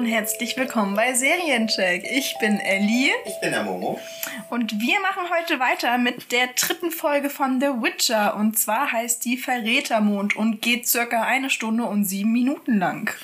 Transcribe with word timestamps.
Und 0.00 0.06
herzlich 0.06 0.56
willkommen 0.56 0.96
bei 0.96 1.12
Seriencheck. 1.12 2.10
Ich 2.10 2.34
bin 2.40 2.58
Ellie. 2.58 3.10
Ich 3.26 3.38
bin 3.42 3.50
der 3.50 3.64
Momo. 3.64 4.00
Und 4.48 4.80
wir 4.80 4.98
machen 5.00 5.24
heute 5.30 5.60
weiter 5.60 5.98
mit 5.98 6.32
der 6.32 6.46
dritten 6.58 6.90
Folge 6.90 7.28
von 7.28 7.60
The 7.60 7.66
Witcher. 7.66 8.34
Und 8.34 8.58
zwar 8.58 8.90
heißt 8.90 9.22
die 9.26 9.36
Verrätermond 9.36 10.36
und 10.36 10.62
geht 10.62 10.88
circa 10.88 11.24
eine 11.24 11.50
Stunde 11.50 11.84
und 11.84 12.06
sieben 12.06 12.32
Minuten 12.32 12.78
lang. 12.78 13.14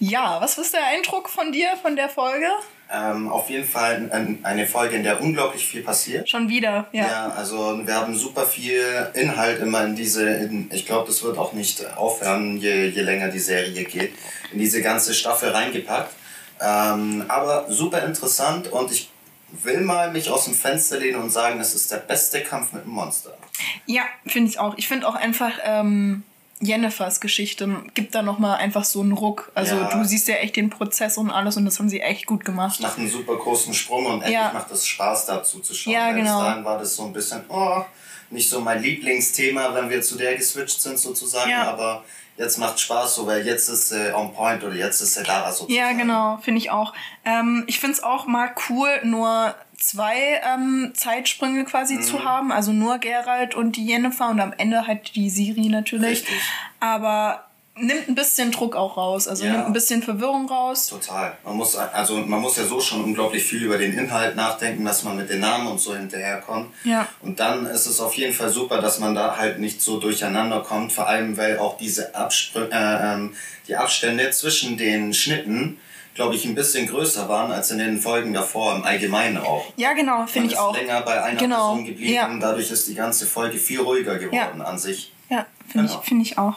Ja, 0.00 0.38
was 0.42 0.58
ist 0.58 0.74
der 0.74 0.84
Eindruck 0.84 1.30
von 1.30 1.50
dir 1.50 1.78
von 1.80 1.96
der 1.96 2.10
Folge? 2.10 2.48
Ähm, 2.92 3.30
auf 3.30 3.48
jeden 3.48 3.64
Fall 3.64 4.38
eine 4.42 4.66
Folge, 4.66 4.96
in 4.96 5.04
der 5.04 5.18
unglaublich 5.18 5.66
viel 5.66 5.80
passiert. 5.80 6.28
Schon 6.28 6.50
wieder, 6.50 6.88
ja. 6.92 7.06
Ja, 7.06 7.28
also 7.34 7.80
wir 7.86 7.94
haben 7.94 8.14
super 8.14 8.44
viel 8.44 8.84
Inhalt 9.14 9.62
immer 9.62 9.82
in 9.86 9.96
diese, 9.96 10.28
in, 10.28 10.70
ich 10.74 10.84
glaube, 10.84 11.06
das 11.06 11.22
wird 11.22 11.38
auch 11.38 11.54
nicht 11.54 11.82
aufhören, 11.96 12.58
je, 12.58 12.88
je 12.88 13.00
länger 13.00 13.28
die 13.28 13.38
Serie 13.38 13.84
geht, 13.84 14.12
in 14.52 14.58
diese 14.58 14.82
ganze 14.82 15.14
Staffel 15.14 15.50
reingepackt. 15.50 16.12
Ähm, 16.60 17.24
aber 17.28 17.66
super 17.68 18.04
interessant 18.04 18.70
und 18.70 18.92
ich 18.92 19.10
will 19.64 19.80
mal 19.80 20.12
mich 20.12 20.30
aus 20.30 20.44
dem 20.44 20.54
Fenster 20.54 20.98
lehnen 20.98 21.20
und 21.20 21.30
sagen, 21.30 21.60
es 21.60 21.74
ist 21.74 21.90
der 21.90 21.98
beste 21.98 22.42
Kampf 22.42 22.72
mit 22.72 22.84
dem 22.84 22.92
Monster. 22.92 23.36
Ja, 23.86 24.02
finde 24.26 24.50
ich 24.50 24.58
auch. 24.58 24.76
Ich 24.78 24.88
finde 24.88 25.06
auch 25.08 25.14
einfach, 25.14 25.52
ähm, 25.64 26.22
Jennifers 26.60 27.20
Geschichte 27.20 27.68
gibt 27.94 28.14
da 28.14 28.22
nochmal 28.22 28.58
einfach 28.58 28.84
so 28.84 29.00
einen 29.00 29.12
Ruck. 29.12 29.50
Also 29.54 29.74
ja. 29.74 29.90
du 29.90 30.04
siehst 30.04 30.28
ja 30.28 30.36
echt 30.36 30.54
den 30.54 30.70
Prozess 30.70 31.18
und 31.18 31.30
alles 31.30 31.56
und 31.56 31.64
das 31.64 31.78
haben 31.80 31.88
sie 31.88 32.00
echt 32.00 32.26
gut 32.26 32.44
gemacht. 32.44 32.80
Macht 32.80 32.98
einen 32.98 33.10
super 33.10 33.36
großen 33.36 33.74
Sprung 33.74 34.06
und 34.06 34.14
endlich 34.14 34.34
ja. 34.34 34.52
macht 34.52 34.70
es 34.70 34.86
Spaß 34.86 35.26
dazu 35.26 35.58
zu 35.58 35.74
schauen. 35.74 35.92
Ja, 35.92 36.12
genau. 36.12 36.38
Bis 36.38 36.46
dahin 36.46 36.64
war 36.64 36.78
das 36.78 36.94
so 36.94 37.04
ein 37.04 37.12
bisschen, 37.12 37.42
oh, 37.48 37.82
nicht 38.30 38.48
so 38.48 38.60
mein 38.60 38.80
Lieblingsthema, 38.80 39.74
wenn 39.74 39.90
wir 39.90 40.02
zu 40.02 40.16
der 40.16 40.36
geswitcht 40.36 40.80
sind 40.80 40.98
sozusagen, 40.98 41.50
ja. 41.50 41.68
aber 41.68 42.04
jetzt 42.36 42.58
macht 42.58 42.80
Spaß 42.80 43.14
so, 43.14 43.26
weil 43.26 43.46
jetzt 43.46 43.68
ist 43.68 43.92
äh, 43.92 44.12
on 44.14 44.32
point 44.32 44.62
oder 44.64 44.74
jetzt 44.74 45.00
ist 45.00 45.16
da 45.16 45.52
sozusagen. 45.52 45.72
Ja, 45.72 45.92
genau, 45.92 46.38
finde 46.42 46.58
ich 46.58 46.70
auch. 46.70 46.94
Ähm, 47.24 47.64
ich 47.66 47.80
finde 47.80 47.96
es 47.96 48.02
auch 48.02 48.26
mal 48.26 48.50
cool, 48.68 48.88
nur 49.04 49.54
zwei 49.76 50.40
ähm, 50.44 50.92
Zeitsprünge 50.94 51.64
quasi 51.64 51.96
mhm. 51.96 52.02
zu 52.02 52.24
haben, 52.24 52.52
also 52.52 52.72
nur 52.72 52.98
Gerald 52.98 53.54
und 53.54 53.76
die 53.76 53.86
Jennifer 53.86 54.28
und 54.28 54.40
am 54.40 54.52
Ende 54.56 54.86
halt 54.86 55.14
die 55.14 55.28
Siri 55.28 55.68
natürlich. 55.68 56.22
Richtig. 56.22 56.40
Aber 56.80 57.44
nimmt 57.74 58.08
ein 58.08 58.14
bisschen 58.14 58.50
Druck 58.52 58.76
auch 58.76 58.96
raus, 58.96 59.26
also 59.26 59.44
ja. 59.44 59.52
nimmt 59.52 59.66
ein 59.66 59.72
bisschen 59.72 60.02
Verwirrung 60.02 60.48
raus. 60.48 60.88
Total. 60.88 61.36
Man 61.44 61.56
muss 61.56 61.74
also 61.76 62.16
man 62.18 62.40
muss 62.40 62.56
ja 62.56 62.64
so 62.64 62.80
schon 62.80 63.02
unglaublich 63.02 63.42
viel 63.42 63.62
über 63.62 63.78
den 63.78 63.96
Inhalt 63.96 64.36
nachdenken, 64.36 64.84
dass 64.84 65.02
man 65.04 65.16
mit 65.16 65.30
den 65.30 65.40
Namen 65.40 65.66
und 65.66 65.80
so 65.80 65.94
hinterherkommt. 65.94 66.70
Ja. 66.84 67.08
Und 67.22 67.40
dann 67.40 67.66
ist 67.66 67.86
es 67.86 68.00
auf 68.00 68.14
jeden 68.14 68.34
Fall 68.34 68.50
super, 68.50 68.80
dass 68.80 68.98
man 68.98 69.14
da 69.14 69.36
halt 69.36 69.58
nicht 69.58 69.80
so 69.80 69.98
durcheinander 69.98 70.60
kommt, 70.60 70.92
vor 70.92 71.06
allem 71.06 71.36
weil 71.36 71.58
auch 71.58 71.78
diese 71.78 72.14
Abspr 72.14 72.68
äh, 72.70 73.14
ähm, 73.14 73.34
die 73.68 73.76
Abstände 73.76 74.30
zwischen 74.30 74.76
den 74.76 75.14
Schnitten 75.14 75.78
glaube 76.14 76.34
ich, 76.34 76.44
ein 76.44 76.54
bisschen 76.54 76.86
größer 76.86 77.26
waren 77.28 77.50
als 77.52 77.70
in 77.70 77.78
den 77.78 77.98
Folgen 77.98 78.34
davor 78.34 78.76
im 78.76 78.84
Allgemeinen 78.84 79.38
auch. 79.38 79.64
Ja, 79.76 79.94
genau, 79.94 80.26
finde 80.26 80.50
ich 80.50 80.58
auch. 80.58 80.76
länger 80.76 81.00
bei 81.00 81.22
einer 81.22 81.38
genau. 81.38 81.72
Person 81.72 81.86
geblieben, 81.86 82.12
ja. 82.12 82.36
dadurch 82.38 82.70
ist 82.70 82.86
die 82.88 82.94
ganze 82.94 83.24
Folge 83.24 83.56
viel 83.56 83.80
ruhiger 83.80 84.18
geworden 84.18 84.58
ja. 84.58 84.64
an 84.64 84.78
sich. 84.78 85.10
Ja, 85.30 85.46
finde 85.68 85.88
genau. 85.88 86.00
ich, 86.00 86.06
find 86.06 86.26
ich 86.26 86.36
auch. 86.36 86.56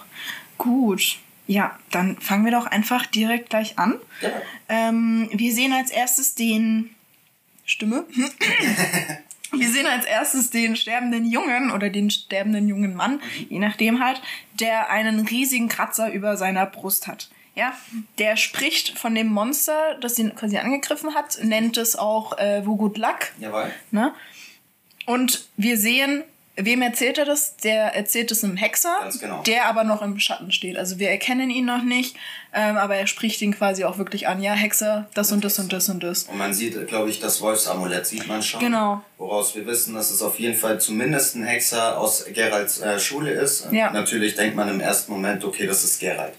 Gut. 0.58 1.18
Ja, 1.48 1.78
dann 1.92 2.18
fangen 2.18 2.46
wir 2.46 2.52
doch 2.52 2.66
einfach 2.66 3.06
direkt 3.06 3.52
gleich 3.52 3.78
an. 3.78 4.00
Ja. 4.22 4.30
Ähm, 4.68 5.30
wir 5.32 5.54
sehen 5.54 5.74
als 5.74 5.92
erstes 5.92 6.34
den 6.34 6.96
Stimme. 7.66 8.06
wir 9.52 9.70
sehen 9.70 9.86
als 9.86 10.06
erstes 10.06 10.50
den 10.50 10.76
sterbenden 10.76 11.26
Jungen 11.26 11.72
oder 11.72 11.90
den 11.90 12.10
sterbenden 12.10 12.68
jungen 12.68 12.96
Mann, 12.96 13.16
mhm. 13.16 13.48
je 13.50 13.60
nachdem 13.60 14.04
halt, 14.04 14.22
der 14.60 14.90
einen 14.90 15.20
riesigen 15.28 15.70
Kratzer 15.70 16.12
über 16.12 16.36
seiner 16.38 16.66
Brust 16.66 17.08
hat. 17.08 17.30
Ja, 17.56 17.74
der 18.18 18.36
spricht 18.36 18.98
von 18.98 19.16
dem 19.16 19.28
Monster, 19.28 19.98
das 20.02 20.20
ihn 20.20 20.36
quasi 20.36 20.58
angegriffen 20.58 21.14
hat, 21.14 21.40
nennt 21.42 21.78
es 21.78 21.96
auch 21.96 22.38
äh, 22.38 22.66
Wo 22.66 22.76
Good 22.76 22.98
Luck. 22.98 23.32
Jawohl. 23.40 23.72
Ne? 23.92 24.14
Und 25.06 25.48
wir 25.56 25.78
sehen, 25.78 26.24
wem 26.56 26.82
erzählt 26.82 27.18
er 27.18 27.26
das? 27.26 27.58
Der 27.58 27.96
erzählt 27.96 28.32
es 28.32 28.44
einem 28.44 28.58
Hexer, 28.58 29.10
genau. 29.20 29.42
der 29.44 29.66
aber 29.66 29.84
noch 29.84 30.02
im 30.02 30.20
Schatten 30.20 30.52
steht. 30.52 30.78
Also 30.78 31.00
wir 31.00 31.10
erkennen 31.10 31.50
ihn 31.50 31.66
noch 31.66 31.84
nicht, 31.84 32.16
ähm, 32.54 32.78
aber 32.78 32.96
er 32.96 33.08
spricht 33.08 33.42
ihn 33.42 33.54
quasi 33.54 33.84
auch 33.84 33.98
wirklich 33.98 34.28
an. 34.28 34.42
Ja, 34.42 34.54
Hexer, 34.54 35.08
das, 35.14 35.28
das 35.28 35.34
und 35.34 35.44
das 35.44 35.60
und 35.60 35.74
das 35.74 35.90
und 35.90 36.04
das. 36.04 36.24
Und 36.24 36.38
man 36.38 36.54
sieht, 36.54 36.88
glaube 36.88 37.10
ich, 37.10 37.20
das 37.20 37.42
Wolfsamulett 37.42 38.06
sieht 38.06 38.28
man 38.28 38.42
schon. 38.42 38.60
Genau. 38.60 39.04
Woraus 39.18 39.56
wir 39.56 39.66
wissen, 39.66 39.96
dass 39.96 40.12
es 40.12 40.22
auf 40.22 40.40
jeden 40.40 40.56
Fall 40.56 40.80
zumindest 40.80 41.36
ein 41.36 41.44
Hexer 41.44 41.98
aus 41.98 42.26
Geralds 42.34 42.80
äh, 42.80 43.00
Schule 43.00 43.32
ist. 43.32 43.68
Ja. 43.72 43.92
Natürlich 43.92 44.36
denkt 44.36 44.56
man 44.56 44.70
im 44.70 44.80
ersten 44.80 45.12
Moment, 45.12 45.44
okay, 45.44 45.68
das 45.68 45.84
ist 45.84 46.00
Gerald. 46.00 46.34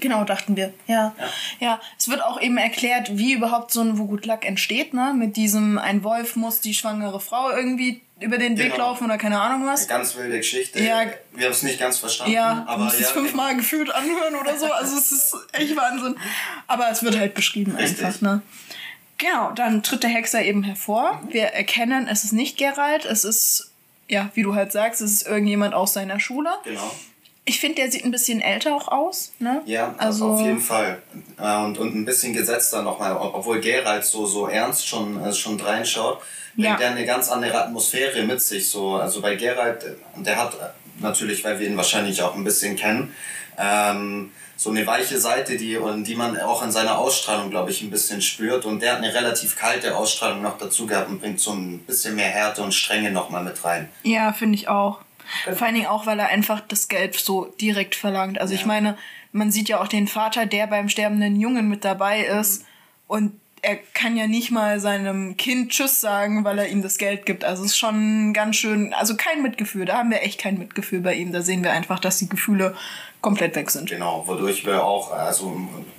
Genau, 0.00 0.24
dachten 0.24 0.56
wir. 0.56 0.72
Ja. 0.86 1.14
ja. 1.18 1.26
ja. 1.60 1.80
Es 1.98 2.08
wird 2.08 2.22
auch 2.22 2.40
eben 2.40 2.56
erklärt, 2.56 3.16
wie 3.16 3.32
überhaupt 3.32 3.70
so 3.70 3.80
ein 3.80 3.98
Wugutlack 3.98 4.46
entsteht, 4.46 4.94
ne? 4.94 5.14
Mit 5.16 5.36
diesem, 5.36 5.78
ein 5.78 6.02
Wolf 6.02 6.36
muss 6.36 6.60
die 6.60 6.74
schwangere 6.74 7.20
Frau 7.20 7.50
irgendwie 7.50 8.02
über 8.20 8.38
den 8.38 8.56
Weg 8.56 8.72
genau. 8.72 8.88
laufen 8.88 9.04
oder 9.04 9.18
keine 9.18 9.40
Ahnung 9.40 9.66
was. 9.66 9.80
Eine 9.80 9.98
ganz 9.98 10.16
wilde 10.16 10.36
Geschichte. 10.38 10.82
Ja. 10.82 11.06
Wir 11.32 11.46
haben 11.46 11.52
es 11.52 11.62
nicht 11.62 11.78
ganz 11.78 11.98
verstanden. 11.98 12.32
Ja, 12.32 12.64
aber 12.68 12.84
ja, 12.84 12.92
es 13.00 13.10
fünfmal 13.10 13.56
gefühlt 13.56 13.92
anhören 13.92 14.36
oder 14.36 14.56
so. 14.56 14.66
Also 14.72 14.96
es 14.96 15.10
ist 15.10 15.36
echt 15.52 15.76
Wahnsinn. 15.76 16.16
Aber 16.66 16.88
es 16.90 17.02
wird 17.02 17.18
halt 17.18 17.34
beschrieben 17.34 17.76
Richtig. 17.76 18.04
einfach, 18.04 18.20
ne? 18.20 18.42
Genau, 19.18 19.52
dann 19.52 19.82
tritt 19.82 20.02
der 20.02 20.10
Hexer 20.10 20.42
eben 20.42 20.62
hervor. 20.62 21.20
Mhm. 21.22 21.32
Wir 21.32 21.44
erkennen, 21.46 22.08
es 22.08 22.24
ist 22.24 22.32
nicht 22.32 22.56
Gerald, 22.56 23.04
es 23.04 23.24
ist, 23.24 23.70
ja, 24.08 24.30
wie 24.34 24.42
du 24.42 24.54
halt 24.54 24.72
sagst, 24.72 25.00
es 25.00 25.12
ist 25.12 25.26
irgendjemand 25.26 25.74
aus 25.74 25.92
seiner 25.92 26.20
Schule. 26.20 26.50
Genau. 26.64 26.94
Ich 27.46 27.60
finde, 27.60 27.76
der 27.76 27.90
sieht 27.90 28.04
ein 28.04 28.10
bisschen 28.10 28.40
älter 28.40 28.74
auch 28.74 28.88
aus. 28.88 29.32
Ne? 29.38 29.60
Ja, 29.66 29.94
also 29.98 30.30
auf 30.30 30.40
jeden 30.40 30.60
Fall. 30.60 31.02
Äh, 31.38 31.56
und, 31.64 31.78
und 31.78 31.94
ein 31.94 32.04
bisschen 32.04 32.32
gesetzter 32.32 32.82
nochmal, 32.82 33.16
obwohl 33.16 33.60
Geralt 33.60 34.04
so, 34.04 34.24
so 34.24 34.46
ernst 34.46 34.86
schon, 34.88 35.18
also 35.18 35.38
schon 35.38 35.60
reinschaut, 35.60 36.20
bringt 36.54 36.68
ja. 36.68 36.76
der 36.76 36.92
eine 36.92 37.04
ganz 37.04 37.28
andere 37.28 37.62
Atmosphäre 37.62 38.22
mit 38.22 38.40
sich. 38.40 38.68
So. 38.70 38.94
Also 38.94 39.20
bei 39.20 39.34
Geralt, 39.34 39.84
der 40.16 40.36
hat 40.36 40.56
natürlich, 41.00 41.44
weil 41.44 41.58
wir 41.60 41.66
ihn 41.66 41.76
wahrscheinlich 41.76 42.22
auch 42.22 42.34
ein 42.34 42.44
bisschen 42.44 42.76
kennen, 42.76 43.14
ähm, 43.58 44.30
so 44.56 44.70
eine 44.70 44.86
weiche 44.86 45.18
Seite, 45.18 45.56
die, 45.56 45.76
und 45.76 46.04
die 46.04 46.14
man 46.14 46.38
auch 46.40 46.62
in 46.62 46.70
seiner 46.70 46.98
Ausstrahlung, 46.98 47.50
glaube 47.50 47.70
ich, 47.70 47.82
ein 47.82 47.90
bisschen 47.90 48.22
spürt. 48.22 48.64
Und 48.64 48.80
der 48.80 48.92
hat 48.92 48.98
eine 48.98 49.12
relativ 49.12 49.56
kalte 49.56 49.96
Ausstrahlung 49.96 50.42
noch 50.42 50.58
dazu 50.58 50.86
gehabt 50.86 51.10
und 51.10 51.20
bringt 51.20 51.40
so 51.40 51.52
ein 51.52 51.80
bisschen 51.80 52.14
mehr 52.14 52.28
Härte 52.28 52.62
und 52.62 52.72
Strenge 52.72 53.10
nochmal 53.10 53.42
mit 53.42 53.62
rein. 53.64 53.88
Ja, 54.04 54.32
finde 54.32 54.54
ich 54.54 54.68
auch. 54.68 55.00
Vor 55.54 55.66
allen 55.66 55.74
Dingen 55.74 55.86
auch, 55.86 56.06
weil 56.06 56.18
er 56.18 56.28
einfach 56.28 56.60
das 56.60 56.88
Geld 56.88 57.14
so 57.14 57.46
direkt 57.60 57.94
verlangt. 57.94 58.40
Also 58.40 58.54
ja. 58.54 58.60
ich 58.60 58.66
meine, 58.66 58.96
man 59.32 59.50
sieht 59.50 59.68
ja 59.68 59.80
auch 59.80 59.88
den 59.88 60.08
Vater, 60.08 60.46
der 60.46 60.66
beim 60.66 60.88
sterbenden 60.88 61.40
Jungen 61.40 61.68
mit 61.68 61.84
dabei 61.84 62.24
ist 62.24 62.62
mhm. 62.62 62.66
und 63.08 63.40
er 63.64 63.76
kann 63.94 64.16
ja 64.16 64.26
nicht 64.26 64.50
mal 64.50 64.78
seinem 64.78 65.36
Kind 65.36 65.70
Tschüss 65.70 66.00
sagen, 66.00 66.44
weil 66.44 66.58
er 66.58 66.68
ihm 66.68 66.82
das 66.82 66.98
Geld 66.98 67.24
gibt. 67.24 67.44
Also 67.44 67.64
es 67.64 67.70
ist 67.70 67.78
schon 67.78 68.34
ganz 68.34 68.56
schön, 68.56 68.92
also 68.92 69.16
kein 69.16 69.42
Mitgefühl. 69.42 69.86
Da 69.86 69.96
haben 69.96 70.10
wir 70.10 70.22
echt 70.22 70.38
kein 70.38 70.58
Mitgefühl 70.58 71.00
bei 71.00 71.14
ihm. 71.14 71.32
Da 71.32 71.40
sehen 71.40 71.64
wir 71.64 71.72
einfach, 71.72 71.98
dass 71.98 72.18
die 72.18 72.28
Gefühle 72.28 72.74
komplett 73.22 73.56
weg 73.56 73.70
sind. 73.70 73.88
Genau, 73.88 74.24
wodurch 74.26 74.66
wir 74.66 74.84
auch, 74.84 75.12
also 75.12 75.56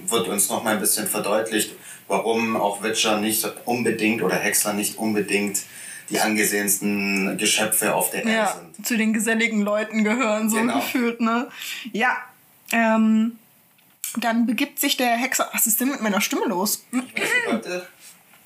wird 0.07 0.27
uns 0.27 0.48
noch 0.50 0.63
mal 0.63 0.75
ein 0.75 0.80
bisschen 0.80 1.07
verdeutlicht, 1.07 1.71
warum 2.07 2.56
auch 2.56 2.83
Witcher 2.83 3.19
nicht 3.19 3.45
unbedingt 3.65 4.21
oder 4.21 4.36
Hexer 4.36 4.74
nicht 4.74 5.00
unbedingt 5.00 5.63
die 6.10 6.19
angesehensten 6.19 7.38
Geschöpfe 7.38 7.94
auf 7.94 8.12
der 8.12 8.25
Erde 8.25 8.34
ja, 8.34 8.56
sind. 8.56 8.86
Zu 8.86 8.98
den 8.98 9.13
geselligen 9.13 9.62
Leuten 9.62 10.04
gehören, 10.04 10.50
so 10.50 10.57
genau. 10.57 10.75
gefühlt, 10.75 11.22
ne? 11.22 11.48
Ja. 11.92 12.18
Ähm, 12.72 13.38
dann 14.18 14.46
begibt 14.46 14.80
sich 14.80 14.98
der 14.98 15.18
Hexer. 15.18 15.50
Was 15.54 15.68
ist 15.68 15.81
denn 15.81 15.90
mit 15.90 16.02
meiner 16.02 16.22
Stimme 16.22 16.46
los? 16.46 16.86
Ich 16.92 16.98
weiß 16.98 17.06
nicht, 17.16 17.52
Leute. 17.52 17.88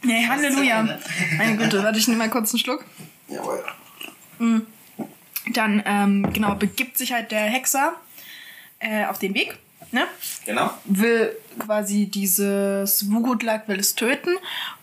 Nee, 0.04 0.28
Halleluja. 0.28 1.00
Meine 1.38 1.58
Güte, 1.58 1.84
warte, 1.84 2.00
ich 2.00 2.08
nehme 2.08 2.20
mal 2.20 2.30
kurz 2.30 2.54
einen 2.54 2.60
Schluck. 2.60 2.86
Jawohl. 3.28 3.64
Mm. 4.40 4.60
Dann, 5.54 5.84
ähm, 5.86 6.32
genau, 6.34 6.56
begibt 6.56 6.98
sich 6.98 7.12
halt 7.12 7.32
der 7.32 7.42
Hexer 7.42 7.94
äh, 8.80 9.06
auf 9.06 9.20
den 9.20 9.34
Weg. 9.34 9.58
Ne? 9.92 10.08
Genau. 10.46 10.72
Will 10.86 11.36
quasi 11.58 12.06
dieses 12.06 13.12
Wugutlak 13.12 13.68
will 13.68 13.80
es 13.80 13.96
töten 13.96 14.36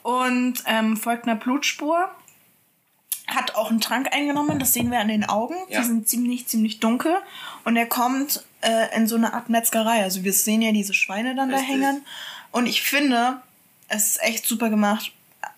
und 0.02 0.62
ähm, 0.66 0.96
folgt 0.96 1.24
einer 1.24 1.36
Blutspur 1.36 2.10
hat 3.26 3.54
auch 3.56 3.70
einen 3.70 3.80
Trank 3.80 4.12
eingenommen, 4.12 4.58
das 4.58 4.72
sehen 4.72 4.90
wir 4.90 5.00
an 5.00 5.08
den 5.08 5.28
Augen. 5.28 5.56
Ja. 5.68 5.80
Die 5.80 5.86
sind 5.86 6.08
ziemlich, 6.08 6.46
ziemlich 6.46 6.78
dunkel. 6.80 7.16
Und 7.64 7.76
er 7.76 7.86
kommt 7.86 8.44
äh, 8.60 8.96
in 8.96 9.06
so 9.06 9.16
eine 9.16 9.34
Art 9.34 9.48
Metzgerei. 9.48 10.02
Also 10.02 10.22
wir 10.22 10.32
sehen 10.32 10.62
ja 10.62 10.72
diese 10.72 10.94
Schweine 10.94 11.34
dann 11.34 11.50
Richtig. 11.52 11.68
da 11.68 11.72
hängen. 11.72 12.06
Und 12.52 12.66
ich 12.66 12.82
finde, 12.82 13.40
es 13.88 14.06
ist 14.06 14.22
echt 14.22 14.46
super 14.46 14.70
gemacht. 14.70 15.12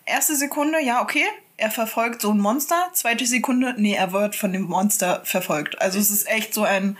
Erste 0.05 0.35
Sekunde, 0.35 0.81
ja, 0.81 1.01
okay, 1.01 1.25
er 1.57 1.69
verfolgt 1.69 2.21
so 2.21 2.31
ein 2.31 2.39
Monster. 2.39 2.89
Zweite 2.93 3.25
Sekunde, 3.25 3.75
nee, 3.77 3.93
er 3.93 4.13
wird 4.13 4.35
von 4.35 4.51
dem 4.51 4.63
Monster 4.63 5.21
verfolgt. 5.23 5.79
Also 5.79 5.99
es 5.99 6.09
ist 6.09 6.27
echt 6.27 6.53
so 6.55 6.63
ein, 6.63 6.97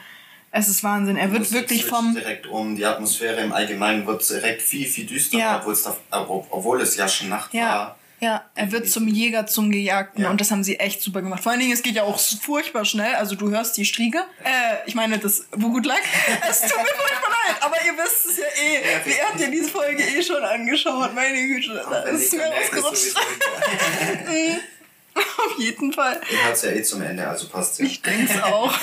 es 0.51 0.67
ist 0.67 0.83
Wahnsinn. 0.83 1.17
Er 1.17 1.31
wird 1.31 1.51
wirklich 1.51 1.85
vom 1.85 2.13
direkt 2.13 2.45
um 2.45 2.75
die 2.75 2.85
Atmosphäre 2.85 3.41
im 3.41 3.53
Allgemeinen 3.53 4.05
wird 4.05 4.27
direkt 4.29 4.61
viel 4.61 4.87
viel 4.87 5.05
düsterer, 5.05 5.41
ja. 5.41 5.57
obwohl 5.59 5.73
es 5.73 5.83
da, 5.83 5.95
obwohl 6.11 6.81
es 6.81 6.95
ja 6.95 7.07
schon 7.07 7.29
Nacht 7.29 7.53
ja. 7.53 7.69
war 7.69 7.99
Ja, 8.21 8.43
er 8.55 8.71
wird 8.71 8.89
zum 8.89 9.07
Jäger, 9.07 9.47
zum 9.47 9.71
Gejagten 9.71 10.23
ja. 10.23 10.29
und 10.29 10.41
das 10.41 10.51
haben 10.51 10.63
sie 10.63 10.77
echt 10.79 11.01
super 11.01 11.21
gemacht. 11.21 11.41
Vor 11.41 11.51
allen 11.51 11.61
Dingen, 11.61 11.71
es 11.71 11.81
geht 11.81 11.95
ja 11.95 12.03
auch 12.03 12.19
furchtbar 12.19 12.83
schnell. 12.83 13.15
Also 13.15 13.35
du 13.35 13.49
hörst 13.49 13.77
die 13.77 13.85
Striege. 13.85 14.19
Äh, 14.43 14.77
ich 14.85 14.95
meine, 14.95 15.19
das 15.19 15.45
wo 15.51 15.69
gut 15.69 15.85
lag. 15.85 15.99
Es 16.49 16.61
tut 16.61 16.69
mir 16.69 16.85
furchtbar 16.85 17.29
leid, 17.47 17.61
aber 17.61 17.75
ihr 17.85 17.93
wisst 17.93 18.25
es 18.25 18.37
ja 18.37 18.45
eh. 18.61 19.09
Ihr 19.09 19.27
habt 19.27 19.39
ja 19.39 19.47
diese 19.49 19.69
Folge 19.69 20.03
eh 20.03 20.21
schon 20.21 20.43
angeschaut. 20.43 21.13
Meine 21.13 21.47
Güte, 21.47 21.85
das 21.89 22.21
ist 22.21 22.33
mir 22.33 22.51
ausgerutscht. 22.51 23.15
Auf 25.45 25.57
jeden 25.57 25.93
Fall. 25.93 26.19
Ihr 26.31 26.43
habt 26.45 26.55
es 26.55 26.61
ja 26.63 26.71
eh 26.71 26.83
zum 26.83 27.01
Ende, 27.01 27.27
also 27.27 27.47
passt 27.47 27.79
ja. 27.79 27.85
Ich 27.85 28.01
denke 28.01 28.31
es 28.31 28.43
auch. 28.43 28.73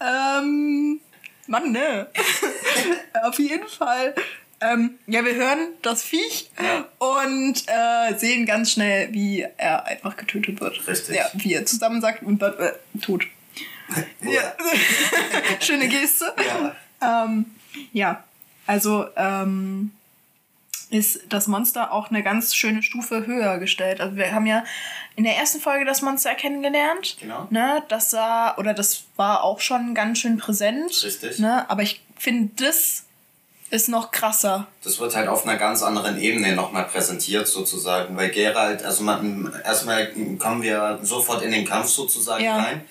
ähm, 0.00 1.00
Mann, 1.46 1.72
ne? 1.72 2.08
Auf 3.22 3.38
jeden 3.38 3.68
Fall 3.68 4.14
ähm, 4.60 4.98
ja, 5.06 5.24
wir 5.24 5.34
hören 5.34 5.68
das 5.82 6.02
Viech 6.02 6.50
ja. 6.58 6.86
und 6.98 7.64
äh, 7.66 8.18
sehen 8.18 8.46
ganz 8.46 8.72
schnell, 8.72 9.12
wie 9.12 9.46
er 9.56 9.86
einfach 9.86 10.16
getötet 10.16 10.60
wird. 10.60 10.86
Richtig. 10.86 11.16
Ja, 11.16 11.26
wie 11.34 11.54
er 11.54 11.66
zusammen 11.66 12.00
sagt 12.00 12.22
und 12.22 12.40
dann 12.40 12.58
äh, 12.58 12.72
tot. 13.00 13.26
ja. 14.22 14.54
Schöne 15.60 15.88
Geste. 15.88 16.32
Ja. 17.00 17.24
Ähm, 17.24 17.46
ja, 17.92 18.24
also 18.66 19.06
ähm, 19.16 19.92
ist 20.90 21.20
das 21.28 21.48
Monster 21.48 21.92
auch 21.92 22.10
eine 22.10 22.22
ganz 22.22 22.54
schöne 22.54 22.82
Stufe 22.82 23.26
höher 23.26 23.58
gestellt. 23.58 24.00
Also 24.00 24.16
wir 24.16 24.32
haben 24.32 24.46
ja 24.46 24.64
in 25.16 25.24
der 25.24 25.36
ersten 25.36 25.60
Folge 25.60 25.84
das 25.84 26.02
Monster 26.02 26.34
kennengelernt. 26.34 27.16
Genau. 27.20 27.46
Ne, 27.50 27.82
das 27.88 28.10
sah, 28.10 28.56
oder 28.56 28.72
das 28.72 29.04
war 29.16 29.42
auch 29.42 29.60
schon 29.60 29.94
ganz 29.94 30.18
schön 30.18 30.38
präsent. 30.38 31.02
Richtig. 31.04 31.38
Ne, 31.38 31.68
aber 31.68 31.82
ich 31.82 32.02
finde, 32.16 32.52
das 32.64 33.05
ist 33.70 33.88
noch 33.88 34.10
krasser. 34.10 34.66
Das 34.84 34.98
wird 35.00 35.16
halt 35.16 35.28
auf 35.28 35.46
einer 35.46 35.56
ganz 35.56 35.82
anderen 35.82 36.20
Ebene 36.20 36.54
nochmal 36.54 36.84
präsentiert 36.84 37.48
sozusagen, 37.48 38.16
weil 38.16 38.30
Gerald, 38.30 38.84
also 38.84 39.02
man, 39.02 39.52
erstmal 39.64 40.08
kommen 40.38 40.62
wir 40.62 40.98
sofort 41.02 41.42
in 41.42 41.50
den 41.50 41.64
Kampf 41.64 41.88
sozusagen 41.88 42.44
ja. 42.44 42.56
rein. 42.56 42.82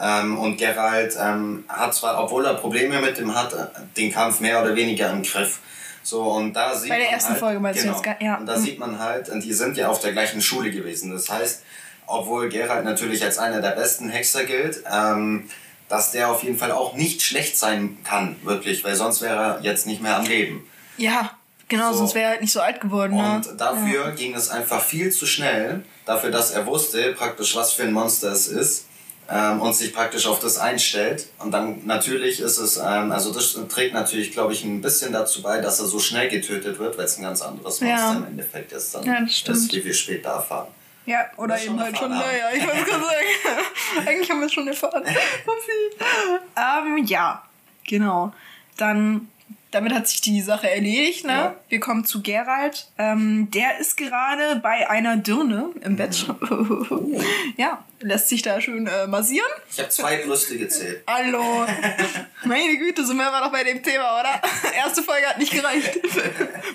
Ähm, 0.00 0.38
und 0.38 0.56
Gerald 0.56 1.14
ähm, 1.20 1.64
hat 1.68 1.94
zwar, 1.94 2.22
obwohl 2.22 2.46
er 2.46 2.54
Probleme 2.54 3.00
mit 3.00 3.18
dem 3.18 3.34
hat, 3.34 3.54
den 3.96 4.10
Kampf 4.10 4.40
mehr 4.40 4.62
oder 4.62 4.74
weniger 4.74 5.10
im 5.10 5.22
Griff. 5.22 5.60
So, 6.02 6.22
und 6.22 6.54
da 6.54 6.74
sieht 6.74 6.90
Bei 6.90 6.98
der 6.98 7.10
ersten 7.10 7.30
halt, 7.30 7.38
Folge 7.38 7.60
meinst 7.60 7.82
genau, 7.82 8.00
du 8.00 8.08
jetzt, 8.08 8.22
ja. 8.22 8.36
Und 8.36 8.46
da 8.46 8.56
mhm. 8.56 8.62
sieht 8.62 8.78
man 8.78 8.98
halt, 8.98 9.30
die 9.32 9.52
sind 9.52 9.76
ja 9.76 9.88
auf 9.88 10.00
der 10.00 10.12
gleichen 10.12 10.40
Schule 10.40 10.70
gewesen. 10.70 11.12
Das 11.12 11.28
heißt, 11.30 11.62
obwohl 12.06 12.48
Gerald 12.48 12.84
natürlich 12.84 13.22
als 13.24 13.38
einer 13.38 13.60
der 13.60 13.70
besten 13.70 14.08
Hexer 14.08 14.44
gilt, 14.44 14.82
ähm, 14.92 15.48
dass 15.92 16.10
der 16.10 16.30
auf 16.30 16.42
jeden 16.42 16.56
Fall 16.56 16.72
auch 16.72 16.94
nicht 16.94 17.20
schlecht 17.20 17.58
sein 17.58 17.98
kann, 18.02 18.36
wirklich, 18.44 18.82
weil 18.82 18.96
sonst 18.96 19.20
wäre 19.20 19.36
er 19.36 19.60
jetzt 19.60 19.86
nicht 19.86 20.00
mehr 20.00 20.16
am 20.16 20.24
Leben. 20.24 20.66
Ja, 20.96 21.32
genau, 21.68 21.92
so. 21.92 21.98
sonst 21.98 22.14
wäre 22.14 22.24
er 22.24 22.30
halt 22.30 22.40
nicht 22.40 22.52
so 22.54 22.62
alt 22.62 22.80
geworden. 22.80 23.18
Ne? 23.18 23.34
Und 23.34 23.60
dafür 23.60 24.06
ja. 24.06 24.10
ging 24.12 24.34
es 24.34 24.48
einfach 24.48 24.82
viel 24.82 25.10
zu 25.10 25.26
schnell, 25.26 25.84
dafür, 26.06 26.30
dass 26.30 26.50
er 26.50 26.64
wusste 26.64 27.12
praktisch, 27.12 27.54
was 27.56 27.74
für 27.74 27.82
ein 27.82 27.92
Monster 27.92 28.32
es 28.32 28.48
ist 28.48 28.86
ähm, 29.28 29.60
und 29.60 29.76
sich 29.76 29.92
praktisch 29.92 30.24
auf 30.24 30.40
das 30.40 30.56
einstellt. 30.56 31.26
Und 31.40 31.50
dann 31.50 31.84
natürlich 31.84 32.40
ist 32.40 32.56
es, 32.56 32.78
ähm, 32.78 33.12
also 33.12 33.30
das 33.30 33.54
trägt 33.68 33.92
natürlich, 33.92 34.32
glaube 34.32 34.54
ich, 34.54 34.64
ein 34.64 34.80
bisschen 34.80 35.12
dazu 35.12 35.42
bei, 35.42 35.60
dass 35.60 35.78
er 35.78 35.84
so 35.84 35.98
schnell 35.98 36.30
getötet 36.30 36.78
wird, 36.78 36.96
weil 36.96 37.04
es 37.04 37.18
ein 37.18 37.22
ganz 37.22 37.42
anderes 37.42 37.82
Monster 37.82 37.86
ja. 37.86 38.14
im 38.14 38.24
Endeffekt 38.28 38.72
ist, 38.72 38.94
dann 38.94 39.04
ja, 39.04 39.20
das 39.20 39.36
stimmt. 39.36 39.58
ist, 39.58 39.74
wie 39.74 39.84
wir 39.84 39.92
später 39.92 40.30
erfahren. 40.30 40.68
Ja, 41.04 41.26
oder 41.36 41.60
eben 41.60 41.80
halt 41.80 41.96
schon, 41.98 42.10
naja, 42.10 42.50
ich 42.54 42.66
wollte 42.66 42.84
gerade 42.84 43.04
sagen. 43.04 44.06
Eigentlich 44.06 44.30
haben 44.30 44.40
wir 44.40 44.46
es 44.46 44.52
schon 44.52 44.68
erfahren. 44.68 45.04
ähm, 46.56 47.04
ja, 47.04 47.42
genau. 47.84 48.32
Dann 48.76 49.28
damit 49.72 49.92
hat 49.94 50.06
sich 50.06 50.20
die 50.20 50.40
Sache 50.42 50.70
erledigt, 50.70 51.24
ne? 51.24 51.32
Ja. 51.32 51.56
Wir 51.68 51.80
kommen 51.80 52.04
zu 52.04 52.22
Gerald. 52.22 52.88
Ähm, 52.98 53.50
der 53.50 53.78
ist 53.78 53.96
gerade 53.96 54.56
bei 54.56 54.88
einer 54.88 55.16
Dirne 55.16 55.70
im 55.80 55.96
Bett. 55.96 56.26
Oh. 56.50 57.20
ja, 57.56 57.82
lässt 58.00 58.28
sich 58.28 58.42
da 58.42 58.60
schön 58.60 58.86
äh, 58.86 59.06
massieren. 59.06 59.48
Ich 59.70 59.78
habe 59.78 59.88
zwei 59.88 60.18
Brüste 60.18 60.58
gezählt. 60.58 61.02
Hallo. 61.06 61.66
Meine 62.44 62.76
Güte, 62.76 63.04
sind 63.04 63.16
wir 63.16 63.26
immer 63.26 63.40
noch 63.40 63.50
bei 63.50 63.64
dem 63.64 63.82
Thema, 63.82 64.20
oder? 64.20 64.42
Erste 64.76 65.02
Folge 65.02 65.26
hat 65.26 65.38
nicht 65.38 65.52
gereicht. 65.52 65.98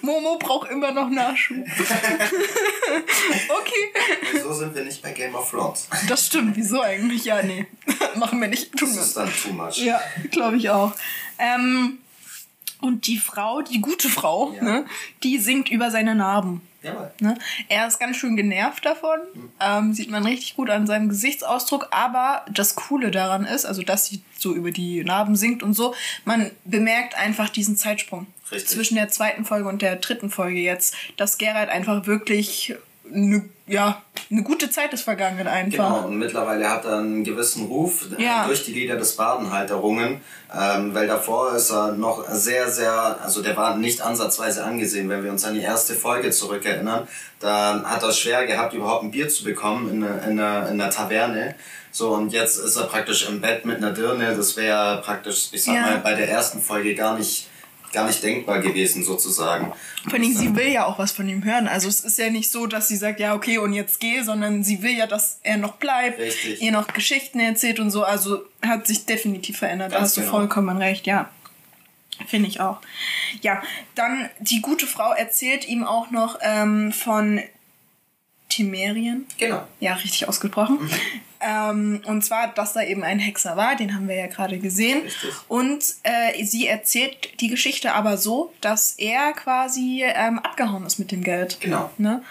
Momo 0.02 0.40
braucht 0.40 0.72
immer 0.72 0.92
noch 0.92 1.10
Nachschub. 1.10 1.58
okay. 3.50 3.94
Wieso 4.32 4.54
sind 4.54 4.74
wir 4.74 4.84
nicht 4.84 5.04
bei 5.04 5.12
Game 5.12 5.36
of 5.36 5.52
Thrones? 5.52 5.88
Das 6.10 6.26
stimmt, 6.26 6.56
wieso 6.56 6.82
eigentlich? 6.82 7.26
Ja, 7.26 7.44
nee. 7.44 7.68
Machen 8.16 8.42
wir 8.42 8.48
nicht. 8.48 8.76
Tun 8.76 8.90
das 8.96 9.08
ist 9.08 9.18
dann 9.18 9.32
too 9.32 9.54
much. 9.54 9.78
Ja, 9.78 10.02
glaube 10.32 10.58
ich 10.58 10.72
auch. 10.72 10.94
Ähm, 11.38 12.00
und 12.82 13.08
die 13.08 13.18
Frau, 13.18 13.62
die 13.62 13.82
gute 13.82 14.10
Frau, 14.10 14.54
ja. 14.54 14.64
ne, 14.64 14.86
die 15.24 15.38
singt 15.38 15.70
über 15.70 15.92
seine 15.92 16.16
Narben. 16.16 16.62
Jawohl. 16.84 17.12
Ne? 17.20 17.38
Er 17.70 17.88
ist 17.88 18.00
ganz 18.00 18.18
schön 18.18 18.36
genervt 18.36 18.86
davon, 18.86 19.20
mhm. 19.34 19.52
ähm, 19.60 19.94
sieht 19.94 20.10
man 20.10 20.26
richtig 20.26 20.56
gut 20.56 20.70
an 20.70 20.86
seinem 20.86 21.10
Gesichtsausdruck, 21.10 21.88
aber 21.92 22.46
das 22.52 22.76
Coole 22.76 23.12
daran 23.12 23.46
ist, 23.46 23.66
also 23.66 23.82
dass 23.82 24.06
sie 24.06 24.22
so 24.38 24.54
über 24.54 24.72
die 24.72 25.04
Narben 25.04 25.36
singt 25.36 25.64
und 25.64 25.74
so, 25.74 25.96
man 26.24 26.52
bemerkt 26.66 27.16
einfach 27.18 27.50
diesen 27.50 27.78
Zeitsprung 27.78 28.28
richtig. 28.52 28.70
zwischen 28.70 28.96
der 28.96 29.10
zweiten 29.10 29.44
Folge 29.44 29.68
und 29.68 29.82
der 29.82 29.96
dritten 29.96 30.30
Folge 30.30 30.60
jetzt, 30.60 30.96
dass 31.18 31.38
Gerald 31.38 31.70
einfach 31.70 32.06
wirklich 32.06 32.76
eine 33.12 33.50
ja, 33.68 34.02
eine 34.30 34.44
gute 34.44 34.69
Zeit 34.69 34.94
ist 34.94 35.04
vergangen 35.04 35.48
einfach. 35.48 35.96
Genau, 35.96 36.08
und 36.08 36.18
mittlerweile 36.18 36.69
hat 36.69 36.86
er 36.86 36.98
einen 36.98 37.24
gewissen 37.24 37.66
Ruf 37.68 38.08
äh, 38.18 38.24
ja. 38.24 38.46
durch 38.46 38.64
die 38.66 38.74
Lieder 38.74 38.96
des 38.96 39.16
Baden 39.16 39.52
halt 39.52 39.69
errungen, 39.69 40.22
ähm, 40.54 40.94
weil 40.94 41.08
davor 41.08 41.54
ist 41.56 41.69
er 41.72 41.92
noch 41.94 42.28
sehr, 42.30 42.69
sehr, 42.69 43.19
also 43.22 43.42
der 43.42 43.56
war 43.56 43.78
nicht 43.78 44.02
ansatzweise 44.02 44.64
angesehen, 44.64 45.10
wenn 45.10 45.24
wir 45.24 45.31
uns 45.31 45.46
an 45.46 45.54
die 45.54 45.62
erste 45.62 45.94
Folge 45.94 46.31
zurückerinnern, 46.31 47.08
da 47.40 47.84
hat 47.84 48.04
er 48.04 48.12
schwer 48.12 48.46
gehabt, 48.48 48.74
überhaupt 48.74 49.04
ein 49.04 49.12
Bier 49.12 49.30
zu 49.30 49.44
bekommen 49.44 49.90
in, 49.90 50.02
in, 50.02 50.40
einer, 50.40 50.69
in 50.69 50.81
einer 50.81 50.90
Taverne. 50.90 51.56
So, 51.92 52.14
und 52.14 52.31
jetzt 52.31 52.58
ist 52.60 52.75
er 52.75 52.86
praktisch 52.86 53.28
im 53.28 53.42
Bett 53.42 53.66
mit 53.66 53.78
einer 53.78 53.92
Dirne, 53.92 54.36
das 54.36 54.56
wäre 54.56 55.02
praktisch, 55.02 55.50
ich 55.52 55.64
sag 55.64 55.75
ja. 55.75 55.81
mal, 55.81 55.98
bei 55.98 56.14
der 56.14 56.30
ersten 56.30 56.62
Folge 56.62 56.96
gar 56.96 57.18
nicht 57.18 57.48
gar 57.94 58.07
nicht 58.07 58.22
denkbar 58.22 58.60
gewesen, 58.60 59.04
sozusagen. 59.04 59.74
Vor 60.04 60.13
allem, 60.13 60.33
sie 60.33 60.56
will 60.56 60.68
ja 60.68 60.85
auch 60.85 61.00
was 61.00 61.12
von 61.12 61.28
ihm 61.28 61.44
hören. 61.44 61.68
Also 61.68 61.88
es 61.88 62.02
ist 62.02 62.18
ja 62.18 62.30
nicht 62.30 62.52
so, 62.52 62.68
dass 62.68 62.88
sie 62.88 62.97
sagt, 62.97 63.19
ja, 63.19 63.33
okay, 63.33 63.57
und 63.57 63.73
jetzt 63.73 64.00
geh, 64.00 64.21
sondern 64.21 64.64
sie 64.64 64.81
will 64.81 64.97
ja, 64.97 65.07
dass 65.07 65.40
er 65.44 65.57
noch 65.57 65.73
bleibt, 65.73 66.19
Richtig. 66.19 66.62
ihr 66.62 66.71
noch 66.71 66.88
Geschichten 66.88 67.40
erzählt 67.40 67.80
und 67.80 67.92
so. 67.92 68.04
Also 68.04 68.42
hat 68.62 68.88
sich 68.88 69.06
definitiv 69.06 69.57
verändert. 69.57 69.92
Ganz 69.92 70.00
da 70.00 70.06
hast 70.06 70.16
genau. 70.16 70.26
du 70.28 70.31
vollkommen 70.31 70.78
recht, 70.78 71.07
ja. 71.07 71.30
Finde 72.26 72.50
ich 72.50 72.59
auch. 72.59 72.80
Ja, 73.42 73.62
dann 73.95 74.30
die 74.40 74.62
gute 74.62 74.88
Frau 74.88 75.12
erzählt 75.14 75.68
ihm 75.68 75.83
auch 75.83 76.09
noch 76.09 76.40
ähm, 76.42 76.92
von 76.92 77.42
Timerien. 78.50 79.26
Genau. 79.38 79.68
Ja, 79.80 79.94
richtig 79.94 80.28
ausgesprochen. 80.28 80.80
Mhm. 80.81 80.90
Ähm, 81.40 82.02
und 82.06 82.24
zwar, 82.24 82.48
dass 82.48 82.74
da 82.74 82.82
eben 82.82 83.04
ein 83.04 83.20
Hexer 83.20 83.58
war, 83.58 83.76
den 83.76 83.94
haben 83.94 84.08
wir 84.08 84.16
ja 84.16 84.28
gerade 84.28 84.58
gesehen. 84.58 85.04
Richtig. 85.04 85.32
Und 85.48 85.84
äh, 86.04 86.44
sie 86.44 86.68
erzählt 86.68 87.40
die 87.40 87.48
Geschichte 87.48 87.94
aber 87.94 88.18
so, 88.18 88.54
dass 88.62 88.94
er 88.94 89.34
quasi 89.34 90.04
ähm, 90.04 90.40
abgehauen 90.40 90.86
ist 90.86 91.00
mit 91.00 91.12
dem 91.12 91.24
Geld. 91.24 91.60
Genau. 91.60 91.90
Ne? 91.98 92.24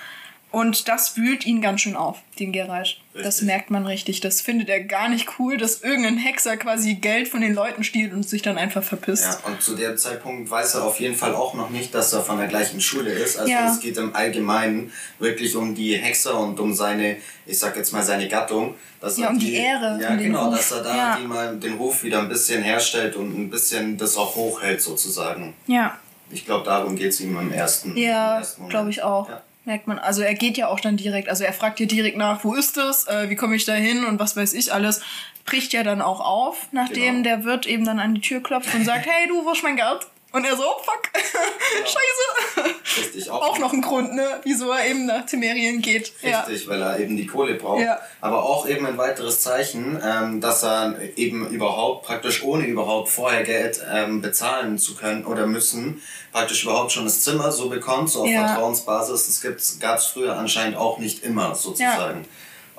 Und 0.52 0.88
das 0.88 1.16
wühlt 1.16 1.44
ihn 1.44 1.60
ganz 1.60 1.82
schön 1.82 1.96
auf, 1.96 2.18
den 2.38 2.52
Geralt. 2.52 2.98
Das 3.12 3.42
merkt 3.42 3.70
man 3.70 3.84
richtig. 3.84 4.20
Das 4.20 4.40
findet 4.40 4.68
er 4.68 4.80
gar 4.84 5.08
nicht 5.08 5.28
cool, 5.38 5.56
dass 5.56 5.82
irgendein 5.82 6.16
Hexer 6.16 6.56
quasi 6.56 6.94
Geld 6.94 7.28
von 7.28 7.40
den 7.40 7.54
Leuten 7.54 7.82
stiehlt 7.82 8.12
und 8.12 8.26
sich 8.28 8.42
dann 8.42 8.56
einfach 8.56 8.82
verpisst. 8.82 9.40
Ja, 9.42 9.50
und 9.50 9.60
zu 9.60 9.74
dem 9.74 9.98
Zeitpunkt 9.98 10.48
weiß 10.48 10.76
er 10.76 10.84
auf 10.84 11.00
jeden 11.00 11.16
Fall 11.16 11.34
auch 11.34 11.54
noch 11.54 11.70
nicht, 11.70 11.94
dass 11.94 12.12
er 12.12 12.22
von 12.22 12.38
der 12.38 12.46
gleichen 12.46 12.80
Schule 12.80 13.10
ist. 13.10 13.38
Also 13.38 13.50
ja. 13.50 13.70
es 13.70 13.80
geht 13.80 13.96
im 13.96 14.14
Allgemeinen 14.14 14.92
wirklich 15.18 15.56
um 15.56 15.74
die 15.74 15.96
Hexer 15.96 16.38
und 16.38 16.60
um 16.60 16.72
seine, 16.72 17.16
ich 17.44 17.58
sag 17.58 17.76
jetzt 17.76 17.92
mal 17.92 18.02
seine 18.02 18.28
Gattung. 18.28 18.74
Dass 19.00 19.18
ja, 19.18 19.28
um 19.28 19.38
die, 19.38 19.46
die 19.46 19.54
Ehre. 19.56 19.98
Ja, 20.00 20.14
genau, 20.14 20.46
Ruf. 20.46 20.56
dass 20.56 20.70
er 20.72 20.82
da 20.82 20.96
ja. 20.96 21.18
die 21.20 21.26
mal 21.26 21.56
den 21.56 21.74
Ruf 21.74 22.02
wieder 22.02 22.20
ein 22.20 22.28
bisschen 22.28 22.62
herstellt 22.62 23.16
und 23.16 23.36
ein 23.36 23.50
bisschen 23.50 23.98
das 23.98 24.16
auch 24.16 24.36
hochhält 24.36 24.80
sozusagen. 24.80 25.54
Ja. 25.66 25.98
Ich 26.30 26.44
glaube, 26.46 26.64
darum 26.64 26.96
geht 26.96 27.10
es 27.10 27.20
ihm 27.20 27.38
im 27.38 27.52
ersten, 27.52 27.96
ja, 27.96 28.42
glaube 28.68 28.90
ich 28.90 29.02
auch. 29.02 29.28
Ja 29.28 29.42
merkt 29.66 29.86
man. 29.86 29.98
Also 29.98 30.22
er 30.22 30.34
geht 30.34 30.56
ja 30.56 30.68
auch 30.68 30.80
dann 30.80 30.96
direkt, 30.96 31.28
also 31.28 31.44
er 31.44 31.52
fragt 31.52 31.80
ja 31.80 31.86
direkt 31.86 32.16
nach, 32.16 32.44
wo 32.44 32.54
ist 32.54 32.76
es, 32.76 33.06
äh, 33.06 33.28
wie 33.28 33.36
komme 33.36 33.56
ich 33.56 33.64
da 33.64 33.74
hin 33.74 34.04
und 34.04 34.18
was 34.18 34.36
weiß 34.36 34.54
ich 34.54 34.72
alles. 34.72 35.02
Bricht 35.44 35.72
ja 35.72 35.82
dann 35.82 36.02
auch 36.02 36.20
auf, 36.20 36.68
nachdem 36.72 37.22
genau. 37.22 37.24
der 37.24 37.44
Wirt 37.44 37.66
eben 37.66 37.84
dann 37.84 38.00
an 38.00 38.14
die 38.14 38.20
Tür 38.20 38.42
klopft 38.42 38.74
und 38.74 38.84
sagt, 38.84 39.06
hey 39.06 39.28
du, 39.28 39.44
wo 39.44 39.52
ist 39.52 39.62
mein 39.62 39.76
Geld? 39.76 40.06
Und 40.36 40.44
er 40.44 40.54
so, 40.54 40.64
oh 40.64 40.82
fuck, 40.84 41.10
ja. 41.14 41.86
scheiße. 41.86 42.76
Richtig, 42.98 43.30
auch, 43.30 43.40
auch 43.40 43.58
noch 43.58 43.72
ein 43.72 43.80
Grund, 43.80 44.12
ne, 44.12 44.38
wieso 44.44 44.70
er 44.70 44.86
eben 44.86 45.06
nach 45.06 45.24
Temerien 45.24 45.80
geht. 45.80 46.12
Richtig, 46.22 46.64
ja. 46.64 46.68
weil 46.68 46.82
er 46.82 47.00
eben 47.00 47.16
die 47.16 47.26
Kohle 47.26 47.54
braucht. 47.54 47.80
Ja. 47.80 47.98
Aber 48.20 48.42
auch 48.42 48.68
eben 48.68 48.84
ein 48.84 48.98
weiteres 48.98 49.40
Zeichen, 49.40 49.98
ähm, 50.04 50.42
dass 50.42 50.62
er 50.62 50.96
eben 51.16 51.48
überhaupt, 51.48 52.04
praktisch 52.04 52.42
ohne 52.42 52.66
überhaupt 52.66 53.08
vorher 53.08 53.44
Geld 53.44 53.80
ähm, 53.90 54.20
bezahlen 54.20 54.76
zu 54.76 54.94
können 54.94 55.24
oder 55.24 55.46
müssen, 55.46 56.02
praktisch 56.32 56.64
überhaupt 56.64 56.92
schon 56.92 57.04
das 57.04 57.22
Zimmer 57.22 57.50
so 57.50 57.70
bekommt, 57.70 58.10
so 58.10 58.24
auf. 58.24 58.30
Vertrauensbasis. 58.30 59.40
Das 59.40 59.80
gab 59.80 59.96
es 59.96 60.04
früher 60.04 60.36
anscheinend 60.36 60.76
auch 60.76 60.98
nicht 60.98 61.24
immer, 61.24 61.54
sozusagen. 61.54 62.26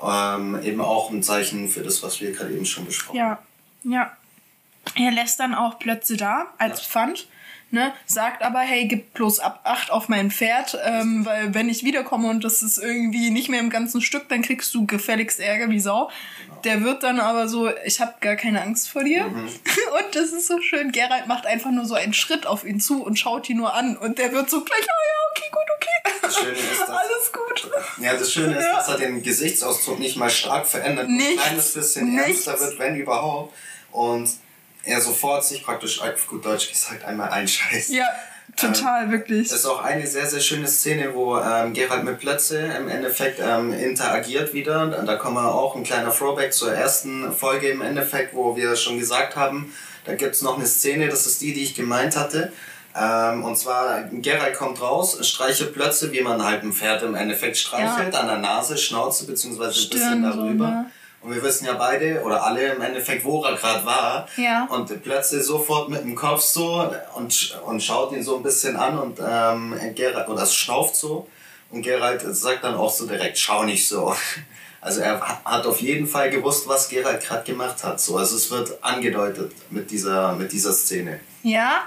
Ähm, 0.00 0.62
eben 0.62 0.80
auch 0.80 1.10
ein 1.10 1.24
Zeichen 1.24 1.68
für 1.68 1.80
das, 1.80 2.04
was 2.04 2.20
wir 2.20 2.30
gerade 2.30 2.52
eben 2.52 2.66
schon 2.66 2.84
besprochen 2.84 3.20
haben. 3.20 3.38
Ja, 3.82 3.98
ja. 3.98 4.16
Er 4.94 5.10
lässt 5.10 5.40
dann 5.40 5.56
auch 5.56 5.80
Plötze 5.80 6.16
da 6.16 6.46
als. 6.56 6.82
Pfand 6.82 7.26
ne, 7.70 7.92
sagt 8.06 8.42
aber, 8.42 8.60
hey, 8.60 8.86
gib 8.86 9.14
bloß 9.14 9.40
ab 9.40 9.60
acht 9.64 9.90
auf 9.90 10.08
mein 10.08 10.30
Pferd, 10.30 10.78
ähm, 10.84 11.24
weil 11.24 11.54
wenn 11.54 11.68
ich 11.68 11.84
wiederkomme 11.84 12.28
und 12.28 12.44
das 12.44 12.62
ist 12.62 12.78
irgendwie 12.78 13.30
nicht 13.30 13.48
mehr 13.48 13.60
im 13.60 13.70
ganzen 13.70 14.00
Stück, 14.00 14.28
dann 14.28 14.42
kriegst 14.42 14.74
du 14.74 14.86
gefälligst 14.86 15.40
Ärger 15.40 15.68
wie 15.70 15.80
Sau. 15.80 16.06
Genau. 16.06 16.60
Der 16.62 16.82
wird 16.82 17.02
dann 17.02 17.20
aber 17.20 17.48
so, 17.48 17.70
ich 17.84 18.00
habe 18.00 18.14
gar 18.20 18.36
keine 18.36 18.62
Angst 18.62 18.88
vor 18.88 19.04
dir. 19.04 19.24
Mhm. 19.24 19.46
Und 19.48 20.14
das 20.14 20.32
ist 20.32 20.46
so 20.46 20.60
schön, 20.60 20.92
Gerald 20.92 21.26
macht 21.26 21.46
einfach 21.46 21.70
nur 21.70 21.84
so 21.84 21.94
einen 21.94 22.14
Schritt 22.14 22.46
auf 22.46 22.64
ihn 22.64 22.80
zu 22.80 23.02
und 23.04 23.18
schaut 23.18 23.48
ihn 23.48 23.56
nur 23.56 23.74
an 23.74 23.96
und 23.96 24.18
der 24.18 24.32
wird 24.32 24.50
so 24.50 24.62
gleich, 24.62 24.82
oh 24.82 24.84
ja, 24.84 25.18
okay, 25.30 25.50
gut, 25.50 25.62
okay. 25.76 26.18
Das 26.22 26.36
Schöne 26.36 26.52
ist, 26.52 26.80
dass, 26.80 26.90
Alles 26.90 27.32
gut. 27.32 27.70
Ja, 28.00 28.14
das 28.14 28.32
Schöne 28.32 28.56
ist, 28.56 28.64
ja. 28.64 28.76
dass 28.76 28.88
er 28.88 28.98
den 28.98 29.22
Gesichtsausdruck 29.22 29.98
nicht 29.98 30.16
mal 30.16 30.30
stark 30.30 30.66
verändert, 30.66 31.08
nichts, 31.08 31.30
ein 31.30 31.38
kleines 31.38 31.72
bisschen 31.74 32.14
nichts. 32.14 32.46
ernster 32.46 32.66
wird, 32.66 32.78
wenn 32.78 32.96
überhaupt. 32.96 33.54
Und 33.90 34.28
er 34.88 35.00
sofort 35.00 35.44
sich 35.44 35.62
praktisch, 35.62 36.00
auf 36.00 36.26
gut 36.26 36.44
Deutsch 36.44 36.70
gesagt, 36.70 37.04
einmal 37.04 37.30
einscheißt. 37.30 37.90
Ja, 37.90 38.06
total, 38.56 39.04
ähm, 39.04 39.12
wirklich. 39.12 39.48
Das 39.48 39.60
ist 39.60 39.66
auch 39.66 39.82
eine 39.82 40.06
sehr, 40.06 40.26
sehr 40.26 40.40
schöne 40.40 40.66
Szene, 40.66 41.14
wo 41.14 41.38
ähm, 41.38 41.74
Gerald 41.74 42.04
mit 42.04 42.18
Plötze 42.18 42.58
im 42.58 42.88
Endeffekt 42.88 43.40
ähm, 43.40 43.72
interagiert 43.72 44.54
wieder. 44.54 44.98
Und 44.98 45.06
da 45.06 45.16
kommen 45.16 45.36
wir 45.36 45.54
auch 45.54 45.76
ein 45.76 45.84
kleiner 45.84 46.10
Throwback 46.10 46.52
zur 46.52 46.72
ersten 46.72 47.32
Folge 47.32 47.68
im 47.68 47.82
Endeffekt, 47.82 48.34
wo 48.34 48.56
wir 48.56 48.76
schon 48.76 48.98
gesagt 48.98 49.36
haben, 49.36 49.72
da 50.04 50.14
gibt 50.14 50.34
es 50.34 50.42
noch 50.42 50.56
eine 50.56 50.66
Szene, 50.66 51.08
das 51.08 51.26
ist 51.26 51.42
die, 51.42 51.52
die 51.52 51.62
ich 51.62 51.74
gemeint 51.74 52.16
hatte. 52.16 52.52
Ähm, 52.96 53.44
und 53.44 53.56
zwar, 53.56 54.04
Gerald 54.10 54.56
kommt 54.56 54.80
raus, 54.80 55.18
streichelt 55.26 55.74
Plötze, 55.74 56.10
wie 56.12 56.22
man 56.22 56.42
halt 56.42 56.62
ein 56.62 56.72
Pferd 56.72 57.02
im 57.02 57.14
Endeffekt 57.14 57.58
streichelt, 57.58 58.14
ja. 58.14 58.20
an 58.20 58.26
der 58.26 58.38
Nase, 58.38 58.78
Schnauze, 58.78 59.26
beziehungsweise 59.26 59.82
ein 59.82 59.90
bisschen 59.90 60.22
darüber. 60.22 60.64
So, 60.64 60.70
ne? 60.70 60.90
Und 61.20 61.34
wir 61.34 61.42
wissen 61.42 61.66
ja 61.66 61.74
beide 61.74 62.22
oder 62.22 62.44
alle 62.44 62.72
im 62.72 62.80
Endeffekt, 62.80 63.24
wo 63.24 63.42
er 63.42 63.56
gerade 63.56 63.84
war. 63.84 64.28
Ja. 64.36 64.68
Und 64.70 65.02
plötzlich 65.02 65.42
sofort 65.42 65.88
mit 65.88 66.02
dem 66.02 66.14
Kopf 66.14 66.42
so 66.42 66.88
und, 67.16 67.58
und 67.66 67.82
schaut 67.82 68.12
ihn 68.12 68.22
so 68.22 68.36
ein 68.36 68.42
bisschen 68.42 68.76
an 68.76 68.98
und 68.98 69.18
ähm, 69.20 69.74
Gerald, 69.94 70.28
oder 70.28 70.42
es 70.42 70.54
schnauft 70.54 70.94
so. 70.94 71.28
Und 71.70 71.82
Gerald 71.82 72.22
sagt 72.34 72.64
dann 72.64 72.76
auch 72.76 72.90
so 72.90 73.06
direkt, 73.06 73.38
schau 73.38 73.64
nicht 73.64 73.86
so. 73.86 74.14
Also 74.80 75.00
er 75.00 75.20
hat 75.44 75.66
auf 75.66 75.80
jeden 75.80 76.06
Fall 76.06 76.30
gewusst, 76.30 76.68
was 76.68 76.88
Gerald 76.88 77.20
gerade 77.20 77.42
gemacht 77.42 77.82
hat. 77.82 78.00
So. 78.00 78.16
Also 78.16 78.36
es 78.36 78.48
wird 78.48 78.82
angedeutet 78.82 79.50
mit 79.70 79.90
dieser, 79.90 80.34
mit 80.34 80.52
dieser 80.52 80.72
Szene. 80.72 81.18
Ja? 81.42 81.82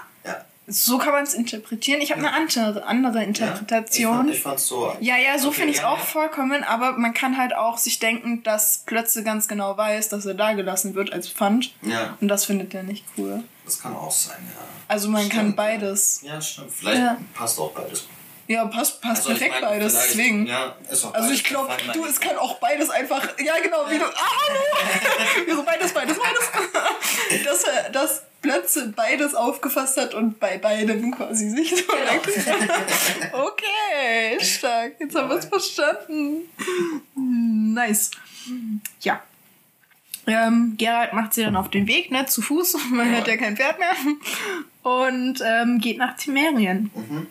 So 0.68 1.00
kann 1.00 1.12
man 1.12 1.24
es 1.24 1.34
interpretieren. 1.34 2.02
Ich 2.02 2.12
habe 2.12 2.26
eine 2.26 2.34
andere, 2.34 2.86
andere 2.86 3.24
Interpretation. 3.24 4.28
Ja, 4.28 4.34
ich, 4.34 4.42
fand, 4.42 4.60
ich 4.60 4.66
so. 4.66 4.96
Ja, 5.00 5.18
ja, 5.18 5.38
so 5.38 5.48
okay, 5.48 5.58
finde 5.58 5.72
ich 5.72 5.78
es 5.78 5.82
ja, 5.82 5.90
auch 5.90 5.98
ja. 5.98 6.04
vollkommen, 6.04 6.64
aber 6.64 6.94
man 6.94 7.14
kann 7.14 7.38
halt 7.38 7.56
auch 7.56 7.78
sich 7.78 8.00
denken, 8.00 8.44
dass 8.44 8.80
Plötze 8.86 9.24
ganz 9.24 9.48
genau 9.48 9.76
weiß, 9.76 10.10
dass 10.10 10.26
er 10.26 10.36
da 10.36 10.54
gelassen 10.54 10.94
wird 10.94 11.12
als 11.12 11.28
Pfand. 11.28 11.74
Ja. 11.82 12.16
Und 12.22 12.28
das 12.28 12.46
findet 12.46 12.74
er 12.74 12.84
nicht 12.84 13.04
cool. 13.18 13.44
Das 13.66 13.82
kann 13.82 13.96
auch 13.96 14.12
sein, 14.12 14.38
ja. 14.56 14.62
Also 14.88 15.10
man 15.10 15.22
stimmt. 15.22 15.34
kann 15.34 15.56
beides. 15.56 16.22
Ja, 16.24 16.40
stimmt. 16.40 16.72
Vielleicht 16.72 17.34
passt 17.34 17.60
auch 17.60 17.72
beides. 17.72 18.08
Ja, 18.48 18.66
passt, 18.66 19.02
passt 19.02 19.22
also 19.22 19.30
perfekt 19.30 19.56
ich 19.56 19.62
mein, 19.62 19.72
beides, 19.72 19.94
deswegen. 19.94 20.46
Ja, 20.46 20.76
ist 20.90 21.06
auch 21.06 21.14
also 21.14 21.32
ich 21.32 21.44
glaube, 21.44 21.72
du, 21.94 22.06
es 22.06 22.20
kann 22.20 22.36
auch 22.38 22.60
beides 22.60 22.90
einfach. 22.90 23.22
Ja, 23.40 23.58
genau, 23.64 23.90
wie 23.90 23.98
du. 23.98 24.04
Ah, 24.04 24.32
hallo! 24.48 25.46
Wieso 25.46 25.64
beides, 25.64 25.94
beides, 25.94 26.18
beides? 26.18 27.46
dass, 27.46 27.92
dass 27.94 28.24
Plötze 28.42 28.92
beides 28.96 29.36
aufgefasst 29.36 29.98
hat 29.98 30.14
und 30.14 30.40
bei 30.40 30.58
beidem 30.58 31.12
quasi 31.12 31.50
sich 31.50 31.70
so 31.70 31.84
genau. 31.86 33.44
Okay, 33.48 34.44
stark. 34.44 34.94
Jetzt 35.00 35.16
haben 35.16 35.30
wir 35.30 35.38
es 35.38 35.46
verstanden. 35.46 36.50
Nice. 37.16 38.12
Ja. 39.02 39.22
Ähm, 40.28 40.76
Gerald 40.78 41.14
macht 41.14 41.34
sie 41.34 41.44
dann 41.44 41.56
auf 41.56 41.70
den 41.70 41.88
Weg, 41.88 42.12
ne, 42.12 42.26
zu 42.26 42.42
Fuß, 42.42 42.78
man 42.92 43.08
ja. 43.08 43.18
hört 43.18 43.28
ja 43.28 43.38
kein 43.38 43.58
Pferd 43.58 43.80
mehr. 43.80 43.94
Und 44.84 45.42
ähm, 45.46 45.80
geht 45.80 45.98
nach 45.98 46.16
Timerien. 46.16 46.92
Mhm. 46.94 47.28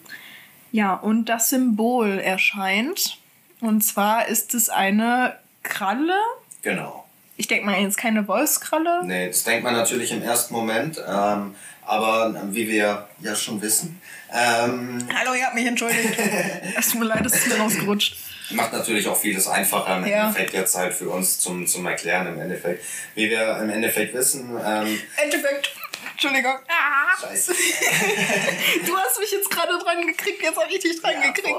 Ja, 0.72 0.94
und 0.94 1.28
das 1.28 1.50
Symbol 1.50 2.18
erscheint. 2.18 3.18
Und 3.60 3.82
zwar 3.82 4.28
ist 4.28 4.54
es 4.54 4.68
eine 4.68 5.36
Kralle. 5.62 6.18
Genau. 6.62 6.99
Ich 7.40 7.48
denke 7.48 7.64
mal, 7.64 7.80
jetzt 7.80 7.96
keine 7.96 8.28
Wolfskralle. 8.28 9.00
Nee, 9.06 9.28
das 9.28 9.44
denkt 9.44 9.64
man 9.64 9.72
natürlich 9.72 10.12
im 10.12 10.22
ersten 10.22 10.52
Moment. 10.52 11.02
Ähm, 11.08 11.54
aber 11.86 12.38
wie 12.50 12.68
wir 12.68 13.08
ja 13.20 13.34
schon 13.34 13.62
wissen. 13.62 13.98
Ähm, 14.30 15.08
Hallo, 15.18 15.32
ihr 15.32 15.46
habt 15.46 15.54
mich 15.54 15.64
entschuldigt. 15.64 16.18
es 16.78 16.90
tut 16.90 17.00
mir 17.00 17.06
leid, 17.06 17.24
es 17.24 17.32
ist 17.32 17.48
mir 17.48 17.56
rausgerutscht. 17.56 18.18
Macht 18.50 18.74
natürlich 18.74 19.08
auch 19.08 19.16
vieles 19.16 19.48
einfacher 19.48 19.96
im 19.96 20.06
ja. 20.06 20.26
Endeffekt 20.26 20.52
jetzt 20.52 20.76
halt 20.76 20.92
für 20.92 21.08
uns 21.08 21.40
zum, 21.40 21.66
zum 21.66 21.86
Erklären 21.86 22.26
im 22.26 22.38
Endeffekt. 22.38 22.84
Wie 23.14 23.30
wir 23.30 23.56
im 23.56 23.70
Endeffekt 23.70 24.12
wissen. 24.12 24.50
Ähm, 24.62 25.00
Endeffekt. 25.16 25.74
Entschuldigung. 26.12 26.56
Ah. 26.68 27.18
Scheiße. 27.20 27.52
du 28.86 28.96
hast 28.96 29.18
mich 29.18 29.30
jetzt 29.32 29.50
gerade 29.50 29.78
dran 29.78 30.06
gekriegt, 30.06 30.42
jetzt 30.42 30.56
habe 30.56 30.72
ich 30.72 30.80
dich 30.80 31.00
dran 31.00 31.14
ja, 31.14 31.30
gekriegt. 31.30 31.56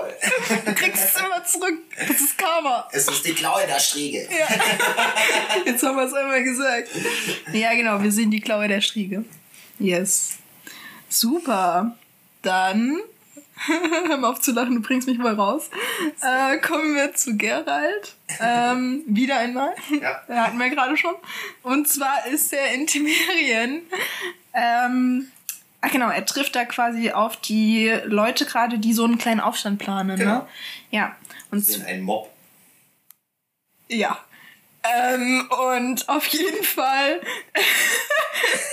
Du 0.65 0.73
kriegst 0.73 1.03
es 1.03 1.21
immer 1.21 1.43
zurück. 1.43 1.79
Das 1.97 2.21
ist 2.21 2.37
Karma. 2.37 2.87
Es 2.91 3.07
ist 3.07 3.25
die 3.25 3.33
Klaue 3.33 3.65
der 3.65 3.79
Striege. 3.79 4.27
Ja. 4.29 4.47
Jetzt 5.65 5.83
haben 5.83 5.95
wir 5.95 6.05
es 6.05 6.13
einmal 6.13 6.43
gesagt. 6.43 6.89
Ja, 7.53 7.73
genau, 7.73 8.01
wir 8.01 8.11
sehen 8.11 8.31
die 8.31 8.41
Klaue 8.41 8.67
der 8.67 8.81
Striege. 8.81 9.23
Yes. 9.79 10.37
Super. 11.09 11.97
Dann 12.41 13.01
Hör 14.07 14.17
mal 14.17 14.29
auf 14.29 14.41
zu 14.41 14.51
lachen, 14.51 14.75
du 14.75 14.81
bringst 14.81 15.07
mich 15.07 15.17
mal 15.17 15.35
raus. 15.35 15.69
Äh, 16.21 16.57
kommen 16.57 16.95
wir 16.95 17.13
zu 17.13 17.37
Gerald. 17.37 18.15
Ähm, 18.39 19.03
wieder 19.05 19.37
einmal. 19.37 19.73
Ja. 20.01 20.21
Hatten 20.27 20.57
wir 20.57 20.69
gerade 20.69 20.97
schon. 20.97 21.13
Und 21.61 21.87
zwar 21.87 22.25
ist 22.27 22.51
er 22.53 22.73
in 22.73 22.87
Timerien. 22.87 23.83
Ähm, 24.53 25.31
ach 25.81 25.91
genau, 25.91 26.09
er 26.09 26.25
trifft 26.25 26.55
da 26.55 26.65
quasi 26.65 27.11
auf 27.11 27.37
die 27.37 27.93
Leute 28.05 28.45
gerade, 28.45 28.79
die 28.79 28.93
so 28.93 29.03
einen 29.03 29.17
kleinen 29.17 29.39
Aufstand 29.39 29.79
planen. 29.79 30.07
Ne? 30.07 30.17
Genau. 30.17 30.37
Ne? 30.39 30.47
Ja. 30.89 31.15
Und 31.51 31.63
sind 31.63 31.85
ein 31.85 32.01
Mob. 32.01 32.31
Ja. 33.89 34.17
Ähm, 34.83 35.47
und 35.73 36.09
auf 36.09 36.25
jeden 36.27 36.63
Fall. 36.63 37.21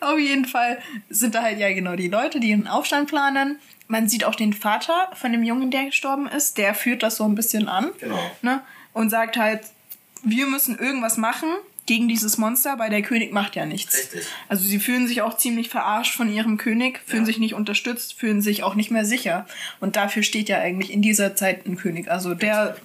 auf 0.00 0.18
jeden 0.18 0.44
Fall 0.44 0.78
sind 1.08 1.34
da 1.34 1.42
halt 1.42 1.58
ja 1.58 1.72
genau 1.72 1.96
die 1.96 2.08
Leute, 2.08 2.40
die 2.40 2.52
einen 2.52 2.66
Aufstand 2.66 3.08
planen 3.08 3.58
man 3.88 4.08
sieht 4.08 4.24
auch 4.24 4.34
den 4.34 4.52
Vater 4.52 5.10
von 5.14 5.32
dem 5.32 5.42
Jungen, 5.42 5.70
der 5.70 5.86
gestorben 5.86 6.26
ist, 6.26 6.58
der 6.58 6.74
führt 6.74 7.02
das 7.02 7.16
so 7.16 7.24
ein 7.24 7.34
bisschen 7.34 7.68
an. 7.68 7.90
Genau. 8.00 8.18
Ne? 8.42 8.62
Und 8.92 9.10
sagt 9.10 9.36
halt, 9.36 9.60
wir 10.22 10.46
müssen 10.46 10.78
irgendwas 10.78 11.16
machen 11.16 11.48
gegen 11.84 12.08
dieses 12.08 12.36
Monster, 12.36 12.78
weil 12.80 12.90
der 12.90 13.02
König 13.02 13.32
macht 13.32 13.54
ja 13.54 13.64
nichts. 13.64 13.96
Richtig. 13.96 14.26
Also 14.48 14.64
sie 14.64 14.80
fühlen 14.80 15.06
sich 15.06 15.22
auch 15.22 15.36
ziemlich 15.36 15.68
verarscht 15.68 16.14
von 16.14 16.32
ihrem 16.32 16.56
König, 16.56 17.00
fühlen 17.06 17.22
ja. 17.22 17.26
sich 17.26 17.38
nicht 17.38 17.54
unterstützt, 17.54 18.14
fühlen 18.14 18.42
sich 18.42 18.64
auch 18.64 18.74
nicht 18.74 18.90
mehr 18.90 19.04
sicher. 19.04 19.46
Und 19.78 19.94
dafür 19.94 20.24
steht 20.24 20.48
ja 20.48 20.58
eigentlich 20.58 20.92
in 20.92 21.02
dieser 21.02 21.36
Zeit 21.36 21.64
ein 21.66 21.76
König. 21.76 22.10
Also 22.10 22.34
der 22.34 22.76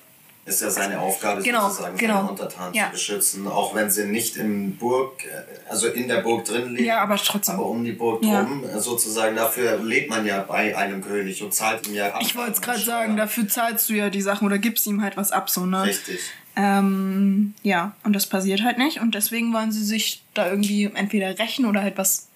ist 0.52 0.62
ja 0.62 0.70
seine 0.70 1.00
Aufgabe, 1.00 1.42
genau, 1.42 1.70
sozusagen 1.70 1.98
genau. 1.98 2.18
seine 2.18 2.30
Untertanen 2.30 2.74
ja. 2.74 2.86
zu 2.86 2.92
beschützen, 2.92 3.48
auch 3.48 3.74
wenn 3.74 3.90
sie 3.90 4.06
nicht 4.06 4.38
im 4.38 4.76
Burg, 4.76 5.26
äh, 5.26 5.70
also 5.70 5.88
in 5.88 6.08
der 6.08 6.18
Burg 6.18 6.46
drin 6.46 6.70
leben. 6.72 6.86
Ja, 6.86 7.02
aber 7.02 7.18
trotzdem. 7.18 7.56
Aber 7.56 7.66
um 7.66 7.84
die 7.84 7.94
Burg 7.94 8.22
drum, 8.22 8.64
äh, 8.64 8.80
sozusagen, 8.80 9.36
dafür 9.36 9.78
lebt 9.78 10.10
man 10.10 10.26
ja 10.26 10.42
bei 10.42 10.78
einem 10.78 11.02
König 11.02 11.42
und 11.44 11.54
zahlt 11.54 11.88
ihm 11.88 11.94
ja 11.94 12.14
ab. 12.14 12.22
Ich 12.22 12.36
wollte 12.36 12.52
es 12.52 12.62
gerade 12.62 12.80
sagen, 12.80 13.18
dafür 13.18 13.48
zahlst 13.48 13.90
du 13.90 13.94
ja 13.94 14.10
die 14.10 14.22
Sachen 14.22 14.46
oder 14.46 14.58
gibst 14.58 14.86
ihm 14.88 15.02
halt 15.02 15.18
was 15.18 15.32
ab, 15.32 15.50
so, 15.50 15.66
ne? 15.66 15.84
Richtig. 15.84 16.20
Ähm, 16.56 17.54
ja, 17.64 17.96
und 18.04 18.14
das 18.14 18.28
passiert 18.28 18.62
halt 18.62 18.78
nicht 18.78 19.00
und 19.00 19.16
deswegen 19.16 19.54
wollen 19.54 19.72
sie 19.72 19.86
sich 19.86 20.22
da 20.34 20.50
irgendwie 20.50 20.92
entweder 20.94 21.40
rächen 21.40 21.66
oder 21.66 21.82
halt 21.82 21.98
was 21.98 22.28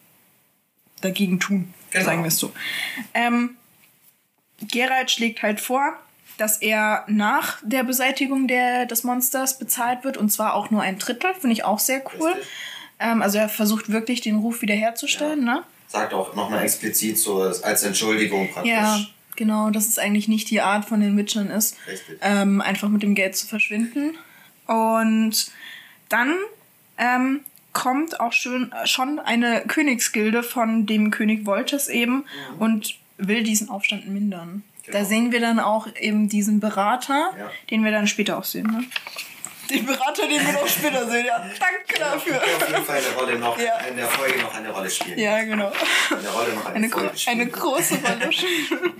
dagegen 1.01 1.39
tun, 1.39 1.73
genau. 1.91 2.05
sagen 2.05 2.23
wir 2.23 2.29
es 2.29 2.37
so. 2.37 2.53
Ähm, 3.13 3.57
Gerald 4.61 5.11
schlägt 5.11 5.43
halt 5.43 5.59
vor, 5.59 5.99
dass 6.37 6.57
er 6.57 7.03
nach 7.07 7.57
der 7.63 7.83
Beseitigung 7.83 8.47
der, 8.47 8.85
des 8.85 9.03
Monsters 9.03 9.57
bezahlt 9.57 10.03
wird 10.03 10.17
und 10.17 10.31
zwar 10.31 10.53
auch 10.53 10.69
nur 10.71 10.81
ein 10.81 10.99
Drittel, 10.99 11.33
finde 11.33 11.53
ich 11.53 11.63
auch 11.63 11.79
sehr 11.79 12.03
cool. 12.19 12.33
Ähm, 12.99 13.21
also 13.21 13.37
er 13.37 13.49
versucht 13.49 13.91
wirklich 13.91 14.21
den 14.21 14.37
Ruf 14.37 14.61
wiederherzustellen. 14.61 15.45
Ja. 15.45 15.55
Ne? 15.55 15.63
Sagt 15.87 16.13
auch 16.13 16.35
nochmal 16.35 16.63
explizit 16.63 17.17
so 17.17 17.41
als 17.41 17.83
Entschuldigung 17.83 18.49
praktisch. 18.51 18.71
Ja, 18.71 18.99
genau, 19.35 19.69
dass 19.69 19.87
es 19.87 19.97
eigentlich 19.97 20.27
nicht 20.27 20.49
die 20.49 20.61
Art 20.61 20.85
von 20.85 20.99
den 20.99 21.17
Witchern 21.17 21.49
ist, 21.49 21.77
ähm, 22.21 22.61
einfach 22.61 22.89
mit 22.89 23.03
dem 23.03 23.15
Geld 23.15 23.35
zu 23.35 23.47
verschwinden. 23.47 24.17
Und 24.67 25.51
dann 26.09 26.35
ähm, 26.97 27.41
kommt 27.73 28.19
auch 28.19 28.33
schön, 28.33 28.73
schon 28.85 29.19
eine 29.19 29.61
Königsgilde 29.67 30.43
von 30.43 30.85
dem 30.85 31.11
König 31.11 31.45
Voltes 31.45 31.87
eben 31.87 32.17
mhm. 32.53 32.59
und 32.59 32.95
will 33.17 33.43
diesen 33.43 33.69
Aufstand 33.69 34.07
mindern. 34.07 34.63
Genau. 34.85 34.97
Da 34.97 35.05
sehen 35.05 35.31
wir 35.31 35.39
dann 35.39 35.59
auch 35.59 35.87
eben 35.99 36.29
diesen 36.29 36.59
Berater, 36.59 37.31
ja. 37.37 37.51
den 37.69 37.83
wir 37.83 37.91
dann 37.91 38.07
später 38.07 38.37
auch 38.37 38.43
sehen. 38.43 38.67
Ne? 38.67 38.83
Den 39.69 39.85
Berater, 39.85 40.27
den 40.27 40.45
wir 40.45 40.53
noch 40.53 40.67
später 40.67 41.09
sehen, 41.09 41.25
ja. 41.25 41.37
Danke 41.37 41.99
dafür. 41.99 42.37
Auf 42.37 42.69
jeden 42.69 42.85
Fall 42.85 42.97
eine 42.97 43.15
Rolle 43.15 43.39
noch, 43.39 43.59
ja. 43.59 43.77
in 43.79 43.97
der 43.97 44.07
Folge 44.07 44.39
noch 44.39 44.53
eine 44.53 44.69
Rolle 44.69 44.89
spielen. 44.89 45.17
Ja, 45.19 45.43
genau. 45.43 45.71
In 46.11 46.21
der 46.21 46.31
Rolle 46.31 46.53
noch 46.53 46.65
eine, 46.65 46.75
eine, 46.75 46.89
Folge 46.89 47.17
spielen. 47.17 47.41
eine 47.41 47.49
große 47.49 47.95
Rolle 47.95 48.31
spielen. 48.31 48.93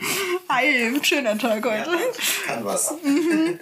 Hi, 0.49 0.99
schöner 1.03 1.37
Tag 1.37 1.65
heute. 1.65 1.91
Ja, 1.91 1.97
kann 2.47 2.65
was. 2.65 2.93
Mhm. 3.03 3.59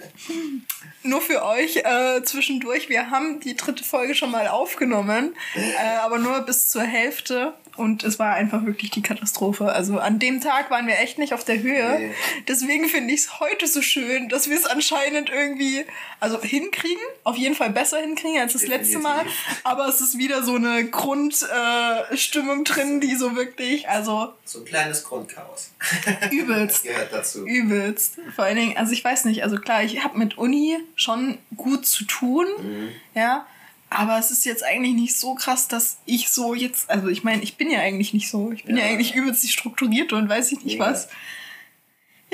Nur 1.02 1.20
für 1.20 1.44
euch 1.44 1.76
äh, 1.76 2.22
zwischendurch, 2.22 2.88
wir 2.88 3.10
haben 3.10 3.38
die 3.40 3.56
dritte 3.56 3.84
Folge 3.84 4.14
schon 4.14 4.30
mal 4.30 4.48
aufgenommen, 4.48 5.36
äh, 5.54 5.96
aber 5.98 6.18
nur 6.18 6.40
bis 6.40 6.70
zur 6.70 6.82
Hälfte 6.82 7.52
und 7.76 8.04
es 8.04 8.18
war 8.18 8.34
einfach 8.34 8.64
wirklich 8.64 8.90
die 8.90 9.02
Katastrophe. 9.02 9.72
Also 9.72 9.98
an 9.98 10.18
dem 10.18 10.40
Tag 10.40 10.70
waren 10.70 10.86
wir 10.86 10.98
echt 10.98 11.18
nicht 11.18 11.34
auf 11.34 11.44
der 11.44 11.60
Höhe. 11.60 11.98
Nee. 11.98 12.14
Deswegen 12.46 12.88
finde 12.88 13.12
ich 13.12 13.20
es 13.20 13.40
heute 13.40 13.66
so 13.66 13.82
schön, 13.82 14.28
dass 14.28 14.48
wir 14.48 14.56
es 14.56 14.64
anscheinend 14.64 15.28
irgendwie, 15.30 15.84
also 16.20 16.40
hinkriegen, 16.40 16.93
auf 17.22 17.36
jeden 17.36 17.54
Fall 17.54 17.70
besser 17.70 17.98
hinkriegen 17.98 18.40
als 18.40 18.52
das 18.52 18.62
Definitiv. 18.62 18.94
letzte 18.94 19.02
Mal. 19.02 19.24
Aber 19.62 19.88
es 19.88 20.00
ist 20.00 20.18
wieder 20.18 20.42
so 20.42 20.54
eine 20.54 20.88
Grundstimmung 20.88 22.60
äh, 22.60 22.64
drin, 22.64 23.00
die 23.00 23.14
so 23.14 23.36
wirklich, 23.36 23.88
also. 23.88 24.32
So 24.44 24.60
ein 24.60 24.64
kleines 24.64 25.04
Grundchaos. 25.04 25.70
Übelst. 26.30 26.84
Gehört 26.84 27.12
dazu. 27.12 27.46
Übelst. 27.46 28.18
Vor 28.34 28.44
allen 28.44 28.56
Dingen, 28.56 28.76
also 28.76 28.92
ich 28.92 29.04
weiß 29.04 29.24
nicht, 29.26 29.42
also 29.42 29.56
klar, 29.56 29.82
ich 29.82 30.02
habe 30.04 30.18
mit 30.18 30.38
Uni 30.38 30.78
schon 30.94 31.38
gut 31.56 31.86
zu 31.86 32.04
tun. 32.04 32.46
Mhm. 32.60 32.88
Ja. 33.14 33.46
Aber 33.90 34.18
es 34.18 34.30
ist 34.30 34.44
jetzt 34.44 34.64
eigentlich 34.64 34.94
nicht 34.94 35.16
so 35.16 35.34
krass, 35.34 35.68
dass 35.68 35.98
ich 36.04 36.28
so 36.30 36.54
jetzt, 36.54 36.90
also 36.90 37.08
ich 37.08 37.22
meine, 37.22 37.42
ich 37.42 37.56
bin 37.56 37.70
ja 37.70 37.78
eigentlich 37.78 38.12
nicht 38.12 38.28
so. 38.28 38.50
Ich 38.50 38.64
bin 38.64 38.76
ja, 38.76 38.84
ja 38.84 38.90
eigentlich 38.90 39.14
übelst 39.14 39.48
strukturiert 39.48 40.12
und 40.12 40.28
weiß 40.28 40.50
ich 40.52 40.64
nicht 40.64 40.78
ja. 40.78 40.86
was. 40.86 41.08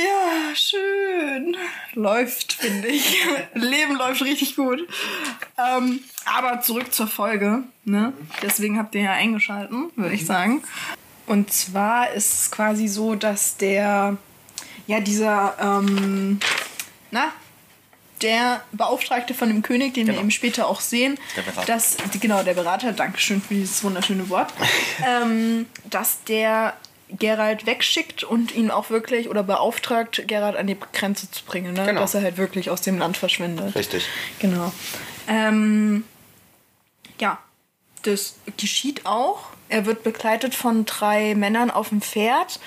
Ja, 0.02 0.54
schön. 0.54 1.56
Läuft, 1.94 2.54
finde 2.54 2.88
ich. 2.88 3.18
Leben 3.54 3.96
läuft 3.96 4.22
richtig 4.22 4.56
gut. 4.56 4.80
Ähm, 5.58 6.00
aber 6.24 6.60
zurück 6.60 6.92
zur 6.92 7.06
Folge. 7.06 7.64
Ne? 7.84 8.12
Deswegen 8.42 8.78
habt 8.78 8.94
ihr 8.94 9.02
ja 9.02 9.12
eingeschalten, 9.12 9.90
würde 9.96 10.14
ich 10.14 10.22
mhm. 10.22 10.26
sagen. 10.26 10.62
Und 11.26 11.52
zwar 11.52 12.12
ist 12.12 12.32
es 12.32 12.50
quasi 12.50 12.88
so, 12.88 13.14
dass 13.14 13.56
der, 13.56 14.16
ja, 14.86 15.00
dieser, 15.00 15.54
ähm, 15.60 16.40
na, 17.10 17.32
der 18.22 18.62
Beauftragte 18.72 19.34
von 19.34 19.48
dem 19.48 19.62
König, 19.62 19.94
den 19.94 20.06
genau. 20.06 20.16
wir 20.16 20.22
eben 20.22 20.30
später 20.30 20.66
auch 20.66 20.80
sehen, 20.80 21.18
der 21.36 21.42
Berater. 21.42 21.66
dass, 21.66 21.96
genau, 22.20 22.42
der 22.42 22.54
Berater, 22.54 22.92
Dankeschön 22.92 23.40
für 23.40 23.54
dieses 23.54 23.82
wunderschöne 23.84 24.28
Wort, 24.28 24.52
ähm, 25.06 25.66
dass 25.84 26.22
der 26.24 26.74
Gerald 27.18 27.66
wegschickt 27.66 28.24
und 28.24 28.54
ihn 28.54 28.70
auch 28.70 28.90
wirklich 28.90 29.28
oder 29.28 29.42
beauftragt, 29.42 30.22
Gerald 30.26 30.56
an 30.56 30.66
die 30.66 30.76
Grenze 30.92 31.30
zu 31.30 31.44
bringen, 31.44 31.74
ne? 31.74 31.84
Genau. 31.86 32.00
dass 32.00 32.14
er 32.14 32.22
halt 32.22 32.36
wirklich 32.36 32.70
aus 32.70 32.80
dem 32.80 32.98
Land 32.98 33.16
verschwindet. 33.16 33.74
Richtig. 33.74 34.06
Genau. 34.38 34.72
Ähm, 35.28 36.04
ja, 37.20 37.38
das 38.02 38.36
geschieht 38.56 39.06
auch. 39.06 39.40
Er 39.68 39.86
wird 39.86 40.02
begleitet 40.02 40.54
von 40.54 40.84
drei 40.84 41.34
Männern 41.34 41.70
auf 41.70 41.90
dem 41.90 42.00
Pferd 42.00 42.60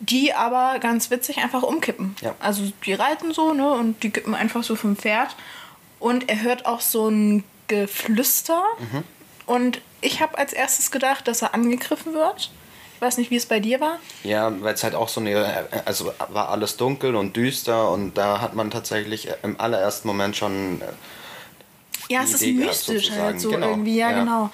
die 0.00 0.32
aber 0.32 0.78
ganz 0.78 1.10
witzig 1.10 1.38
einfach 1.38 1.62
umkippen. 1.62 2.14
Ja. 2.20 2.34
Also 2.38 2.70
die 2.84 2.92
reiten 2.92 3.32
so, 3.32 3.52
ne, 3.52 3.70
und 3.72 4.02
die 4.02 4.10
kippen 4.10 4.34
einfach 4.34 4.62
so 4.62 4.76
vom 4.76 4.96
Pferd. 4.96 5.34
Und 5.98 6.28
er 6.28 6.42
hört 6.42 6.66
auch 6.66 6.80
so 6.80 7.08
ein 7.08 7.44
Geflüster. 7.66 8.62
Mhm. 8.78 9.04
Und 9.46 9.80
ich 10.00 10.20
habe 10.20 10.38
als 10.38 10.52
erstes 10.52 10.90
gedacht, 10.90 11.26
dass 11.26 11.42
er 11.42 11.54
angegriffen 11.54 12.14
wird. 12.14 12.50
Ich 12.98 13.02
weiß 13.02 13.16
nicht, 13.18 13.30
wie 13.30 13.36
es 13.36 13.46
bei 13.46 13.60
dir 13.60 13.80
war. 13.80 14.00
Ja, 14.24 14.52
weil 14.60 14.74
es 14.74 14.82
halt 14.82 14.96
auch 14.96 15.08
so 15.08 15.20
eine, 15.20 15.68
also 15.84 16.12
war 16.30 16.48
alles 16.48 16.76
dunkel 16.76 17.14
und 17.14 17.36
düster 17.36 17.92
und 17.92 18.18
da 18.18 18.40
hat 18.40 18.56
man 18.56 18.72
tatsächlich 18.72 19.28
im 19.44 19.60
allerersten 19.60 20.08
Moment 20.08 20.34
schon. 20.34 20.82
Äh, 20.82 22.12
ja, 22.12 22.24
es 22.24 22.34
ist 22.34 22.44
mystisch 22.44 23.12
halt 23.12 23.40
so 23.40 23.50
genau. 23.50 23.68
irgendwie, 23.70 23.96
ja, 23.96 24.10
ja, 24.10 24.18
genau. 24.18 24.50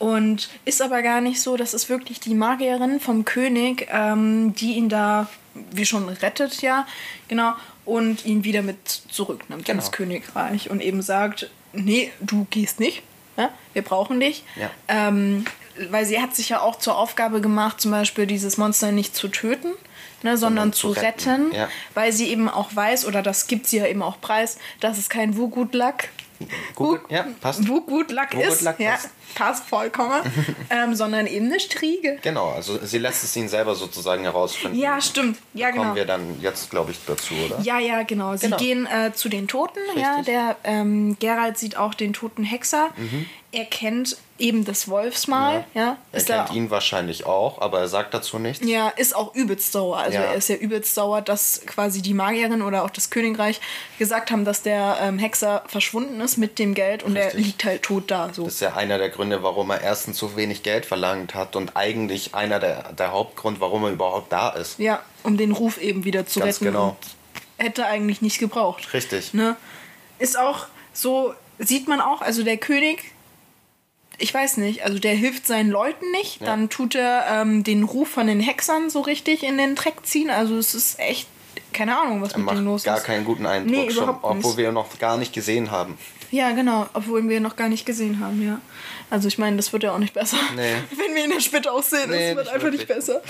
Und 0.00 0.48
ist 0.64 0.82
aber 0.82 1.00
gar 1.02 1.20
nicht 1.20 1.40
so, 1.40 1.56
das 1.56 1.74
ist 1.74 1.88
wirklich 1.88 2.18
die 2.18 2.34
Magierin 2.34 2.98
vom 2.98 3.24
König, 3.24 3.86
ähm, 3.92 4.52
die 4.56 4.72
ihn 4.72 4.88
da, 4.88 5.28
wie 5.70 5.86
schon 5.86 6.08
rettet, 6.08 6.62
ja, 6.62 6.88
genau, 7.28 7.52
und 7.84 8.26
ihn 8.26 8.42
wieder 8.42 8.62
mit 8.62 8.88
zurücknimmt 8.88 9.64
genau. 9.64 9.78
ins 9.78 9.92
Königreich 9.92 10.70
und 10.70 10.82
eben 10.82 11.02
sagt, 11.02 11.50
nee, 11.72 12.10
du 12.20 12.48
gehst 12.50 12.80
nicht, 12.80 13.04
ja? 13.36 13.50
wir 13.74 13.82
brauchen 13.82 14.18
dich. 14.18 14.42
Ja. 14.56 14.72
Ähm, 14.88 15.44
weil 15.90 16.04
sie 16.04 16.20
hat 16.20 16.34
sich 16.34 16.48
ja 16.48 16.60
auch 16.60 16.76
zur 16.76 16.96
Aufgabe 16.96 17.40
gemacht, 17.40 17.80
zum 17.80 17.90
Beispiel 17.90 18.26
dieses 18.26 18.56
Monster 18.56 18.92
nicht 18.92 19.14
zu 19.16 19.28
töten, 19.28 19.72
ne, 20.22 20.36
sondern, 20.36 20.72
sondern 20.72 20.72
zu 20.72 20.88
retten, 20.90 21.46
retten 21.46 21.54
ja. 21.54 21.68
weil 21.94 22.12
sie 22.12 22.28
eben 22.28 22.48
auch 22.48 22.74
weiß, 22.74 23.06
oder 23.06 23.22
das 23.22 23.46
gibt 23.46 23.66
sie 23.66 23.78
ja 23.78 23.86
eben 23.86 24.02
auch 24.02 24.20
preis, 24.20 24.58
dass 24.80 24.98
es 24.98 25.08
kein 25.08 25.36
Wugut-Lack 25.36 26.10
Gut, 26.74 27.00
ja, 27.08 27.26
passt. 27.40 27.66
Wugut-Lack 27.66 28.34
ist. 28.34 28.62
Lack 28.62 28.78
ja, 28.78 28.92
passt 28.92 29.08
passt 29.34 29.68
vollkommen, 29.68 30.22
ähm, 30.70 30.94
sondern 30.94 31.26
eben 31.26 31.46
eine 31.46 31.60
Striege. 31.60 32.18
Genau, 32.22 32.50
also 32.50 32.78
sie 32.84 32.98
lässt 32.98 33.22
es 33.22 33.36
ihn 33.36 33.48
selber 33.48 33.74
sozusagen 33.74 34.22
herausfinden. 34.22 34.78
Ja, 34.78 35.00
stimmt. 35.00 35.38
Ja, 35.54 35.70
genau. 35.70 35.82
Kommen 35.82 35.96
wir 35.96 36.06
dann 36.06 36.40
jetzt, 36.40 36.70
glaube 36.70 36.92
ich, 36.92 36.98
dazu, 37.06 37.34
oder? 37.34 37.60
Ja, 37.60 37.78
ja, 37.78 38.02
genau. 38.02 38.34
Sie 38.36 38.46
genau. 38.46 38.56
gehen 38.56 38.86
äh, 38.86 39.12
zu 39.12 39.28
den 39.28 39.46
Toten. 39.46 39.78
Richtig. 39.94 40.02
Ja, 40.02 40.22
der 40.22 40.56
ähm, 40.64 41.16
Gerald 41.20 41.58
sieht 41.58 41.76
auch 41.76 41.94
den 41.94 42.12
toten 42.12 42.44
Hexer. 42.44 42.88
Mhm. 42.96 43.26
Er 43.52 43.66
kennt 43.66 44.16
eben 44.38 44.64
das 44.64 44.88
Wolfsmal. 44.88 45.64
Ja. 45.74 45.82
ja 45.82 45.98
er 46.12 46.22
kennt 46.22 46.52
ihn 46.52 46.70
wahrscheinlich 46.70 47.26
auch, 47.26 47.60
aber 47.60 47.80
er 47.80 47.88
sagt 47.88 48.12
dazu 48.14 48.38
nichts. 48.38 48.66
Ja, 48.66 48.88
ist 48.88 49.16
auch 49.16 49.34
übelst 49.34 49.72
sauer. 49.72 49.98
Also 49.98 50.18
ja. 50.18 50.24
er 50.24 50.34
ist 50.34 50.48
ja 50.48 50.56
übelst 50.56 50.94
sauer, 50.94 51.22
dass 51.22 51.62
quasi 51.66 52.02
die 52.02 52.14
Magierin 52.14 52.62
oder 52.62 52.84
auch 52.84 52.90
das 52.90 53.10
Königreich 53.10 53.60
gesagt 53.98 54.30
haben, 54.30 54.44
dass 54.44 54.62
der 54.62 54.98
ähm, 55.00 55.18
Hexer 55.18 55.62
verschwunden 55.66 56.20
ist 56.20 56.36
mit 56.36 56.58
dem 56.58 56.74
Geld 56.74 57.02
und 57.02 57.16
Richtig. 57.16 57.34
er 57.34 57.40
liegt 57.40 57.64
halt 57.64 57.82
tot 57.82 58.10
da. 58.10 58.30
So. 58.32 58.44
Das 58.44 58.54
ist 58.54 58.60
ja 58.60 58.74
einer 58.74 58.98
der 58.98 59.08
Gründe, 59.08 59.42
warum 59.42 59.70
er 59.70 59.80
erstens 59.80 60.18
zu 60.18 60.36
wenig 60.36 60.62
Geld 60.62 60.86
verlangt 60.86 61.34
hat 61.34 61.56
und 61.56 61.76
eigentlich 61.76 62.34
einer 62.34 62.60
der, 62.60 62.92
der 62.92 63.12
Hauptgrund, 63.12 63.60
warum 63.60 63.84
er 63.84 63.90
überhaupt 63.90 64.32
da 64.32 64.50
ist. 64.50 64.78
Ja, 64.78 65.02
um 65.22 65.36
den 65.36 65.52
Ruf 65.52 65.78
eben 65.78 66.04
wieder 66.04 66.26
zu 66.26 66.40
Ganz 66.40 66.56
retten. 66.56 66.66
Genau. 66.66 66.96
Hätte 67.58 67.86
eigentlich 67.86 68.20
nicht 68.20 68.38
gebraucht. 68.38 68.92
Richtig. 68.92 69.32
Ne? 69.32 69.56
Ist 70.18 70.38
auch 70.38 70.66
so, 70.92 71.34
sieht 71.58 71.88
man 71.88 72.02
auch, 72.02 72.20
also 72.20 72.42
der 72.42 72.58
König 72.58 73.15
ich 74.18 74.32
weiß 74.32 74.56
nicht, 74.58 74.84
also 74.84 74.98
der 74.98 75.14
hilft 75.14 75.46
seinen 75.46 75.70
Leuten 75.70 76.10
nicht. 76.12 76.40
Ja. 76.40 76.46
Dann 76.46 76.68
tut 76.68 76.94
er 76.94 77.26
ähm, 77.30 77.64
den 77.64 77.84
Ruf 77.84 78.08
von 78.08 78.26
den 78.26 78.40
Hexern 78.40 78.90
so 78.90 79.00
richtig 79.00 79.42
in 79.42 79.58
den 79.58 79.74
Dreck 79.74 80.04
ziehen. 80.04 80.30
Also 80.30 80.56
es 80.56 80.74
ist 80.74 80.98
echt, 80.98 81.28
keine 81.72 81.98
Ahnung, 81.98 82.22
was 82.22 82.32
er 82.32 82.38
mit 82.38 82.50
dem 82.50 82.64
los 82.64 82.82
ist. 82.82 82.86
gar 82.86 83.00
keinen 83.00 83.24
guten 83.24 83.46
Eindruck, 83.46 83.70
nee, 83.70 83.90
schon, 83.90 84.08
obwohl 84.08 84.56
wir 84.56 84.68
ihn 84.68 84.74
noch 84.74 84.98
gar 84.98 85.18
nicht 85.18 85.32
gesehen 85.32 85.70
haben. 85.70 85.98
Ja, 86.30 86.50
genau, 86.52 86.86
obwohl 86.94 87.28
wir 87.28 87.36
ihn 87.36 87.42
noch 87.42 87.56
gar 87.56 87.68
nicht 87.68 87.86
gesehen 87.86 88.20
haben, 88.20 88.44
ja. 88.44 88.60
Also 89.10 89.28
ich 89.28 89.38
meine, 89.38 89.56
das 89.56 89.72
wird 89.72 89.84
ja 89.84 89.92
auch 89.92 89.98
nicht 89.98 90.14
besser. 90.14 90.38
Nee. 90.56 90.74
Wenn 90.90 91.14
wir 91.14 91.24
ihn 91.24 91.30
ja 91.30 91.40
später 91.40 91.72
auch 91.72 91.82
sehen, 91.82 92.10
nee, 92.10 92.34
das 92.34 92.36
wird 92.36 92.48
einfach 92.48 92.62
wirklich. 92.64 92.80
nicht 92.80 92.88
besser. 92.88 93.22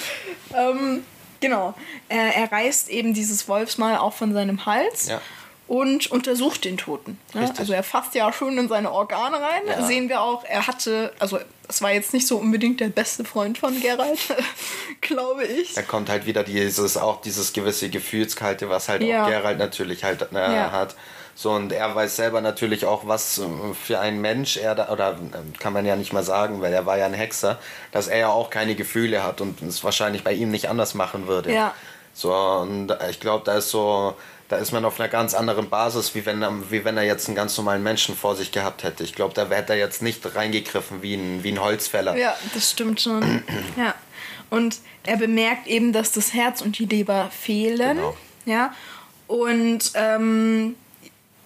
Ähm, 0.55 1.03
genau. 1.41 1.75
Er, 2.09 2.35
er 2.35 2.51
reißt 2.51 2.89
eben 2.89 3.13
dieses 3.13 3.49
Wolfsmal 3.49 3.99
auch 3.99 4.15
von 4.15 4.33
seinem 4.33 4.65
Hals. 4.65 5.09
Ja 5.09 5.21
und 5.69 6.11
untersucht 6.11 6.65
den 6.65 6.77
Toten. 6.77 7.19
Ne? 7.35 7.53
Also 7.59 7.73
er 7.73 7.83
fasst 7.83 8.15
ja 8.15 8.33
schon 8.33 8.57
in 8.57 8.69
seine 8.69 8.93
Organe 8.93 9.37
rein. 9.37 9.63
Ja. 9.67 9.85
Sehen 9.85 10.09
wir 10.09 10.21
auch, 10.21 10.45
er 10.45 10.67
hatte, 10.67 11.13
also 11.19 11.39
es 11.69 11.83
war 11.83 11.93
jetzt 11.93 12.13
nicht 12.13 12.27
so 12.27 12.37
unbedingt 12.37 12.81
der 12.81 12.89
beste 12.89 13.25
Freund 13.25 13.59
von 13.59 13.81
Geralt, 13.81 14.19
glaube 15.01 15.45
ich. 15.45 15.75
Da 15.75 15.83
kommt 15.83 16.09
halt 16.09 16.27
wieder 16.27 16.45
dieses, 16.45 16.97
auch 16.97 17.21
dieses 17.21 17.53
gewisse 17.53 17.89
Gefühlskalte, 17.89 18.69
was 18.69 18.89
halt 18.89 19.03
ja. 19.03 19.25
auch 19.25 19.29
Geralt 19.29 19.59
natürlich 19.59 20.05
halt 20.05 20.23
äh, 20.33 20.37
ja. 20.37 20.71
hat. 20.71 20.95
So, 21.35 21.51
und 21.51 21.71
er 21.71 21.95
weiß 21.95 22.17
selber 22.17 22.41
natürlich 22.41 22.87
auch, 22.87 23.07
was 23.07 23.39
äh, 23.39 23.45
für 23.75 23.99
ein 23.99 24.21
Mensch 24.21 24.57
er 24.57 24.75
da, 24.75 24.89
oder 24.89 25.11
äh, 25.13 25.59
kann 25.59 25.73
man 25.73 25.85
ja 25.85 25.97
nicht 25.97 26.13
mal 26.13 26.23
sagen, 26.23 26.63
weil 26.63 26.73
er 26.73 26.87
war 26.87 26.97
ja 26.97 27.07
ein 27.07 27.13
Hexer, 27.13 27.59
dass 27.93 28.09
er 28.09 28.19
ja 28.19 28.29
auch 28.29 28.51
keine 28.51 28.75
Gefühle 28.75 29.23
hat 29.23 29.41
und 29.41 29.61
es 29.63 29.83
wahrscheinlich 29.85 30.23
bei 30.25 30.33
ihm 30.33 30.51
nicht 30.51 30.71
anders 30.71 30.95
machen 30.95 31.27
würde. 31.27 31.53
Ja. 31.53 31.75
So, 32.15 32.33
und 32.33 32.97
ich 33.11 33.21
glaube, 33.21 33.45
da 33.45 33.59
ist 33.59 33.69
so, 33.69 34.15
da 34.49 34.57
ist 34.57 34.73
man 34.73 34.85
auf 34.85 35.01
einer 35.01 35.09
ganz 35.09 35.35
anderen 35.35 35.69
Basis, 35.69 36.15
wie 36.15 36.25
wenn, 36.25 36.45
wie 36.71 36.85
wenn 36.85 36.97
er 36.97 37.03
jetzt 37.03 37.27
einen 37.27 37.35
ganz 37.35 37.57
normalen 37.57 37.83
Menschen 37.83 38.17
vor 38.17 38.37
sich 38.37 38.53
gehabt 38.53 38.85
hätte. 38.85 39.03
Ich 39.03 39.15
glaube, 39.15 39.35
da 39.35 39.49
hätte 39.49 39.73
er 39.73 39.79
jetzt 39.79 40.03
nicht 40.03 40.35
reingegriffen 40.35 41.03
wie 41.03 41.15
ein, 41.15 41.43
wie 41.43 41.53
ein 41.53 41.61
Holzfäller. 41.61 42.17
Ja, 42.17 42.37
das 42.55 42.71
stimmt 42.71 43.01
schon. 43.01 43.43
ja. 43.77 43.95
Und 44.49 44.79
er 45.05 45.17
bemerkt 45.17 45.67
eben, 45.67 45.93
dass 45.93 46.13
das 46.13 46.33
Herz 46.33 46.61
und 46.61 46.79
die 46.79 46.87
Leber 46.87 47.31
fehlen. 47.31 47.97
Genau. 47.97 48.17
Ja. 48.45 48.73
Und 49.27 49.91
ähm, 49.95 50.77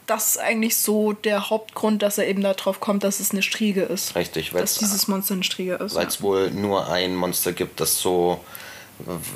das 0.07 0.31
ist 0.31 0.39
eigentlich 0.39 0.77
so 0.77 1.13
der 1.13 1.49
Hauptgrund, 1.49 2.03
dass 2.03 2.19
er 2.19 2.27
eben 2.27 2.43
darauf 2.43 2.81
kommt, 2.81 3.05
dass 3.05 3.21
es 3.21 3.31
eine 3.31 3.43
Striege 3.43 3.83
ist. 3.83 4.15
Richtig, 4.17 4.53
weil 4.53 4.61
dass 4.61 4.75
dieses 4.75 5.09
Monster 5.09 5.35
eine 5.35 5.45
Striege 5.45 5.75
ist. 5.75 5.95
Weil 5.95 6.09
es 6.09 6.17
ja. 6.17 6.23
wohl 6.23 6.51
nur 6.51 6.91
ein 6.91 7.15
Monster 7.17 7.53
gibt, 7.53 7.81
das 7.81 7.99
so, 7.99 8.45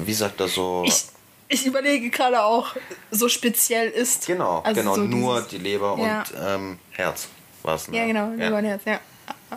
wie 0.04 0.12
sagt 0.12 0.40
er 0.40 0.48
so. 0.48 0.82
Ich 0.84 1.13
ich 1.54 1.66
überlege 1.66 2.10
gerade 2.10 2.42
auch, 2.42 2.74
so 3.10 3.28
speziell 3.28 3.88
ist. 3.88 4.26
Genau, 4.26 4.60
also 4.60 4.80
genau, 4.80 4.94
so 4.94 5.02
nur 5.02 5.36
dieses, 5.36 5.48
die 5.50 5.58
Leber 5.58 5.96
ja. 5.98 6.18
und 6.18 6.34
ähm, 6.44 6.78
Herz 6.90 7.28
war 7.62 7.76
es. 7.76 7.88
Ne? 7.88 7.96
Ja, 7.96 8.06
genau, 8.06 8.30
Leber 8.30 8.50
ja. 8.50 8.58
und 8.58 8.64
Herz, 8.64 8.82
ja. 8.84 9.00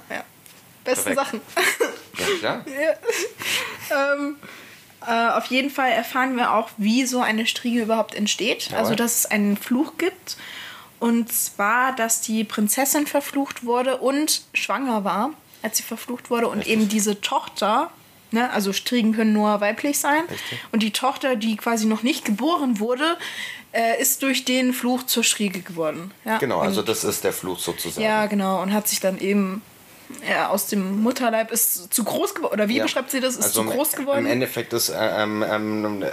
ja. 0.10 0.24
Besten. 0.84 1.16
Sachen. 1.16 1.42
Ja, 2.18 2.26
klar. 2.40 2.66
ja. 3.90 4.14
Ähm, 4.14 4.38
äh, 5.06 5.38
auf 5.38 5.46
jeden 5.48 5.70
Fall 5.70 5.92
erfahren 5.92 6.38
wir 6.38 6.54
auch, 6.54 6.70
wie 6.78 7.06
so 7.06 7.22
eine 7.22 7.46
Striege 7.46 7.82
überhaupt 7.82 8.16
entsteht. 8.16 8.66
Jawohl. 8.68 8.78
Also, 8.78 8.96
dass 8.96 9.20
es 9.20 9.26
einen 9.26 9.58
Fluch 9.58 9.98
gibt. 9.98 10.38
Und 11.00 11.32
zwar, 11.32 11.96
dass 11.96 12.22
die 12.22 12.44
Prinzessin 12.44 13.06
verflucht 13.06 13.66
wurde 13.66 13.98
und 13.98 14.44
schwanger 14.54 15.04
war, 15.04 15.32
als 15.62 15.78
sie 15.78 15.84
verflucht 15.84 16.30
wurde. 16.30 16.48
Und 16.48 16.60
Richtig. 16.60 16.74
eben 16.74 16.90
diese 16.90 17.22
Tochter 17.22 17.92
Ne? 18.32 18.52
Also 18.52 18.74
Striegen 18.74 19.14
können 19.14 19.34
nur 19.34 19.62
weiblich 19.62 20.00
sein. 20.00 20.24
Richtig. 20.30 20.60
Und 20.72 20.84
die 20.84 20.92
Tochter, 20.92 21.36
die 21.36 21.56
quasi 21.56 21.86
noch 21.86 22.04
nicht 22.04 22.26
geboren 22.26 22.80
wurde, 22.80 23.18
äh, 23.72 24.02
ist 24.02 24.24
durch 24.24 24.46
den 24.46 24.74
Fluch 24.74 25.04
zur 25.04 25.24
Striege 25.24 25.62
geworden. 25.62 26.12
Ja? 26.26 26.38
Genau, 26.38 26.60
also 26.60 26.82
das 26.82 27.04
ist 27.04 27.24
der 27.24 27.34
Fluch 27.34 27.60
sozusagen. 27.60 28.04
Ja, 28.04 28.26
genau. 28.26 28.62
Und 28.62 28.74
hat 28.74 28.88
sich 28.88 29.00
dann 29.00 29.20
eben 29.20 29.62
ja, 30.28 30.50
aus 30.50 30.68
dem 30.68 31.02
Mutterleib 31.02 31.52
ist 31.52 31.94
zu 31.94 32.04
groß 32.04 32.36
geworden. 32.36 32.54
Oder 32.54 32.70
wie 32.70 32.78
ja. 32.78 32.84
beschreibt 32.84 33.12
sie 33.12 33.20
das? 33.20 33.36
Ist 33.36 33.44
also 33.44 33.64
zu 33.64 33.70
groß 33.70 33.92
geworden? 33.94 34.20
Im 34.20 34.32
Endeffekt 34.32 34.74
ist 34.74 34.90
äh, 34.90 35.24
ähm, 35.24 35.44
ähm, 35.48 36.06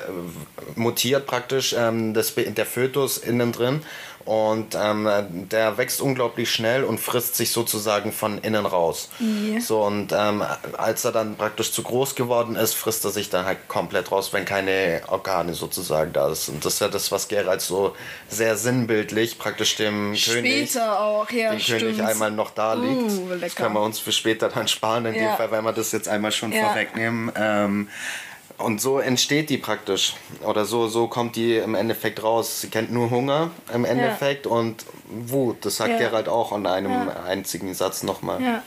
mutiert 0.74 1.26
praktisch 1.26 1.74
ähm, 1.78 2.12
das, 2.12 2.34
der 2.34 2.66
Fötus 2.66 3.18
innen 3.18 3.52
drin 3.52 3.82
und 4.24 4.74
ähm, 4.74 5.08
der 5.50 5.76
wächst 5.76 6.00
unglaublich 6.00 6.50
schnell 6.50 6.84
und 6.84 6.98
frisst 6.98 7.36
sich 7.36 7.50
sozusagen 7.50 8.12
von 8.12 8.38
innen 8.38 8.64
raus. 8.64 9.10
Yeah. 9.20 9.60
So 9.60 9.82
und 9.82 10.12
ähm, 10.12 10.42
als 10.76 11.04
er 11.04 11.12
dann 11.12 11.36
praktisch 11.36 11.72
zu 11.72 11.82
groß 11.82 12.14
geworden 12.14 12.56
ist, 12.56 12.74
frisst 12.74 13.04
er 13.04 13.10
sich 13.10 13.30
dann 13.30 13.44
halt 13.44 13.68
komplett 13.68 14.10
raus, 14.10 14.32
wenn 14.32 14.44
keine 14.44 15.02
Organe 15.08 15.54
sozusagen 15.54 16.12
da 16.12 16.30
ist. 16.30 16.48
Und 16.48 16.64
das 16.64 16.74
ist 16.74 16.80
ja 16.80 16.88
das, 16.88 17.12
was 17.12 17.28
Gerald 17.28 17.60
so 17.60 17.94
sehr 18.28 18.56
sinnbildlich 18.56 19.38
praktisch 19.38 19.76
dem 19.76 20.14
später 20.16 20.40
König, 20.40 20.80
auch, 20.80 21.30
ja, 21.30 21.50
dem 21.50 21.60
König 21.60 22.02
einmal 22.02 22.30
noch 22.30 22.50
da 22.50 22.74
liegt. 22.74 23.12
Uh, 23.12 23.36
das 23.40 23.54
können 23.54 23.74
wir 23.74 23.82
uns 23.82 23.98
für 23.98 24.12
später 24.12 24.48
dann 24.48 24.68
sparen, 24.68 25.06
in 25.06 25.14
ja. 25.14 25.20
dem 25.20 25.36
Fall, 25.36 25.50
wenn 25.50 25.64
wir 25.64 25.72
das 25.72 25.92
jetzt 25.92 26.08
einmal 26.08 26.32
schon 26.32 26.52
ja. 26.52 26.66
vorwegnehmen. 26.66 27.32
Ähm, 27.36 27.88
und 28.58 28.80
so 28.80 28.98
entsteht 28.98 29.50
die 29.50 29.58
praktisch. 29.58 30.14
Oder 30.42 30.64
so, 30.64 30.88
so 30.88 31.08
kommt 31.08 31.36
die 31.36 31.56
im 31.56 31.74
Endeffekt 31.74 32.22
raus. 32.22 32.60
Sie 32.60 32.68
kennt 32.68 32.92
nur 32.92 33.10
Hunger 33.10 33.50
im 33.72 33.84
Endeffekt 33.84 34.46
ja. 34.46 34.52
und 34.52 34.84
Wut. 35.08 35.64
Das 35.64 35.76
sagt 35.76 35.90
ja. 35.90 35.98
Gerald 35.98 36.28
auch 36.28 36.56
in 36.56 36.66
einem 36.66 36.92
ja. 36.92 37.24
einzigen 37.24 37.74
Satz 37.74 38.02
nochmal. 38.02 38.42
Ja. 38.42 38.62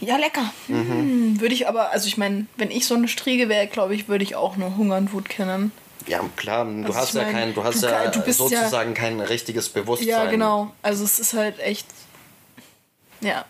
Ja, 0.00 0.16
lecker. 0.16 0.50
Mhm. 0.68 0.88
Hm, 0.88 1.40
würde 1.40 1.54
ich 1.54 1.68
aber, 1.68 1.90
also 1.90 2.06
ich 2.06 2.16
meine, 2.16 2.46
wenn 2.56 2.70
ich 2.70 2.86
so 2.86 2.94
eine 2.94 3.06
Striege 3.06 3.50
wäre, 3.50 3.66
glaube 3.66 3.94
ich, 3.94 4.08
würde 4.08 4.24
ich 4.24 4.34
auch 4.34 4.56
nur 4.56 4.76
Hunger 4.76 4.96
und 4.96 5.12
Wut 5.12 5.28
kennen. 5.28 5.72
Ja, 6.06 6.20
klar, 6.36 6.64
du 6.64 6.86
also 6.86 6.94
hast 6.94 7.14
ja 7.14 7.22
mein, 7.24 7.32
kein, 7.32 7.54
du 7.54 7.62
hast 7.62 7.82
du, 7.82 7.86
ja 7.86 8.08
du 8.08 8.32
sozusagen 8.32 8.94
ja, 8.94 8.96
kein 8.96 9.20
richtiges 9.20 9.68
Bewusstsein. 9.68 10.08
Ja, 10.08 10.24
genau. 10.30 10.72
Also 10.80 11.04
es 11.04 11.18
ist 11.18 11.34
halt 11.34 11.58
echt. 11.60 11.86
Ja. 13.20 13.44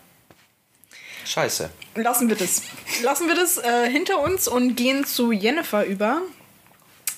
Scheiße. 1.25 1.69
Lassen 1.95 2.29
wir 2.29 2.35
das. 2.35 2.63
Lassen 3.03 3.27
wir 3.27 3.35
das 3.35 3.57
äh, 3.57 3.89
hinter 3.89 4.19
uns 4.19 4.47
und 4.47 4.75
gehen 4.75 5.05
zu 5.05 5.31
Jennifer 5.31 5.85
über. 5.85 6.21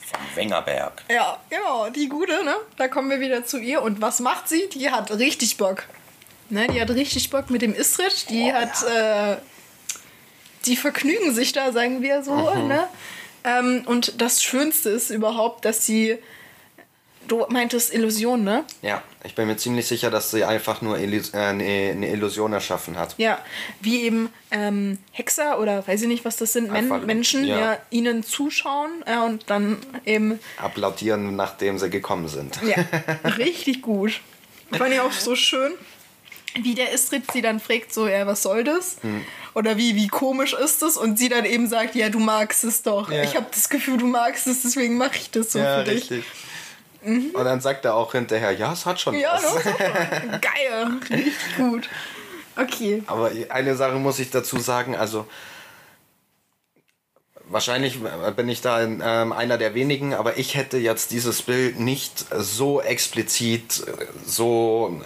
Vom 0.05 0.21
Wengerberg. 0.35 1.03
Ja, 1.09 1.39
genau, 1.49 1.89
die 1.89 2.07
gute, 2.07 2.43
ne? 2.43 2.55
Da 2.77 2.87
kommen 2.87 3.09
wir 3.09 3.19
wieder 3.19 3.45
zu 3.45 3.57
ihr. 3.57 3.81
Und 3.81 4.01
was 4.01 4.19
macht 4.19 4.49
sie? 4.49 4.69
Die 4.69 4.91
hat 4.91 5.11
richtig 5.11 5.57
Bock. 5.57 5.83
Ne, 6.49 6.67
die 6.67 6.79
hat 6.81 6.89
richtig 6.89 7.29
Bock 7.29 7.49
mit 7.49 7.61
dem 7.61 7.73
Istrid. 7.73 8.29
Die 8.29 8.51
oh, 8.51 8.53
hat. 8.53 8.73
Ja. 8.81 9.33
Äh, 9.33 9.37
die 10.65 10.75
vergnügen 10.77 11.33
sich 11.33 11.51
da, 11.51 11.71
sagen 11.71 12.01
wir 12.01 12.23
so, 12.23 12.35
mhm. 12.35 12.67
ne? 12.67 12.87
Ähm, 13.43 13.83
und 13.85 14.21
das 14.21 14.41
Schönste 14.41 14.89
ist 14.89 15.09
überhaupt, 15.09 15.65
dass 15.65 15.85
sie 15.85 16.17
Du 17.27 17.45
meintest 17.49 17.93
Illusion, 17.93 18.43
ne? 18.43 18.65
Ja, 18.81 19.01
ich 19.23 19.35
bin 19.35 19.47
mir 19.47 19.57
ziemlich 19.57 19.87
sicher, 19.87 20.11
dass 20.11 20.31
sie 20.31 20.43
einfach 20.43 20.81
nur 20.81 20.97
Illus 20.97 21.33
äh, 21.33 21.37
eine 21.37 22.09
Illusion 22.09 22.53
erschaffen 22.53 22.97
hat. 22.97 23.15
Ja, 23.17 23.39
wie 23.79 24.03
eben 24.03 24.29
ähm, 24.51 24.97
Hexer 25.11 25.59
oder 25.59 25.87
weiß 25.87 26.01
ich 26.01 26.07
nicht, 26.07 26.25
was 26.25 26.37
das 26.37 26.53
sind, 26.53 26.71
Men 26.71 27.05
Menschen, 27.05 27.45
ja. 27.45 27.59
ja. 27.59 27.77
ihnen 27.89 28.23
zuschauen 28.23 28.91
äh, 29.05 29.17
und 29.17 29.49
dann 29.49 29.77
eben. 30.05 30.39
Applaudieren, 30.57 31.35
nachdem 31.35 31.79
sie 31.79 31.89
gekommen 31.89 32.27
sind. 32.27 32.59
Ja, 32.63 32.83
richtig 33.37 33.81
gut. 33.81 34.19
Fand 34.71 34.93
ich 34.93 34.99
auch 34.99 35.11
so 35.11 35.35
schön, 35.35 35.73
wie 36.61 36.75
der 36.75 36.91
Istrid 36.91 37.31
sie 37.31 37.41
dann 37.41 37.59
fragt, 37.59 37.93
so, 37.93 38.07
ja, 38.07 38.27
was 38.27 38.43
soll 38.43 38.63
das? 38.63 38.97
Hm. 39.01 39.23
Oder 39.55 39.77
wie, 39.77 39.95
wie 39.95 40.07
komisch 40.07 40.53
ist 40.53 40.81
das? 40.81 40.97
Und 40.97 41.17
sie 41.17 41.29
dann 41.29 41.45
eben 41.45 41.67
sagt, 41.67 41.95
ja, 41.95 42.09
du 42.09 42.19
magst 42.19 42.63
es 42.63 42.81
doch. 42.81 43.11
Ja. 43.11 43.23
Ich 43.23 43.35
habe 43.35 43.45
das 43.51 43.69
Gefühl, 43.69 43.97
du 43.97 44.07
magst 44.07 44.47
es, 44.47 44.63
deswegen 44.63 44.97
mache 44.97 45.17
ich 45.17 45.31
das 45.31 45.51
so 45.51 45.59
ja, 45.59 45.79
für 45.79 45.83
dich. 45.85 46.09
Richtig. 46.11 46.25
Mhm. 47.03 47.31
Und 47.33 47.45
dann 47.45 47.61
sagt 47.61 47.85
er 47.85 47.95
auch 47.95 48.11
hinterher, 48.13 48.51
ja, 48.51 48.73
es 48.73 48.85
hat 48.85 48.99
schon 48.99 49.15
ja, 49.15 49.33
was. 49.33 49.63
Geil, 50.41 50.87
richtig 51.09 51.55
gut. 51.57 51.89
Okay. 52.55 53.03
Aber 53.07 53.31
eine 53.49 53.75
Sache 53.75 53.95
muss 53.95 54.19
ich 54.19 54.29
dazu 54.29 54.59
sagen, 54.59 54.95
also 54.95 55.25
wahrscheinlich 57.45 57.99
bin 58.35 58.47
ich 58.49 58.61
da 58.61 58.81
ähm, 58.81 59.33
einer 59.33 59.57
der 59.57 59.73
wenigen, 59.73 60.13
aber 60.13 60.37
ich 60.37 60.55
hätte 60.55 60.77
jetzt 60.77 61.11
dieses 61.11 61.41
Bild 61.41 61.79
nicht 61.79 62.25
so 62.37 62.81
explizit 62.81 63.83
so 64.25 65.01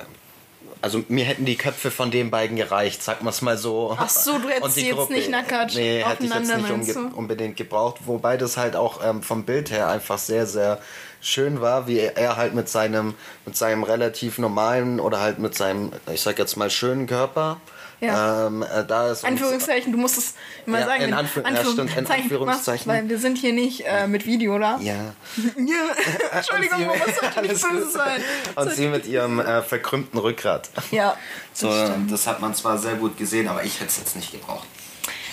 also 0.82 1.04
mir 1.08 1.26
hätten 1.26 1.46
die 1.46 1.56
Köpfe 1.58 1.90
von 1.92 2.12
den 2.12 2.30
beiden 2.30 2.56
gereicht, 2.56 3.02
sag 3.02 3.24
mal 3.24 3.32
es 3.32 3.42
mal 3.42 3.58
so. 3.58 3.98
Ach 4.00 4.10
so, 4.10 4.38
du 4.38 4.48
hättest 4.50 4.76
sie 4.76 4.88
jetzt 4.88 5.10
nicht 5.10 5.30
nackert 5.30 5.74
Nee, 5.76 6.04
hätte 6.04 6.24
ich 6.24 6.34
jetzt 6.34 6.56
nicht 6.56 6.70
unge- 6.70 7.14
unbedingt 7.14 7.58
gebraucht. 7.58 8.02
Wobei 8.06 8.38
das 8.38 8.58
halt 8.58 8.76
auch 8.76 9.04
ähm, 9.04 9.24
vom 9.24 9.44
Bild 9.44 9.72
her 9.72 9.90
einfach 9.90 10.18
sehr, 10.18 10.46
sehr 10.46 10.80
schön 11.22 11.62
war, 11.62 11.88
wie 11.88 12.00
er 12.00 12.36
halt 12.38 12.54
mit 12.54 12.70
seinem, 12.70 13.16
mit 13.46 13.56
seinem 13.56 13.84
relativ 13.84 14.38
normalen 14.38 15.00
oder 15.00 15.20
halt 15.20 15.40
mit 15.40 15.56
seinem, 15.56 15.92
ich 16.14 16.22
sag 16.22 16.40
jetzt 16.40 16.58
mal, 16.58 16.70
schönen 16.70 17.08
Körper 17.08 17.58
ja. 18.00 18.48
Ähm, 18.48 18.62
äh, 18.62 18.86
da 18.86 19.12
ist 19.12 19.26
Anführungszeichen, 19.26 19.92
du 19.92 19.98
musst 19.98 20.18
es 20.20 20.36
immer 20.68 20.80
ja, 20.80 20.86
sagen. 20.86 21.04
In, 21.06 21.14
Anführ 21.14 21.46
Anführungszeichen. 21.46 21.88
Ja, 21.88 21.96
stimmt, 21.96 22.10
in 22.10 22.24
Anführungszeichen. 22.24 22.92
Weil 22.92 23.10
wir 23.10 23.18
sind 23.18 23.38
hier 23.40 23.54
nicht 23.54 23.86
äh, 23.88 24.08
mit 24.08 24.26
Video, 24.26 24.56
oder? 24.56 24.80
Ja. 24.82 24.94
ja. 25.56 26.32
Entschuldigung, 26.32 26.86
man 26.86 27.00
muss 27.00 27.08
doch 27.20 27.42
nicht 27.42 27.62
böse 27.70 27.90
sein. 27.90 28.22
Und 28.56 28.72
sie 28.74 28.88
mit 28.88 29.08
ihrem 29.08 29.40
äh, 29.40 29.64
verkrümmten 29.64 30.20
Rückgrat. 30.20 30.70
Ja. 30.92 31.18
So, 31.54 31.70
das, 31.70 31.92
das 32.10 32.28
hat 32.28 32.40
man 32.40 32.54
zwar 32.54 32.78
sehr 32.78 32.96
gut 32.96 33.18
gesehen, 33.18 33.48
aber 33.48 33.64
ich 33.64 33.76
hätte 33.80 33.90
es 33.90 33.98
jetzt 33.98 34.16
nicht 34.16 34.32
gebraucht. 34.32 34.68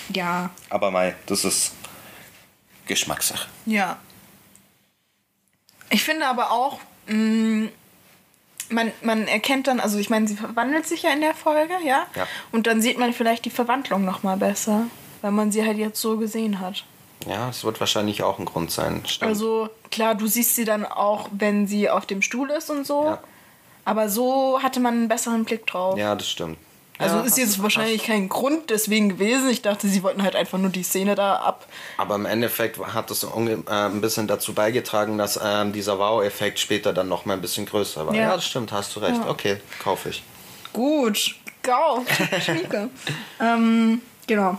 Ja. 0.09 0.51
Aber 0.71 0.91
Mai, 0.91 1.15
das 1.27 1.45
ist 1.45 1.73
Geschmackssache. 2.87 3.49
Ja. 3.67 3.99
Ich 5.91 6.05
finde 6.05 6.27
aber 6.27 6.51
auch, 6.51 6.79
mh, 7.07 7.15
mm, 7.15 7.69
man, 8.71 8.93
man 9.03 9.27
erkennt 9.27 9.67
dann, 9.67 9.81
also 9.81 9.99
ich 9.99 10.11
meine, 10.11 10.27
sie 10.27 10.37
verwandelt 10.37 10.87
sich 10.87 11.03
ja 11.03 11.11
in 11.11 11.21
der 11.21 11.35
Folge, 11.35 11.75
ja? 11.85 12.07
ja. 12.15 12.27
Und 12.53 12.67
dann 12.67 12.81
sieht 12.81 12.99
man 12.99 13.13
vielleicht 13.13 13.45
die 13.45 13.51
Verwandlung 13.51 14.05
nochmal 14.05 14.37
besser, 14.37 14.87
weil 15.23 15.33
man 15.33 15.53
sie 15.53 15.65
halt 15.65 15.79
jetzt 15.79 16.01
so 16.01 16.17
gesehen 16.17 16.61
hat. 16.61 16.85
Ja, 17.27 17.47
das 17.47 17.65
wird 17.65 17.81
wahrscheinlich 17.81 18.23
auch 18.23 18.39
ein 18.39 18.45
Grund 18.45 18.71
sein. 18.71 19.03
Stimmt. 19.07 19.29
Also 19.29 19.69
klar, 19.91 20.15
du 20.15 20.27
siehst 20.27 20.57
sie 20.57 20.65
dann 20.65 20.85
auch, 20.85 21.29
wenn 21.33 21.67
sie 21.67 21.89
auf 21.89 22.07
dem 22.07 22.23
Stuhl 22.23 22.51
ist 22.51 22.71
und 22.71 22.87
so. 22.87 23.05
Ja. 23.05 23.21
Aber 23.85 24.09
so 24.09 24.63
hatte 24.63 24.81
man 24.81 24.95
einen 24.95 25.09
besseren 25.09 25.45
Blick 25.45 25.67
drauf. 25.67 25.99
Ja, 25.99 26.15
das 26.15 26.29
stimmt. 26.29 26.59
Also 26.99 27.17
ja, 27.17 27.23
ist 27.25 27.39
jetzt 27.39 27.61
wahrscheinlich 27.61 28.03
hast. 28.03 28.07
kein 28.07 28.29
Grund 28.29 28.71
deswegen 28.71 29.09
gewesen. 29.09 29.49
Ich 29.51 29.63
dachte, 29.63 29.89
sie 29.89 30.03
wollten 30.05 30.23
halt 30.23 30.37
einfach 30.37 30.59
nur 30.59 30.71
die 30.71 30.85
Szene 30.85 31.17
da 31.17 31.37
ab. 31.37 31.67
Aber 31.97 32.15
im 32.15 32.25
Endeffekt 32.25 32.79
hat 32.79 33.11
es 33.11 33.25
äh, 33.25 33.29
ein 33.69 34.01
bisschen 34.01 34.29
dazu 34.29 34.55
beigetragen, 34.55 35.19
dass 35.19 35.37
äh, 35.37 35.71
dieser 35.73 35.99
Wow-Effekt 35.99 36.61
später 36.61 36.93
dann 36.93 37.09
noch 37.09 37.25
mal 37.25 37.35
ein 37.35 37.41
bisschen 37.41 37.67
größer 37.67 38.07
war. 38.07 38.15
Ja, 38.15 38.23
ja 38.23 38.35
das 38.37 38.47
stimmt, 38.47 38.71
hast 38.71 38.95
du 38.95 39.01
recht. 39.01 39.17
Ja. 39.17 39.29
Okay, 39.29 39.57
kaufe 39.83 40.11
ich. 40.11 40.23
Gut, 40.73 41.35
kauf. 41.63 42.05
Schnieke. 42.45 42.91
ähm, 43.41 44.01
genau. 44.29 44.59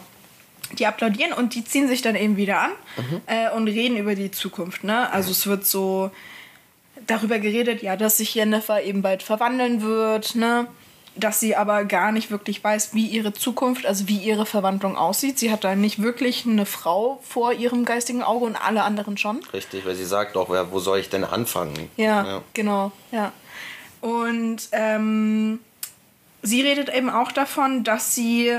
Die 0.78 0.88
applaudieren 0.88 1.32
und 1.32 1.56
die 1.56 1.64
ziehen 1.64 1.88
sich 1.88 2.02
dann 2.02 2.16
eben 2.16 2.36
wieder 2.36 2.60
an 2.60 2.72
mhm. 2.98 3.22
äh, 3.28 3.50
und 3.52 3.68
reden 3.68 3.96
über 3.96 4.16
die 4.16 4.32
Zukunft. 4.32 4.84
Ne? 4.84 5.10
Also 5.14 5.32
es 5.32 5.48
wird 5.48 5.66
so 5.66 6.12
darüber 7.08 7.40
geredet, 7.40 7.82
ja, 7.82 7.96
dass 7.96 8.18
sich 8.18 8.36
Jennifer 8.36 8.82
eben 8.82 9.02
bald 9.02 9.24
verwandeln 9.24 9.82
wird, 9.82 10.36
ne? 10.36 10.68
Dass 11.16 11.40
sie 11.40 11.56
aber 11.56 11.86
gar 11.86 12.12
nicht 12.12 12.30
wirklich 12.30 12.64
weiß, 12.64 12.94
wie 12.94 13.08
ihre 13.08 13.34
Zukunft, 13.34 13.86
also 13.86 14.08
wie 14.08 14.18
ihre 14.18 14.46
Verwandlung 14.46 14.98
aussieht. 14.98 15.40
Sie 15.40 15.52
hat 15.52 15.64
da 15.64 15.76
nicht 15.76 16.02
wirklich 16.02 16.46
eine 16.46 16.66
Frau 16.66 17.20
vor 17.24 17.54
ihrem 17.54 17.86
geistigen 17.86 18.22
Auge 18.22 18.46
und 18.46 18.56
alle 18.56 18.84
anderen 18.84 19.18
schon. 19.18 19.42
Richtig, 19.54 19.86
weil 19.86 19.96
sie 19.96 20.06
sagt 20.06 20.36
auch, 20.36 20.50
wo 20.50 20.80
soll 20.80 21.00
ich 21.00 21.10
denn 21.10 21.24
anfangen? 21.24 21.90
Ja, 21.96 22.26
ja. 22.26 22.42
genau, 22.54 22.92
ja. 23.12 23.32
Und 24.02 24.70
ähm, 24.72 25.60
sie 26.42 26.62
redet 26.62 26.94
eben 26.94 27.10
auch 27.10 27.32
davon, 27.32 27.84
dass 27.84 28.14
sie, 28.14 28.52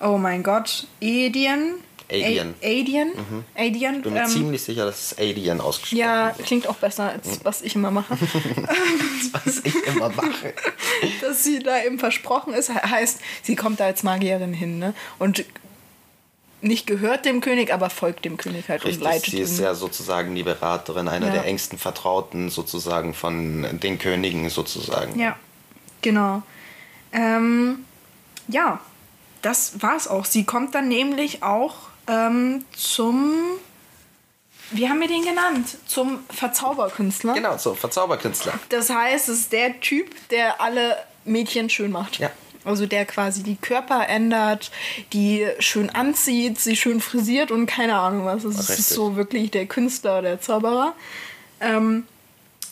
oh 0.00 0.18
mein 0.18 0.42
Gott, 0.42 0.86
Edien, 1.00 1.74
Alien. 2.22 2.54
Alien. 2.62 3.08
Mhm. 3.08 3.44
Alien. 3.54 3.96
Ich 3.96 4.02
bin 4.02 4.12
mir 4.12 4.20
ähm, 4.20 4.28
ziemlich 4.28 4.62
sicher, 4.62 4.84
dass 4.84 5.12
es 5.12 5.18
Alien 5.18 5.60
ausgesprochen 5.60 5.98
Ja, 5.98 6.34
klingt 6.44 6.66
auch 6.68 6.76
besser, 6.76 7.10
als 7.10 7.26
mhm. 7.26 7.40
was 7.44 7.62
ich 7.62 7.74
immer 7.74 7.90
mache. 7.90 8.16
was 9.32 9.60
ich 9.64 9.86
immer 9.86 10.08
mache. 10.10 10.54
dass 11.20 11.44
sie 11.44 11.60
da 11.60 11.82
eben 11.82 11.98
versprochen 11.98 12.54
ist, 12.54 12.70
heißt, 12.70 13.20
sie 13.42 13.56
kommt 13.56 13.80
da 13.80 13.84
als 13.86 14.02
Magierin 14.02 14.52
hin. 14.52 14.78
Ne? 14.78 14.94
Und 15.18 15.44
nicht 16.64 16.86
gehört 16.86 17.26
dem 17.26 17.40
König, 17.40 17.72
aber 17.72 17.90
folgt 17.90 18.24
dem 18.24 18.36
König 18.36 18.68
halt 18.68 18.84
Richtig, 18.84 19.02
und 19.02 19.04
leitet 19.04 19.30
sie 19.30 19.40
ist 19.40 19.60
ja 19.60 19.74
sozusagen 19.74 20.34
die 20.34 20.42
Beraterin, 20.42 21.08
einer 21.08 21.26
ja. 21.26 21.32
der 21.32 21.44
engsten 21.44 21.78
Vertrauten 21.78 22.48
sozusagen 22.48 23.14
von 23.14 23.80
den 23.80 23.98
Königen 23.98 24.48
sozusagen. 24.48 25.18
Ja, 25.18 25.36
genau. 26.00 26.42
Ähm, 27.12 27.84
ja, 28.48 28.80
das 29.42 29.82
war's 29.82 30.08
auch. 30.08 30.24
Sie 30.24 30.44
kommt 30.44 30.74
dann 30.74 30.88
nämlich 30.88 31.42
auch 31.42 31.74
ähm, 32.06 32.64
zum, 32.76 33.32
wie 34.70 34.88
haben 34.88 35.00
wir 35.00 35.08
den 35.08 35.24
genannt? 35.24 35.76
Zum 35.86 36.20
Verzauberkünstler. 36.30 37.34
Genau, 37.34 37.56
zum 37.56 37.76
Verzauberkünstler. 37.76 38.58
Das 38.68 38.90
heißt, 38.90 39.28
es 39.28 39.40
ist 39.40 39.52
der 39.52 39.80
Typ, 39.80 40.28
der 40.28 40.60
alle 40.60 40.96
Mädchen 41.24 41.70
schön 41.70 41.90
macht. 41.90 42.18
Ja. 42.18 42.30
Also 42.64 42.86
der 42.86 43.04
quasi 43.04 43.42
die 43.42 43.56
Körper 43.56 44.08
ändert, 44.08 44.70
die 45.12 45.46
schön 45.58 45.90
anzieht, 45.90 46.58
sie 46.58 46.76
schön 46.76 47.02
frisiert 47.02 47.50
und 47.50 47.66
keine 47.66 47.96
Ahnung 47.96 48.24
was. 48.24 48.44
Es 48.44 48.70
ist 48.70 48.88
so 48.88 49.16
wirklich 49.16 49.50
der 49.50 49.66
Künstler, 49.66 50.22
der 50.22 50.40
Zauberer. 50.40 50.94
Ähm, 51.60 52.06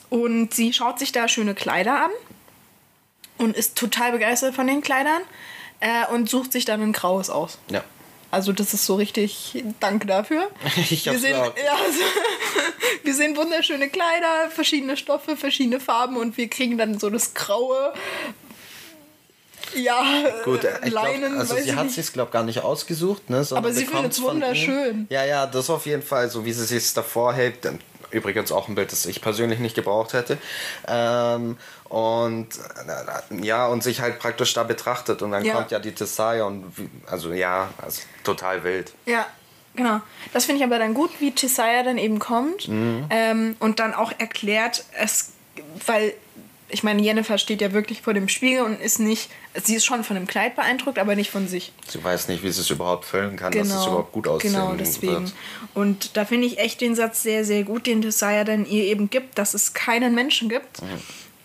und 0.08 0.54
sie 0.54 0.72
schaut 0.72 0.98
sich 0.98 1.12
da 1.12 1.28
schöne 1.28 1.54
Kleider 1.54 2.04
an 2.04 2.10
und 3.36 3.54
ist 3.54 3.76
total 3.76 4.12
begeistert 4.12 4.54
von 4.54 4.66
den 4.66 4.80
Kleidern. 4.80 5.22
äh, 5.82 6.06
und 6.12 6.30
sucht 6.30 6.52
sich 6.52 6.64
dann 6.64 6.80
ein 6.80 6.92
graues 6.92 7.28
aus. 7.28 7.58
Ja. 7.68 7.82
Also 8.32 8.52
das 8.52 8.72
ist 8.72 8.86
so 8.86 8.94
richtig, 8.96 9.62
danke 9.78 10.06
dafür. 10.06 10.48
Ich 10.90 11.04
wir, 11.04 11.18
sehen, 11.18 11.32
ja, 11.36 11.42
also, 11.42 12.00
wir 13.04 13.14
sehen 13.14 13.36
wunderschöne 13.36 13.90
Kleider, 13.90 14.50
verschiedene 14.50 14.96
Stoffe, 14.96 15.36
verschiedene 15.36 15.80
Farben 15.80 16.16
und 16.16 16.38
wir 16.38 16.48
kriegen 16.48 16.78
dann 16.78 16.98
so 16.98 17.10
das 17.10 17.34
graue, 17.34 17.92
ja, 19.74 20.24
Gut, 20.44 20.64
äh, 20.64 20.78
ich 20.84 20.92
Leinen, 20.92 21.32
glaub, 21.32 21.40
also 21.40 21.56
sie 21.56 21.74
hat 21.74 21.90
sich 21.90 22.12
glaube 22.12 22.30
gar 22.30 22.42
nicht 22.42 22.60
ausgesucht, 22.62 23.30
ne? 23.30 23.46
Aber 23.50 23.72
sie 23.72 23.86
findet 23.86 24.12
es 24.12 24.22
wunderschön. 24.22 25.06
Ja, 25.10 25.24
ja, 25.24 25.46
das 25.46 25.70
auf 25.70 25.86
jeden 25.86 26.02
Fall, 26.02 26.30
so 26.30 26.44
wie 26.44 26.52
sie 26.52 26.64
sich 26.64 26.92
davor 26.94 27.34
hält. 27.34 27.56
Übrigens 28.10 28.52
auch 28.52 28.68
ein 28.68 28.74
Bild, 28.74 28.92
das 28.92 29.06
ich 29.06 29.22
persönlich 29.22 29.58
nicht 29.58 29.74
gebraucht 29.74 30.12
hätte. 30.12 30.36
Ähm, 30.86 31.56
und 31.92 32.48
äh, 32.56 33.44
ja, 33.44 33.66
und 33.66 33.82
sich 33.82 34.00
halt 34.00 34.18
praktisch 34.18 34.54
da 34.54 34.62
betrachtet. 34.62 35.20
Und 35.20 35.32
dann 35.32 35.44
ja. 35.44 35.52
kommt 35.52 35.70
ja 35.72 35.78
die 35.78 35.92
Tessaya 35.92 36.44
und 36.44 36.72
also 37.06 37.34
ja, 37.34 37.68
also 37.76 38.00
total 38.24 38.64
wild. 38.64 38.94
Ja, 39.04 39.26
genau. 39.74 40.00
Das 40.32 40.46
finde 40.46 40.60
ich 40.60 40.64
aber 40.64 40.78
dann 40.78 40.94
gut, 40.94 41.10
wie 41.18 41.32
Tessaya 41.32 41.82
dann 41.82 41.98
eben 41.98 42.18
kommt 42.18 42.66
mhm. 42.66 43.04
ähm, 43.10 43.56
und 43.58 43.78
dann 43.78 43.92
auch 43.92 44.10
erklärt, 44.18 44.84
es, 44.98 45.32
weil 45.84 46.14
ich 46.70 46.82
meine, 46.82 47.02
Jennifer 47.02 47.36
steht 47.36 47.60
ja 47.60 47.74
wirklich 47.74 48.00
vor 48.00 48.14
dem 48.14 48.26
Spiegel 48.26 48.62
und 48.62 48.80
ist 48.80 48.98
nicht, 48.98 49.28
sie 49.62 49.74
ist 49.74 49.84
schon 49.84 50.02
von 50.02 50.16
dem 50.16 50.26
Kleid 50.26 50.56
beeindruckt, 50.56 50.98
aber 50.98 51.14
nicht 51.14 51.30
von 51.30 51.46
sich. 51.46 51.72
Sie 51.86 52.02
weiß 52.02 52.28
nicht, 52.28 52.42
wie 52.42 52.50
sie 52.50 52.62
es 52.62 52.70
überhaupt 52.70 53.04
füllen 53.04 53.36
kann, 53.36 53.52
genau, 53.52 53.64
dass 53.64 53.74
es 53.74 53.80
genau, 53.80 53.88
überhaupt 53.88 54.12
gut 54.12 54.28
aussehen 54.28 54.54
Genau, 54.54 54.72
deswegen. 54.78 55.24
Wird. 55.24 55.34
Und 55.74 56.16
da 56.16 56.24
finde 56.24 56.46
ich 56.46 56.58
echt 56.58 56.80
den 56.80 56.94
Satz 56.94 57.22
sehr, 57.22 57.44
sehr 57.44 57.64
gut, 57.64 57.86
den 57.86 58.00
Desire 58.00 58.46
dann 58.46 58.64
ihr 58.64 58.84
eben 58.84 59.10
gibt, 59.10 59.36
dass 59.36 59.52
es 59.52 59.74
keinen 59.74 60.14
Menschen 60.14 60.48
gibt, 60.48 60.80
mhm. 60.80 60.86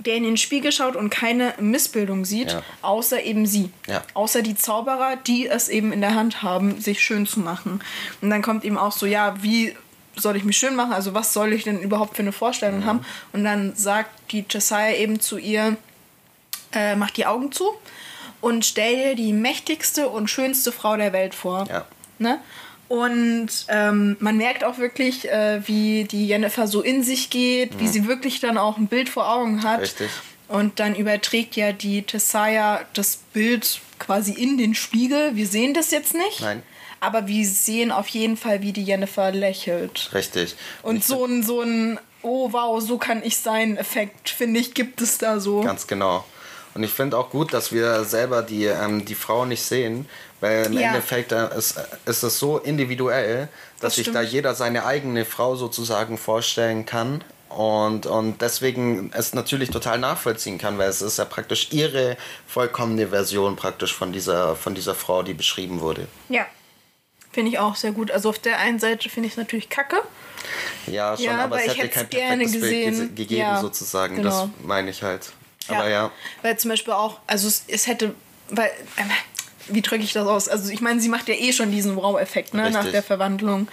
Der 0.07 0.15
in 0.15 0.23
den 0.23 0.37
Spiegel 0.37 0.71
schaut 0.71 0.95
und 0.95 1.09
keine 1.09 1.53
Missbildung 1.59 2.23
sieht, 2.23 2.53
ja. 2.53 2.63
außer 2.81 3.21
eben 3.23 3.45
sie. 3.45 3.69
Ja. 3.87 4.03
Außer 4.13 4.41
die 4.41 4.55
Zauberer, 4.55 5.17
die 5.17 5.47
es 5.47 5.67
eben 5.67 5.91
in 5.91 6.01
der 6.01 6.15
Hand 6.15 6.41
haben, 6.41 6.79
sich 6.79 7.01
schön 7.01 7.27
zu 7.27 7.41
machen. 7.41 7.81
Und 8.21 8.29
dann 8.29 8.41
kommt 8.41 8.63
eben 8.63 8.77
auch 8.77 8.93
so, 8.93 9.05
ja, 9.05 9.35
wie 9.43 9.75
soll 10.15 10.37
ich 10.37 10.45
mich 10.45 10.57
schön 10.57 10.75
machen? 10.75 10.93
Also 10.93 11.13
was 11.13 11.33
soll 11.33 11.51
ich 11.51 11.63
denn 11.63 11.79
überhaupt 11.79 12.15
für 12.15 12.21
eine 12.21 12.31
Vorstellung 12.31 12.79
mhm. 12.79 12.85
haben? 12.85 13.05
Und 13.33 13.43
dann 13.43 13.75
sagt 13.75 14.09
die 14.31 14.45
Josiah 14.49 14.93
eben 14.93 15.19
zu 15.19 15.37
ihr, 15.37 15.75
äh, 16.71 16.95
mach 16.95 17.11
die 17.11 17.25
Augen 17.25 17.51
zu 17.51 17.73
und 18.39 18.65
stell 18.65 18.95
dir 18.95 19.15
die 19.15 19.33
mächtigste 19.33 20.07
und 20.07 20.29
schönste 20.29 20.71
Frau 20.71 20.95
der 20.95 21.11
Welt 21.11 21.35
vor. 21.35 21.67
Ja. 21.69 21.85
Ne? 22.17 22.39
Und 22.87 23.49
ähm, 23.67 24.15
man 24.19 24.37
merkt 24.37 24.63
auch 24.63 24.77
wirklich, 24.77 25.29
äh, 25.29 25.61
wie 25.67 26.05
die 26.05 26.27
Jennifer 26.27 26.67
so 26.67 26.81
in 26.81 27.03
sich 27.03 27.29
geht, 27.29 27.75
mhm. 27.75 27.79
wie 27.79 27.87
sie 27.87 28.07
wirklich 28.07 28.39
dann 28.39 28.57
auch 28.57 28.77
ein 28.77 28.87
Bild 28.87 29.09
vor 29.09 29.29
Augen 29.29 29.63
hat. 29.63 29.81
Richtig. 29.81 30.09
Und 30.47 30.79
dann 30.79 30.95
überträgt 30.95 31.57
ja 31.57 31.73
die 31.73 32.03
Tessaya 32.03 32.81
das 32.93 33.17
Bild 33.33 33.81
quasi 33.99 34.31
in 34.31 34.57
den 34.57 34.75
Spiegel. 34.75 35.35
Wir 35.35 35.47
sehen 35.47 35.73
das 35.73 35.91
jetzt 35.91 36.13
nicht. 36.13 36.41
Nein 36.41 36.63
aber 36.99 37.27
wir 37.27 37.45
sehen 37.45 37.91
auf 37.91 38.07
jeden 38.07 38.37
Fall, 38.37 38.61
wie 38.61 38.73
die 38.73 38.83
Jennifer 38.83 39.31
lächelt. 39.31 40.09
Richtig. 40.13 40.55
Und, 40.81 41.03
so 41.03 41.25
ein, 41.25 41.43
so 41.43 41.61
ein, 41.61 41.99
oh 42.21 42.51
wow, 42.51 42.81
so 42.81 42.97
kann 42.97 43.23
ich 43.23 43.37
sein 43.37 43.77
Effekt, 43.77 44.29
finde 44.29 44.59
ich, 44.59 44.73
gibt 44.73 45.01
es 45.01 45.17
da 45.17 45.39
so. 45.39 45.61
Ganz 45.61 45.87
genau. 45.87 46.25
Und 46.73 46.83
ich 46.83 46.91
finde 46.91 47.17
auch 47.17 47.29
gut, 47.31 47.53
dass 47.53 47.71
wir 47.71 48.03
selber 48.03 48.43
die, 48.43 48.65
ähm, 48.65 49.05
die 49.05 49.15
Frau 49.15 49.45
nicht 49.45 49.63
sehen, 49.63 50.07
weil 50.39 50.65
im 50.65 50.73
ja. 50.73 50.87
Endeffekt 50.89 51.31
äh, 51.31 51.55
ist, 51.57 51.79
ist 52.05 52.23
es 52.23 52.39
so 52.39 52.57
individuell, 52.57 53.47
dass 53.79 53.95
das 53.95 54.05
sich 54.05 54.11
da 54.11 54.21
jeder 54.21 54.55
seine 54.55 54.85
eigene 54.85 55.25
Frau 55.25 55.55
sozusagen 55.55 56.17
vorstellen 56.17 56.85
kann. 56.85 57.23
Und, 57.49 58.05
und 58.05 58.41
deswegen 58.41 59.11
es 59.13 59.33
natürlich 59.33 59.69
total 59.69 59.99
nachvollziehen 59.99 60.57
kann, 60.57 60.77
weil 60.77 60.89
es 60.89 61.01
ist 61.01 61.17
ja 61.17 61.25
praktisch 61.25 61.69
ihre 61.71 62.17
vollkommene 62.45 63.07
Version 63.07 63.55
praktisch 63.55 63.93
von 63.93 64.11
dieser, 64.11 64.55
von 64.55 64.75
dieser 64.75 64.93
Frau, 64.93 65.23
die 65.23 65.33
beschrieben 65.33 65.79
wurde. 65.79 66.07
Ja, 66.27 66.45
Finde 67.37 67.51
ich 67.51 67.59
auch 67.59 67.75
sehr 67.75 67.91
gut. 67.91 68.09
Also 68.09 68.29
auf 68.29 68.39
der 68.39 68.57
einen 68.57 68.79
Seite 68.79 69.09
finde 69.09 69.27
ich 69.27 69.33
es 69.33 69.37
natürlich 69.37 69.69
kacke. 69.69 70.01
Ja, 70.87 71.15
schon, 71.15 71.25
ja, 71.25 71.43
aber 71.43 71.63
es 71.63 71.77
hätte 71.77 71.89
kein 71.89 72.09
gerne 72.09 72.43
gesehen. 72.45 72.97
Bild 72.97 73.15
gegeben, 73.15 73.41
ja, 73.41 73.61
sozusagen. 73.61 74.15
Genau. 74.15 74.29
Das 74.29 74.49
meine 74.63 74.89
ich 74.89 75.03
halt. 75.03 75.33
Aber 75.67 75.83
ja. 75.83 76.05
ja. 76.05 76.11
Weil 76.41 76.57
zum 76.57 76.69
Beispiel 76.69 76.93
auch, 76.93 77.19
also 77.27 77.47
es, 77.47 77.65
es 77.67 77.85
hätte, 77.85 78.15
weil, 78.49 78.71
äh, 78.95 79.03
wie 79.69 79.81
drücke 79.81 80.03
ich 80.03 80.13
das 80.13 80.27
aus? 80.27 80.49
Also 80.49 80.71
ich 80.71 80.81
meine, 80.81 80.99
sie 80.99 81.09
macht 81.09 81.27
ja 81.27 81.35
eh 81.35 81.53
schon 81.53 81.71
diesen 81.71 81.95
Wow-Effekt, 81.95 82.53
ne, 82.53 82.69
nach 82.71 82.89
der 82.89 83.03
Verwandlung. 83.03 83.67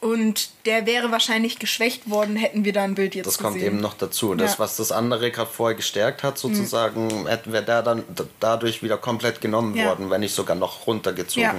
Und 0.00 0.50
der 0.66 0.84
wäre 0.84 1.10
wahrscheinlich 1.12 1.58
geschwächt 1.58 2.10
worden, 2.10 2.36
hätten 2.36 2.66
wir 2.66 2.74
da 2.74 2.84
ein 2.84 2.94
Bild 2.94 3.14
jetzt 3.14 3.26
Das 3.26 3.38
gesehen. 3.38 3.52
kommt 3.52 3.62
eben 3.62 3.80
noch 3.80 3.94
dazu. 3.94 4.34
Das, 4.34 4.52
ja. 4.52 4.58
was 4.58 4.76
das 4.76 4.92
andere 4.92 5.30
gerade 5.30 5.50
vorher 5.50 5.74
gestärkt 5.74 6.22
hat, 6.22 6.36
sozusagen, 6.36 7.22
mhm. 7.22 7.26
wäre 7.46 7.64
da 7.64 7.80
dann 7.80 8.04
dadurch 8.38 8.82
wieder 8.82 8.98
komplett 8.98 9.40
genommen 9.40 9.74
ja. 9.74 9.86
worden, 9.86 10.10
wenn 10.10 10.20
nicht 10.20 10.34
sogar 10.34 10.56
noch 10.56 10.86
runtergezogen. 10.86 11.42
Ja, 11.42 11.54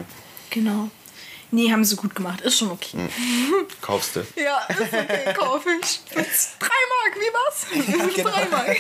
genau. 0.52 0.92
Nee, 1.50 1.72
haben 1.72 1.86
sie 1.86 1.96
gut 1.96 2.14
gemacht. 2.14 2.42
Ist 2.42 2.60
schon 2.60 2.70
okay. 2.70 2.98
Hm. 2.98 3.10
Kaufst 3.82 4.16
du? 4.16 4.20
ja, 4.36 4.60
ist 4.70 4.82
okay. 4.82 5.34
Kauf 5.38 5.66
ich. 5.82 6.02
Drei 6.12 6.82
Mark, 6.94 7.16
wie 7.16 7.32
was? 7.34 7.66
Ja, 7.88 8.06
genau. 8.16 8.30
Drei 8.30 8.46
Mark. 8.50 8.78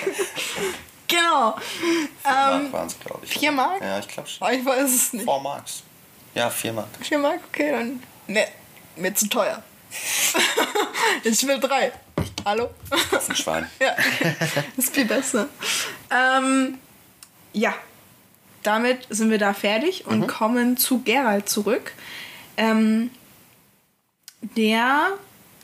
Genau. 1.07 1.55
Vier 1.57 2.07
ähm, 2.25 2.63
Mark 2.63 2.73
waren 2.73 2.87
es, 2.87 2.99
glaube 2.99 3.25
ich. 3.25 3.31
Vier 3.31 3.51
Mark? 3.51 3.81
Ja, 3.81 3.99
ich 3.99 4.07
glaube 4.07 4.27
schon. 4.29 4.53
Ich 4.53 4.65
weiß 4.65 4.93
es 4.93 5.13
nicht. 5.13 5.25
Vier 5.25 5.39
Marks. 5.39 5.83
Ja, 6.33 6.49
vier 6.49 6.73
Mark. 6.73 6.87
Vier 7.01 7.19
Mark? 7.19 7.39
Okay, 7.49 7.71
dann. 7.71 8.03
Ne, 8.27 8.47
mir 8.95 9.13
zu 9.13 9.29
teuer. 9.29 9.61
ich 11.23 11.47
will 11.47 11.59
drei. 11.59 11.91
Hallo? 12.45 12.69
Das 12.89 13.23
ist 13.23 13.29
ein 13.29 13.35
Schwein. 13.35 13.69
ja, 13.79 13.95
ist 14.77 14.93
viel 14.93 15.05
besser. 15.05 15.47
Ähm, 16.11 16.77
ja, 17.53 17.73
damit 18.63 19.07
sind 19.09 19.29
wir 19.29 19.37
da 19.37 19.53
fertig 19.53 20.05
und 20.05 20.21
mhm. 20.21 20.27
kommen 20.27 20.77
zu 20.77 21.01
Gerald 21.01 21.49
zurück. 21.49 21.93
Ähm, 22.57 23.11
der 24.41 25.13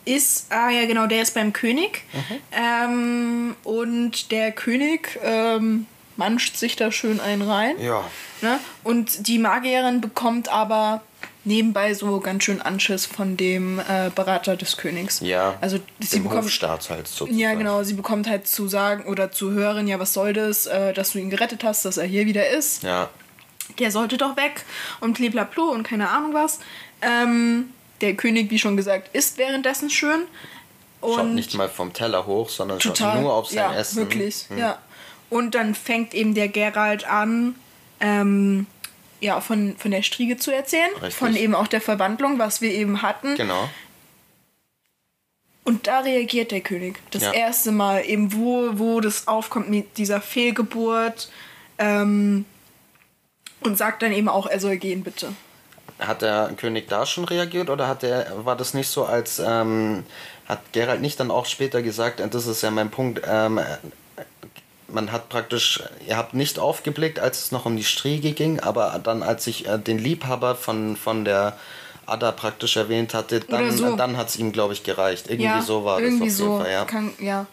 ist, 0.06 0.48
ah 0.52 0.70
ja 0.70 0.86
genau, 0.86 1.08
der 1.08 1.22
ist 1.22 1.34
beim 1.34 1.54
König. 1.54 2.04
Mhm. 2.14 2.38
Ähm, 2.52 3.56
und 3.64 4.32
der 4.32 4.52
König 4.52 5.20
ähm, 5.24 5.86
manscht 6.18 6.58
sich 6.58 6.76
da 6.76 6.92
schön 6.92 7.20
einen 7.20 7.42
rein. 7.42 7.80
Ja. 7.80 8.04
Ne? 8.42 8.60
Und 8.84 9.28
die 9.28 9.40
Magierin 9.40 10.02
bekommt 10.02 10.50
aber 10.50 11.02
nebenbei 11.44 11.94
so 11.94 12.20
ganz 12.20 12.44
schön 12.44 12.62
Anschiss 12.62 13.06
von 13.06 13.38
dem 13.38 13.80
äh, 13.80 14.12
Berater 14.14 14.56
des 14.56 14.78
Königs. 14.78 15.20
Ja. 15.22 15.56
Also 15.62 15.80
sie 16.00 16.20
bekommt 16.20 16.44
Hofstaat 16.44 16.90
halt 16.90 17.08
sozusagen. 17.08 17.38
Ja, 17.38 17.54
genau. 17.56 17.84
Sie 17.84 17.94
bekommt 17.94 18.28
halt 18.28 18.48
zu 18.48 18.68
sagen 18.68 19.06
oder 19.06 19.32
zu 19.32 19.52
hören, 19.52 19.88
ja, 19.88 20.00
was 20.00 20.14
soll 20.14 20.34
das, 20.34 20.68
äh, 20.68 20.94
dass 20.94 21.14
du 21.14 21.20
ihn 21.20 21.30
gerettet 21.30 21.64
hast, 21.64 21.86
dass 21.86 21.98
er 21.98 22.06
hier 22.06 22.26
wieder 22.26 22.50
ist. 22.50 22.84
Ja 22.84 23.10
der 23.80 23.92
sollte 23.92 24.18
doch 24.18 24.38
weg 24.38 24.64
und 25.00 25.14
bliblablu 25.14 25.64
und 25.64 25.84
keine 25.84 26.10
Ahnung 26.10 26.34
was. 26.34 26.60
Ähm, 27.02 27.72
der 28.02 28.16
König, 28.16 28.50
wie 28.52 28.60
schon 28.60 28.78
gesagt, 28.78 29.16
ist 29.16 29.38
währenddessen 29.38 29.90
schön. 29.90 30.24
Und 31.02 31.16
schaut 31.16 31.28
nicht 31.28 31.54
mal 31.56 31.70
vom 31.70 31.94
Teller 31.94 32.26
hoch, 32.26 32.50
sondern 32.50 32.80
total, 32.80 33.14
schaut 33.14 33.22
nur 33.22 33.34
auf 33.34 33.48
sein 33.48 33.58
ja, 33.58 33.74
Essen. 33.74 33.98
Wirklich, 33.98 34.46
hm. 34.50 34.58
ja. 34.58 34.78
Und 35.30 35.56
dann 35.56 35.76
fängt 35.76 36.14
eben 36.14 36.36
der 36.36 36.50
Gerald 36.50 37.08
an, 37.08 37.56
ähm, 38.00 38.68
ja, 39.20 39.40
von, 39.40 39.76
von 39.78 39.92
der 39.92 40.04
Striege 40.04 40.38
zu 40.38 40.54
erzählen. 40.54 40.92
Richtig. 40.96 41.14
Von 41.14 41.36
eben 41.36 41.56
auch 41.56 41.68
der 41.68 41.82
Verwandlung, 41.82 42.38
was 42.40 42.62
wir 42.62 42.72
eben 42.72 43.02
hatten. 43.02 43.36
Genau. 43.36 43.70
Und 45.64 45.88
da 45.88 46.00
reagiert 46.00 46.52
der 46.52 46.62
König. 46.62 47.00
Das 47.12 47.24
ja. 47.24 47.32
erste 47.32 47.72
Mal, 47.72 48.04
eben 48.06 48.34
wo, 48.34 48.72
wo 48.74 49.00
das 49.00 49.28
aufkommt 49.28 49.70
mit 49.70 49.98
dieser 49.98 50.20
Fehlgeburt. 50.22 51.32
Ähm, 51.78 52.46
und 53.62 53.78
sagt 53.78 54.02
dann 54.02 54.12
eben 54.12 54.28
auch, 54.28 54.48
er 54.48 54.60
soll 54.60 54.78
gehen, 54.78 55.04
bitte. 55.04 55.34
Hat 56.02 56.22
der 56.22 56.52
König 56.58 56.90
da 56.90 57.06
schon 57.06 57.26
reagiert 57.26 57.70
oder 57.70 57.88
hat 57.88 58.02
der, 58.02 58.46
war 58.46 58.56
das 58.56 58.74
nicht 58.74 58.90
so, 58.90 59.06
als 59.06 59.40
ähm, 59.40 60.04
hat 60.48 60.60
Gerald 60.74 61.02
nicht 61.02 61.20
dann 61.20 61.32
auch 61.32 61.46
später 61.46 61.82
gesagt, 61.82 62.20
und 62.20 62.34
das 62.34 62.48
ist 62.48 62.62
ja 62.62 62.72
mein 62.72 62.90
Punkt, 62.90 63.22
ähm, 63.26 63.60
man 64.88 65.12
hat 65.12 65.30
praktisch, 65.30 65.82
ihr 66.06 66.18
habt 66.18 66.34
nicht 66.34 66.60
aufgeblickt, 66.60 67.20
als 67.20 67.46
es 67.46 67.52
noch 67.52 67.66
um 67.66 67.78
die 67.78 67.84
Striege 67.84 68.34
ging, 68.34 68.60
aber 68.60 69.00
dann, 69.04 69.24
als 69.24 69.48
ich 69.48 69.68
äh, 69.68 69.78
den 69.78 69.98
Liebhaber 69.98 70.56
von, 70.56 70.98
von 70.98 71.24
der 71.24 71.58
Ada 72.06 72.32
praktisch 72.32 72.76
erwähnt 72.78 73.14
hatte, 73.14 73.40
dann, 73.40 73.72
so. 73.72 73.96
dann 73.96 74.18
hat 74.18 74.30
es 74.30 74.36
ihm, 74.36 74.52
glaube 74.52 74.74
ich, 74.74 74.84
gereicht. 74.84 75.28
Irgendwie 75.28 75.46
ja, 75.46 75.62
so 75.62 75.86
war 75.86 76.00
irgendwie 76.00 76.28
das 76.28 76.36
auf 76.36 76.40
jeden 76.40 76.52
so. 76.52 76.64
Fall, 76.64 76.72
ja. 76.72 76.86
Kann, 76.86 77.14
ja. 77.20 77.46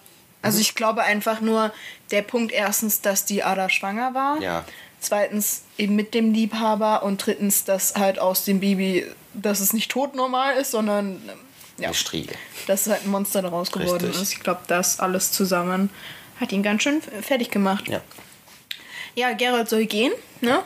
Also 0.43 0.57
mhm. 0.57 0.63
ich 0.63 0.75
glaube 0.75 1.03
einfach 1.03 1.41
nur, 1.41 1.71
der 2.11 2.23
Punkt 2.23 2.53
erstens, 2.53 3.01
dass 3.01 3.25
die 3.25 3.45
Ada 3.45 3.69
schwanger 3.69 4.15
war. 4.15 4.41
Ja 4.41 4.65
zweitens 5.01 5.63
eben 5.77 5.97
mit 5.97 6.15
dem 6.15 6.33
Liebhaber 6.33 7.03
und 7.03 7.25
drittens, 7.25 7.65
dass 7.65 7.95
halt 7.95 8.19
aus 8.19 8.45
dem 8.45 8.61
Baby, 8.61 9.07
dass 9.35 9.61
es 9.61 9.73
nicht 9.73 9.91
tot 9.91 10.15
normal 10.15 10.57
ist, 10.57 10.71
sondern 10.71 11.21
ja, 11.79 11.93
Striege. 11.95 12.35
dass 12.67 12.87
halt 12.87 13.05
ein 13.05 13.11
Monster 13.11 13.43
daraus 13.43 13.71
geworden 13.71 14.07
Richtig. 14.07 14.23
ist. 14.23 14.33
Ich 14.33 14.41
glaube, 14.41 14.63
das 14.67 15.01
alles 15.01 15.33
zusammen 15.33 15.91
hat 16.41 16.53
ihn 16.53 16.63
ganz 16.63 16.83
schön 16.83 17.01
fertig 17.23 17.51
gemacht. 17.51 17.89
Ja. 17.89 18.01
Ja, 19.15 19.33
Gerald 19.33 19.69
soll 19.69 19.87
gehen, 19.87 20.13
ne? 20.41 20.63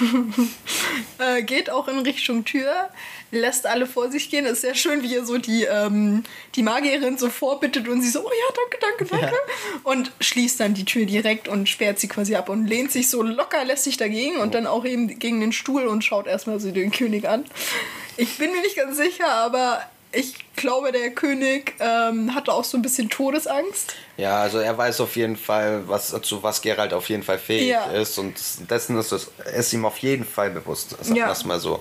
äh, 1.18 1.42
geht 1.42 1.68
auch 1.68 1.86
in 1.86 1.98
Richtung 1.98 2.46
Tür, 2.46 2.88
lässt 3.30 3.66
alle 3.66 3.86
vor 3.86 4.10
sich 4.10 4.30
gehen. 4.30 4.46
Ist 4.46 4.62
sehr 4.62 4.74
schön, 4.74 5.02
wie 5.02 5.14
er 5.14 5.24
so 5.24 5.38
die, 5.38 5.64
ähm, 5.64 6.24
die 6.54 6.62
Magierin 6.62 7.18
so 7.18 7.28
vorbittet 7.28 7.88
und 7.88 8.02
sie 8.02 8.10
so, 8.10 8.20
oh 8.20 8.30
ja, 8.30 8.54
danke, 8.54 8.78
danke, 8.80 9.04
danke. 9.04 9.36
Ja. 9.36 9.80
Und 9.84 10.12
schließt 10.20 10.60
dann 10.60 10.74
die 10.74 10.84
Tür 10.84 11.06
direkt 11.06 11.48
und 11.48 11.68
sperrt 11.68 11.98
sie 11.98 12.08
quasi 12.08 12.34
ab 12.34 12.48
und 12.48 12.66
lehnt 12.66 12.92
sich 12.92 13.08
so 13.08 13.22
locker 13.22 13.64
lässig 13.64 13.96
dagegen 13.96 14.38
und 14.38 14.54
dann 14.54 14.66
auch 14.66 14.84
eben 14.84 15.18
gegen 15.18 15.40
den 15.40 15.52
Stuhl 15.52 15.86
und 15.86 16.04
schaut 16.04 16.26
erstmal 16.26 16.60
so 16.60 16.70
den 16.70 16.90
König 16.90 17.28
an. 17.28 17.44
Ich 18.16 18.38
bin 18.38 18.52
mir 18.52 18.62
nicht 18.62 18.76
ganz 18.76 18.96
sicher, 18.96 19.28
aber 19.28 19.80
ich 20.12 20.34
glaube, 20.56 20.92
der 20.92 21.10
König 21.10 21.74
ähm, 21.78 22.34
hatte 22.34 22.52
auch 22.52 22.64
so 22.64 22.76
ein 22.76 22.82
bisschen 22.82 23.08
Todesangst. 23.08 23.94
Ja, 24.16 24.42
also 24.42 24.58
er 24.58 24.76
weiß 24.76 25.00
auf 25.00 25.14
jeden 25.16 25.36
Fall, 25.36 25.84
was, 25.86 26.14
zu 26.22 26.42
was 26.42 26.62
Gerald 26.62 26.92
auf 26.92 27.08
jeden 27.08 27.22
Fall 27.22 27.38
fähig 27.38 27.68
ja. 27.68 27.84
ist 27.92 28.18
und 28.18 28.34
dessen 28.68 28.98
ist 28.98 29.12
es 29.12 29.30
ist 29.56 29.72
ihm 29.72 29.84
auf 29.84 29.98
jeden 29.98 30.24
Fall 30.24 30.50
bewusst, 30.50 30.90
sagen 30.90 31.14
wir 31.14 31.28
es 31.28 31.44
mal 31.44 31.60
so. 31.60 31.80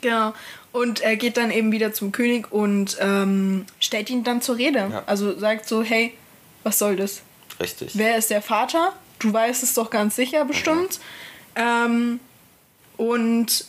Genau. 0.00 0.32
Und 0.72 1.00
er 1.00 1.16
geht 1.16 1.36
dann 1.36 1.50
eben 1.50 1.72
wieder 1.72 1.92
zum 1.92 2.12
König 2.12 2.52
und 2.52 2.96
ähm, 3.00 3.64
stellt 3.80 4.10
ihn 4.10 4.22
dann 4.22 4.42
zur 4.42 4.58
Rede. 4.58 4.88
Ja. 4.90 5.02
Also 5.06 5.38
sagt 5.38 5.66
so, 5.66 5.82
hey, 5.82 6.14
was 6.62 6.78
soll 6.78 6.96
das? 6.96 7.22
Richtig. 7.58 7.92
Wer 7.94 8.16
ist 8.16 8.30
der 8.30 8.42
Vater? 8.42 8.92
Du 9.18 9.32
weißt 9.32 9.62
es 9.62 9.74
doch 9.74 9.90
ganz 9.90 10.16
sicher 10.16 10.44
bestimmt. 10.44 11.00
Ja. 11.56 11.86
Ähm, 11.86 12.20
und 12.96 13.64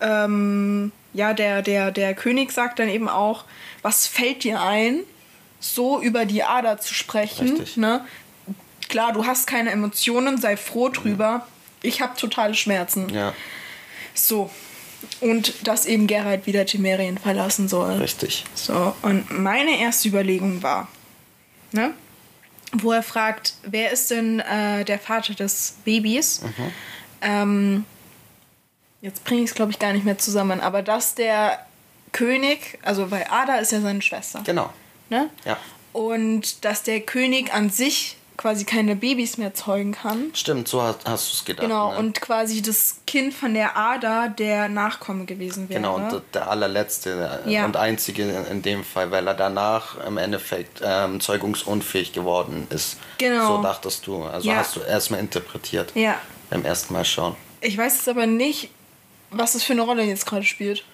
ähm, 0.00 0.92
ja, 1.12 1.34
der, 1.34 1.62
der, 1.62 1.90
der 1.90 2.14
König 2.14 2.52
sagt 2.52 2.78
dann 2.78 2.88
eben 2.88 3.08
auch, 3.08 3.44
was 3.82 4.06
fällt 4.06 4.44
dir 4.44 4.60
ein, 4.60 5.00
so 5.60 6.00
über 6.00 6.24
die 6.24 6.42
Ader 6.42 6.78
zu 6.78 6.94
sprechen? 6.94 7.50
Richtig. 7.50 7.76
Ne? 7.76 8.04
Klar, 8.88 9.12
du 9.12 9.26
hast 9.26 9.46
keine 9.46 9.70
Emotionen, 9.70 10.38
sei 10.38 10.56
froh 10.56 10.88
drüber. 10.88 11.46
Ich 11.82 12.00
habe 12.00 12.16
totale 12.16 12.54
Schmerzen. 12.54 13.08
Ja. 13.10 13.34
So. 14.14 14.50
Und 15.20 15.66
dass 15.66 15.86
eben 15.86 16.06
Geralt 16.06 16.46
wieder 16.46 16.64
Temerien 16.64 17.18
verlassen 17.18 17.68
soll. 17.68 17.92
Richtig. 17.94 18.44
So, 18.54 18.94
und 19.02 19.30
meine 19.36 19.80
erste 19.80 20.08
Überlegung 20.08 20.62
war, 20.62 20.88
ne? 21.72 21.92
wo 22.72 22.92
er 22.92 23.02
fragt, 23.02 23.54
wer 23.62 23.90
ist 23.90 24.10
denn 24.10 24.40
äh, 24.40 24.84
der 24.84 24.98
Vater 24.98 25.34
des 25.34 25.76
Babys? 25.84 26.42
Mhm. 26.42 26.72
Ähm, 27.22 27.84
jetzt 29.00 29.24
bringe 29.24 29.42
ich 29.42 29.50
es, 29.50 29.54
glaube 29.54 29.72
ich, 29.72 29.78
gar 29.78 29.92
nicht 29.92 30.04
mehr 30.04 30.18
zusammen, 30.18 30.60
aber 30.60 30.82
dass 30.82 31.14
der 31.14 31.64
König, 32.12 32.78
also 32.82 33.10
weil 33.10 33.26
Ada 33.30 33.56
ist 33.56 33.72
ja 33.72 33.80
seine 33.80 34.02
Schwester. 34.02 34.42
Genau. 34.44 34.72
Ne? 35.10 35.30
Ja. 35.44 35.56
Und 35.92 36.64
dass 36.64 36.82
der 36.82 37.00
König 37.00 37.52
an 37.52 37.70
sich 37.70 38.16
quasi 38.38 38.64
keine 38.64 38.96
Babys 38.96 39.36
mehr 39.36 39.52
zeugen 39.52 39.92
kann. 39.92 40.30
Stimmt, 40.32 40.68
so 40.68 40.80
hast, 40.80 41.00
hast 41.04 41.30
du 41.30 41.34
es 41.34 41.44
gedacht. 41.44 41.66
Genau, 41.66 41.92
ne? 41.92 41.98
und 41.98 42.20
quasi 42.20 42.62
das 42.62 43.00
Kind 43.06 43.34
von 43.34 43.52
der 43.52 43.76
Ada 43.76 44.28
der 44.28 44.70
Nachkomme 44.70 45.26
gewesen 45.26 45.68
wäre. 45.68 45.80
Genau, 45.80 45.96
und 45.96 46.22
der 46.32 46.48
allerletzte 46.48 47.42
äh, 47.44 47.52
ja. 47.52 47.66
und 47.66 47.76
einzige 47.76 48.22
in 48.22 48.62
dem 48.62 48.84
Fall, 48.84 49.10
weil 49.10 49.26
er 49.26 49.34
danach 49.34 50.02
im 50.06 50.16
Endeffekt 50.16 50.80
ähm, 50.82 51.20
zeugungsunfähig 51.20 52.12
geworden 52.12 52.68
ist. 52.70 52.96
Genau. 53.18 53.56
So 53.56 53.62
dachtest 53.62 54.06
du. 54.06 54.22
Also 54.22 54.48
ja. 54.48 54.56
hast 54.56 54.76
du 54.76 54.80
erstmal 54.80 55.20
interpretiert. 55.20 55.92
Ja. 55.94 56.14
Beim 56.48 56.64
ersten 56.64 56.94
Mal 56.94 57.04
schauen. 57.04 57.36
Ich 57.60 57.76
weiß 57.76 57.96
jetzt 57.96 58.08
aber 58.08 58.26
nicht, 58.26 58.70
was 59.30 59.52
das 59.52 59.64
für 59.64 59.72
eine 59.72 59.82
Rolle 59.82 60.04
jetzt 60.04 60.24
gerade 60.24 60.44
spielt. 60.44 60.84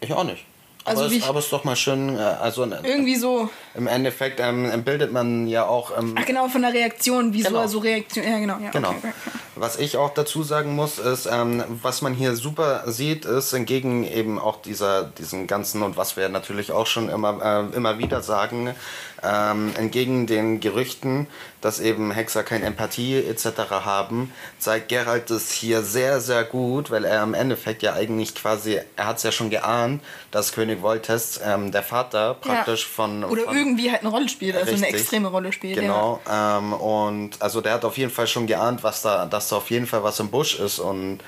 Ich 0.00 0.12
auch 0.12 0.24
nicht. 0.24 0.44
Also 0.84 1.04
aber, 1.04 1.14
es, 1.14 1.22
aber 1.24 1.38
es 1.38 1.44
ist 1.46 1.52
doch 1.52 1.64
mal 1.64 1.76
schön, 1.76 2.16
äh, 2.16 2.20
also 2.20 2.64
irgendwie 2.64 3.16
so. 3.16 3.50
Im 3.78 3.86
Endeffekt 3.86 4.40
ähm, 4.40 4.82
bildet 4.82 5.12
man 5.12 5.46
ja 5.46 5.64
auch. 5.64 5.96
Ähm, 5.96 6.16
Ach 6.18 6.26
genau, 6.26 6.48
von 6.48 6.62
der 6.62 6.72
Reaktion, 6.72 7.32
wie 7.32 7.42
genau. 7.42 7.64
so 7.68 7.78
Reaktion. 7.78 8.26
Ja, 8.26 8.38
genau. 8.40 8.58
Ja, 8.60 8.70
genau. 8.70 8.90
Okay. 8.90 9.12
Was 9.54 9.78
ich 9.78 9.96
auch 9.96 10.12
dazu 10.12 10.42
sagen 10.42 10.74
muss, 10.74 10.98
ist, 10.98 11.26
ähm, 11.26 11.62
was 11.68 12.02
man 12.02 12.12
hier 12.12 12.34
super 12.34 12.82
sieht, 12.86 13.24
ist 13.24 13.52
entgegen 13.52 14.04
eben 14.04 14.38
auch 14.40 14.60
dieser, 14.60 15.04
diesen 15.04 15.46
ganzen 15.46 15.82
und 15.82 15.96
was 15.96 16.16
wir 16.16 16.28
natürlich 16.28 16.72
auch 16.72 16.86
schon 16.86 17.08
immer, 17.08 17.70
äh, 17.72 17.76
immer 17.76 17.98
wieder 17.98 18.20
sagen, 18.20 18.74
ähm, 19.22 19.72
entgegen 19.76 20.26
den 20.26 20.60
Gerüchten, 20.60 21.26
dass 21.60 21.80
eben 21.80 22.12
Hexer 22.12 22.44
keine 22.44 22.66
Empathie 22.66 23.16
etc. 23.16 23.70
haben, 23.70 24.32
zeigt 24.58 24.88
Geralt 24.88 25.30
das 25.30 25.50
hier 25.50 25.82
sehr, 25.82 26.20
sehr 26.20 26.44
gut, 26.44 26.90
weil 26.90 27.04
er 27.04 27.22
im 27.22 27.34
Endeffekt 27.34 27.82
ja 27.82 27.94
eigentlich 27.94 28.34
quasi, 28.34 28.80
er 28.96 29.06
hat 29.06 29.16
es 29.16 29.24
ja 29.24 29.32
schon 29.32 29.50
geahnt, 29.50 30.02
dass 30.30 30.52
König 30.52 30.82
Voltest 30.82 31.40
ähm, 31.44 31.72
der 31.72 31.82
Vater 31.82 32.34
praktisch 32.34 32.82
ja. 32.82 32.88
von... 32.94 33.24
Oder 33.24 33.42
von, 33.42 33.67
irgendwie 33.68 33.90
halt 33.90 34.00
eine 34.00 34.10
Rolle 34.10 34.28
spielt, 34.28 34.56
also 34.56 34.70
richtig, 34.70 34.88
eine 34.88 34.96
extreme 34.96 35.28
Rolle 35.28 35.52
spielt. 35.52 35.80
Genau, 35.80 36.20
ja. 36.26 36.58
ähm, 36.58 36.72
und 36.72 37.40
also 37.40 37.60
der 37.60 37.74
hat 37.74 37.84
auf 37.84 37.96
jeden 37.98 38.10
Fall 38.10 38.26
schon 38.26 38.46
geahnt, 38.46 38.82
was 38.82 39.02
da, 39.02 39.26
dass 39.26 39.48
da 39.48 39.56
auf 39.56 39.70
jeden 39.70 39.86
Fall 39.86 40.02
was 40.02 40.18
im 40.20 40.30
Busch 40.30 40.58
ist 40.58 40.78
und 40.78 41.20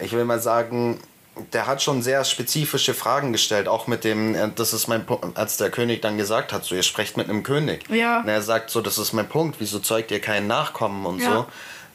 ich 0.00 0.12
will 0.12 0.24
mal 0.24 0.40
sagen, 0.40 1.00
der 1.52 1.66
hat 1.66 1.82
schon 1.82 2.02
sehr 2.02 2.24
spezifische 2.24 2.94
Fragen 2.94 3.32
gestellt, 3.32 3.68
auch 3.68 3.86
mit 3.86 4.04
dem, 4.04 4.34
äh, 4.34 4.50
das 4.54 4.72
ist 4.72 4.88
mein 4.88 5.06
Punkt, 5.06 5.36
als 5.36 5.56
der 5.56 5.70
König 5.70 6.02
dann 6.02 6.16
gesagt 6.16 6.52
hat, 6.52 6.64
so 6.64 6.74
ihr 6.74 6.82
sprecht 6.82 7.16
mit 7.16 7.28
einem 7.28 7.42
König. 7.42 7.88
Ja. 7.90 8.20
Und 8.20 8.28
er 8.28 8.42
sagt 8.42 8.70
so, 8.70 8.80
das 8.80 8.98
ist 8.98 9.12
mein 9.12 9.28
Punkt, 9.28 9.56
wieso 9.60 9.78
zeugt 9.78 10.10
ihr 10.10 10.20
keinen 10.20 10.46
Nachkommen 10.46 11.06
und 11.06 11.20
ja. 11.20 11.32
so. 11.32 11.46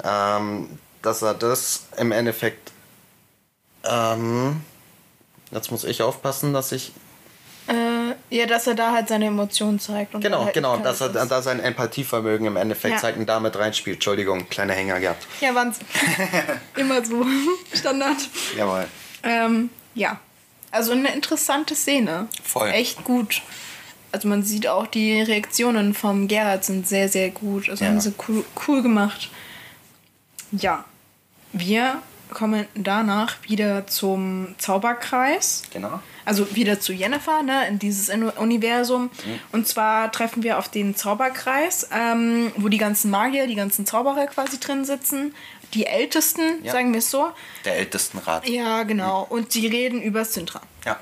Ähm, 0.03 0.79
dass 1.01 1.21
er 1.21 1.33
das 1.33 1.87
im 1.97 2.11
Endeffekt, 2.11 2.71
ähm, 3.83 4.61
jetzt 5.51 5.71
muss 5.71 5.83
ich 5.83 6.01
aufpassen, 6.01 6.53
dass 6.53 6.71
ich 6.71 6.93
äh, 7.67 8.36
ja, 8.36 8.45
dass 8.45 8.67
er 8.67 8.76
da 8.76 8.91
halt 8.91 9.08
seine 9.08 9.28
Emotionen 9.28 9.80
zeigt. 9.80 10.12
genau, 10.19 10.45
halt 10.45 10.54
genau, 10.54 10.78
dass 10.78 11.02
er 11.02 11.10
da 11.10 11.41
sein 11.41 11.60
Empathievermögen 11.60 12.45
im 12.47 12.58
Endeffekt 12.58 12.95
ja. 12.95 12.99
zeigt 12.99 13.17
und 13.17 13.28
damit 13.28 13.58
reinspielt. 13.58 13.97
Entschuldigung, 13.97 14.49
kleiner 14.49 14.73
Hänger 14.73 14.99
gehabt. 14.99 15.26
Ja, 15.39 15.56
Wahnsinn. 15.56 15.86
Immer 16.76 17.04
so. 17.06 17.26
Standard. 17.73 18.17
Jawohl. 18.58 18.86
Ähm, 19.23 19.69
ja. 19.95 20.19
Also 20.71 20.91
eine 20.91 21.13
interessante 21.13 21.76
Szene. 21.76 22.28
Voll. 22.43 22.69
Echt 22.69 23.04
gut. 23.04 23.41
Also 24.12 24.28
man 24.28 24.43
sieht 24.43 24.67
auch, 24.67 24.88
die 24.88 25.21
Reaktionen 25.21 25.93
vom 25.93 26.28
Gerhard 26.28 26.65
sind 26.65 26.88
sehr, 26.88 27.10
sehr 27.10 27.30
gut. 27.30 27.69
Also 27.69 27.86
ja. 27.86 27.91
haben 27.91 27.99
sie 27.99 28.13
cool, 28.28 28.43
cool 28.67 28.82
gemacht. 28.82 29.30
Ja. 30.52 30.86
Wir 31.52 32.02
kommen 32.33 32.65
danach 32.75 33.35
wieder 33.43 33.87
zum 33.87 34.55
Zauberkreis. 34.57 35.63
Genau. 35.71 35.99
Also 36.25 36.55
wieder 36.55 36.79
zu 36.79 36.93
Jennifer, 36.93 37.43
ne, 37.43 37.67
in 37.67 37.79
dieses 37.79 38.09
Universum. 38.09 39.03
Mhm. 39.03 39.39
Und 39.51 39.67
zwar 39.67 40.11
treffen 40.11 40.41
wir 40.43 40.57
auf 40.57 40.69
den 40.69 40.95
Zauberkreis, 40.95 41.89
ähm, 41.93 42.51
wo 42.55 42.69
die 42.69 42.77
ganzen 42.77 43.11
Magier, 43.11 43.45
die 43.47 43.55
ganzen 43.55 43.85
Zauberer 43.85 44.27
quasi 44.27 44.59
drin 44.59 44.85
sitzen 44.85 45.33
die 45.73 45.85
Ältesten, 45.85 46.63
ja. 46.63 46.71
sagen 46.71 46.93
wir 46.93 46.99
es 46.99 47.09
so. 47.09 47.29
Der 47.65 47.77
Ältestenrat. 47.77 48.47
Ja, 48.47 48.83
genau. 48.83 49.25
Und 49.27 49.51
sie 49.51 49.67
reden 49.67 50.01
über 50.01 50.25
Sintra. 50.25 50.61
Ja. 50.85 50.99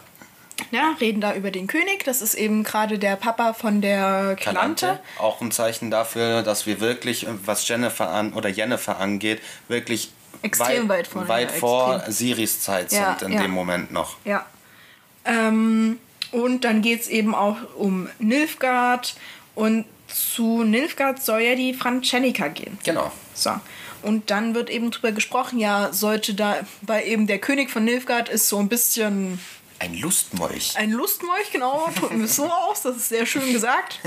Ja, 0.71 0.95
reden 1.01 1.21
da 1.21 1.33
über 1.33 1.49
den 1.51 1.67
König. 1.67 2.03
Das 2.05 2.21
ist 2.21 2.35
eben 2.35 2.63
gerade 2.63 2.99
der 2.99 3.15
Papa 3.15 3.53
von 3.53 3.81
der 3.81 4.37
Kalante. 4.39 4.99
Auch 5.17 5.41
ein 5.41 5.51
Zeichen 5.51 5.89
dafür, 5.89 6.43
dass 6.43 6.67
wir 6.67 6.79
wirklich, 6.79 7.25
was 7.45 7.67
Jennifer 7.67 8.09
an 8.09 8.33
oder 8.33 8.47
Jennifer 8.47 8.99
angeht, 8.99 9.41
wirklich 9.67 10.11
extrem 10.41 10.89
weit, 10.89 10.99
weit 10.99 11.07
vor, 11.07 11.27
weit 11.27 11.51
vor 11.51 12.03
Siris 12.07 12.61
Zeit 12.61 12.91
ja, 12.91 13.17
sind 13.17 13.29
in 13.29 13.33
ja. 13.35 13.41
dem 13.41 13.51
Moment 13.51 13.91
noch. 13.91 14.17
Ja. 14.25 14.45
Ähm, 15.25 15.99
und 16.31 16.63
dann 16.63 16.81
geht 16.81 17.01
es 17.01 17.07
eben 17.07 17.35
auch 17.35 17.57
um 17.75 18.09
Nilfgaard 18.19 19.15
und 19.55 19.85
zu 20.07 20.63
Nilfgaard 20.63 21.21
soll 21.21 21.41
ja 21.41 21.55
die 21.55 21.73
Francenica 21.73 22.47
gehen. 22.47 22.77
Genau. 22.83 23.11
So. 23.33 23.51
Und 24.01 24.31
dann 24.31 24.55
wird 24.55 24.69
eben 24.69 24.91
drüber 24.91 25.11
gesprochen, 25.11 25.59
ja, 25.59 25.93
sollte 25.93 26.33
da, 26.33 26.59
weil 26.81 27.07
eben 27.07 27.27
der 27.27 27.39
König 27.39 27.69
von 27.69 27.85
Nilfgaard 27.85 28.29
ist 28.29 28.49
so 28.49 28.57
ein 28.57 28.67
bisschen. 28.67 29.39
Ein 29.79 29.95
Lustmolch. 29.95 30.73
Ein 30.77 30.91
Lustmolch, 30.91 31.51
genau, 31.51 31.89
drücken 31.95 32.19
wir 32.19 32.25
es 32.25 32.35
so 32.35 32.45
aus, 32.69 32.81
das 32.81 32.97
ist 32.97 33.09
sehr 33.09 33.25
schön 33.25 33.51
gesagt. 33.51 33.99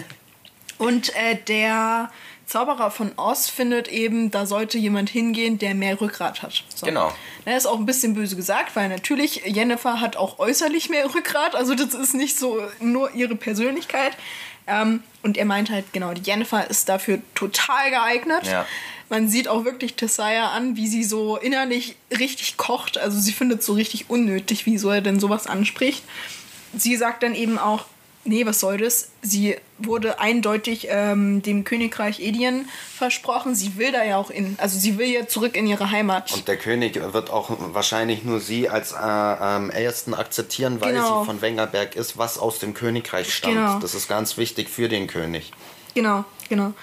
Und 0.78 1.14
äh, 1.16 1.36
der 1.46 2.10
Zauberer 2.46 2.90
von 2.90 3.12
Oz 3.16 3.48
findet 3.48 3.88
eben, 3.88 4.30
da 4.30 4.46
sollte 4.46 4.78
jemand 4.78 5.10
hingehen, 5.10 5.58
der 5.58 5.74
mehr 5.74 6.00
Rückgrat 6.00 6.42
hat. 6.42 6.64
So. 6.74 6.86
Genau. 6.86 7.12
Das 7.44 7.58
ist 7.58 7.66
auch 7.66 7.78
ein 7.78 7.86
bisschen 7.86 8.14
böse 8.14 8.36
gesagt, 8.36 8.76
weil 8.76 8.88
natürlich 8.88 9.42
Jennifer 9.46 10.00
hat 10.00 10.16
auch 10.16 10.38
äußerlich 10.38 10.90
mehr 10.90 11.14
Rückgrat, 11.14 11.54
also 11.54 11.74
das 11.74 11.94
ist 11.94 12.14
nicht 12.14 12.38
so 12.38 12.62
nur 12.80 13.12
ihre 13.14 13.34
Persönlichkeit. 13.34 14.12
Ähm, 14.66 15.02
und 15.22 15.36
er 15.36 15.44
meint 15.44 15.70
halt, 15.70 15.92
genau, 15.92 16.12
die 16.12 16.22
Jennifer 16.22 16.68
ist 16.68 16.88
dafür 16.88 17.20
total 17.34 17.90
geeignet. 17.90 18.46
Ja. 18.46 18.66
Man 19.10 19.28
sieht 19.28 19.48
auch 19.48 19.64
wirklich 19.64 19.94
Tessaya 19.94 20.48
an, 20.50 20.76
wie 20.76 20.88
sie 20.88 21.04
so 21.04 21.36
innerlich 21.36 21.96
richtig 22.10 22.56
kocht. 22.56 22.96
Also 22.96 23.18
sie 23.20 23.32
findet 23.32 23.60
es 23.60 23.66
so 23.66 23.74
richtig 23.74 24.08
unnötig, 24.08 24.64
wieso 24.64 24.90
er 24.90 25.02
denn 25.02 25.20
sowas 25.20 25.46
anspricht. 25.46 26.02
Sie 26.76 26.96
sagt 26.96 27.22
dann 27.22 27.34
eben 27.34 27.58
auch, 27.58 27.84
nee, 28.24 28.46
was 28.46 28.60
soll 28.60 28.78
das? 28.78 29.10
Sie 29.22 29.56
wurde 29.78 30.18
eindeutig 30.20 30.88
ähm, 30.90 31.42
dem 31.42 31.64
Königreich 31.64 32.20
Edien 32.20 32.68
versprochen. 32.96 33.54
Sie 33.54 33.76
will 33.76 33.92
da 33.92 34.04
ja 34.04 34.16
auch 34.16 34.30
in, 34.30 34.56
also 34.58 34.78
sie 34.78 34.98
will 34.98 35.08
ja 35.08 35.26
zurück 35.26 35.56
in 35.56 35.66
ihre 35.66 35.90
Heimat. 35.90 36.32
Und 36.32 36.48
der 36.48 36.56
König 36.56 36.94
wird 36.94 37.30
auch 37.30 37.50
wahrscheinlich 37.72 38.24
nur 38.24 38.40
sie 38.40 38.68
als 38.68 38.92
äh, 38.92 38.96
am 38.96 39.70
ersten 39.70 40.14
akzeptieren, 40.14 40.80
weil 40.80 40.94
genau. 40.94 41.20
sie 41.20 41.26
von 41.26 41.42
Wengerberg 41.42 41.96
ist, 41.96 42.18
was 42.18 42.38
aus 42.38 42.58
dem 42.58 42.74
Königreich 42.74 43.32
stammt. 43.32 43.54
Genau. 43.54 43.78
Das 43.78 43.94
ist 43.94 44.08
ganz 44.08 44.36
wichtig 44.36 44.68
für 44.68 44.88
den 44.88 45.06
König. 45.06 45.52
Genau, 45.94 46.24
genau 46.48 46.74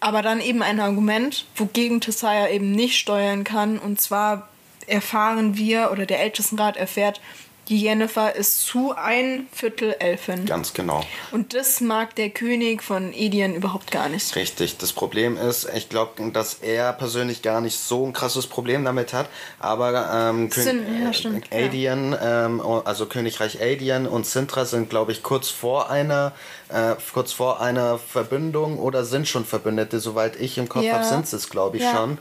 aber 0.00 0.22
dann 0.22 0.40
eben 0.40 0.62
ein 0.62 0.80
Argument, 0.80 1.46
wogegen 1.56 2.00
Tessaya 2.00 2.48
eben 2.48 2.70
nicht 2.72 2.98
steuern 2.98 3.44
kann. 3.44 3.78
Und 3.78 4.00
zwar 4.00 4.48
erfahren 4.86 5.56
wir, 5.56 5.90
oder 5.92 6.06
der 6.06 6.20
Ältestenrat 6.20 6.76
erfährt, 6.76 7.20
die 7.68 7.82
Jennifer 7.82 8.34
ist 8.34 8.62
zu 8.62 8.94
ein 8.96 9.46
Viertel 9.52 9.94
Elfin. 9.98 10.46
Ganz 10.46 10.72
genau. 10.72 11.04
Und 11.32 11.54
das 11.54 11.80
mag 11.80 12.14
der 12.14 12.30
König 12.30 12.82
von 12.82 13.12
Edien 13.12 13.54
überhaupt 13.54 13.90
gar 13.90 14.08
nicht. 14.08 14.34
Richtig. 14.36 14.78
Das 14.78 14.92
Problem 14.92 15.36
ist, 15.36 15.68
ich 15.74 15.88
glaube, 15.88 16.30
dass 16.30 16.54
er 16.54 16.92
persönlich 16.94 17.42
gar 17.42 17.60
nicht 17.60 17.78
so 17.78 18.06
ein 18.06 18.12
krasses 18.12 18.46
Problem 18.46 18.84
damit 18.84 19.12
hat. 19.12 19.28
Aber 19.58 20.10
ähm, 20.12 20.50
Sind, 20.50 20.82
ja, 21.02 21.12
stimmt, 21.12 21.46
Adien, 21.52 22.12
ja. 22.12 22.46
ähm, 22.46 22.60
also 22.60 23.06
Königreich 23.06 23.60
Adien 23.60 24.06
und 24.06 24.26
Sintra 24.26 24.64
sind, 24.64 24.88
glaube 24.88 25.12
ich, 25.12 25.22
kurz 25.22 25.50
vor 25.50 25.90
einer 25.90 26.32
äh, 26.68 26.94
kurz 27.12 27.32
vor 27.32 27.60
einer 27.60 27.98
Verbündung 27.98 28.78
oder 28.78 29.04
sind 29.04 29.28
schon 29.28 29.44
Verbündete. 29.44 30.00
Soweit 30.00 30.36
ich 30.36 30.58
im 30.58 30.68
Kopf 30.68 30.84
ja. 30.84 30.94
habe, 30.94 31.04
sind 31.04 31.30
es, 31.30 31.50
glaube 31.50 31.78
ich, 31.78 31.84
schon. 31.84 32.18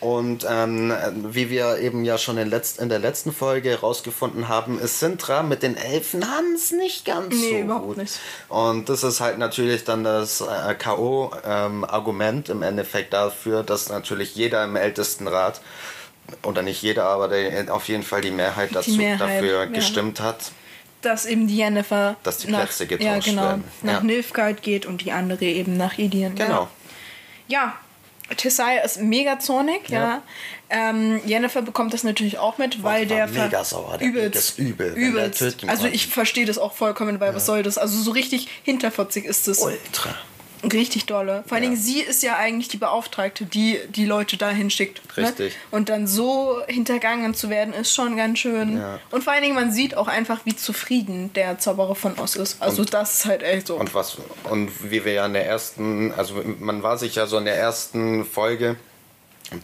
Und 0.00 0.46
ähm, 0.48 0.94
wie 1.14 1.50
wir 1.50 1.78
eben 1.78 2.04
ja 2.04 2.16
schon 2.16 2.38
in, 2.38 2.48
letzt, 2.48 2.80
in 2.80 2.88
der 2.88 2.98
letzten 2.98 3.32
Folge 3.32 3.68
herausgefunden 3.68 4.48
haben, 4.48 4.80
ist 4.80 4.98
Sintra 4.98 5.42
mit 5.42 5.62
den 5.62 5.76
Elfen 5.76 6.26
Hans 6.30 6.72
nicht 6.72 7.04
ganz 7.04 7.34
nee, 7.34 7.50
so 7.50 7.58
überhaupt 7.58 7.84
gut. 7.84 7.96
Nicht. 7.98 8.18
Und 8.48 8.88
das 8.88 9.04
ist 9.04 9.20
halt 9.20 9.36
natürlich 9.36 9.84
dann 9.84 10.02
das 10.02 10.40
äh, 10.40 10.74
K.O.-Argument 10.74 12.48
ähm, 12.48 12.56
im 12.56 12.62
Endeffekt 12.62 13.12
dafür, 13.12 13.62
dass 13.62 13.90
natürlich 13.90 14.34
jeder 14.34 14.64
im 14.64 14.74
Ältestenrat, 14.76 15.60
oder 16.42 16.62
nicht 16.62 16.80
jeder, 16.80 17.04
aber 17.04 17.28
der, 17.28 17.74
auf 17.74 17.88
jeden 17.88 18.02
Fall 18.02 18.20
die 18.20 18.30
Mehrheit, 18.30 18.70
dazu, 18.72 18.92
die 18.92 18.96
Mehrheit 18.96 19.20
dafür 19.20 19.64
ja. 19.64 19.66
gestimmt 19.66 20.20
hat, 20.20 20.52
dass 21.02 21.26
eben 21.26 21.46
die 21.46 21.56
Jennifer 21.56 22.16
dass 22.22 22.38
die 22.38 22.46
Plätze 22.48 22.84
nach, 22.84 22.88
getauscht 22.90 23.26
ja, 23.26 23.32
genau, 23.32 23.42
werden. 23.42 23.64
nach 23.82 23.92
ja. 23.94 24.00
Nilfgaard 24.02 24.62
geht 24.62 24.86
und 24.86 25.02
die 25.02 25.12
andere 25.12 25.44
eben 25.44 25.76
nach 25.76 25.98
Idien. 25.98 26.34
Genau. 26.34 26.68
Ja, 27.48 27.62
ja 27.62 27.74
Tessaya 28.36 28.82
ist 28.82 29.00
mega 29.00 29.38
zornig, 29.38 29.88
ja. 29.88 29.98
ja. 29.98 30.22
Ähm, 30.70 31.20
Jennifer 31.26 31.62
bekommt 31.62 31.92
das 31.92 32.04
natürlich 32.04 32.38
auch 32.38 32.58
mit, 32.58 32.82
weil 32.82 33.06
der 33.06 33.26
mega 33.26 33.64
sauer, 33.64 33.98
der 33.98 34.06
übelst, 34.06 34.58
übel, 34.58 34.92
übelst. 34.94 35.64
Also 35.66 35.86
ich 35.86 36.06
verstehe 36.06 36.46
das 36.46 36.58
auch 36.58 36.72
vollkommen, 36.72 37.18
weil 37.18 37.30
ja. 37.30 37.34
was 37.34 37.46
soll 37.46 37.62
das? 37.62 37.76
Also 37.76 38.00
so 38.00 38.12
richtig 38.12 38.48
hinterfotzig 38.62 39.24
ist 39.24 39.48
das. 39.48 39.58
Ultra. 39.58 40.14
Richtig 40.62 41.06
dolle. 41.06 41.42
Vor 41.46 41.56
allen 41.56 41.62
Dingen, 41.62 41.76
sie 41.76 42.00
ist 42.00 42.22
ja 42.22 42.36
eigentlich 42.36 42.68
die 42.68 42.76
Beauftragte, 42.76 43.46
die 43.46 43.78
die 43.88 44.04
Leute 44.04 44.36
dahin 44.36 44.70
schickt. 44.70 45.00
Ne? 45.16 45.24
Richtig. 45.24 45.54
Ne? 45.54 45.60
Und 45.70 45.88
dann 45.88 46.06
so 46.06 46.60
hintergangen 46.66 47.34
zu 47.34 47.48
werden, 47.48 47.72
ist 47.72 47.94
schon 47.94 48.16
ganz 48.16 48.40
schön. 48.40 48.76
Ja. 48.76 48.98
Und 49.10 49.24
vor 49.24 49.32
allen 49.32 49.42
Dingen, 49.42 49.54
man 49.54 49.72
sieht 49.72 49.96
auch 49.96 50.08
einfach, 50.08 50.40
wie 50.44 50.54
zufrieden 50.54 51.32
der 51.34 51.58
Zauberer 51.58 51.94
von 51.94 52.18
Oz 52.18 52.36
ist. 52.36 52.60
Also 52.60 52.82
und, 52.82 52.92
das 52.92 53.20
ist 53.20 53.24
halt 53.24 53.42
echt 53.42 53.68
so. 53.68 53.76
Und 53.76 53.94
was, 53.94 54.18
und 54.44 54.90
wie 54.90 55.04
wir 55.04 55.12
ja 55.12 55.26
in 55.26 55.32
der 55.32 55.46
ersten, 55.46 56.12
also 56.12 56.42
man 56.58 56.82
war 56.82 56.98
sich 56.98 57.14
ja 57.14 57.26
so 57.26 57.38
in 57.38 57.46
der 57.46 57.56
ersten 57.56 58.24
Folge 58.26 58.76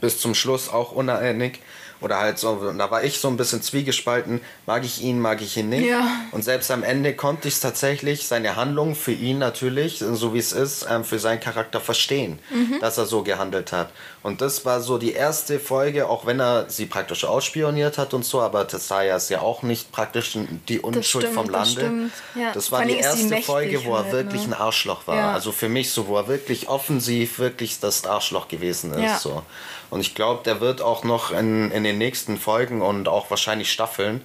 bis 0.01 0.18
zum 0.18 0.34
Schluss 0.34 0.68
auch 0.68 0.92
uneinig 0.92 1.61
oder 2.01 2.18
halt 2.18 2.38
so, 2.38 2.72
da 2.76 2.90
war 2.90 3.05
ich 3.05 3.18
so 3.18 3.28
ein 3.28 3.36
bisschen 3.36 3.62
zwiegespalten, 3.62 4.40
mag 4.66 4.84
ich 4.84 5.03
ihn, 5.03 5.20
mag 5.20 5.40
ich 5.40 5.57
ihn 5.57 5.68
nicht. 5.68 5.86
Ja. 5.86 6.07
Und 6.32 6.44
selbst 6.44 6.70
am 6.70 6.82
Ende 6.82 7.14
konnte 7.14 7.49
ich 7.49 7.55
es 7.55 7.61
tatsächlich, 7.61 8.26
seine 8.26 8.57
Handlung 8.57 8.94
für 8.94 9.12
ihn 9.12 9.38
natürlich, 9.38 9.99
so 9.99 10.34
wie 10.34 10.38
es 10.38 10.53
ist, 10.53 10.86
ähm, 10.90 11.05
für 11.05 11.18
seinen 11.18 11.40
Charakter 11.40 11.80
verstehen, 11.80 12.38
mhm. 12.51 12.80
dass 12.80 12.99
er 12.99 13.07
so 13.07 13.22
gehandelt 13.22 13.72
hat. 13.72 13.90
Und 14.22 14.40
das 14.40 14.64
war 14.64 14.80
so 14.80 14.99
die 14.99 15.12
erste 15.12 15.59
Folge, 15.59 16.09
auch 16.09 16.26
wenn 16.26 16.40
er 16.40 16.68
sie 16.68 16.86
praktisch 16.86 17.24
ausspioniert 17.24 17.97
hat 17.97 18.12
und 18.12 18.24
so, 18.24 18.40
aber 18.40 18.66
Tessaya 18.66 19.16
ist 19.16 19.30
ja 19.30 19.40
auch 19.40 19.62
nicht 19.62 19.92
praktisch 19.92 20.36
die 20.68 20.80
Unschuld 20.80 21.24
stimmt, 21.24 21.34
vom 21.34 21.49
Lande. 21.49 22.11
Das, 22.34 22.42
ja. 22.42 22.53
das 22.53 22.72
war 22.72 22.84
die 22.84 22.97
erste 22.97 23.36
Folge, 23.38 23.84
wo 23.84 23.94
er 23.94 24.05
halt, 24.05 24.12
wirklich 24.12 24.47
ne? 24.47 24.57
ein 24.57 24.61
Arschloch 24.61 25.07
war. 25.07 25.16
Ja. 25.16 25.32
Also 25.32 25.53
für 25.53 25.68
mich 25.68 25.92
so, 25.92 26.09
wo 26.09 26.16
er 26.16 26.28
wirklich 26.28 26.68
offensiv 26.68 27.38
wirklich 27.38 27.78
das 27.80 28.05
Arschloch 28.05 28.49
gewesen 28.49 28.92
ist. 28.94 29.22
So. 29.22 29.42
Und 29.91 30.01
ich 30.01 30.14
glaube, 30.14 30.43
der 30.45 30.61
wird 30.61 30.82
auch 30.82 31.05
noch 31.05 31.32
in, 31.32 31.70
in 31.70 31.84
den 31.84 31.99
nächsten 31.99 32.39
Folgen 32.39 32.82
und 32.82 33.09
auch 33.09 33.30
wahrscheinlich 33.30 33.72
Staffeln, 33.72 34.20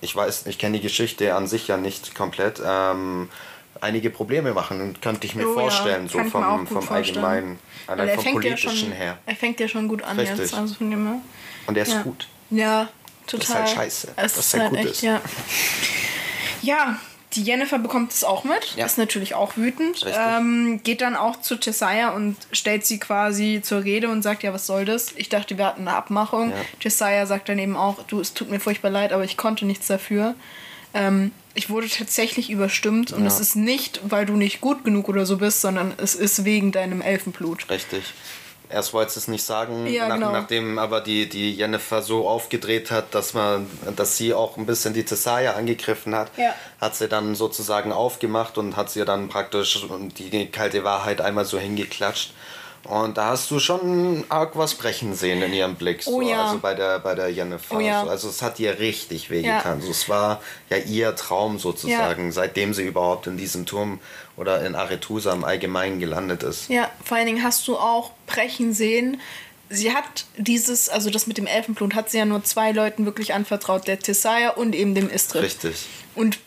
ich 0.00 0.14
weiß, 0.14 0.46
ich 0.46 0.58
kenne 0.58 0.78
die 0.78 0.82
Geschichte 0.82 1.34
an 1.34 1.46
sich 1.46 1.68
ja 1.68 1.76
nicht 1.76 2.14
komplett, 2.14 2.60
ähm, 2.64 3.28
einige 3.80 4.10
Probleme 4.10 4.52
machen, 4.52 4.96
könnte 5.00 5.26
ich 5.26 5.34
mir 5.34 5.48
oh, 5.48 5.54
vorstellen, 5.54 6.04
ja. 6.06 6.24
so 6.24 6.30
vom, 6.30 6.66
vom 6.66 6.88
allgemeinen, 6.88 7.58
allein 7.86 8.18
vom 8.18 8.32
politischen 8.32 8.70
ja 8.70 8.76
schon, 8.76 8.92
her. 8.92 9.18
Er 9.26 9.36
fängt 9.36 9.60
ja 9.60 9.68
schon 9.68 9.88
gut 9.88 10.02
an 10.02 10.18
Richtig. 10.18 10.38
jetzt. 10.38 10.54
Also 10.54 10.74
von 10.74 10.90
dem 10.90 11.22
Und 11.66 11.76
er 11.76 11.82
ist 11.82 11.92
ja. 11.92 12.02
gut. 12.02 12.26
Ja, 12.50 12.88
total. 13.26 13.38
Das 13.38 13.48
ist 13.48 13.54
halt 13.54 13.68
scheiße, 13.68 14.08
es 14.16 14.34
dass 14.34 14.54
er 14.54 14.60
halt 14.60 14.70
gut 14.70 14.78
echt, 14.80 14.90
ist. 14.90 15.02
Ja. 15.02 15.20
ja, 16.62 16.98
die 17.34 17.42
Jennifer 17.42 17.78
bekommt 17.78 18.12
es 18.12 18.24
auch 18.24 18.44
mit, 18.44 18.74
ja. 18.76 18.86
ist 18.86 18.98
natürlich 18.98 19.34
auch 19.34 19.56
wütend, 19.56 20.04
ähm, 20.06 20.80
geht 20.82 21.00
dann 21.00 21.14
auch 21.14 21.40
zu 21.40 21.56
Tessaya 21.56 22.10
und 22.10 22.36
stellt 22.50 22.84
sie 22.84 22.98
quasi 22.98 23.60
zur 23.62 23.84
Rede 23.84 24.08
und 24.08 24.22
sagt, 24.22 24.42
ja, 24.42 24.52
was 24.52 24.66
soll 24.66 24.84
das? 24.84 25.12
Ich 25.16 25.28
dachte, 25.28 25.56
wir 25.56 25.66
hatten 25.66 25.82
eine 25.82 25.96
Abmachung. 25.96 26.50
Ja. 26.50 26.56
Tessaya 26.80 27.26
sagt 27.26 27.48
dann 27.48 27.58
eben 27.58 27.76
auch, 27.76 28.02
du, 28.04 28.20
es 28.20 28.34
tut 28.34 28.50
mir 28.50 28.58
furchtbar 28.58 28.90
leid, 28.90 29.12
aber 29.12 29.24
ich 29.24 29.36
konnte 29.36 29.64
nichts 29.64 29.86
dafür. 29.86 30.34
Ähm, 30.92 31.30
ich 31.54 31.70
wurde 31.70 31.88
tatsächlich 31.88 32.50
überstimmt 32.50 33.12
und 33.12 33.22
ja. 33.22 33.28
es 33.28 33.38
ist 33.38 33.54
nicht, 33.54 34.00
weil 34.04 34.26
du 34.26 34.34
nicht 34.34 34.60
gut 34.60 34.84
genug 34.84 35.08
oder 35.08 35.24
so 35.26 35.36
bist, 35.36 35.60
sondern 35.60 35.92
es 35.98 36.14
ist 36.14 36.44
wegen 36.44 36.72
deinem 36.72 37.00
Elfenblut. 37.00 37.68
Richtig. 37.70 38.12
Erst 38.72 38.92
wollte 38.92 39.18
es 39.18 39.26
nicht 39.26 39.42
sagen, 39.42 39.86
ja, 39.86 40.06
nach, 40.06 40.14
genau. 40.14 40.32
nachdem 40.32 40.78
aber 40.78 41.00
die, 41.00 41.28
die 41.28 41.54
Jennifer 41.54 42.02
so 42.02 42.28
aufgedreht 42.28 42.90
hat, 42.90 43.14
dass 43.14 43.34
man, 43.34 43.68
dass 43.96 44.16
sie 44.16 44.32
auch 44.32 44.56
ein 44.56 44.66
bisschen 44.66 44.94
die 44.94 45.04
Tessaya 45.04 45.54
angegriffen 45.54 46.14
hat, 46.14 46.30
ja. 46.36 46.54
hat 46.80 46.94
sie 46.94 47.08
dann 47.08 47.34
sozusagen 47.34 47.92
aufgemacht 47.92 48.58
und 48.58 48.76
hat 48.76 48.90
sie 48.90 49.04
dann 49.04 49.28
praktisch 49.28 49.84
die 50.18 50.46
kalte 50.46 50.84
Wahrheit 50.84 51.20
einmal 51.20 51.44
so 51.44 51.58
hingeklatscht. 51.58 52.32
Und 52.84 53.18
da 53.18 53.28
hast 53.30 53.50
du 53.50 53.60
schon 53.60 54.24
arg 54.30 54.56
was 54.56 54.74
brechen 54.74 55.14
sehen 55.14 55.42
in 55.42 55.52
ihrem 55.52 55.74
Blick. 55.74 56.02
So. 56.02 56.16
Oh 56.16 56.20
ja. 56.22 56.46
Also 56.46 56.58
bei 56.58 56.74
der, 56.74 56.98
bei 56.98 57.14
der 57.14 57.28
Jennifer. 57.28 57.76
Oh 57.76 57.80
ja. 57.80 58.04
Also 58.04 58.28
es 58.28 58.40
hat 58.40 58.58
ihr 58.58 58.78
richtig 58.78 59.28
wehgetan. 59.30 59.60
Ja. 59.64 59.72
Also 59.72 59.90
es 59.90 60.08
war 60.08 60.40
ja 60.70 60.78
ihr 60.78 61.14
Traum 61.14 61.58
sozusagen, 61.58 62.26
ja. 62.26 62.32
seitdem 62.32 62.72
sie 62.72 62.84
überhaupt 62.84 63.26
in 63.26 63.36
diesem 63.36 63.66
Turm 63.66 64.00
oder 64.36 64.64
in 64.64 64.74
Aretusa 64.74 65.32
im 65.32 65.44
Allgemeinen 65.44 66.00
gelandet 66.00 66.42
ist. 66.42 66.70
Ja, 66.70 66.90
vor 67.04 67.18
allen 67.18 67.26
Dingen 67.26 67.42
hast 67.42 67.68
du 67.68 67.76
auch 67.76 68.12
brechen 68.26 68.72
sehen. 68.72 69.20
Sie 69.68 69.92
hat 69.92 70.24
dieses, 70.36 70.88
also 70.88 71.10
das 71.10 71.26
mit 71.26 71.36
dem 71.36 71.46
Elfenblut, 71.46 71.94
hat 71.94 72.10
sie 72.10 72.18
ja 72.18 72.24
nur 72.24 72.42
zwei 72.42 72.72
Leuten 72.72 73.04
wirklich 73.04 73.34
anvertraut, 73.34 73.86
der 73.86 73.98
Tessaya 73.98 74.50
und 74.50 74.74
eben 74.74 74.94
dem 74.94 75.08
Istrid. 75.10 75.42
Richtig. 75.42 75.86
Und 76.14 76.38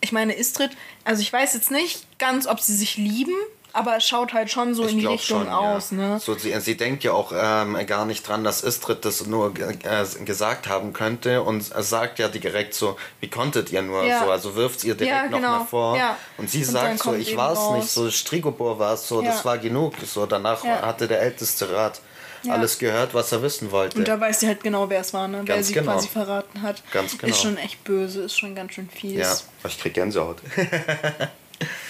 ich 0.00 0.12
meine, 0.12 0.32
Istrid, 0.32 0.70
also 1.04 1.20
ich 1.22 1.32
weiß 1.32 1.54
jetzt 1.54 1.70
nicht 1.70 2.18
ganz, 2.18 2.46
ob 2.46 2.60
sie 2.60 2.74
sich 2.74 2.96
lieben, 2.96 3.34
aber 3.72 3.96
es 3.96 4.06
schaut 4.06 4.32
halt 4.32 4.50
schon 4.50 4.74
so 4.74 4.84
ich 4.84 4.92
in 4.92 4.98
die 4.98 5.06
Richtung 5.06 5.44
schon, 5.44 5.48
aus, 5.48 5.90
ja. 5.90 5.96
ne? 5.96 6.20
So, 6.20 6.34
sie, 6.34 6.58
sie 6.60 6.76
denkt 6.76 7.04
ja 7.04 7.12
auch 7.12 7.32
ähm, 7.34 7.78
gar 7.86 8.04
nicht 8.06 8.26
dran, 8.26 8.44
dass 8.44 8.62
Istrid 8.62 9.04
das 9.04 9.26
nur 9.26 9.52
äh, 9.58 10.24
gesagt 10.24 10.68
haben 10.68 10.92
könnte 10.92 11.42
und 11.42 11.70
er 11.70 11.82
sagt 11.82 12.18
ja 12.18 12.28
direkt 12.28 12.74
so, 12.74 12.96
wie 13.20 13.28
konntet 13.28 13.70
ihr 13.70 13.82
nur 13.82 14.04
ja. 14.04 14.24
so, 14.24 14.30
also 14.30 14.56
wirft 14.56 14.84
ihr 14.84 14.94
direkt 14.94 15.14
ja, 15.14 15.26
genau. 15.26 15.38
noch 15.38 15.58
mal 15.60 15.64
vor 15.64 15.96
ja. 15.96 16.16
und 16.38 16.50
sie 16.50 16.58
und 16.58 16.64
sagt 16.64 16.98
so, 17.00 17.14
ich 17.14 17.36
war 17.36 17.52
es 17.52 17.70
nicht, 17.76 17.90
so 17.90 18.10
Strigobor 18.10 18.78
war 18.78 18.94
es 18.94 19.06
so, 19.08 19.22
das 19.22 19.44
war 19.44 19.58
genug, 19.58 19.94
so 20.04 20.26
danach 20.26 20.64
hatte 20.64 21.08
der 21.08 21.20
älteste 21.20 21.70
Rat 21.70 22.00
alles 22.48 22.78
gehört, 22.78 23.14
was 23.14 23.32
er 23.32 23.42
wissen 23.42 23.70
wollte. 23.72 23.98
Und 23.98 24.08
da 24.08 24.18
weiß 24.18 24.40
sie 24.40 24.46
halt 24.46 24.62
genau, 24.62 24.88
wer 24.88 25.00
es 25.00 25.12
war, 25.12 25.28
ne? 25.28 25.42
wer 25.44 25.62
sie 25.62 25.74
genau. 25.74 25.92
quasi 25.92 26.08
verraten 26.08 26.62
hat. 26.62 26.82
Ganz 26.92 27.18
genau. 27.18 27.32
Ist 27.32 27.42
schon 27.42 27.56
echt 27.56 27.82
böse, 27.84 28.22
ist 28.22 28.38
schon 28.38 28.54
ganz 28.54 28.74
schön 28.74 28.88
fies. 28.88 29.18
Ja, 29.18 29.36
ich 29.66 29.78
krieg 29.78 29.94
Gänsehaut. 29.94 30.38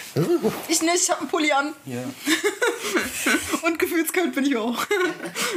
Ich 0.68 0.82
nicht, 0.82 1.02
ich 1.02 1.10
hab 1.10 1.20
einen 1.20 1.28
Pulli 1.28 1.52
an. 1.52 1.74
Ja. 1.84 2.02
Und 3.62 3.78
gefühlskalt 3.78 4.34
bin 4.34 4.46
ich 4.46 4.56
auch. 4.56 4.86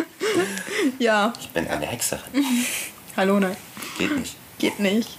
ja. 0.99 1.33
Ich 1.39 1.49
bin 1.49 1.67
eine 1.67 1.85
Hexerin. 1.85 2.45
Hallo, 3.17 3.39
nein. 3.39 3.57
Geht 3.97 4.17
nicht. 4.17 4.35
Geht 4.57 4.79
nicht. 4.79 5.17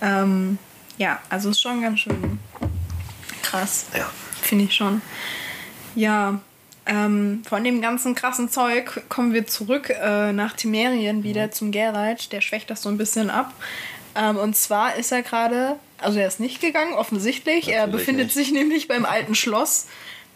Ähm, 0.00 0.58
ja, 0.98 1.20
also 1.28 1.50
ist 1.50 1.60
schon 1.60 1.82
ganz 1.82 2.00
schön 2.00 2.38
krass. 3.42 3.86
Ja. 3.96 4.10
Finde 4.40 4.64
ich 4.64 4.74
schon. 4.74 5.02
Ja, 5.94 6.40
ähm, 6.86 7.42
von 7.48 7.62
dem 7.62 7.80
ganzen 7.80 8.14
krassen 8.14 8.48
Zeug 8.48 9.02
kommen 9.08 9.32
wir 9.32 9.46
zurück 9.46 9.90
äh, 9.90 10.32
nach 10.32 10.54
Timerien 10.54 11.22
wieder 11.22 11.46
mhm. 11.46 11.52
zum 11.52 11.72
Geralt. 11.72 12.32
Der 12.32 12.40
schwächt 12.40 12.70
das 12.70 12.82
so 12.82 12.88
ein 12.88 12.98
bisschen 12.98 13.30
ab. 13.30 13.52
Ähm, 14.14 14.36
und 14.36 14.56
zwar 14.56 14.96
ist 14.96 15.12
er 15.12 15.22
gerade, 15.22 15.76
also 16.02 16.18
er 16.18 16.26
ist 16.26 16.40
nicht 16.40 16.60
gegangen, 16.60 16.94
offensichtlich. 16.94 17.66
Natürlich 17.66 17.78
er 17.78 17.86
befindet 17.86 18.26
nicht. 18.26 18.34
sich 18.34 18.52
nämlich 18.52 18.88
beim 18.88 19.04
alten 19.04 19.34
Schloss, 19.34 19.86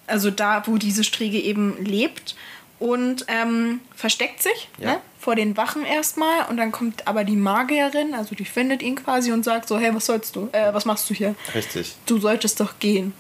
also 0.07 0.31
da, 0.31 0.63
wo 0.67 0.77
diese 0.79 1.05
Striege 1.05 1.39
eben 1.39 1.85
lebt. 1.85 2.37
Und 2.79 3.25
ähm, 3.29 3.81
versteckt 3.95 4.43
sich 4.43 4.69
ja. 4.79 4.93
ne, 4.93 5.01
vor 5.19 5.35
den 5.35 5.57
Wachen 5.57 5.87
erstmal. 5.87 6.47
Und 6.51 6.59
dann 6.59 6.73
kommt 6.73 7.09
aber 7.09 7.25
die 7.25 7.37
Magierin, 7.37 8.13
also 8.15 8.35
die 8.35 8.45
findet 8.45 8.83
ihn 8.83 8.97
quasi 8.97 9.33
und 9.33 9.45
sagt 9.45 9.69
so: 9.69 9.79
Hey, 9.79 9.95
was 9.95 10.05
sollst 10.07 10.37
du? 10.37 10.51
Äh, 10.53 10.75
was 10.75 10.85
machst 10.85 11.09
du 11.09 11.15
hier? 11.15 11.35
Richtig. 11.55 11.95
Du 12.05 12.19
solltest 12.19 12.61
doch 12.61 12.79
gehen. 12.79 13.15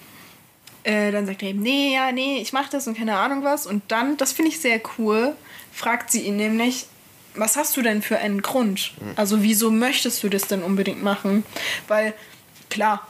Äh, 0.85 1.11
dann 1.11 1.25
sagt 1.25 1.43
er 1.43 1.49
eben: 1.49 1.63
Nee, 1.63 1.95
ja, 1.95 2.13
nee, 2.13 2.39
ich 2.43 2.53
mach 2.53 2.69
das 2.69 2.87
und 2.87 2.99
keine 2.99 3.17
Ahnung 3.17 3.45
was. 3.45 3.67
Und 3.67 3.83
dann, 3.89 4.19
das 4.19 4.33
finde 4.33 4.51
ich 4.51 4.61
sehr 4.61 4.79
cool, 4.99 5.35
fragt 5.73 6.11
sie 6.11 6.21
ihn 6.21 6.37
nämlich: 6.37 6.87
was 7.37 7.57
hast 7.57 7.77
du 7.77 7.83
denn 7.83 8.03
für 8.03 8.19
einen 8.19 8.43
Grund? 8.43 8.93
Mhm. 9.01 9.13
Also 9.17 9.43
wieso 9.43 9.71
möchtest 9.71 10.23
du 10.23 10.29
das 10.29 10.47
denn 10.49 10.63
unbedingt 10.63 11.03
machen? 11.03 11.45
Weil 11.89 12.15
klar, 12.77 13.07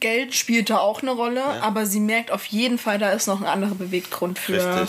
Geld 0.00 0.34
spielt 0.34 0.70
da 0.70 0.78
auch 0.78 1.02
eine 1.02 1.10
Rolle, 1.10 1.40
ja. 1.40 1.60
aber 1.62 1.86
sie 1.86 2.00
merkt 2.00 2.30
auf 2.30 2.46
jeden 2.46 2.78
Fall, 2.78 2.98
da 2.98 3.10
ist 3.10 3.26
noch 3.26 3.40
ein 3.40 3.46
anderer 3.46 3.74
Beweggrund 3.74 4.38
für, 4.38 4.86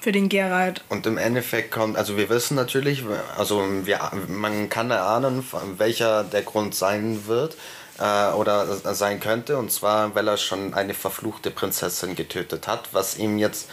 für 0.00 0.12
den 0.12 0.28
Gerald. 0.28 0.84
Und 0.88 1.06
im 1.06 1.18
Endeffekt 1.18 1.70
kommt, 1.70 1.96
also 1.96 2.16
wir 2.16 2.28
wissen 2.28 2.54
natürlich, 2.54 3.04
also 3.36 3.62
wir, 3.84 4.00
man 4.28 4.68
kann 4.68 4.90
erahnen, 4.90 5.44
welcher 5.78 6.24
der 6.24 6.42
Grund 6.42 6.74
sein 6.74 7.26
wird 7.26 7.56
äh, 7.98 8.32
oder 8.32 8.66
sein 8.94 9.20
könnte. 9.20 9.56
Und 9.56 9.72
zwar, 9.72 10.14
weil 10.14 10.28
er 10.28 10.36
schon 10.36 10.74
eine 10.74 10.94
verfluchte 10.94 11.50
Prinzessin 11.50 12.14
getötet 12.14 12.66
hat, 12.66 12.88
was 12.92 13.16
ihm 13.18 13.38
jetzt 13.38 13.68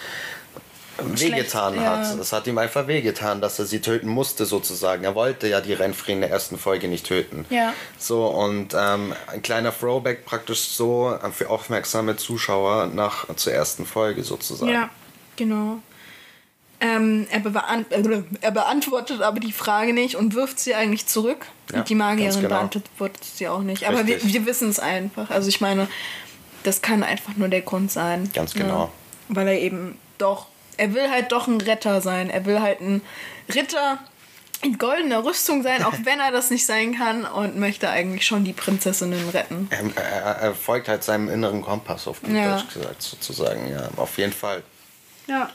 wehgetan 0.98 1.74
Schlecht, 1.74 1.88
hat. 1.88 2.20
Es 2.20 2.34
hat 2.34 2.48
ihm 2.48 2.58
einfach 2.58 2.88
wehgetan, 2.88 3.42
dass 3.42 3.60
er 3.60 3.66
sie 3.66 3.80
töten 3.80 4.08
musste, 4.08 4.46
sozusagen. 4.46 5.04
Er 5.04 5.16
wollte 5.16 5.48
ja 5.48 5.62
die 5.62 5.74
Renfri 5.74 6.14
in 6.14 6.22
der 6.22 6.30
ersten 6.30 6.58
Folge 6.58 6.88
nicht 6.88 7.06
töten. 7.06 7.46
Ja. 7.50 7.74
So, 7.98 8.28
und 8.28 8.76
ähm, 8.78 9.14
ein 9.28 9.42
kleiner 9.42 9.78
Throwback 9.78 10.26
praktisch 10.26 10.62
so 10.62 11.18
für 11.34 11.50
aufmerksame 11.50 12.18
Zuschauer 12.18 12.88
nach 12.88 13.34
zur 13.36 13.54
ersten 13.54 13.86
Folge 13.86 14.24
sozusagen. 14.24 14.72
Ja, 14.72 14.90
genau. 15.36 15.80
Ähm, 16.84 17.28
er, 17.30 17.42
beant 17.42 17.92
äh, 17.92 18.24
er, 18.42 18.52
beantwortet 18.52 19.22
aber 19.22 19.40
die 19.40 19.52
Frage 19.52 19.94
nicht 19.94 20.16
und 20.16 20.34
wirft 20.34 20.60
sie 20.60 20.74
eigentlich 20.74 21.06
zurück. 21.06 21.46
Ja, 21.72 21.80
und 21.80 21.90
die 21.90 21.96
Magierin 21.96 22.42
genau. 22.42 22.50
beantwortet 22.50 23.24
sie 23.24 23.48
auch 23.48 23.62
nicht. 23.62 23.88
Aber 23.88 24.08
wir, 24.08 24.24
wir 24.24 24.46
wissen 24.48 24.68
es 24.70 24.80
einfach. 24.80 25.30
Also 25.30 25.48
ich 25.48 25.62
meine, 25.62 25.88
das 26.64 26.82
kann 26.82 27.04
einfach 27.04 27.38
nur 27.38 27.50
der 27.50 27.62
Grund 27.62 27.92
sein. 27.92 28.32
Ganz 28.34 28.56
genau. 28.56 28.86
Ja, 28.86 28.92
weil 29.36 29.48
er 29.48 29.60
eben 29.60 30.00
doch 30.18 30.48
er 30.78 30.94
will 30.94 31.10
halt 31.10 31.32
doch 31.32 31.48
ein 31.48 31.62
Retter 31.62 32.02
sein. 32.02 32.30
Er 32.30 32.46
will 32.46 32.62
halt 32.62 32.82
ein 32.82 33.02
Ritter 33.54 34.00
in 34.64 34.78
goldener 34.78 35.24
Rüstung 35.24 35.64
sein, 35.64 35.84
auch 35.84 35.94
wenn 36.04 36.20
er 36.20 36.32
das 36.32 36.50
nicht 36.50 36.66
sein 36.66 36.96
kann 36.96 37.26
und 37.26 37.58
möchte 37.58 37.90
eigentlich 37.90 38.26
schon 38.26 38.44
die 38.44 38.54
Prinzessinnen 38.54 39.30
retten. 39.30 39.70
Er, 39.72 40.04
er, 40.04 40.36
er 40.38 40.56
folgt 40.56 40.88
halt 40.88 41.04
seinem 41.04 41.30
inneren 41.30 41.62
Kompass, 41.62 42.08
auf 42.08 42.22
gut 42.22 42.34
ja. 42.34 42.58
Deutsch 42.58 42.74
gesagt, 42.74 43.02
sozusagen. 43.02 43.70
Ja, 43.70 43.90
auf 43.98 44.18
jeden 44.18 44.34
Fall. 44.34 44.64
Ja. 45.28 45.50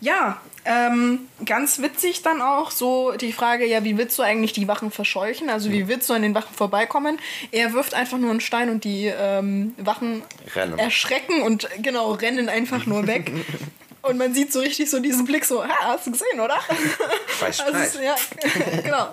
Ja, 0.00 0.38
ähm, 0.66 1.20
ganz 1.46 1.80
witzig 1.80 2.20
dann 2.22 2.42
auch 2.42 2.70
so 2.70 3.12
die 3.12 3.32
Frage, 3.32 3.64
ja, 3.64 3.84
wie 3.84 3.96
willst 3.96 4.18
du 4.18 4.22
eigentlich 4.22 4.52
die 4.52 4.68
Wachen 4.68 4.90
verscheuchen? 4.90 5.48
Also 5.48 5.70
wie 5.70 5.88
willst 5.88 6.10
du 6.10 6.12
an 6.12 6.20
den 6.20 6.34
Wachen 6.34 6.54
vorbeikommen? 6.54 7.18
Er 7.52 7.72
wirft 7.72 7.94
einfach 7.94 8.18
nur 8.18 8.30
einen 8.30 8.40
Stein 8.40 8.68
und 8.68 8.84
die 8.84 9.06
ähm, 9.06 9.74
Wachen 9.78 10.22
rennen. 10.54 10.78
erschrecken 10.78 11.40
und 11.42 11.68
genau 11.80 12.12
rennen 12.12 12.50
einfach 12.50 12.84
nur 12.84 13.06
weg. 13.06 13.32
Und 14.08 14.18
man 14.18 14.34
sieht 14.34 14.52
so 14.52 14.60
richtig 14.60 14.90
so 14.90 15.00
diesen 15.00 15.24
Blick 15.24 15.44
so, 15.44 15.64
ha, 15.64 15.74
hast 15.82 16.06
du 16.06 16.12
gesehen, 16.12 16.38
oder? 16.38 16.58
Weiß, 17.40 17.60
also, 17.60 17.72
weiß. 17.72 17.98
Ja, 18.02 18.16
genau. 18.82 19.08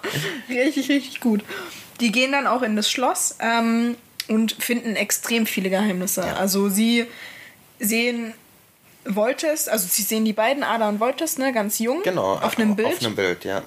Richtig, 0.50 0.90
richtig 0.90 1.20
gut. 1.22 1.44
Die 2.00 2.12
gehen 2.12 2.32
dann 2.32 2.46
auch 2.46 2.62
in 2.62 2.76
das 2.76 2.92
Schloss 2.92 3.38
ähm, 3.40 3.96
und 4.28 4.52
finden 4.52 4.96
extrem 4.96 5.46
viele 5.46 5.70
Geheimnisse. 5.70 6.22
Ja. 6.22 6.34
Also 6.34 6.70
sie 6.70 7.06
sehen 7.80 8.34
Voltes, 9.06 9.68
also 9.68 9.88
sie 9.90 10.04
sehen 10.04 10.26
die 10.26 10.34
beiden 10.34 10.64
Ada 10.64 10.90
und 10.90 11.00
Voltes, 11.00 11.38
ne, 11.38 11.54
ganz 11.54 11.80
jung. 11.80 12.04
Genau, 12.04 12.34
auf 12.34 12.58
einem 12.58 12.76
Bild. 12.76 12.90
Auf 12.90 13.06
einem 13.06 13.16
Bild, 13.16 13.46
ja 13.46 13.64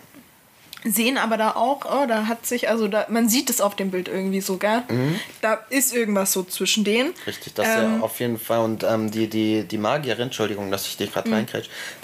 sehen 0.84 1.16
aber 1.16 1.36
da 1.36 1.52
auch, 1.52 1.84
oh, 1.86 2.06
da 2.06 2.26
hat 2.26 2.46
sich, 2.46 2.68
also 2.68 2.88
da, 2.88 3.06
man 3.08 3.28
sieht 3.28 3.48
es 3.48 3.60
auf 3.60 3.74
dem 3.74 3.90
Bild 3.90 4.08
irgendwie 4.08 4.40
sogar. 4.42 4.84
Mhm. 4.88 5.18
Da 5.40 5.60
ist 5.70 5.94
irgendwas 5.94 6.32
so 6.32 6.42
zwischen 6.42 6.84
denen. 6.84 7.14
Richtig, 7.26 7.54
das 7.54 7.66
ähm, 7.66 7.72
ja 7.72 8.00
auf 8.00 8.20
jeden 8.20 8.38
Fall. 8.38 8.60
Und 8.60 8.84
ähm, 8.84 9.10
die, 9.10 9.28
die, 9.28 9.64
die 9.64 9.78
Magierin, 9.78 10.24
Entschuldigung, 10.24 10.70
dass 10.70 10.86
ich 10.86 10.96
dich 10.96 11.12
gerade 11.12 11.28
mhm. 11.30 11.46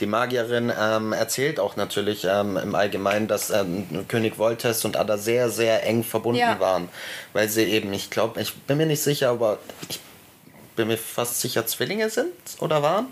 die 0.01 0.07
Magierin 0.07 0.73
ähm, 0.79 1.13
erzählt 1.13 1.61
auch 1.61 1.77
natürlich 1.77 2.25
ähm, 2.25 2.57
im 2.57 2.75
Allgemeinen, 2.75 3.29
dass 3.29 3.51
ähm, 3.51 3.87
König 4.09 4.39
Voltes 4.39 4.85
und 4.85 4.97
Ada 4.97 5.19
sehr, 5.19 5.51
sehr 5.51 5.87
eng 5.87 6.03
verbunden 6.03 6.41
ja. 6.41 6.59
waren. 6.59 6.89
Weil 7.33 7.49
sie 7.49 7.65
eben, 7.65 7.93
ich 7.93 8.11
glaube, 8.11 8.41
ich 8.41 8.55
bin 8.55 8.79
mir 8.79 8.87
nicht 8.87 9.03
sicher, 9.03 9.31
aber 9.31 9.59
ich 9.89 10.01
bin 10.77 10.89
mir 10.89 10.97
fast 10.97 11.41
sicher 11.41 11.67
Zwillinge 11.67 12.09
sind 12.09 12.33
oder 12.61 12.83
waren. 12.83 13.09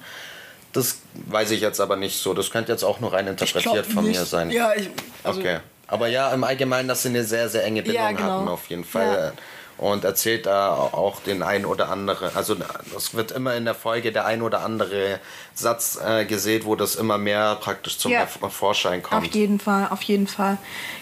Das 0.73 0.99
weiß 1.27 1.51
ich 1.53 1.61
jetzt 1.61 1.81
aber 1.81 1.97
nicht 1.97 2.19
so. 2.19 2.35
Das 2.35 2.51
könnte 2.51 2.73
jetzt 2.73 2.85
auch 2.85 3.01
nur 3.01 3.13
rein 3.13 3.27
interpretiert 3.27 3.87
von 3.87 4.05
nicht. 4.05 4.19
mir 4.19 4.27
sein. 4.27 4.51
Ja, 4.51 4.73
ich, 4.75 4.91
also 5.25 5.41
okay. 5.41 5.61
Aber 5.87 6.09
ja, 6.09 6.33
im 6.33 6.45
Allgemeinen, 6.45 6.87
dass 6.87 7.03
sie 7.03 7.09
eine 7.09 7.25
sehr, 7.25 7.49
sehr 7.49 7.65
enge 7.65 7.83
Bindung 7.83 8.03
ja, 8.03 8.13
genau. 8.13 8.41
hatten, 8.41 8.49
auf 8.49 8.69
jeden 8.69 8.85
Fall. 8.85 9.33
Ja. 9.37 9.43
Und 9.79 10.05
erzählt 10.05 10.47
da 10.47 10.73
auch 10.73 11.21
den 11.21 11.43
ein 11.43 11.65
oder 11.65 11.89
andere. 11.89 12.33
Also, 12.35 12.57
es 12.97 13.15
wird 13.15 13.31
immer 13.31 13.55
in 13.55 13.65
der 13.65 13.75
Folge 13.75 14.11
der 14.11 14.27
ein 14.27 14.43
oder 14.43 14.61
andere 14.63 15.21
Satz 15.55 15.99
äh, 16.05 16.25
gesehen, 16.25 16.65
wo 16.65 16.75
das 16.75 16.97
immer 16.97 17.17
mehr 17.17 17.55
praktisch 17.55 17.97
zum 17.97 18.11
ja. 18.11 18.27
Vorschein 18.27 19.03
kommt. 19.03 19.27
Auf 19.29 19.35
jeden 19.35 19.61
Fall, 19.61 19.87
auf 19.91 20.03
jeden 20.03 20.27
Fall. 20.27 20.59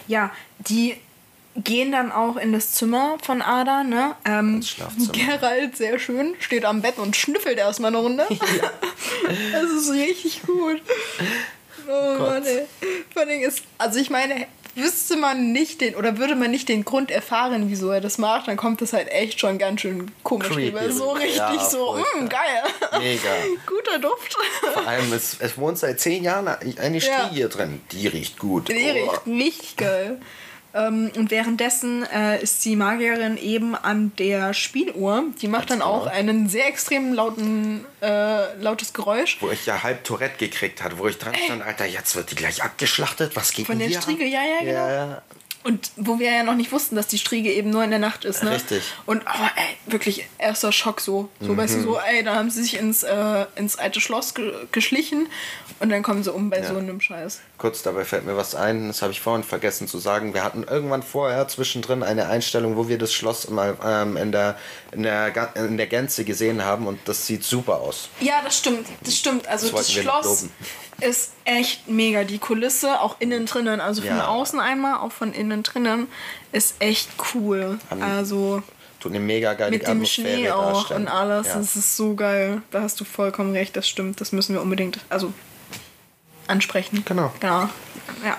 Ja, 0.06 0.30
die 0.58 1.00
gehen 1.64 1.92
dann 1.92 2.12
auch 2.12 2.36
in 2.36 2.52
das 2.52 2.72
Zimmer 2.72 3.18
von 3.22 3.42
Ada, 3.42 3.84
ne? 3.84 4.14
Ähm, 4.24 4.62
Gerald, 5.12 5.76
sehr 5.76 5.98
schön, 5.98 6.34
steht 6.38 6.64
am 6.64 6.82
Bett 6.82 6.98
und 6.98 7.16
schnüffelt 7.16 7.58
erstmal 7.58 7.90
eine 7.90 7.98
Runde. 7.98 8.26
Ja. 8.56 8.70
das 9.52 9.70
ist 9.70 9.92
richtig 9.92 10.42
gut. 10.42 10.80
Oh 11.88 12.16
Gott. 12.16 12.28
Mann, 12.28 12.44
ey. 12.44 12.62
Vor 13.12 13.22
allem 13.22 13.42
ist, 13.42 13.62
also 13.76 13.98
ich 13.98 14.08
meine, 14.08 14.46
wüsste 14.76 15.16
man 15.16 15.52
nicht 15.52 15.80
den, 15.80 15.96
oder 15.96 16.18
würde 16.18 16.36
man 16.36 16.50
nicht 16.50 16.68
den 16.68 16.84
Grund 16.84 17.10
erfahren, 17.10 17.64
wieso 17.68 17.90
er 17.90 18.00
das 18.00 18.18
macht, 18.18 18.48
dann 18.48 18.56
kommt 18.56 18.80
das 18.82 18.92
halt 18.92 19.08
echt 19.08 19.40
schon 19.40 19.58
ganz 19.58 19.80
schön 19.80 20.10
komisch 20.22 20.50
rüber. 20.50 20.90
So 20.92 21.10
richtig 21.10 21.36
ja, 21.36 21.58
so, 21.58 21.94
mh, 21.94 22.22
mm, 22.22 22.28
geil. 22.28 23.00
Mega. 23.00 23.30
Guter 23.66 23.98
Duft. 23.98 24.36
Vor 24.74 24.86
allem, 24.86 25.12
es, 25.12 25.36
es 25.40 25.58
wohnt 25.58 25.78
seit 25.78 25.98
zehn 25.98 26.22
Jahren 26.22 26.46
eine 26.48 27.00
Stiege 27.00 27.16
ja. 27.16 27.30
hier 27.30 27.48
drin. 27.48 27.80
Die 27.92 28.06
riecht 28.06 28.38
gut. 28.38 28.68
Die 28.68 28.74
oh. 28.74 28.92
riecht 28.92 29.26
richtig 29.26 29.76
geil. 29.76 30.20
Ähm, 30.76 31.10
und 31.16 31.30
währenddessen 31.30 32.04
äh, 32.04 32.42
ist 32.42 32.64
die 32.64 32.76
Magierin 32.76 33.38
eben 33.38 33.74
an 33.74 34.12
der 34.18 34.52
Spieluhr. 34.52 35.24
Die 35.40 35.48
macht 35.48 35.70
dann 35.70 35.80
auch 35.80 36.06
einen 36.06 36.48
sehr 36.48 36.68
extrem 36.68 37.14
lauten, 37.14 37.84
äh, 38.02 38.54
lautes 38.60 38.92
Geräusch. 38.92 39.38
Wo 39.40 39.50
ich 39.50 39.64
ja 39.64 39.82
halb 39.82 40.04
Tourette 40.04 40.36
gekriegt 40.36 40.82
hatte, 40.82 40.98
wo 40.98 41.06
ich 41.06 41.16
dran 41.18 41.34
stand, 41.34 41.62
Alter, 41.62 41.86
jetzt 41.86 42.14
wird 42.14 42.30
die 42.30 42.34
gleich 42.34 42.62
abgeschlachtet. 42.62 43.34
Was 43.36 43.52
geht 43.52 43.66
Von 43.66 43.78
der 43.78 43.90
Striege, 43.90 44.26
ja, 44.26 44.42
ja, 44.42 44.58
genau. 44.60 44.88
Ja. 44.88 45.22
Und 45.66 45.90
wo 45.96 46.20
wir 46.20 46.30
ja 46.30 46.44
noch 46.44 46.54
nicht 46.54 46.70
wussten, 46.70 46.94
dass 46.94 47.08
die 47.08 47.18
Striege 47.18 47.52
eben 47.52 47.70
nur 47.70 47.82
in 47.82 47.90
der 47.90 47.98
Nacht 47.98 48.24
ist, 48.24 48.44
ne? 48.44 48.52
Richtig. 48.52 48.84
Und 49.04 49.22
oh, 49.26 49.46
ey, 49.56 49.92
wirklich 49.92 50.28
erster 50.38 50.70
Schock 50.70 51.00
so. 51.00 51.28
So, 51.40 51.54
mhm. 51.54 51.56
weißt 51.56 51.78
du, 51.78 51.82
so, 51.82 51.98
ey, 51.98 52.22
da 52.22 52.36
haben 52.36 52.50
sie 52.50 52.62
sich 52.62 52.78
ins, 52.78 53.02
äh, 53.02 53.46
ins 53.56 53.76
alte 53.76 54.00
Schloss 54.00 54.34
ge 54.34 54.52
geschlichen 54.70 55.26
und 55.80 55.90
dann 55.90 56.04
kommen 56.04 56.22
sie 56.22 56.32
um 56.32 56.50
bei 56.50 56.60
ja. 56.60 56.68
so 56.68 56.76
einem 56.76 57.00
Scheiß. 57.00 57.40
Kurz 57.58 57.82
dabei 57.82 58.04
fällt 58.04 58.24
mir 58.24 58.36
was 58.36 58.54
ein, 58.54 58.86
das 58.86 59.02
habe 59.02 59.12
ich 59.12 59.20
vorhin 59.20 59.42
vergessen 59.42 59.88
zu 59.88 59.98
sagen. 59.98 60.34
Wir 60.34 60.44
hatten 60.44 60.62
irgendwann 60.62 61.02
vorher 61.02 61.48
zwischendrin 61.48 62.04
eine 62.04 62.28
Einstellung, 62.28 62.76
wo 62.76 62.88
wir 62.88 62.98
das 62.98 63.12
Schloss 63.12 63.50
mal 63.50 63.76
ähm, 63.84 64.16
in, 64.16 64.30
der, 64.30 64.56
in, 64.92 65.02
der, 65.02 65.56
in 65.56 65.76
der 65.76 65.86
Gänze 65.88 66.24
gesehen 66.24 66.64
haben 66.64 66.86
und 66.86 67.00
das 67.06 67.26
sieht 67.26 67.42
super 67.42 67.80
aus. 67.80 68.08
Ja, 68.20 68.40
das 68.44 68.56
stimmt. 68.58 68.86
Das 69.02 69.16
stimmt. 69.16 69.48
Also 69.48 69.68
das, 69.68 69.88
das 69.88 69.92
Schloss 69.92 70.46
ist 71.00 71.32
echt 71.44 71.88
mega. 71.88 72.24
Die 72.24 72.38
Kulisse, 72.38 73.00
auch 73.00 73.16
innen 73.20 73.46
drinnen, 73.46 73.80
also 73.80 74.02
von 74.02 74.16
ja. 74.16 74.26
außen 74.28 74.60
einmal, 74.60 74.98
auch 74.98 75.12
von 75.12 75.32
innen 75.32 75.62
drinnen, 75.62 76.08
ist 76.52 76.76
echt 76.78 77.08
cool. 77.34 77.78
Haben 77.90 78.02
also 78.02 78.62
tut 79.00 79.12
eine 79.12 79.20
mega 79.20 79.54
geile 79.54 79.70
mit 79.70 79.86
dem 79.86 80.04
Schnee 80.04 80.50
auch 80.50 80.72
darstellen. 80.72 81.02
und 81.02 81.08
alles. 81.08 81.48
Ja. 81.48 81.54
Das 81.56 81.76
ist 81.76 81.96
so 81.96 82.14
geil. 82.14 82.62
Da 82.70 82.82
hast 82.82 82.98
du 83.00 83.04
vollkommen 83.04 83.52
recht. 83.52 83.76
Das 83.76 83.88
stimmt. 83.88 84.20
Das 84.20 84.32
müssen 84.32 84.54
wir 84.54 84.62
unbedingt, 84.62 84.98
also 85.08 85.32
ansprechen. 86.46 87.04
Genau. 87.04 87.32
Genau. 87.40 87.68
Ja. 88.24 88.38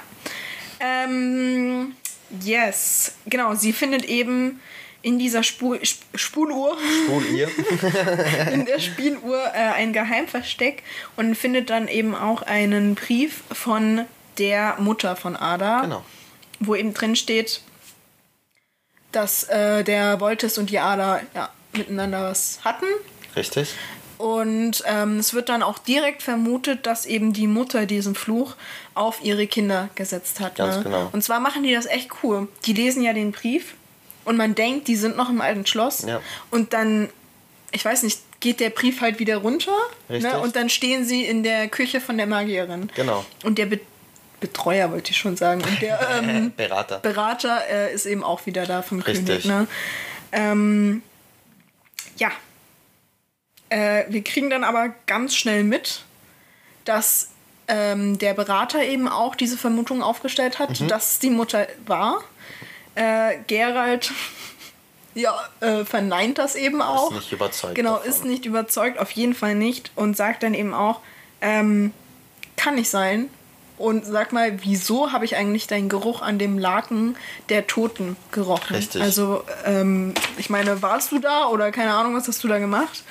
Ähm, 0.80 1.94
yes. 2.42 3.14
Genau. 3.26 3.56
Sie 3.56 3.74
findet 3.74 4.06
eben 4.06 4.60
in 5.08 5.18
dieser 5.18 5.42
Spul 5.42 5.80
Sp 5.80 6.04
Spuluhr, 6.16 6.78
Spuluhr. 7.06 7.48
in 8.52 8.66
der 8.66 8.80
Spieluhr 8.80 9.42
äh, 9.54 9.72
ein 9.76 9.94
Geheimversteck 9.94 10.84
und 11.16 11.36
findet 11.36 11.70
dann 11.70 11.88
eben 11.88 12.14
auch 12.14 12.42
einen 12.42 12.96
Brief 12.96 13.42
von 13.54 14.06
der 14.38 14.76
Mutter 14.80 15.16
von 15.16 15.38
Ada, 15.38 15.82
genau. 15.82 16.04
wo 16.60 16.76
eben 16.76 16.94
drin 16.94 17.16
steht, 17.16 17.62
dass 19.14 19.46
äh, 19.46 19.86
der 19.86 20.20
Voltes 20.20 20.58
und 20.58 20.70
die 20.70 20.80
Ada 20.80 21.22
ja, 21.34 21.50
miteinander 21.72 22.24
was 22.24 22.60
hatten. 22.66 22.88
Richtig. 23.38 23.76
Und 24.18 24.84
ähm, 24.88 25.20
es 25.20 25.34
wird 25.34 25.48
dann 25.48 25.64
auch 25.64 25.78
direkt 25.78 26.22
vermutet, 26.22 26.86
dass 26.86 27.06
eben 27.06 27.32
die 27.32 27.48
Mutter 27.48 27.86
diesen 27.86 28.14
Fluch 28.14 28.56
auf 28.94 29.24
ihre 29.24 29.48
Kinder 29.48 29.90
gesetzt 29.96 30.42
hat. 30.42 30.56
Ganz 30.56 30.78
ne? 30.78 30.84
genau. 30.84 31.10
Und 31.14 31.24
zwar 31.24 31.40
machen 31.40 31.64
die 31.64 31.74
das 31.74 31.86
echt 31.86 32.10
cool. 32.24 32.50
Die 32.66 32.74
lesen 32.74 33.04
ja 33.04 33.14
den 33.14 33.32
Brief 33.32 33.76
und 34.28 34.36
man 34.36 34.56
denkt, 34.56 34.88
die 34.90 34.98
sind 34.98 35.16
noch 35.16 35.30
im 35.30 35.40
alten 35.40 35.66
Schloss. 35.66 36.04
Ja. 36.04 36.22
Und 36.52 36.74
dann, 36.74 37.10
ich 37.72 37.84
weiß 37.84 38.04
nicht, 38.04 38.20
geht 38.42 38.60
der 38.60 38.70
Brief 38.70 39.00
halt 39.00 39.20
wieder 39.20 39.38
runter. 39.38 39.72
Ne? 40.10 40.40
Und 40.40 40.56
dann 40.58 40.70
stehen 40.70 41.06
sie 41.06 41.24
in 41.24 41.44
der 41.44 41.70
Küche 41.70 42.02
von 42.02 42.18
der 42.18 42.28
Magierin. 42.28 42.92
Genau. 42.96 43.26
Und 43.44 43.58
der 43.58 43.68
Be 43.68 43.80
Betreuer 44.40 44.92
wollte 44.92 45.10
ich 45.10 45.18
schon 45.18 45.36
sagen. 45.36 45.64
Und 45.64 45.82
der 45.82 46.00
ähm, 46.22 46.54
Berater, 46.56 47.00
Berater 47.00 47.68
äh, 47.72 47.92
ist 47.92 48.06
eben 48.06 48.24
auch 48.24 48.46
wieder 48.46 48.68
da 48.68 48.84
vom 48.84 49.00
Richtig. 49.00 49.26
König. 49.28 49.46
Ne? 49.46 49.68
Ähm, 50.32 51.02
ja. 52.18 52.30
Äh, 53.70 54.04
wir 54.10 54.24
kriegen 54.24 54.52
dann 54.52 54.64
aber 54.64 54.94
ganz 55.08 55.36
schnell 55.36 55.64
mit, 55.64 56.04
dass 56.86 57.30
ähm, 57.68 58.20
der 58.20 58.36
Berater 58.36 58.84
eben 58.84 59.08
auch 59.08 59.34
diese 59.34 59.58
Vermutung 59.58 60.04
aufgestellt 60.04 60.60
hat, 60.60 60.82
mhm. 60.82 60.88
dass 60.88 61.18
die 61.18 61.32
Mutter 61.32 61.68
war. 61.88 62.24
Äh, 62.98 63.38
Gerald 63.46 64.12
ja, 65.14 65.36
äh, 65.60 65.86
verneint 65.86 66.40
das 66.40 66.56
eben 66.56 66.82
auch. 66.82 67.12
Ist 67.12 67.18
nicht 67.18 67.32
überzeugt. 67.32 67.76
Genau, 67.76 67.96
davon. 67.96 68.10
ist 68.10 68.26
nicht 68.26 68.46
überzeugt, 68.46 68.98
auf 69.00 69.12
jeden 69.12 69.36
Fall 69.36 69.56
nicht. 69.56 69.92
Und 69.96 70.18
sagt 70.18 70.42
dann 70.42 70.54
eben 70.54 70.74
auch, 70.74 71.02
ähm, 71.42 71.94
kann 72.56 72.76
nicht 72.76 72.90
sein. 72.90 73.30
Und 73.78 74.06
sag 74.06 74.34
mal, 74.34 74.64
wieso 74.64 75.12
habe 75.12 75.26
ich 75.26 75.36
eigentlich 75.36 75.68
deinen 75.68 75.90
Geruch 75.90 76.24
an 76.24 76.40
dem 76.40 76.58
Laken 76.58 77.16
der 77.50 77.68
Toten 77.68 78.16
gerochen? 78.32 78.76
Richtig. 78.76 79.00
Also, 79.02 79.44
ähm, 79.66 80.16
ich 80.40 80.50
meine, 80.50 80.82
warst 80.82 81.12
du 81.12 81.20
da 81.20 81.48
oder 81.48 81.72
keine 81.72 81.94
Ahnung, 81.94 82.16
was 82.16 82.28
hast 82.28 82.44
du 82.44 82.48
da 82.48 82.58
gemacht? 82.58 83.04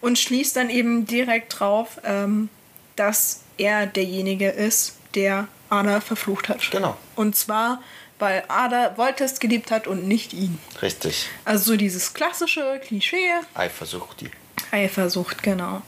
Und 0.00 0.18
schließt 0.18 0.56
dann 0.56 0.70
eben 0.70 1.06
direkt 1.06 1.60
drauf, 1.60 2.00
ähm, 2.04 2.48
dass 2.96 3.42
er 3.58 3.86
derjenige 3.86 4.48
ist, 4.48 4.96
der 5.14 5.46
Ada 5.70 6.00
verflucht 6.00 6.48
hat. 6.48 6.68
Genau. 6.72 6.96
Und 7.14 7.36
zwar, 7.36 7.80
weil 8.18 8.44
Ada 8.48 8.94
Voltest 8.96 9.40
geliebt 9.40 9.70
hat 9.70 9.86
und 9.86 10.06
nicht 10.06 10.32
ihn. 10.32 10.58
Richtig. 10.82 11.28
Also 11.44 11.72
so 11.72 11.76
dieses 11.76 12.14
klassische 12.14 12.80
Klischee. 12.84 13.30
Eifersucht 13.54 14.20
die. 14.20 14.30
Eifersucht, 14.70 15.42
genau. 15.42 15.82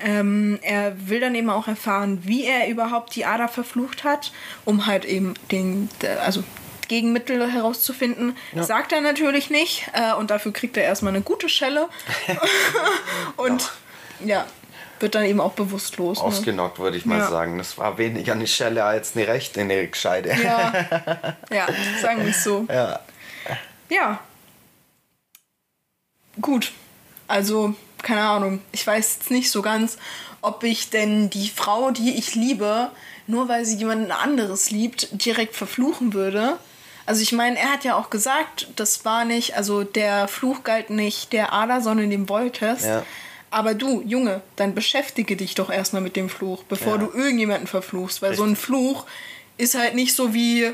Ähm, 0.00 0.58
er 0.62 1.08
will 1.08 1.20
dann 1.20 1.34
eben 1.34 1.50
auch 1.50 1.66
erfahren, 1.66 2.20
wie 2.22 2.44
er 2.44 2.68
überhaupt 2.68 3.16
die 3.16 3.24
Ader 3.24 3.48
verflucht 3.48 4.04
hat, 4.04 4.32
um 4.64 4.86
halt 4.86 5.04
eben 5.04 5.34
den, 5.50 5.88
also 6.24 6.44
Gegenmittel 6.86 7.50
herauszufinden. 7.50 8.36
Ja. 8.52 8.62
Sagt 8.62 8.92
er 8.92 9.00
natürlich 9.00 9.50
nicht 9.50 9.90
äh, 9.92 10.14
und 10.14 10.30
dafür 10.30 10.52
kriegt 10.52 10.76
er 10.76 10.84
erstmal 10.84 11.14
eine 11.14 11.22
gute 11.22 11.48
Schelle. 11.48 11.88
und 13.36 13.70
ja. 14.20 14.26
ja. 14.26 14.46
Wird 15.02 15.14
dann 15.14 15.24
eben 15.24 15.40
auch 15.40 15.52
bewusstlos. 15.52 16.18
Ne? 16.18 16.24
Ausgenockt, 16.24 16.78
ne? 16.78 16.84
würde 16.84 16.96
ich 16.96 17.06
mal 17.06 17.18
ja. 17.18 17.28
sagen. 17.28 17.58
Das 17.58 17.78
war 17.78 17.98
weniger 17.98 18.32
eine 18.32 18.46
Schelle 18.46 18.84
als 18.84 19.16
eine 19.16 19.26
rechte, 19.26 19.60
eine 19.60 19.86
gescheite. 19.86 20.30
Ja, 20.42 20.72
ja 21.50 21.66
sagen 22.00 22.22
wir 22.22 22.30
es 22.30 22.44
so. 22.44 22.66
Ja. 22.68 23.00
Ja. 23.90 24.20
Gut. 26.40 26.72
Also 27.26 27.74
keine 28.02 28.22
Ahnung, 28.22 28.60
ich 28.72 28.86
weiß 28.86 29.16
jetzt 29.18 29.30
nicht 29.30 29.50
so 29.50 29.62
ganz, 29.62 29.98
ob 30.40 30.62
ich 30.64 30.90
denn 30.90 31.30
die 31.30 31.48
Frau, 31.48 31.90
die 31.90 32.16
ich 32.16 32.34
liebe, 32.34 32.90
nur 33.26 33.48
weil 33.48 33.64
sie 33.64 33.76
jemanden 33.76 34.12
anderes 34.12 34.70
liebt, 34.70 35.08
direkt 35.24 35.56
verfluchen 35.56 36.14
würde. 36.14 36.58
Also 37.06 37.22
ich 37.22 37.32
meine, 37.32 37.58
er 37.58 37.72
hat 37.72 37.84
ja 37.84 37.96
auch 37.96 38.10
gesagt, 38.10 38.68
das 38.76 39.04
war 39.04 39.24
nicht, 39.24 39.56
also 39.56 39.82
der 39.82 40.28
Fluch 40.28 40.62
galt 40.62 40.90
nicht 40.90 41.32
der 41.32 41.52
Ada, 41.52 41.80
sondern 41.80 42.10
dem 42.10 42.28
Wolltest. 42.28 42.84
Ja. 42.84 43.02
Aber 43.50 43.74
du, 43.74 44.02
Junge, 44.02 44.42
dann 44.56 44.74
beschäftige 44.74 45.36
dich 45.36 45.54
doch 45.54 45.70
erstmal 45.70 46.02
mit 46.02 46.16
dem 46.16 46.28
Fluch, 46.28 46.64
bevor 46.64 46.94
ja. 46.94 46.98
du 46.98 47.18
irgendjemanden 47.18 47.66
verfluchst. 47.66 48.20
Weil 48.20 48.30
Richtig. 48.30 48.44
so 48.44 48.50
ein 48.50 48.56
Fluch 48.56 49.06
ist 49.56 49.74
halt 49.74 49.94
nicht 49.94 50.14
so 50.14 50.34
wie, 50.34 50.72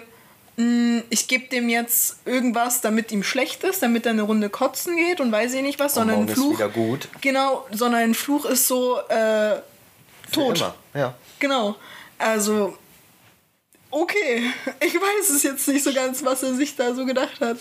hm, 0.57 1.03
ich 1.11 1.29
gebe 1.29 1.49
dem 1.49 1.68
jetzt 1.68 2.18
irgendwas, 2.25 2.81
damit 2.81 3.12
ihm 3.12 3.22
schlecht 3.22 3.62
ist, 3.64 3.83
damit 3.83 4.07
er 4.07 4.12
eine 4.12 4.22
Runde 4.22 4.49
kotzen 4.49 4.97
geht 4.97 5.20
und 5.20 5.31
weiß 5.31 5.55
ich 5.55 5.62
nicht 5.62 5.79
was, 5.79 5.95
sondern 5.95 6.22
ein 6.22 6.29
Fluch. 6.29 6.53
Ist 6.53 6.59
wieder 6.59 6.68
gut. 6.68 7.09
Genau, 7.20 7.66
sondern 7.70 8.03
ein 8.03 8.14
Fluch 8.14 8.45
ist 8.45 8.66
so 8.66 8.99
äh, 9.09 9.57
tot. 10.33 10.59
Immer. 10.59 10.75
Ja. 10.95 11.14
Genau. 11.39 11.77
Also 12.18 12.77
okay, 13.95 14.51
ich 14.80 14.95
weiß 14.95 15.30
es 15.30 15.42
jetzt 15.42 15.66
nicht 15.68 15.84
so 15.84 15.92
ganz, 15.92 16.24
was 16.24 16.42
er 16.42 16.55
sich 16.55 16.76
da 16.76 16.95
so 16.95 17.07
gedacht 17.07 17.40
hat. 17.40 17.59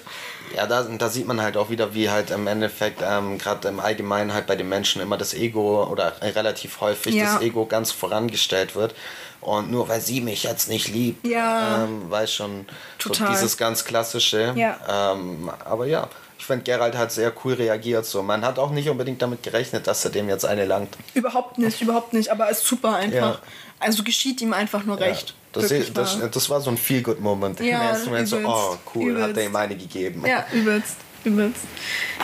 Ja, 0.55 0.67
da, 0.67 0.83
da 0.83 1.09
sieht 1.09 1.27
man 1.27 1.41
halt 1.41 1.57
auch 1.57 1.69
wieder, 1.69 1.93
wie 1.93 2.09
halt 2.09 2.31
im 2.31 2.47
Endeffekt 2.47 3.01
ähm, 3.03 3.37
gerade 3.37 3.67
im 3.67 3.79
Allgemeinen 3.79 4.33
halt 4.33 4.47
bei 4.47 4.55
den 4.55 4.69
Menschen 4.69 5.01
immer 5.01 5.17
das 5.17 5.33
Ego 5.33 5.85
oder 5.85 6.13
relativ 6.21 6.81
häufig 6.81 7.15
ja. 7.15 7.25
das 7.25 7.41
Ego 7.41 7.65
ganz 7.65 7.91
vorangestellt 7.91 8.75
wird. 8.75 8.95
Und 9.41 9.71
nur 9.71 9.89
weil 9.89 9.99
sie 9.99 10.21
mich 10.21 10.43
jetzt 10.43 10.69
nicht 10.69 10.87
liebt, 10.87 11.27
ja. 11.27 11.83
ähm, 11.83 12.09
weiß 12.09 12.33
schon, 12.33 12.65
Total. 12.97 13.27
So 13.27 13.33
dieses 13.33 13.57
ganz 13.57 13.83
klassische. 13.83 14.53
Ja. 14.55 15.13
Ähm, 15.13 15.51
aber 15.65 15.85
ja, 15.85 16.07
ich 16.39 16.45
finde, 16.45 16.63
Gerald 16.63 16.97
hat 16.97 17.11
sehr 17.11 17.33
cool 17.43 17.53
reagiert. 17.53 18.05
So. 18.05 18.23
Man 18.23 18.45
hat 18.45 18.57
auch 18.57 18.71
nicht 18.71 18.89
unbedingt 18.89 19.21
damit 19.21 19.43
gerechnet, 19.43 19.87
dass 19.87 20.03
er 20.05 20.11
dem 20.11 20.29
jetzt 20.29 20.45
eine 20.45 20.65
langt. 20.65 20.97
Überhaupt 21.13 21.57
nicht, 21.57 21.81
überhaupt 21.81 22.13
nicht. 22.13 22.29
Aber 22.29 22.49
es 22.49 22.59
ist 22.59 22.67
super 22.67 22.95
einfach. 22.95 23.35
Ja. 23.35 23.41
Also 23.79 24.03
geschieht 24.03 24.41
ihm 24.41 24.53
einfach 24.53 24.83
nur 24.83 24.99
recht. 24.99 25.35
Das, 25.53 25.71
ist, 25.71 25.95
das, 25.95 26.19
das, 26.31 26.49
war 26.49 26.61
so 26.61 26.69
ein 26.71 26.77
Feel-Good-Moment. 26.77 27.59
Ja, 27.59 27.65
Im 27.65 27.87
ersten 27.87 28.09
Moment 28.09 28.27
so, 28.27 28.37
oh 28.43 28.77
cool, 28.95 29.11
übelst. 29.11 29.29
hat 29.29 29.37
er 29.37 29.45
ihm 29.45 29.55
eine 29.55 29.75
gegeben. 29.75 30.25
Ja, 30.25 30.45
übelst, 30.51 30.97
übelst. 31.23 31.61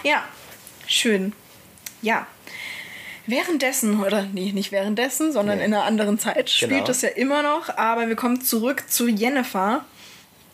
Ja, 0.03 0.23
schön. 0.87 1.33
Ja, 2.01 2.27
Währenddessen, 3.29 4.03
oder 4.03 4.23
nee, 4.23 4.51
nicht 4.53 4.71
währenddessen, 4.71 5.31
sondern 5.31 5.59
nee. 5.59 5.65
in 5.65 5.73
einer 5.73 5.83
anderen 5.83 6.17
Zeit 6.17 6.49
spielt 6.49 6.71
genau. 6.71 6.85
das 6.85 7.03
ja 7.03 7.09
immer 7.09 7.43
noch. 7.43 7.77
Aber 7.77 8.07
wir 8.07 8.15
kommen 8.15 8.41
zurück 8.41 8.85
zu 8.89 9.07
Jennifer. 9.07 9.85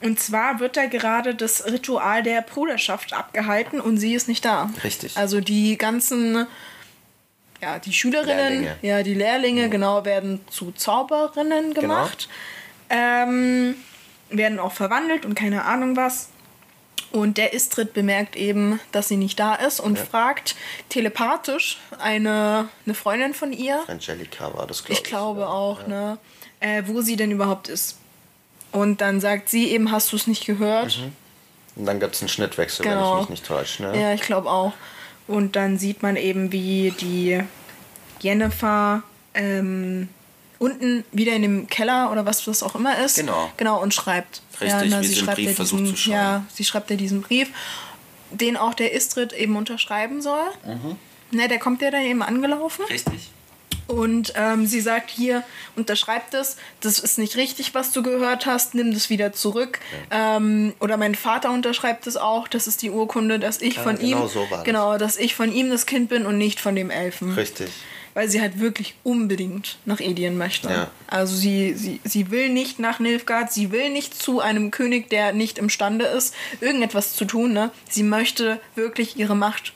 Und 0.02 0.20
zwar 0.20 0.60
wird 0.60 0.76
da 0.76 0.86
gerade 0.88 1.36
das 1.36 1.66
Ritual 1.66 2.22
der 2.22 2.42
Bruderschaft 2.42 3.14
abgehalten 3.14 3.80
und 3.80 3.98
sie 3.98 4.14
ist 4.14 4.28
nicht 4.28 4.44
da. 4.44 4.70
Richtig. 4.84 5.16
Also 5.16 5.40
die 5.40 5.78
ganzen, 5.78 6.48
ja, 7.62 7.80
die 7.80 7.94
Schülerinnen, 7.94 8.64
Lehrlinge. 8.64 8.76
ja, 8.82 9.04
die 9.04 9.14
Lehrlinge, 9.14 9.62
ja. 9.62 9.68
genau, 9.70 10.04
werden 10.04 10.42
zu 10.50 10.74
Zauberinnen 10.74 11.74
genau. 11.74 11.80
gemacht. 11.82 12.28
Genau. 12.28 12.55
Ähm, 12.90 13.76
werden 14.30 14.60
auch 14.60 14.72
verwandelt 14.72 15.26
und 15.26 15.36
keine 15.36 15.66
Ahnung 15.66 15.96
was. 15.96 16.30
Und 17.12 17.38
der 17.38 17.54
Istrid 17.54 17.94
bemerkt 17.94 18.36
eben, 18.36 18.80
dass 18.92 19.08
sie 19.08 19.16
nicht 19.16 19.40
da 19.40 19.56
ist 19.56 19.80
und 19.80 19.98
ja. 19.98 20.04
fragt 20.04 20.56
telepathisch 20.90 21.80
eine, 21.98 22.68
eine 22.86 22.94
Freundin 22.94 23.34
von 23.34 23.54
ihr. 23.54 23.82
Angelika 23.88 24.54
war 24.54 24.68
das, 24.68 24.84
glaube 24.84 24.94
ich. 24.94 25.00
Ich 25.00 25.04
glaube 25.06 25.48
auch, 25.48 25.82
ja. 25.84 25.88
ne? 25.88 26.18
Äh, 26.60 26.84
wo 26.88 27.02
sie 27.02 27.16
denn 27.16 27.32
überhaupt 27.32 27.70
ist. 27.70 27.98
Und 28.72 29.00
dann 29.00 29.22
sagt 29.22 29.50
sie 29.50 29.70
eben, 29.72 29.92
hast 29.92 30.12
du 30.12 30.18
es 30.18 30.28
nicht 30.28 30.46
gehört? 30.46 30.98
Mhm. 30.98 31.14
Und 31.78 31.86
dann 31.86 32.00
gibt 32.00 32.16
es 32.16 32.22
einen 32.22 32.30
Schnittwechsel, 32.30 32.84
genau. 32.84 32.96
wenn 32.96 33.02
ich 33.02 33.10
genau. 33.10 33.22
mich 33.22 33.30
nicht 33.30 33.46
täusche. 33.46 33.84
Ne? 33.84 34.02
Ja, 34.02 34.14
ich 34.14 34.22
glaube 34.22 34.50
auch. 34.50 34.74
Und 35.28 35.56
dann 35.56 35.78
sieht 35.78 36.04
man 36.04 36.16
eben, 36.18 36.52
wie 36.52 36.94
die 37.00 37.42
Jennifer 38.20 39.04
ähm, 39.34 40.10
unten 40.60 41.04
wieder 41.12 41.34
in 41.34 41.42
dem 41.42 41.68
Keller 41.68 42.12
oder 42.12 42.26
was 42.26 42.44
das 42.46 42.64
auch 42.64 42.76
immer 42.76 42.98
ist. 43.00 43.18
Genau. 43.18 43.52
Genau, 43.58 43.82
und 43.82 43.94
schreibt. 43.94 44.42
Richtig, 44.62 44.70
ja, 44.70 44.86
na, 44.86 45.02
wie 45.02 45.08
sie, 45.08 45.16
schreibt 45.16 45.38
Brief 45.38 45.50
ja 45.50 45.56
versucht 45.56 45.82
diesen, 45.82 45.96
zu 45.96 46.02
schreiben. 46.02 46.18
Ja, 46.18 46.46
sie 46.54 46.64
schreibt 46.64 46.90
ja 46.90 46.96
diesen 46.96 47.22
Brief, 47.22 47.50
den 48.32 48.58
auch 48.58 48.74
der 48.74 48.94
Istrid 48.94 49.34
eben 49.34 49.56
unterschreiben 49.56 50.22
soll. 50.22 50.46
Mhm. 50.66 50.96
Ne, 51.32 51.48
der 51.48 51.60
kommt 51.60 51.82
ja 51.82 51.92
dann 51.92 52.04
eben 52.04 52.22
angelaufen. 52.22 52.86
Richtig. 52.90 53.32
Und 53.88 54.34
ähm, 54.36 54.66
sie 54.66 54.82
sagt 54.82 55.12
hier, 55.12 55.44
unterschreib 55.76 56.32
das, 56.32 56.58
das 56.82 56.98
ist 56.98 57.20
nicht 57.20 57.36
richtig, 57.36 57.76
was 57.76 57.92
du 57.92 58.02
gehört 58.02 58.48
hast, 58.48 58.74
nimm 58.74 58.92
das 58.92 59.12
wieder 59.12 59.32
zurück. 59.32 59.80
Ja. 60.10 60.38
Ähm, 60.38 60.74
oder 60.80 60.98
mein 60.98 61.14
Vater 61.14 61.52
unterschreibt 61.52 62.08
es 62.08 62.18
auch, 62.18 62.48
das 62.48 62.66
ist 62.66 62.82
die 62.82 62.90
Urkunde, 62.90 63.38
dass 63.38 63.62
ich 63.62 63.76
ja, 63.76 63.84
von 63.84 63.98
genau 63.98 64.24
ihm, 64.24 64.30
so 64.30 64.48
genau, 64.64 64.98
dass 64.98 65.18
ich 65.18 65.36
von 65.36 65.54
ihm 65.54 65.70
das 65.70 65.86
Kind 65.86 66.10
bin 66.10 66.26
und 66.26 66.40
nicht 66.40 66.60
von 66.60 66.76
dem 66.76 66.90
Elfen. 66.90 67.34
Richtig 67.34 67.70
weil 68.16 68.30
sie 68.30 68.42
halt 68.42 68.60
wirklich 68.60 68.96
unbedingt 69.04 69.78
nach 69.86 70.00
Edien 70.00 70.40
möchte. 70.40 70.70
Ja. 70.70 70.92
Also 71.06 71.36
sie, 71.36 71.74
sie, 71.76 72.00
sie 72.04 72.32
will 72.32 72.50
nicht 72.50 72.80
nach 72.80 73.00
Nilfgaard, 73.00 73.54
sie 73.54 73.72
will 73.72 73.92
nicht 73.92 74.20
zu 74.20 74.40
einem 74.40 74.72
König, 74.72 75.10
der 75.12 75.34
nicht 75.34 75.60
imstande 75.60 76.06
ist, 76.06 76.34
irgendetwas 76.62 77.14
zu 77.14 77.26
tun. 77.26 77.54
Ne? 77.54 77.70
Sie 77.90 78.04
möchte 78.04 78.60
wirklich 78.74 79.18
ihre 79.18 79.36
Macht 79.36 79.74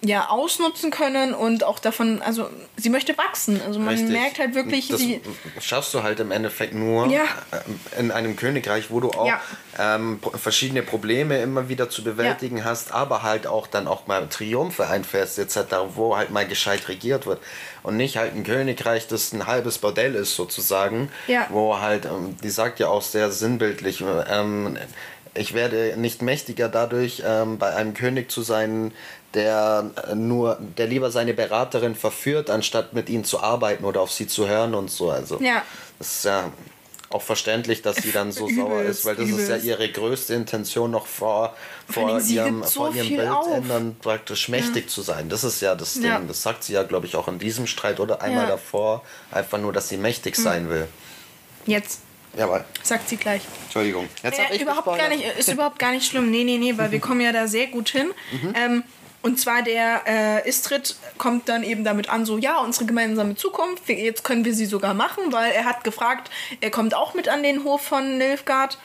ja 0.00 0.28
ausnutzen 0.28 0.90
können 0.90 1.34
und 1.34 1.64
auch 1.64 1.80
davon, 1.80 2.22
also 2.22 2.48
sie 2.76 2.88
möchte 2.88 3.18
wachsen. 3.18 3.60
Also 3.66 3.80
man 3.80 3.94
Richtig. 3.94 4.10
merkt 4.10 4.38
halt 4.38 4.54
wirklich, 4.54 4.88
das 4.88 5.00
sie 5.00 5.20
schaffst 5.60 5.92
du 5.92 6.04
halt 6.04 6.20
im 6.20 6.30
Endeffekt 6.30 6.72
nur 6.74 7.08
ja. 7.08 7.24
Äh, 7.50 8.00
in 8.00 8.12
einem 8.12 8.36
Königreich, 8.36 8.90
wo 8.90 9.00
du 9.00 9.10
auch 9.10 9.26
ja. 9.26 9.40
ähm, 9.78 10.20
verschiedene 10.34 10.82
Probleme 10.82 11.42
immer 11.42 11.68
wieder 11.68 11.90
zu 11.90 12.04
bewältigen 12.04 12.58
ja. 12.58 12.64
hast, 12.64 12.92
aber 12.92 13.24
halt 13.24 13.48
auch 13.48 13.66
dann 13.66 13.88
auch 13.88 14.06
mal 14.06 14.28
Triumphe 14.28 14.86
einfährst 14.86 15.38
etc., 15.38 15.58
wo 15.94 16.16
halt 16.16 16.30
mal 16.30 16.46
gescheit 16.46 16.88
regiert 16.88 17.26
wird 17.26 17.40
und 17.82 17.96
nicht 17.96 18.16
halt 18.16 18.34
ein 18.36 18.44
Königreich, 18.44 19.08
das 19.08 19.32
ein 19.32 19.46
halbes 19.46 19.78
Bordell 19.78 20.14
ist 20.14 20.36
sozusagen, 20.36 21.10
wo 21.48 21.78
halt, 21.80 22.04
ähm, 22.04 22.36
die 22.42 22.50
sagt 22.50 22.78
ja 22.78 22.88
auch 22.88 23.02
sehr 23.02 23.32
sinnbildlich, 23.32 24.04
ähm, 24.30 24.78
ich 25.38 25.54
werde 25.54 25.94
nicht 25.96 26.22
mächtiger 26.22 26.68
dadurch, 26.68 27.22
ähm, 27.24 27.58
bei 27.58 27.74
einem 27.74 27.94
König 27.94 28.30
zu 28.30 28.42
sein, 28.42 28.92
der 29.34 29.90
äh, 30.08 30.14
nur, 30.14 30.58
der 30.76 30.86
lieber 30.86 31.10
seine 31.10 31.34
Beraterin 31.34 31.94
verführt, 31.94 32.50
anstatt 32.50 32.92
mit 32.92 33.08
ihnen 33.08 33.24
zu 33.24 33.40
arbeiten 33.40 33.84
oder 33.84 34.00
auf 34.00 34.12
sie 34.12 34.26
zu 34.26 34.48
hören 34.48 34.74
und 34.74 34.90
so. 34.90 35.10
Also 35.10 35.38
ja. 35.40 35.62
das 35.98 36.16
ist 36.16 36.24
ja 36.24 36.50
auch 37.10 37.22
verständlich, 37.22 37.82
dass 37.82 37.96
sie 37.96 38.12
dann 38.12 38.32
so 38.32 38.48
übelst, 38.48 38.58
sauer 38.58 38.82
ist, 38.82 39.04
weil 39.04 39.16
das 39.16 39.28
übelst. 39.28 39.50
ist 39.50 39.64
ja 39.64 39.70
ihre 39.70 39.90
größte 39.90 40.34
Intention 40.34 40.90
noch 40.90 41.06
vor, 41.06 41.54
vor 41.88 42.20
ihrem, 42.20 42.62
so 42.64 42.86
vor 42.86 42.94
ihrem 42.94 43.08
Bildändern 43.08 43.96
praktisch 44.00 44.48
mächtig 44.48 44.84
ja. 44.84 44.88
zu 44.88 45.02
sein. 45.02 45.28
Das 45.28 45.44
ist 45.44 45.60
ja 45.60 45.74
das 45.74 45.94
Ding. 45.94 46.04
Ja. 46.04 46.20
Das 46.20 46.42
sagt 46.42 46.64
sie 46.64 46.74
ja, 46.74 46.82
glaube 46.82 47.06
ich, 47.06 47.16
auch 47.16 47.28
in 47.28 47.38
diesem 47.38 47.66
Streit 47.66 48.00
oder 48.00 48.22
einmal 48.22 48.44
ja. 48.44 48.50
davor. 48.50 49.02
Einfach 49.30 49.58
nur, 49.58 49.72
dass 49.72 49.88
sie 49.88 49.96
mächtig 49.96 50.36
hm. 50.36 50.44
sein 50.44 50.68
will. 50.70 50.88
Jetzt. 51.66 52.00
Jawohl. 52.36 52.64
Sagt 52.82 53.08
sie 53.08 53.16
gleich. 53.16 53.42
Entschuldigung. 53.64 54.08
Jetzt 54.22 54.38
äh, 54.38 54.56
überhaupt 54.58 54.86
gar 54.86 55.08
nicht, 55.08 55.24
ist 55.38 55.48
überhaupt 55.48 55.78
gar 55.78 55.92
nicht 55.92 56.06
schlimm. 56.06 56.30
Nee, 56.30 56.44
nee, 56.44 56.58
nee, 56.58 56.76
weil 56.76 56.90
wir 56.90 57.00
kommen 57.00 57.20
ja 57.20 57.32
da 57.32 57.48
sehr 57.48 57.68
gut 57.68 57.88
hin. 57.88 58.10
Mhm. 58.32 58.54
Ähm, 58.54 58.84
und 59.22 59.38
zwar 59.40 59.62
der 59.62 60.02
äh, 60.06 60.48
Istrid 60.48 60.96
kommt 61.18 61.48
dann 61.48 61.62
eben 61.62 61.84
damit 61.84 62.08
an, 62.08 62.24
so 62.24 62.38
ja, 62.38 62.58
unsere 62.60 62.86
gemeinsame 62.86 63.34
Zukunft, 63.34 63.88
jetzt 63.88 64.24
können 64.24 64.44
wir 64.44 64.54
sie 64.54 64.66
sogar 64.66 64.94
machen, 64.94 65.32
weil 65.32 65.52
er 65.52 65.64
hat 65.64 65.84
gefragt, 65.84 66.30
er 66.60 66.70
kommt 66.70 66.94
auch 66.94 67.14
mit 67.14 67.28
an 67.28 67.42
den 67.42 67.64
Hof 67.64 67.82
von 67.82 68.18
Nilfgaard 68.18 68.78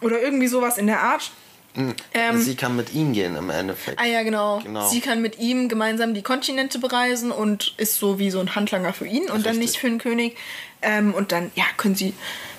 oder 0.00 0.20
irgendwie 0.20 0.46
sowas 0.46 0.78
in 0.78 0.86
der 0.86 1.00
Art. 1.00 1.30
Ähm, 1.74 2.38
sie 2.38 2.54
kann 2.54 2.76
mit 2.76 2.92
ihm 2.92 3.12
gehen 3.12 3.34
im 3.34 3.48
Endeffekt. 3.48 3.98
Ah 3.98 4.04
ja, 4.04 4.22
genau. 4.22 4.60
genau. 4.60 4.88
Sie 4.88 5.00
kann 5.00 5.22
mit 5.22 5.38
ihm 5.38 5.68
gemeinsam 5.68 6.12
die 6.12 6.22
Kontinente 6.22 6.78
bereisen 6.78 7.30
und 7.30 7.74
ist 7.78 7.96
so 7.96 8.18
wie 8.18 8.30
so 8.30 8.40
ein 8.40 8.54
Handlanger 8.54 8.92
für 8.92 9.06
ihn 9.06 9.22
und 9.22 9.30
Richtig. 9.30 9.44
dann 9.44 9.58
nicht 9.58 9.76
für 9.78 9.88
den 9.88 9.98
König. 9.98 10.36
Ähm, 10.82 11.14
und 11.14 11.32
dann, 11.32 11.50
ja, 11.54 11.64
können 11.78 11.94
sie 11.94 12.12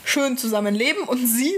schön 0.03 0.37
zusammen 0.37 0.73
leben 0.73 1.03
und 1.03 1.27
sie, 1.27 1.53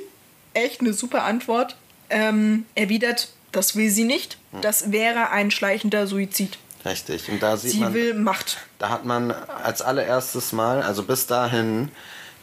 echt 0.54 0.82
eine 0.82 0.94
super 0.94 1.24
Antwort, 1.24 1.78
ähm, 2.10 2.66
erwidert, 2.76 3.30
das 3.56 3.76
will 3.76 3.90
sie 3.90 4.04
nicht. 4.04 4.38
Hm. 4.52 4.62
Das 4.62 4.92
wäre 4.92 5.30
ein 5.30 5.52
schleichender 5.52 6.08
Suizid. 6.08 6.58
Richtig. 6.86 7.30
Und 7.30 7.42
da 7.42 7.58
sieht 7.58 7.72
sie 7.72 7.80
man, 7.80 7.94
will 7.94 8.14
Macht. 8.14 8.58
Da 8.78 8.90
hat 8.90 9.06
man 9.06 9.32
als 9.32 9.82
allererstes 9.82 10.52
Mal, 10.52 10.84
also 10.84 11.04
bis 11.04 11.26
dahin, 11.26 11.90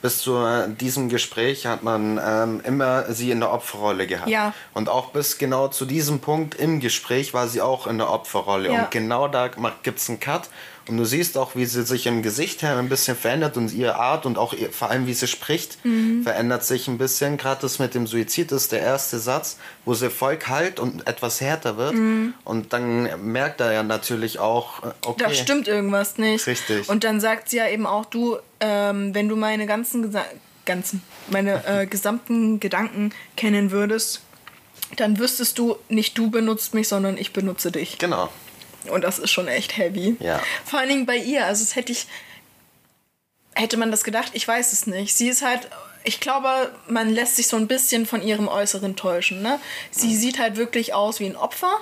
bis 0.02 0.18
zu 0.18 0.36
äh, 0.38 0.68
diesem 0.68 1.08
Gespräch 1.08 1.66
hat 1.66 1.84
man 1.84 2.20
ähm, 2.22 2.60
immer 2.64 3.04
sie 3.12 3.30
in 3.30 3.38
der 3.38 3.52
Opferrolle 3.52 4.08
gehabt. 4.08 4.28
Ja. 4.28 4.52
Und 4.74 4.88
auch 4.88 5.10
bis 5.10 5.38
genau 5.38 5.68
zu 5.68 5.84
diesem 5.84 6.18
Punkt 6.18 6.56
im 6.56 6.80
Gespräch 6.80 7.32
war 7.34 7.46
sie 7.46 7.60
auch 7.60 7.86
in 7.86 7.98
der 7.98 8.10
Opferrolle. 8.10 8.72
Ja. 8.72 8.82
Und 8.82 8.90
genau 8.90 9.28
da 9.28 9.48
gibt 9.82 10.00
es 10.00 10.08
einen 10.08 10.18
Cut 10.18 10.48
und 10.89 10.97
du 10.97 11.05
siehst 11.05 11.39
auch, 11.39 11.55
wie 11.55 11.64
sie 11.64 11.85
sich 11.85 12.07
im 12.07 12.22
Gesicht 12.22 12.62
her 12.62 12.76
ein 12.76 12.89
bisschen 12.89 13.16
verändert 13.16 13.57
und 13.57 13.72
ihre 13.72 13.97
Art 13.97 14.26
und 14.26 14.37
auch 14.37 14.53
ihr, 14.53 14.70
vor 14.70 14.91
allem, 14.91 15.07
wie 15.07 15.14
sie 15.14 15.28
spricht, 15.28 15.85
mhm. 15.85 16.24
verändert 16.24 16.64
sich 16.64 16.89
ein 16.89 16.99
bisschen. 16.99 17.37
Gerade 17.37 17.61
das 17.61 17.78
mit 17.78 17.95
dem 17.95 18.07
Suizid 18.07 18.51
ist 18.51 18.72
der 18.72 18.80
erste 18.80 19.18
Satz, 19.18 19.59
wo 19.85 19.95
sie 19.95 20.11
voll 20.11 20.37
kalt 20.37 20.80
und 20.80 21.07
etwas 21.07 21.41
härter 21.41 21.76
wird. 21.76 21.95
Mhm. 21.95 22.35
Und 22.45 22.72
dann 22.72 23.09
merkt 23.30 23.61
er 23.61 23.72
ja 23.72 23.83
natürlich 23.83 24.41
auch, 24.41 24.83
äh, 24.83 24.93
okay. 25.07 25.24
Da 25.24 25.35
stimmt 25.35 25.68
irgendwas 25.68 26.18
nicht. 26.18 26.47
Richtig. 26.47 26.89
Und 26.89 27.05
dann 27.05 27.20
sagt 27.20 27.51
sie 27.51 27.59
ja 27.59 27.68
eben 27.68 27.87
auch, 27.87 28.05
du, 28.07 28.39
ähm, 28.59 29.14
wenn 29.14 29.28
du 29.28 29.37
meine 29.37 29.66
ganzen, 29.66 30.03
Gesa 30.03 30.24
ganzen 30.64 31.03
meine 31.28 31.64
äh, 31.66 31.87
gesamten 31.91 32.59
Gedanken 32.59 33.12
kennen 33.37 33.70
würdest, 33.70 34.20
dann 34.97 35.18
wüsstest 35.18 35.59
du, 35.59 35.76
nicht 35.89 36.18
du 36.18 36.30
benutzt 36.30 36.74
mich, 36.74 36.89
sondern 36.89 37.16
ich 37.16 37.33
benutze 37.33 37.70
dich. 37.70 37.99
Genau. 37.99 38.30
Und 38.89 39.03
das 39.03 39.18
ist 39.18 39.30
schon 39.30 39.49
echt 39.49 39.76
heavy. 39.76 40.16
Ja. 40.20 40.41
Vor 40.64 40.78
allen 40.78 40.89
Dingen 40.89 41.07
bei 41.07 41.16
ihr. 41.16 41.47
Also, 41.47 41.62
es 41.62 41.76
hätte 41.76 41.93
ich. 41.93 42.07
Hätte 43.55 43.76
man 43.76 43.91
das 43.91 44.05
gedacht? 44.05 44.30
Ich 44.35 44.47
weiß 44.47 44.72
es 44.72 44.87
nicht. 44.87 45.14
Sie 45.14 45.28
ist 45.28 45.43
halt. 45.43 45.68
Ich 46.05 46.18
glaube, 46.18 46.72
man 46.89 47.11
lässt 47.11 47.37
sich 47.37 47.47
so 47.47 47.57
ein 47.57 47.68
bisschen 47.68 48.07
von 48.07 48.22
ihrem 48.22 48.49
Äußeren 48.49 48.97
täuschen. 48.97 49.41
Ne? 49.41 49.61
Sie 49.93 50.09
mhm. 50.09 50.16
sieht 50.16 50.39
halt 50.41 50.57
wirklich 50.57 50.95
aus 50.95 51.20
wie 51.20 51.26
ein 51.26 51.37
Opfer. 51.37 51.78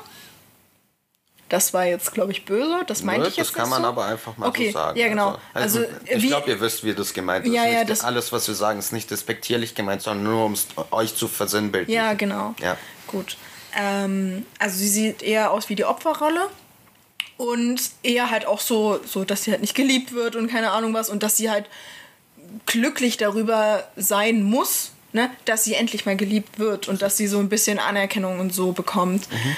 Das 1.51 1.75
war 1.75 1.85
jetzt, 1.85 2.15
glaube 2.15 2.31
ich, 2.31 2.45
böse. 2.45 2.85
Das 2.87 3.03
meinte 3.03 3.23
Nö, 3.23 3.29
ich 3.29 3.37
jetzt 3.37 3.49
Das 3.49 3.55
kann 3.55 3.69
man 3.69 3.83
so. 3.83 3.89
aber 3.89 4.05
einfach 4.07 4.37
mal 4.37 4.49
okay. 4.49 4.69
so 4.69 4.73
sagen. 4.75 4.99
Ja, 4.99 5.09
genau. 5.09 5.37
Also, 5.53 5.81
also 5.81 5.91
ich 6.07 6.29
glaube, 6.29 6.49
ihr 6.49 6.61
wisst, 6.61 6.85
wie 6.85 6.95
das 6.95 7.13
gemeint 7.13 7.45
ist. 7.45 7.53
Ja, 7.53 7.67
ja, 7.67 7.85
das 7.85 8.03
alles, 8.03 8.31
was 8.31 8.47
wir 8.47 8.55
sagen, 8.55 8.79
ist 8.79 8.93
nicht 8.93 9.11
despektierlich 9.11 9.75
gemeint, 9.75 10.01
sondern 10.01 10.33
nur, 10.33 10.45
um 10.45 10.53
es 10.53 10.69
euch 10.93 11.17
zu 11.17 11.27
versinnbildlichen. 11.27 11.93
Ja, 11.93 12.15
genau. 12.15 12.55
Ja. 12.61 12.77
Gut. 13.09 13.37
Ähm, 13.77 14.47
also 14.61 14.77
sie 14.77 14.89
sieht 14.89 15.23
eher 15.23 15.51
aus 15.51 15.69
wie 15.69 15.75
die 15.75 15.85
Opferrolle 15.85 16.49
und 17.41 17.80
eher 18.03 18.30
halt 18.30 18.45
auch 18.45 18.61
so, 18.61 19.01
so, 19.07 19.24
dass 19.24 19.45
sie 19.45 19.51
halt 19.51 19.62
nicht 19.62 19.74
geliebt 19.74 20.12
wird 20.12 20.36
und 20.36 20.51
keine 20.51 20.72
Ahnung 20.72 20.93
was 20.93 21.09
und 21.09 21.22
dass 21.22 21.38
sie 21.38 21.51
halt 21.51 21.64
glücklich 22.66 23.16
darüber 23.16 23.88
sein 23.97 24.43
muss, 24.43 24.91
ne, 25.14 25.30
dass 25.47 25.64
sie 25.64 25.72
endlich 25.72 26.05
mal 26.05 26.16
geliebt 26.16 26.59
wird 26.59 26.86
und 26.86 27.01
dass 27.01 27.16
sie 27.16 27.26
so 27.26 27.38
ein 27.38 27.49
bisschen 27.49 27.78
Anerkennung 27.78 28.41
und 28.41 28.53
so 28.53 28.72
bekommt. 28.72 29.32
Mhm. 29.32 29.57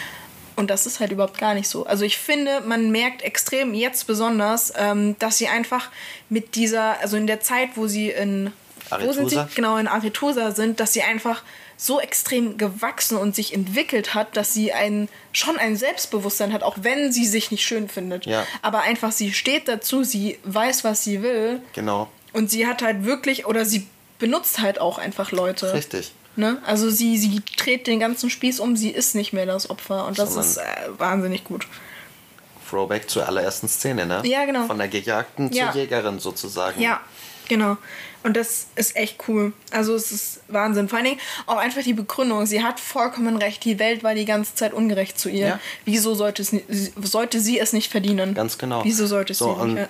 Und 0.54 0.70
das 0.70 0.86
ist 0.86 1.00
halt 1.00 1.10
überhaupt 1.10 1.38
gar 1.38 1.54
nicht 1.54 1.66
so. 1.66 1.84
Also 1.84 2.04
ich 2.04 2.18
finde, 2.18 2.60
man 2.60 2.92
merkt 2.92 3.22
extrem 3.22 3.74
jetzt 3.74 4.06
besonders, 4.06 4.72
ähm, 4.76 5.16
dass 5.18 5.38
sie 5.38 5.48
einfach 5.48 5.90
mit 6.28 6.54
dieser, 6.54 7.00
also 7.00 7.16
in 7.16 7.26
der 7.26 7.40
Zeit, 7.40 7.70
wo 7.74 7.88
sie 7.88 8.10
in 8.10 8.52
Aretusa? 8.90 9.08
Wo 9.08 9.28
sind 9.28 9.30
sie? 9.30 9.54
Genau, 9.56 9.76
in 9.76 9.88
Aretusa 9.88 10.52
sind, 10.52 10.78
dass 10.78 10.92
sie 10.92 11.02
einfach 11.02 11.42
so 11.82 12.00
extrem 12.00 12.58
gewachsen 12.58 13.18
und 13.18 13.34
sich 13.34 13.52
entwickelt 13.52 14.14
hat, 14.14 14.36
dass 14.36 14.54
sie 14.54 14.72
ein, 14.72 15.08
schon 15.32 15.58
ein 15.58 15.76
Selbstbewusstsein 15.76 16.52
hat, 16.52 16.62
auch 16.62 16.76
wenn 16.82 17.12
sie 17.12 17.26
sich 17.26 17.50
nicht 17.50 17.66
schön 17.66 17.88
findet. 17.88 18.24
Ja. 18.24 18.46
Aber 18.62 18.82
einfach, 18.82 19.10
sie 19.10 19.32
steht 19.32 19.66
dazu, 19.66 20.04
sie 20.04 20.38
weiß, 20.44 20.84
was 20.84 21.02
sie 21.02 21.22
will. 21.22 21.60
Genau. 21.74 22.08
Und 22.32 22.50
sie 22.50 22.68
hat 22.68 22.82
halt 22.82 23.04
wirklich, 23.04 23.46
oder 23.46 23.64
sie 23.64 23.88
benutzt 24.20 24.60
halt 24.60 24.80
auch 24.80 24.98
einfach 24.98 25.32
Leute. 25.32 25.74
Richtig. 25.74 26.12
Ne? 26.36 26.62
Also 26.64 26.88
sie, 26.88 27.18
sie 27.18 27.42
dreht 27.56 27.88
den 27.88 27.98
ganzen 27.98 28.30
Spieß 28.30 28.60
um, 28.60 28.76
sie 28.76 28.90
ist 28.90 29.16
nicht 29.16 29.32
mehr 29.32 29.46
das 29.46 29.68
Opfer 29.68 30.06
und 30.06 30.20
das 30.20 30.34
Sondern 30.34 30.50
ist 30.50 30.56
äh, 30.58 30.98
wahnsinnig 30.98 31.42
gut. 31.42 31.66
Throwback 32.70 33.10
zur 33.10 33.26
allerersten 33.26 33.68
Szene, 33.68 34.06
ne? 34.06 34.22
Ja, 34.24 34.44
genau. 34.44 34.66
Von 34.66 34.78
der 34.78 34.88
Gejagten 34.88 35.50
ja. 35.52 35.72
zur 35.72 35.80
Jägerin 35.80 36.20
sozusagen. 36.20 36.80
Ja, 36.80 37.00
genau. 37.52 37.76
Und 38.22 38.36
das 38.36 38.66
ist 38.76 38.96
echt 38.96 39.18
cool. 39.28 39.52
Also 39.70 39.94
es 39.94 40.12
ist 40.12 40.40
Wahnsinn. 40.48 40.88
Vor 40.88 40.98
allen 40.98 41.06
Dingen 41.06 41.20
auch 41.46 41.56
einfach 41.56 41.82
die 41.82 41.92
Begründung. 41.92 42.46
Sie 42.46 42.62
hat 42.62 42.78
vollkommen 42.80 43.36
recht. 43.36 43.64
Die 43.64 43.78
Welt 43.78 44.02
war 44.04 44.14
die 44.14 44.24
ganze 44.24 44.54
Zeit 44.54 44.72
ungerecht 44.72 45.18
zu 45.18 45.28
ihr. 45.28 45.46
Ja. 45.46 45.60
Wieso 45.84 46.14
sollte, 46.14 46.42
es, 46.42 46.52
sollte 47.02 47.40
sie 47.40 47.58
es 47.58 47.72
nicht 47.72 47.90
verdienen? 47.90 48.34
Ganz 48.34 48.58
genau. 48.58 48.84
Wieso 48.84 49.06
sollte 49.06 49.34
so, 49.34 49.58
sie 49.60 49.72
nicht? 49.72 49.88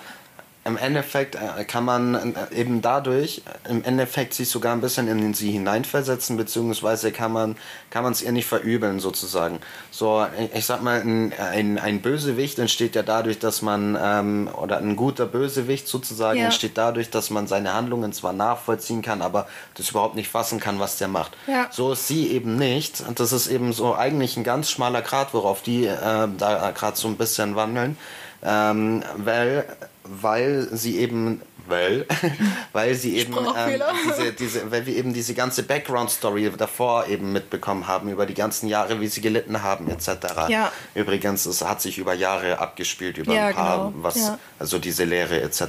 Im 0.65 0.77
Endeffekt 0.77 1.35
äh, 1.35 1.65
kann 1.65 1.83
man 1.83 2.35
äh, 2.35 2.55
eben 2.55 2.81
dadurch 2.81 3.41
im 3.67 3.83
Endeffekt 3.83 4.33
sich 4.33 4.49
sogar 4.49 4.73
ein 4.73 4.81
bisschen 4.81 5.07
in 5.07 5.33
sie 5.33 5.51
hineinversetzen, 5.51 6.37
beziehungsweise 6.37 7.11
kann 7.11 7.33
man 7.33 7.55
kann 7.89 8.03
man 8.03 8.13
es 8.13 8.21
ihr 8.21 8.31
nicht 8.31 8.47
verübeln 8.47 8.99
sozusagen. 8.99 9.59
So, 9.91 10.25
ich 10.53 10.65
sag 10.65 10.81
mal, 10.81 11.01
ein, 11.01 11.31
ein, 11.37 11.77
ein 11.77 12.01
Bösewicht 12.01 12.57
entsteht 12.57 12.95
ja 12.95 13.03
dadurch, 13.03 13.37
dass 13.37 13.61
man, 13.61 13.95
ähm, 14.01 14.49
oder 14.59 14.79
ein 14.79 14.95
guter 14.95 15.27
Bösewicht 15.27 15.87
sozusagen 15.87 16.39
ja. 16.39 16.45
entsteht 16.45 16.75
dadurch, 16.75 17.11
dass 17.11 17.29
man 17.29 17.45
seine 17.45 17.73
Handlungen 17.73 18.11
zwar 18.11 18.33
nachvollziehen 18.33 19.03
kann, 19.03 19.21
aber 19.21 19.47
das 19.75 19.91
überhaupt 19.91 20.15
nicht 20.15 20.27
fassen 20.27 20.59
kann, 20.59 20.79
was 20.79 20.97
der 20.97 21.07
macht. 21.07 21.37
Ja. 21.45 21.67
So 21.71 21.93
ist 21.93 22.07
sie 22.07 22.31
eben 22.31 22.55
nicht. 22.55 23.01
Und 23.07 23.19
das 23.19 23.31
ist 23.31 23.47
eben 23.47 23.73
so 23.73 23.93
eigentlich 23.93 24.37
ein 24.37 24.43
ganz 24.43 24.71
schmaler 24.71 25.03
Grad, 25.03 25.35
worauf 25.35 25.61
die 25.61 25.85
äh, 25.85 26.27
da 26.37 26.71
gerade 26.71 26.97
so 26.97 27.07
ein 27.07 27.17
bisschen 27.17 27.55
wandeln. 27.55 27.95
Ähm, 28.43 29.03
weil 29.17 29.65
weil 30.03 30.67
sie 30.71 30.97
eben 30.99 31.41
weil, 31.67 32.05
weil 32.73 32.95
sie 32.95 33.17
eben 33.17 33.33
ähm, 33.37 33.81
diese, 34.05 34.33
diese, 34.33 34.71
weil 34.71 34.85
wir 34.85 34.95
eben 34.95 35.13
diese 35.13 35.33
ganze 35.33 35.63
Background-Story 35.63 36.51
davor 36.57 37.07
eben 37.07 37.31
mitbekommen 37.31 37.87
haben, 37.87 38.09
über 38.09 38.25
die 38.25 38.33
ganzen 38.33 38.67
Jahre, 38.67 38.99
wie 38.99 39.07
sie 39.07 39.21
gelitten 39.21 39.63
haben, 39.63 39.89
etc. 39.89 40.09
Ja. 40.49 40.71
Übrigens, 40.93 41.45
es 41.45 41.63
hat 41.63 41.81
sich 41.81 41.97
über 41.97 42.13
Jahre 42.13 42.59
abgespielt, 42.59 43.17
über 43.17 43.33
ja, 43.33 43.47
ein 43.47 43.55
paar, 43.55 43.91
genau. 43.91 44.03
was, 44.03 44.15
ja. 44.15 44.39
also 44.59 44.79
diese 44.79 45.05
Lehre 45.05 45.41
etc. 45.41 45.61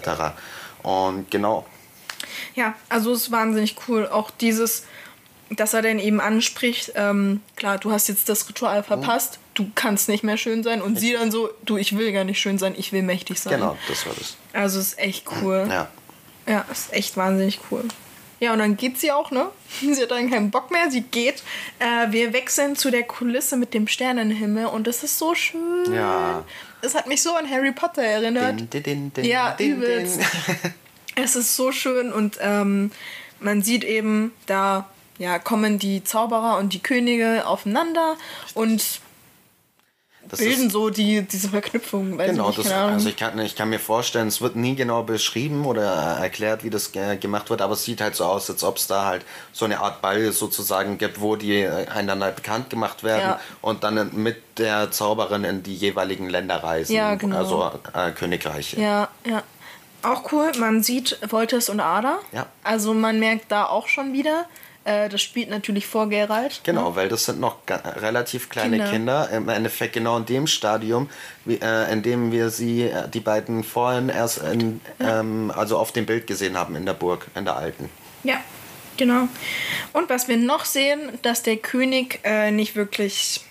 Und 0.83 1.31
genau. 1.31 1.65
Ja, 2.55 2.75
also 2.89 3.13
es 3.13 3.23
ist 3.23 3.31
wahnsinnig 3.31 3.77
cool. 3.89 4.09
Auch 4.09 4.31
dieses, 4.31 4.85
dass 5.51 5.75
er 5.75 5.83
dann 5.83 5.99
eben 5.99 6.21
anspricht, 6.21 6.93
ähm, 6.95 7.41
klar, 7.57 7.79
du 7.79 7.91
hast 7.91 8.09
jetzt 8.09 8.29
das 8.29 8.49
Ritual 8.49 8.83
verpasst, 8.83 9.39
du 9.55 9.71
kannst 9.75 10.09
nicht 10.09 10.25
mehr 10.25 10.37
schön 10.37 10.63
sein. 10.63 10.83
Und 10.83 10.95
ich 10.95 11.01
sie 11.01 11.13
dann 11.13 11.31
so, 11.31 11.51
du, 11.65 11.77
ich 11.77 11.97
will 11.97 12.13
gar 12.13 12.25
nicht 12.25 12.41
schön 12.41 12.59
sein, 12.59 12.75
ich 12.77 12.93
will 12.93 13.03
mächtig 13.03 13.39
sein. 13.41 13.55
Genau, 13.55 13.77
das 13.89 14.07
war 14.07 14.15
das. 14.19 14.37
Also 14.53 14.79
ist 14.81 14.99
echt 14.99 15.27
cool. 15.43 15.67
Ja. 15.69 15.89
Ja, 16.47 16.65
ist 16.71 16.93
echt 16.93 17.17
wahnsinnig 17.17 17.61
cool. 17.71 17.85
Ja, 18.41 18.53
und 18.53 18.59
dann 18.59 18.77
geht 18.77 18.99
sie 18.99 19.13
auch, 19.13 19.31
ne? 19.31 19.47
Sie 19.81 20.03
hat 20.03 20.11
dann 20.11 20.31
keinen 20.31 20.51
Bock 20.51 20.71
mehr, 20.71 20.91
sie 20.91 21.01
geht. 21.01 21.43
Äh, 21.79 22.13
wir 22.13 22.33
wechseln 22.33 22.77
zu 22.77 22.91
der 22.91 23.05
Kulisse 23.05 23.57
mit 23.57 23.73
dem 23.73 23.89
Sternenhimmel 23.89 24.67
und 24.67 24.87
das 24.87 25.03
ist 25.03 25.19
so 25.19 25.35
schön. 25.35 25.93
Ja. 25.93 26.45
Es 26.83 26.95
hat 26.95 27.07
mich 27.07 27.23
so 27.23 27.35
an 27.35 27.49
Harry 27.49 27.73
Potter 27.73 28.03
erinnert. 28.03 28.61
Din, 28.73 28.83
din, 28.83 29.13
din, 29.15 29.25
ja, 29.25 29.57
übelst. 29.59 30.21
es 31.15 31.37
ist 31.37 31.57
so 31.57 31.73
schön 31.73 32.13
und 32.13 32.39
ähm, 32.41 32.91
man 33.41 33.63
sieht 33.63 33.85
eben, 33.85 34.33
da 34.47 34.91
ja, 35.19 35.39
kommen 35.39 35.79
die 35.79 36.05
Zauberer 36.05 36.59
und 36.59 36.73
die 36.73 36.83
Könige 36.83 37.47
aufeinander 37.47 38.17
und 38.55 39.01
das 40.29 40.39
bilden 40.41 40.71
so 40.71 40.91
die, 40.91 41.23
diese 41.23 41.49
Verknüpfung. 41.51 42.17
genau, 42.17 42.49
nicht, 42.49 42.59
das, 42.59 42.73
also 42.73 43.09
ich 43.09 43.17
kann, 43.17 43.39
ich 43.39 43.57
kann 43.57 43.69
mir 43.69 43.79
vorstellen, 43.79 44.29
es 44.29 44.41
wird 44.41 44.57
nie 44.57 44.75
genau 44.75 45.03
beschrieben 45.03 45.67
oder 45.67 45.85
erklärt, 45.85 46.65
wie 46.65 46.71
das 46.71 46.93
gemacht 46.93 47.51
wird, 47.51 47.61
aber 47.61 47.75
es 47.75 47.85
sieht 47.85 48.01
halt 48.01 48.17
so 48.17 48.25
aus, 48.25 48.49
als 48.51 48.65
ob 48.65 48.77
es 48.77 48.87
da 48.87 49.05
halt 49.05 49.25
so 49.53 49.65
eine 49.65 49.81
Art 49.81 50.01
Ball 50.01 50.33
sozusagen 50.33 50.99
gibt, 50.99 51.21
wo 51.21 51.37
die 51.37 51.61
äh, 51.61 51.87
einander 51.89 52.31
bekannt 52.31 52.71
gemacht 52.71 53.05
werden 53.05 53.21
ja. 53.21 53.41
und 53.61 53.85
dann 53.85 54.15
mit 54.15 54.59
der 54.59 54.91
Zauberin 54.91 55.45
in 55.45 55.63
die 55.63 55.75
jeweiligen 55.75 56.29
Länder 56.29 56.57
reisen. 56.57 56.95
Ja, 56.95 57.15
genau. 57.17 57.37
Also 57.37 57.71
äh, 57.93 58.11
Königreiche. 58.13 58.81
Ja, 58.81 59.09
ja. 59.27 59.43
Auch 60.03 60.33
cool, 60.33 60.53
man 60.59 60.83
sieht 60.83 61.19
Voltes 61.29 61.71
und 61.71 61.81
Ada. 61.81 62.19
Ja. 62.33 62.47
Also 62.63 62.93
man 62.93 63.19
merkt 63.19 63.51
da 63.51 63.65
auch 63.65 63.89
schon 63.89 64.13
wieder, 64.13 64.47
äh, 64.85 65.09
das 65.09 65.23
spielt 65.23 65.51
natürlich 65.51 65.87
vor 65.87 66.09
Gerald. 66.09 66.61
Genau, 66.65 66.91
ne? 66.91 66.97
weil 66.97 67.09
das 67.09 67.25
sind 67.25 67.41
noch 67.41 67.59
relativ 67.69 68.49
kleine 68.49 68.77
Kinder. 68.77 68.91
Kinder. 68.91 69.31
Im 69.31 69.49
Endeffekt 69.49 69.95
genau 69.95 70.17
in 70.19 70.27
dem 70.27 70.47
Stadium, 70.47 71.09
wie, 71.45 71.57
äh, 71.57 71.93
in 71.93 72.03
dem 72.03 72.33
wir 72.33 72.51
sie, 72.51 72.83
äh, 72.83 73.09
die 73.09 73.21
beiden 73.21 73.65
vorhin 73.65 74.09
erst 74.09 74.39
in, 74.39 74.81
ja. 74.99 75.21
ähm, 75.21 75.53
also 75.55 75.79
auf 75.79 75.93
dem 75.93 76.07
Bild 76.07 76.27
gesehen 76.27 76.57
haben 76.57 76.77
in 76.77 76.85
der 76.87 76.95
Burg, 76.95 77.27
in 77.35 77.45
der 77.45 77.57
alten. 77.57 77.89
Ja, 78.25 78.37
genau. 78.97 79.29
Und 79.93 80.11
was 80.11 80.29
wir 80.29 80.37
noch 80.37 80.65
sehen, 80.65 81.01
dass 81.23 81.43
der 81.43 81.57
König 81.57 82.21
äh, 82.25 82.51
nicht 82.51 82.77
wirklich 82.77 83.44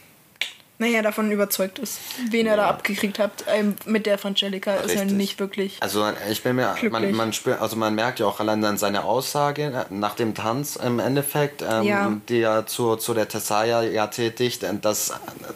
naja, 0.83 1.01
davon 1.01 1.31
überzeugt 1.31 1.79
ist. 1.79 1.99
Wen 2.29 2.45
ja. 2.45 2.53
er 2.53 2.57
da 2.57 2.67
abgekriegt 2.67 3.19
hat 3.19 3.45
ähm, 3.47 3.75
mit 3.85 4.05
der 4.05 4.17
Frangelica 4.17 4.75
ist 4.75 4.95
er 4.95 5.05
nicht 5.05 5.39
wirklich. 5.39 5.77
Also 5.79 6.05
ich 6.29 6.43
bin 6.43 6.57
mir, 6.57 6.75
man, 6.91 7.11
man 7.13 7.33
spürt, 7.33 7.61
also 7.61 7.75
man 7.75 7.95
merkt 7.95 8.19
ja 8.19 8.25
auch 8.25 8.39
allein 8.39 8.61
dann 8.61 8.77
seine 8.77 9.05
Aussage 9.05 9.85
äh, 9.89 9.93
nach 9.93 10.15
dem 10.15 10.35
Tanz 10.35 10.75
im 10.75 10.99
Endeffekt, 10.99 11.61
ähm, 11.61 11.83
ja. 11.83 12.17
die 12.27 12.39
ja 12.39 12.65
zu, 12.65 12.97
zu 12.97 13.13
der 13.13 13.27
Tessaya 13.27 13.83
ja 13.83 14.07
tätigt, 14.07 14.65
dass 14.81 15.11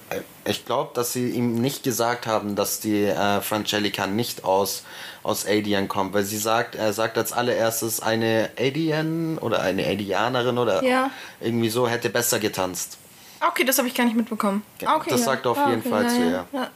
äh, 0.10 0.22
ich 0.46 0.66
glaube, 0.66 0.92
dass 0.94 1.12
sie 1.12 1.30
ihm 1.30 1.56
nicht 1.56 1.84
gesagt 1.84 2.26
haben, 2.26 2.56
dass 2.56 2.80
die 2.80 3.04
äh, 3.04 3.42
Frangelica 3.42 4.08
nicht 4.08 4.46
aus, 4.46 4.84
aus 5.24 5.46
Adian 5.46 5.90
kommt, 5.90 6.14
weil 6.14 6.24
sie 6.24 6.38
sagt, 6.38 6.76
er 6.76 6.94
sagt 6.94 7.18
als 7.18 7.34
allererstes, 7.34 8.00
eine 8.00 8.50
Adian 8.58 9.38
oder 9.40 9.62
eine 9.62 9.86
Adianerin 9.86 10.58
oder 10.58 10.84
ja. 10.84 11.12
irgendwie 11.42 11.70
so 11.70 11.90
hätte 11.90 12.10
besser 12.10 12.40
getanzt. 12.40 12.98
Okay, 13.40 13.64
das 13.64 13.78
habe 13.78 13.88
ich 13.88 13.94
gar 13.94 14.06
nicht 14.06 14.16
mitbekommen. 14.16 14.64
Okay, 14.82 15.10
das 15.10 15.22
ja. 15.22 15.26
sagt 15.26 15.46
er 15.46 15.52
auf 15.52 15.58
ah, 15.58 15.70
jeden 15.70 15.82
okay, 15.82 15.90
Fall 15.90 16.04
ja, 16.04 16.10
zu 16.10 16.18
ihr. 16.18 16.46
Ja. 16.52 16.70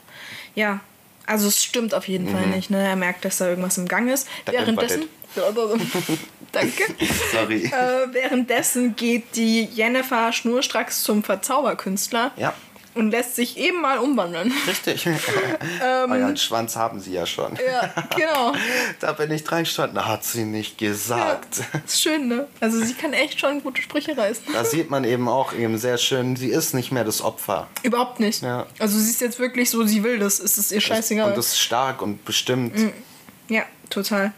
ja, 0.55 0.79
also 1.25 1.47
es 1.47 1.63
stimmt 1.63 1.93
auf 1.93 2.07
jeden 2.07 2.25
mhm. 2.25 2.31
Fall 2.31 2.47
nicht. 2.47 2.69
Ne? 2.69 2.85
Er 2.85 2.95
merkt, 2.95 3.25
dass 3.25 3.37
da 3.37 3.47
irgendwas 3.47 3.77
im 3.77 3.87
Gang 3.87 4.09
ist. 4.09 4.27
Da 4.45 4.51
Währenddessen. 4.51 5.03
Danke. 6.51 6.83
Sorry. 7.31 7.63
Äh, 7.63 8.13
währenddessen 8.13 8.97
geht 8.97 9.35
die 9.37 9.63
Jennifer 9.63 10.33
schnurstracks 10.33 11.03
zum 11.03 11.23
Verzauberkünstler. 11.23 12.31
Ja 12.35 12.53
und 12.93 13.11
lässt 13.11 13.35
sich 13.35 13.57
eben 13.57 13.81
mal 13.81 13.97
umwandeln. 13.97 14.53
Richtig. 14.67 15.05
ähm, 15.05 16.11
Euren 16.11 16.37
Schwanz 16.37 16.75
haben 16.75 16.99
sie 16.99 17.13
ja 17.13 17.25
schon. 17.25 17.57
Ja, 17.65 17.93
genau. 18.15 18.53
da 18.99 19.13
bin 19.13 19.31
ich 19.31 19.49
reingestanden, 19.49 20.05
hat 20.05 20.23
sie 20.23 20.43
nicht 20.43 20.77
gesagt. 20.77 21.57
Ja, 21.57 21.79
ist 21.85 22.01
schön, 22.01 22.27
ne? 22.27 22.47
Also 22.59 22.83
sie 22.83 22.93
kann 22.93 23.13
echt 23.13 23.39
schon 23.39 23.63
gute 23.63 23.81
Sprüche 23.81 24.17
reißen. 24.17 24.45
Da 24.53 24.65
sieht 24.65 24.89
man 24.89 25.03
eben 25.03 25.27
auch 25.27 25.53
eben 25.53 25.77
sehr 25.77 25.97
schön, 25.97 26.35
sie 26.35 26.49
ist 26.49 26.73
nicht 26.73 26.91
mehr 26.91 27.03
das 27.03 27.21
Opfer. 27.21 27.67
Überhaupt 27.83 28.19
nicht. 28.19 28.41
Ja. 28.41 28.67
Also 28.79 28.99
sie 28.99 29.09
ist 29.09 29.21
jetzt 29.21 29.39
wirklich 29.39 29.69
so, 29.69 29.83
sie 29.85 30.03
will 30.03 30.19
das, 30.19 30.39
es 30.39 30.57
ist 30.57 30.71
ihr 30.71 30.81
scheißegal. 30.81 31.29
Und 31.29 31.37
das 31.37 31.47
ist 31.47 31.59
stark 31.59 32.01
und 32.01 32.25
bestimmt. 32.25 32.77
Mm. 32.77 32.89
Ja, 33.47 33.63
total. 33.89 34.33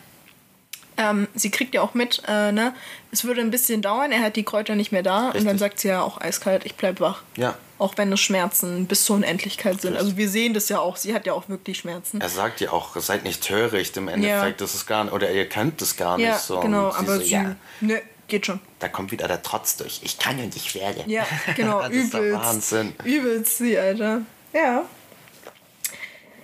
Ähm, 0.97 1.27
sie 1.33 1.49
kriegt 1.49 1.73
ja 1.73 1.81
auch 1.81 1.93
mit, 1.93 2.21
äh, 2.27 2.51
ne? 2.51 2.73
Es 3.11 3.23
würde 3.23 3.41
ein 3.41 3.51
bisschen 3.51 3.81
dauern, 3.81 4.11
er 4.11 4.21
hat 4.21 4.35
die 4.35 4.43
Kräuter 4.43 4.75
nicht 4.75 4.91
mehr 4.91 5.03
da. 5.03 5.25
Richtig. 5.25 5.41
Und 5.41 5.47
dann 5.47 5.57
sagt 5.57 5.79
sie 5.79 5.87
ja 5.87 6.01
auch 6.01 6.21
eiskalt, 6.21 6.65
ich 6.65 6.75
bleib 6.75 6.99
wach. 6.99 7.23
Ja. 7.35 7.55
Auch 7.79 7.97
wenn 7.97 8.11
es 8.11 8.19
Schmerzen 8.19 8.85
bis 8.85 9.05
zur 9.05 9.17
Unendlichkeit 9.17 9.81
sind. 9.81 9.97
Also 9.97 10.15
wir 10.15 10.29
sehen 10.29 10.53
das 10.53 10.69
ja 10.69 10.79
auch, 10.79 10.95
sie 10.95 11.13
hat 11.13 11.25
ja 11.25 11.33
auch 11.33 11.49
wirklich 11.49 11.79
Schmerzen. 11.79 12.21
Er 12.21 12.29
sagt 12.29 12.61
ja 12.61 12.71
auch, 12.71 12.95
seid 12.97 13.23
nicht 13.23 13.43
töricht 13.43 13.97
im 13.97 14.07
Endeffekt, 14.07 14.61
ja. 14.61 14.65
das 14.65 14.75
ist 14.75 14.85
gar 14.85 15.03
nicht, 15.03 15.13
oder 15.13 15.31
ihr 15.31 15.49
könnt 15.49 15.81
das 15.81 15.97
gar 15.97 16.19
ja, 16.19 16.33
nicht 16.33 16.41
so. 16.41 16.59
Genau, 16.59 16.93
aber 16.93 17.17
so, 17.17 17.21
sie, 17.21 17.31
ja. 17.31 17.55
ne, 17.81 18.01
geht 18.27 18.45
schon. 18.45 18.59
Da 18.79 18.87
kommt 18.87 19.11
wieder 19.11 19.27
der 19.27 19.41
Trotz 19.41 19.75
durch. 19.77 20.01
Ich 20.03 20.19
kann 20.19 20.37
ja 20.37 20.45
nicht 20.45 20.75
werden. 20.75 21.09
Ja, 21.09 21.25
genau, 21.55 21.81
das 21.81 21.89
übelst. 21.89 22.13
Ist 22.13 22.33
Wahnsinn. 22.33 22.93
Übelst 23.03 23.57
sie, 23.57 23.77
Alter. 23.77 24.21
Ja. 24.53 24.83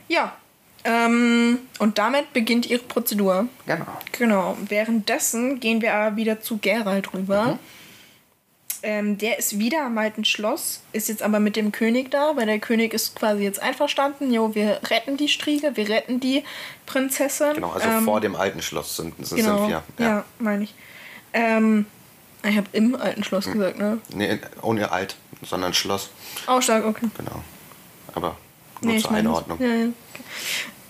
Ja, 0.08 0.36
ähm, 0.84 1.60
und 1.80 1.98
damit 1.98 2.34
beginnt 2.34 2.70
ihre 2.70 2.82
Prozedur. 2.82 3.48
Genau. 3.66 3.86
Genau. 4.14 4.58
Währenddessen 4.68 5.60
gehen 5.60 5.82
wir 5.82 5.94
aber 5.94 6.16
wieder 6.16 6.42
zu 6.42 6.58
Gerald 6.58 7.14
rüber. 7.14 7.44
Mhm. 7.44 7.60
Ähm, 8.82 9.18
der 9.18 9.38
ist 9.40 9.60
wieder 9.60 9.86
am 9.86 9.98
alten 9.98 10.24
Schloss, 10.24 10.82
ist 10.94 11.10
jetzt 11.10 11.22
aber 11.22 11.40
mit 11.40 11.56
dem 11.56 11.72
König 11.72 12.12
da, 12.12 12.36
weil 12.36 12.46
der 12.46 12.60
König 12.60 12.94
ist 12.94 13.16
quasi 13.16 13.44
jetzt 13.44 13.62
einverstanden. 13.62 14.32
Jo, 14.32 14.56
wir 14.56 14.80
retten 14.90 15.18
die 15.18 15.28
Striege, 15.28 15.76
wir 15.76 15.90
retten 15.90 16.20
die 16.20 16.44
Prinzessin. 16.86 17.56
Genau, 17.56 17.72
also 17.72 17.88
ähm, 17.88 18.06
vor 18.06 18.22
dem 18.22 18.36
alten 18.36 18.62
Schloss 18.62 18.96
sind, 18.96 19.14
sind, 19.26 19.38
genau, 19.38 19.68
wir. 19.68 19.84
Ja, 19.98 20.06
ja 20.06 20.26
meine 20.40 20.64
ich. 20.64 20.74
Ähm, 21.34 21.86
ich 22.44 22.56
habe 22.56 22.68
im 22.72 22.96
alten 22.96 23.24
Schloss 23.24 23.48
hm. 23.48 23.54
gesagt, 23.54 23.80
ne? 23.80 24.00
Nee, 24.14 24.40
ohne 24.62 24.92
alt, 24.92 25.18
sondern 25.44 25.74
Schloss. 25.74 26.10
Auch 26.48 26.62
stark, 26.62 26.86
okay. 26.86 27.08
Genau. 27.18 27.44
Aber 28.14 28.38
nur 28.82 28.94
nee, 28.94 29.00
zur 29.00 29.12
Einordnung. 29.12 29.60
Ja, 29.62 29.68
ja. 29.68 29.88
Okay. 30.14 30.24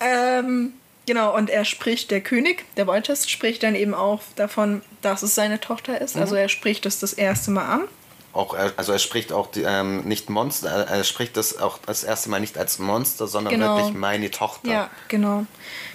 Ähm, 0.00 0.72
genau, 1.06 1.36
und 1.36 1.50
er 1.50 1.64
spricht, 1.64 2.10
der 2.10 2.20
König, 2.20 2.64
der 2.76 2.86
Woltest, 2.86 3.30
spricht 3.30 3.62
dann 3.62 3.74
eben 3.74 3.94
auch 3.94 4.20
davon, 4.36 4.82
dass 5.02 5.22
es 5.22 5.34
seine 5.34 5.60
Tochter 5.60 6.00
ist. 6.00 6.16
Mhm. 6.16 6.22
Also 6.22 6.34
er 6.34 6.48
spricht 6.48 6.86
das 6.86 6.98
das 6.98 7.12
erste 7.12 7.50
Mal 7.50 7.66
an. 7.66 7.88
Auch, 8.32 8.54
also 8.76 8.92
er 8.92 9.00
spricht 9.00 9.32
auch 9.32 9.50
die, 9.50 9.62
ähm, 9.62 10.02
nicht 10.02 10.30
Monster, 10.30 10.68
er 10.68 11.02
spricht 11.02 11.36
das 11.36 11.58
auch 11.58 11.78
das 11.78 12.04
erste 12.04 12.30
Mal 12.30 12.38
nicht 12.38 12.56
als 12.56 12.78
Monster, 12.78 13.26
sondern 13.26 13.54
genau. 13.54 13.76
wirklich 13.76 13.94
meine 13.94 14.30
Tochter. 14.30 14.70
Ja, 14.70 14.90
genau, 15.08 15.46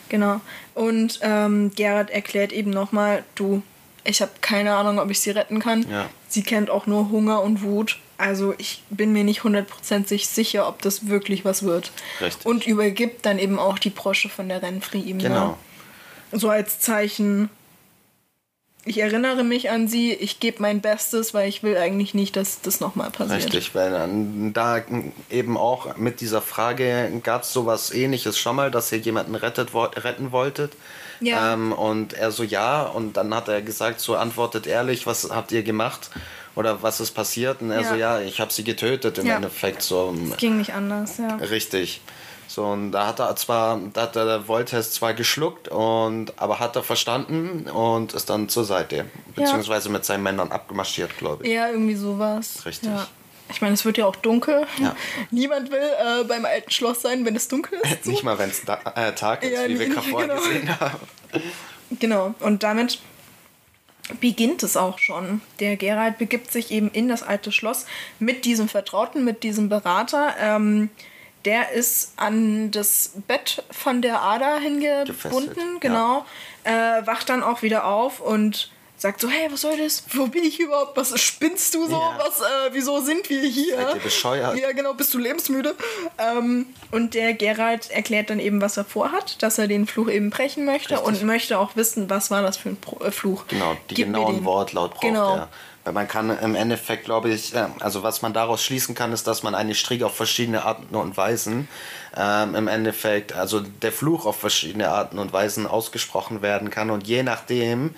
genau. 0.10 0.41
Und 0.74 1.20
ähm, 1.22 1.72
Gerhard 1.76 2.10
erklärt 2.10 2.51
eben 2.51 2.72
nochmal, 2.72 3.24
du, 3.36 3.64
ich 4.03 4.22
habe 4.22 4.32
keine 4.41 4.76
Ahnung, 4.76 4.99
ob 4.99 5.10
ich 5.10 5.22
sie 5.22 5.32
retten 5.32 5.60
kann. 5.60 5.89
Ja. 5.89 6.10
Sie 6.28 6.43
kennt 6.43 6.70
auch 6.70 6.88
nur 6.88 7.10
Hunger 7.10 7.41
und 7.41 7.62
Wut. 7.62 7.99
Also 8.18 8.53
ich 8.57 8.82
bin 8.89 9.11
mir 9.11 9.24
nicht 9.24 9.43
hundertprozentig 9.43 10.28
sicher, 10.28 10.68
ob 10.68 10.82
das 10.82 11.07
wirklich 11.07 11.43
was 11.43 11.63
wird. 11.63 11.91
Richtig. 12.22 12.45
Und 12.45 12.66
übergibt 12.66 13.26
dann 13.26 13.39
eben 13.39 13.59
auch 13.59 13.78
die 13.78 13.89
Brosche 13.89 14.30
von 14.30 14.47
der 14.47 14.61
Renfri 14.61 14.99
ihm. 14.99 15.18
Ne? 15.18 15.24
Genau. 15.24 15.57
So 16.32 16.49
als 16.49 16.80
Zeichen, 16.80 17.49
ich 18.86 18.99
erinnere 18.99 19.43
mich 19.43 19.70
an 19.72 19.88
sie, 19.88 20.13
ich 20.13 20.39
gebe 20.39 20.61
mein 20.61 20.80
Bestes, 20.80 21.34
weil 21.34 21.49
ich 21.49 21.63
will 21.63 21.76
eigentlich 21.76 22.13
nicht, 22.13 22.36
dass 22.36 22.61
das 22.61 22.80
nochmal 22.80 23.09
passiert. 23.09 23.43
Richtig, 23.43 23.74
weil 23.74 23.91
dann 23.91 24.53
da 24.53 24.82
eben 25.30 25.57
auch 25.57 25.97
mit 25.97 26.22
dieser 26.22 26.41
Frage 26.41 27.11
gab 27.24 27.43
es 27.43 27.51
sowas 27.51 27.91
ähnliches 27.91 28.38
schon 28.38 28.55
mal, 28.55 28.72
dass 28.72 28.91
ihr 28.91 28.99
jemanden 28.99 29.36
rettet, 29.36 29.70
retten 29.74 30.32
wolltet. 30.32 30.74
Ja. 31.20 31.53
Ähm, 31.53 31.72
und 31.72 32.13
er 32.13 32.32
so 32.32 32.43
ja, 32.43 32.84
und 32.84 33.18
dann 33.18 33.34
hat 33.34 33.47
er 33.47 33.61
gesagt, 33.61 33.99
so 33.99 34.16
antwortet 34.16 34.68
ehrlich, 34.68 35.07
was 35.07 35.30
habt 35.32 35.51
ihr 35.51 35.63
gemacht? 35.63 36.11
Oder 36.56 36.82
was 36.82 36.99
ist 36.99 37.12
passiert? 37.12 37.62
Und 37.62 37.72
er 37.72 37.82
ja. 37.82 37.89
so, 37.89 37.95
ja, 37.95 38.20
ich 38.20 38.39
habe 38.39 38.51
sie 38.51 38.64
getötet 38.64 39.18
im 39.18 39.28
ja. 39.28 39.36
Endeffekt. 39.36 39.82
So. 39.82 40.16
Es 40.32 40.38
ging 40.38 40.58
nicht 40.58 40.74
anders, 40.74 41.18
ja. 41.18 41.36
Richtig. 41.36 42.01
So, 42.47 42.66
und 42.66 42.91
da 42.91 43.08
hat 43.08 43.20
er 43.20 43.36
zwar, 43.36 43.80
da 43.93 44.03
hat 44.03 44.16
der 44.16 44.43
Voltes 44.43 44.91
zwar 44.91 45.14
geschluckt, 45.14 45.68
und, 45.68 46.34
aber 46.38 46.60
hat 46.60 46.76
er 46.76 46.84
verstanden 46.84 47.70
und 47.70 48.14
ist 48.14 48.30
dann 48.30 48.49
zur 48.49 48.64
Seite. 48.64 49.06
Beziehungsweise 49.36 49.89
ja. 49.89 49.93
mit 49.93 50.06
seinen 50.06 50.24
Männern 50.24 50.51
abgemarschiert, 50.51 51.18
glaube 51.18 51.45
ich. 51.45 51.51
Ja, 51.51 51.70
irgendwie 51.70 51.95
sowas. 51.95 52.66
Richtig. 52.66 52.89
Ja. 52.89 53.08
Ich 53.49 53.62
meine, 53.62 53.74
es 53.74 53.86
wird 53.86 53.97
ja 53.97 54.06
auch 54.06 54.16
dunkel. 54.16 54.66
Ja. 54.80 54.95
Niemand 55.32 55.72
will 55.72 55.80
äh, 55.80 56.24
beim 56.24 56.45
alten 56.45 56.72
Schloss 56.72 57.01
sein, 57.01 57.26
wenn 57.26 57.36
es 57.36 57.47
dunkel 57.47 57.80
ist. 57.84 57.95
So. 58.06 58.12
Nicht 58.12 58.24
mal, 58.24 58.38
wenn 58.38 58.49
es 58.49 58.62
äh, 58.64 59.14
Tag 59.14 59.43
ist, 59.43 59.68
wie 59.68 59.80
wir 59.80 59.89
gerade 59.89 60.08
vorher 60.08 60.30
genau. 60.30 60.41
gesehen 60.41 60.80
haben. 60.80 60.99
Genau, 61.99 62.36
und 62.39 62.64
damit 62.64 62.99
beginnt 64.20 64.64
es 64.64 64.78
auch 64.78 64.99
schon. 64.99 65.41
Der 65.60 65.76
Gerald 65.78 66.18
begibt 66.18 66.51
sich 66.51 66.72
eben 66.72 66.89
in 66.91 67.08
das 67.08 67.24
alte 67.24 67.51
Schloss 67.51 67.86
mit 68.20 68.45
diesem 68.45 68.70
Vertrauten, 68.70 69.24
mit 69.24 69.43
diesem 69.43 69.70
Berater. 69.70 70.36
Ähm, 70.39 70.89
der 71.45 71.72
ist 71.72 72.14
an 72.16 72.72
das 72.72 73.14
Bett 73.28 73.64
von 73.72 74.01
der 74.01 74.22
Ada 74.22 74.58
hingebunden, 74.58 75.06
Gefesselt, 75.08 75.82
genau. 75.82 76.26
Ja. 76.66 76.99
Äh, 76.99 77.08
wacht 77.08 77.30
dann 77.30 77.43
auch 77.43 77.62
wieder 77.62 77.86
auf 77.86 78.20
und 78.20 78.72
sagt 79.06 79.22
so, 79.22 79.30
hey, 79.30 79.51
was 79.51 79.62
soll 79.62 79.78
das? 79.78 80.03
Wo 80.14 80.26
bin 80.26 80.43
ich 80.43 80.60
überhaupt? 80.60 80.97
Was 80.97 81.20
spinnst 81.20 81.76
du 81.76 81.86
so? 81.86 81.93
Ja. 81.93 82.18
Was, 82.18 82.41
äh, 82.41 82.72
wieso 82.72 82.99
sind 83.01 83.30
wir 83.30 83.43
hier? 83.43 83.76
Seid 83.76 83.95
ihr 83.95 84.01
bescheuert? 84.01 84.58
Ja, 84.58 84.72
genau, 84.72 84.95
bist 84.95 85.14
du 85.14 85.20
lebensmüde? 85.20 85.76
Ähm, 86.18 86.66
und 86.91 87.14
der 87.14 87.36
Gerald 87.36 87.91
erklärt 87.91 88.32
dann 88.32 88.39
eben, 88.39 88.62
was 88.62 88.78
er 88.78 88.84
vorhat, 88.84 89.43
dass 89.43 89.60
er 89.60 89.68
den 89.68 89.86
Fluch 89.86 90.10
eben 90.10 90.32
brechen 90.32 90.66
möchte 90.66 90.95
Richtig. 90.95 91.08
und 91.08 91.24
möchte 91.24 91.60
auch 91.60 91.76
wissen, 91.76 92.10
was 92.10 92.32
war 92.32 92.41
das 92.41 92.58
für 92.58 92.70
ein 92.70 92.78
Pro 92.78 93.03
äh, 93.03 93.12
Fluch. 93.12 93.45
Genau, 93.47 93.78
die 93.91 93.93
Gib 93.93 94.08
genauen 94.08 94.43
Wortlaut 94.43 94.91
braucht 94.91 95.01
genau. 95.01 95.36
er. 95.36 95.49
Weil 95.84 95.93
man 95.93 96.08
kann 96.08 96.36
im 96.39 96.56
Endeffekt, 96.56 97.06
glaube 97.06 97.30
ich, 97.30 97.53
also 97.80 98.01
was 98.01 98.24
man 98.24 98.34
daraus 98.34 98.64
schließen 98.64 98.95
kann, 98.95 99.14
ist, 99.14 99.28
dass 99.28 99.43
man 99.43 99.53
eine 99.53 99.76
Striege 99.76 100.08
auf 100.08 100.16
verschiedene 100.16 100.66
Arten 100.66 100.95
und 100.95 101.16
Weisen 101.16 101.68
ähm, 102.18 102.56
im 102.56 102.68
Endeffekt, 102.68 103.34
also 103.34 103.60
der 103.60 103.91
Fluch 103.91 104.26
auf 104.26 104.39
verschiedene 104.39 104.89
Arten 104.89 105.20
und 105.20 105.32
Weisen 105.32 105.68
ausgesprochen 105.68 106.41
werden 106.41 106.72
kann 106.72 106.89
und 106.89 107.06
je 107.06 107.22
nachdem, 107.22 107.93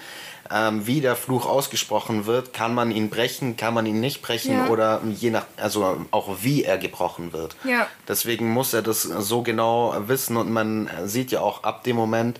ähm, 0.52 0.88
wie 0.88 1.02
der 1.02 1.16
Fluch 1.16 1.46
ausgesprochen 1.46 2.26
wird, 2.26 2.54
kann 2.54 2.74
man 2.74 2.92
ihn 2.92 3.10
brechen, 3.10 3.58
kann 3.58 3.74
man 3.74 3.86
ihn 3.86 4.00
nicht 4.00 4.22
brechen 4.22 4.54
ja. 4.54 4.68
oder 4.68 5.02
je 5.04 5.32
nach, 5.32 5.46
also 5.58 6.06
auch 6.12 6.38
wie 6.42 6.64
er 6.64 6.78
gebrochen 6.78 7.34
wird. 7.34 7.56
Ja. 7.64 7.88
Deswegen 8.08 8.50
muss 8.50 8.74
er 8.74 8.82
das 8.82 9.02
so 9.04 9.42
genau 9.42 9.96
wissen 10.08 10.38
und 10.38 10.52
man 10.52 10.90
sieht 11.06 11.32
ja 11.32 11.42
auch 11.42 11.64
ab 11.64 11.84
dem 11.84 11.96
Moment, 11.96 12.40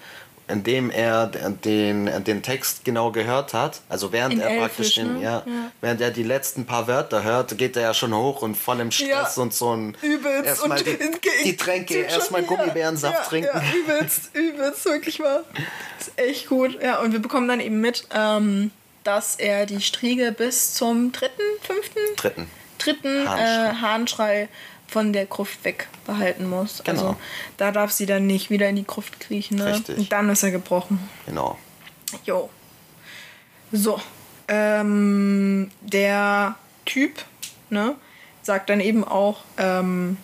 in 0.50 0.64
dem 0.64 0.90
er 0.90 1.28
den, 1.28 2.24
den 2.24 2.42
Text 2.42 2.86
genau 2.86 3.12
gehört 3.12 3.54
hat, 3.54 3.82
also 3.90 4.14
während 4.14 4.36
in 4.36 4.40
er 4.40 4.50
Elfisch, 4.50 4.60
praktisch 4.60 4.96
den, 4.96 5.18
ne? 5.18 5.24
ja, 5.24 5.44
ja, 5.46 5.72
während 5.82 6.00
er 6.00 6.12
die 6.12 6.24
letzten 6.24 6.66
paar 6.66 6.88
Wörter 6.88 7.24
hört, 7.24 7.58
geht 7.58 7.76
er 7.76 7.84
ja 7.84 7.94
schon 7.94 8.14
hoch 8.16 8.42
und 8.42 8.56
voll 8.56 8.80
im 8.80 8.92
Stress 8.92 9.36
ja. 9.36 9.42
und 9.42 9.54
so 9.54 9.76
ein 9.76 9.98
übelst 10.02 10.46
erstmal 10.46 10.82
die, 10.82 10.98
die, 11.44 11.58
Tränke, 11.58 11.96
erstmal 11.96 12.44
Gummibärensaft 12.44 13.30
trinken. 13.30 13.50
Ja, 13.54 13.62
übelst, 13.78 14.30
übelst, 14.34 14.86
wirklich 14.86 15.20
wahr. 15.20 15.44
Das 15.98 16.08
ist 16.08 16.20
echt 16.20 16.48
gut. 16.48 16.82
Ja, 16.82 17.00
und 17.00 17.12
wir 17.12 17.20
bekommen 17.20 17.50
dann 17.50 17.60
eben 17.60 17.82
mit, 17.82 18.08
ähm, 18.16 18.72
dass 19.04 19.36
er 19.36 19.66
die 19.66 19.82
Striege 19.82 20.32
bis 20.32 20.74
zum 20.74 21.12
dritten, 21.12 21.42
fünften? 21.62 22.00
Dritten. 22.16 22.48
Dritten 22.78 23.28
Hahnschrei, 23.28 23.70
äh, 23.70 23.74
Hahnschrei 23.82 24.50
von 24.88 25.14
der 25.14 25.26
Gruft 25.26 25.64
wegbehalten 25.64 26.50
muss. 26.50 26.82
Genau. 26.84 27.00
Also 27.00 27.16
da 27.58 27.72
darf 27.72 27.92
sie 27.92 28.06
dann 28.06 28.26
nicht 28.26 28.50
wieder 28.50 28.70
in 28.70 28.78
die 28.78 28.88
Gruft 28.88 29.20
kriechen. 29.20 29.58
Ne? 29.58 29.74
Richtig. 29.74 29.98
Und 29.98 30.12
dann 30.12 30.30
ist 30.30 30.44
er 30.44 30.52
gebrochen. 30.52 31.00
Genau. 31.26 31.58
Jo. 32.26 32.50
So. 33.72 34.00
Ähm, 34.48 35.72
der 35.82 36.56
Typ, 36.86 37.26
ne, 37.70 37.96
sagt 38.42 38.70
dann 38.70 38.80
eben 38.80 39.04
auch, 39.04 39.42
ähm, 39.58 40.18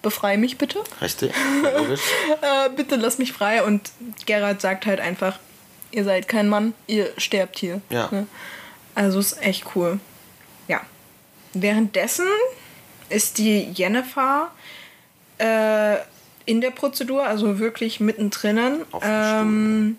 befreie 0.00 0.38
mich 0.38 0.58
bitte. 0.58 0.82
Richtig, 1.02 1.32
logisch. 1.62 2.00
äh, 2.40 2.70
bitte 2.70 2.94
lass 2.94 3.18
mich 3.18 3.32
frei. 3.32 3.64
Und 3.64 3.90
Gerald 4.26 4.60
sagt 4.60 4.86
halt 4.86 5.00
einfach, 5.00 5.40
ihr 5.90 6.04
seid 6.04 6.28
kein 6.28 6.48
Mann, 6.48 6.72
ihr 6.86 7.12
sterbt 7.16 7.58
hier. 7.58 7.80
Ja. 7.90 8.08
Ne? 8.12 8.28
Also 8.94 9.18
ist 9.18 9.42
echt 9.42 9.64
cool. 9.74 9.98
Ja. 10.68 10.82
Währenddessen 11.52 12.26
ist 13.10 13.38
die 13.38 13.68
Jennifer 13.72 14.50
äh, 15.38 15.96
in 16.44 16.60
der 16.60 16.70
Prozedur, 16.70 17.24
also 17.24 17.58
wirklich 17.58 18.00
mittendrin. 18.00 18.82
Ähm, 19.02 19.96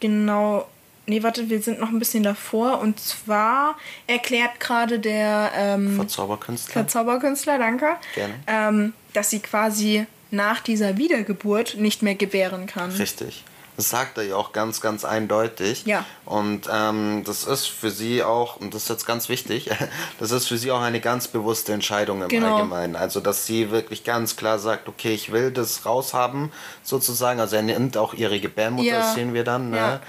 genau. 0.00 0.66
Nee, 1.06 1.22
warte, 1.24 1.50
wir 1.50 1.60
sind 1.60 1.80
noch 1.80 1.88
ein 1.88 1.98
bisschen 1.98 2.22
davor. 2.22 2.80
Und 2.80 3.00
zwar 3.00 3.76
erklärt 4.06 4.60
gerade 4.60 5.00
der 5.00 5.50
ähm, 5.56 5.96
Verzauberkünstler. 5.96 6.72
Verzauberkünstler, 6.72 7.58
danke. 7.58 7.96
Gerne. 8.14 8.34
Ähm, 8.46 8.92
dass 9.12 9.30
sie 9.30 9.40
quasi 9.40 10.06
nach 10.30 10.60
dieser 10.60 10.96
Wiedergeburt 10.96 11.76
nicht 11.76 12.02
mehr 12.02 12.14
gebären 12.14 12.66
kann. 12.66 12.90
Richtig. 12.92 13.44
Das 13.76 13.88
sagt 13.88 14.18
er 14.18 14.24
ja 14.24 14.36
auch 14.36 14.52
ganz, 14.52 14.80
ganz 14.80 15.04
eindeutig. 15.04 15.86
Ja. 15.86 16.04
Und 16.26 16.68
ähm, 16.70 17.22
das 17.24 17.44
ist 17.44 17.66
für 17.66 17.90
sie 17.90 18.22
auch, 18.22 18.56
und 18.56 18.74
das 18.74 18.84
ist 18.84 18.88
jetzt 18.90 19.06
ganz 19.06 19.28
wichtig, 19.28 19.70
das 20.18 20.30
ist 20.30 20.46
für 20.46 20.58
sie 20.58 20.70
auch 20.70 20.82
eine 20.82 21.00
ganz 21.00 21.28
bewusste 21.28 21.72
Entscheidung 21.72 22.22
im 22.22 22.28
genau. 22.28 22.56
Allgemeinen. 22.56 22.96
Also, 22.96 23.20
dass 23.20 23.46
sie 23.46 23.70
wirklich 23.70 24.04
ganz 24.04 24.36
klar 24.36 24.58
sagt, 24.58 24.88
okay, 24.88 25.14
ich 25.14 25.32
will 25.32 25.50
das 25.50 25.86
raushaben, 25.86 26.52
sozusagen. 26.82 27.40
Also, 27.40 27.56
er 27.56 27.62
nimmt 27.62 27.96
auch 27.96 28.12
ihre 28.12 28.40
Gebärmutter, 28.40 28.88
ja. 28.88 28.98
das 28.98 29.14
sehen 29.14 29.32
wir 29.32 29.44
dann. 29.44 29.70
Ne? 29.70 29.76
Ja. 29.76 30.00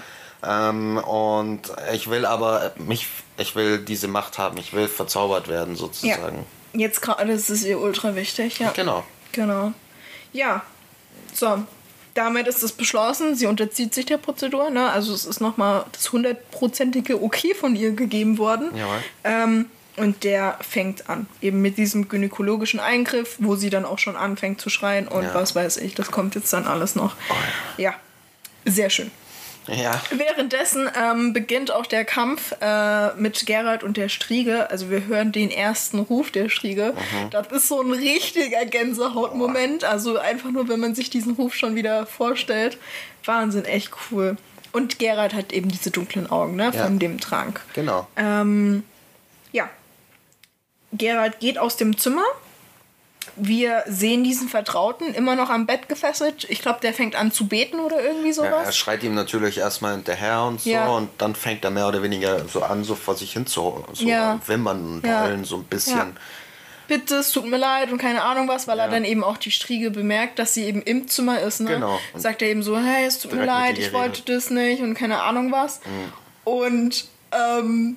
Ähm, 0.44 0.98
und 0.98 1.62
ich 1.92 2.10
will 2.10 2.26
aber 2.26 2.72
mich, 2.76 3.08
ich 3.38 3.56
will 3.56 3.78
diese 3.78 4.08
Macht 4.08 4.36
haben, 4.36 4.58
ich 4.58 4.74
will 4.74 4.88
verzaubert 4.88 5.48
werden, 5.48 5.74
sozusagen. 5.74 6.44
Ja. 6.74 6.80
Jetzt 6.80 7.00
gerade 7.00 7.32
ist 7.32 7.50
es 7.50 7.64
ihr 7.64 7.80
ultra 7.80 8.14
wichtig, 8.14 8.58
ja. 8.58 8.72
Genau. 8.72 9.04
Genau. 9.32 9.72
Ja. 10.32 10.62
So, 11.32 11.64
damit 12.14 12.46
ist 12.46 12.62
es 12.62 12.72
beschlossen. 12.72 13.34
Sie 13.34 13.46
unterzieht 13.46 13.92
sich 13.92 14.06
der 14.06 14.18
Prozedur. 14.18 14.70
Ne? 14.70 14.90
Also 14.90 15.12
es 15.12 15.26
ist 15.26 15.40
nochmal 15.40 15.84
das 15.92 16.12
hundertprozentige 16.12 17.22
Okay 17.22 17.54
von 17.54 17.76
ihr 17.76 17.92
gegeben 17.92 18.38
worden. 18.38 18.70
Ähm, 19.24 19.66
und 19.96 20.24
der 20.24 20.58
fängt 20.60 21.08
an. 21.08 21.26
Eben 21.40 21.62
mit 21.62 21.76
diesem 21.76 22.08
gynäkologischen 22.08 22.80
Eingriff, 22.80 23.36
wo 23.38 23.54
sie 23.54 23.70
dann 23.70 23.84
auch 23.84 23.98
schon 23.98 24.16
anfängt 24.16 24.60
zu 24.60 24.70
schreien 24.70 25.06
und 25.06 25.22
ja. 25.22 25.34
was 25.34 25.54
weiß 25.54 25.76
ich. 25.76 25.94
Das 25.94 26.10
kommt 26.10 26.34
jetzt 26.34 26.52
dann 26.52 26.66
alles 26.66 26.96
noch. 26.96 27.14
Oh 27.30 27.34
ja. 27.76 27.90
ja, 27.90 27.94
sehr 28.64 28.90
schön. 28.90 29.10
Ja. 29.68 30.00
Währenddessen 30.10 30.90
ähm, 31.00 31.32
beginnt 31.32 31.70
auch 31.70 31.86
der 31.86 32.04
Kampf 32.04 32.54
äh, 32.60 33.14
mit 33.14 33.46
Gerald 33.46 33.82
und 33.82 33.96
der 33.96 34.08
Striege. 34.08 34.70
Also 34.70 34.90
wir 34.90 35.06
hören 35.06 35.32
den 35.32 35.50
ersten 35.50 36.00
Ruf 36.00 36.30
der 36.30 36.48
Striege. 36.48 36.94
Mhm. 36.94 37.30
Das 37.30 37.48
ist 37.48 37.68
so 37.68 37.80
ein 37.80 37.92
richtiger 37.92 38.64
Gänsehautmoment. 38.64 39.84
Also 39.84 40.18
einfach 40.18 40.50
nur, 40.50 40.68
wenn 40.68 40.80
man 40.80 40.94
sich 40.94 41.10
diesen 41.10 41.34
Ruf 41.34 41.54
schon 41.54 41.74
wieder 41.74 42.06
vorstellt. 42.06 42.78
Wahnsinn, 43.24 43.64
echt 43.64 43.90
cool. 44.10 44.36
Und 44.72 44.98
Gerald 44.98 45.34
hat 45.34 45.52
eben 45.52 45.70
diese 45.70 45.90
dunklen 45.90 46.30
Augen 46.30 46.56
ne, 46.56 46.70
ja. 46.74 46.84
von 46.84 46.98
dem 46.98 47.20
Trank. 47.20 47.60
Genau. 47.74 48.06
Ähm, 48.16 48.82
ja. 49.52 49.70
Gerald 50.92 51.40
geht 51.40 51.58
aus 51.58 51.76
dem 51.76 51.96
Zimmer 51.96 52.24
wir 53.36 53.82
sehen 53.86 54.24
diesen 54.24 54.48
Vertrauten 54.48 55.14
immer 55.14 55.34
noch 55.34 55.50
am 55.50 55.66
Bett 55.66 55.88
gefesselt. 55.88 56.46
Ich 56.48 56.60
glaube, 56.60 56.80
der 56.80 56.92
fängt 56.92 57.16
an 57.16 57.32
zu 57.32 57.46
beten 57.46 57.80
oder 57.80 58.02
irgendwie 58.02 58.32
sowas. 58.32 58.50
Ja, 58.50 58.62
er 58.62 58.72
schreit 58.72 59.02
ihm 59.02 59.14
natürlich 59.14 59.58
erstmal 59.58 59.92
hinterher 59.92 60.42
und 60.42 60.60
so 60.60 60.70
ja. 60.70 60.86
und 60.86 61.10
dann 61.18 61.34
fängt 61.34 61.64
er 61.64 61.70
mehr 61.70 61.88
oder 61.88 62.02
weniger 62.02 62.46
so 62.48 62.62
an, 62.62 62.84
so 62.84 62.94
vor 62.94 63.16
sich 63.16 63.32
hin 63.32 63.46
zu 63.46 63.84
so 63.92 64.04
ja. 64.04 64.40
wimmern 64.46 65.02
und 65.02 65.06
ja. 65.06 65.22
heulen 65.22 65.44
so 65.44 65.56
ein 65.56 65.64
bisschen. 65.64 66.16
Bitte, 66.86 67.16
es 67.16 67.32
tut 67.32 67.46
mir 67.46 67.56
leid 67.56 67.90
und 67.90 67.98
keine 67.98 68.22
Ahnung 68.22 68.46
was, 68.46 68.68
weil 68.68 68.78
er 68.78 68.88
dann 68.88 69.04
eben 69.04 69.24
auch 69.24 69.38
die 69.38 69.50
Striege 69.50 69.90
bemerkt, 69.90 70.38
dass 70.38 70.52
sie 70.52 70.64
eben 70.64 70.82
im 70.82 71.08
Zimmer 71.08 71.40
ist. 71.40 71.60
Ne? 71.60 71.70
Genau. 71.70 71.98
Und 72.12 72.20
Sagt 72.20 72.42
er 72.42 72.48
eben 72.48 72.62
so, 72.62 72.78
hey, 72.78 73.06
es 73.06 73.18
tut 73.18 73.32
mir 73.32 73.46
leid, 73.46 73.78
ich 73.78 73.92
wollte 73.92 74.20
das 74.30 74.50
nicht 74.50 74.82
und 74.82 74.94
keine 74.94 75.22
Ahnung 75.22 75.50
was. 75.50 75.80
Mhm. 75.80 76.12
Und 76.44 77.08
ähm, 77.32 77.96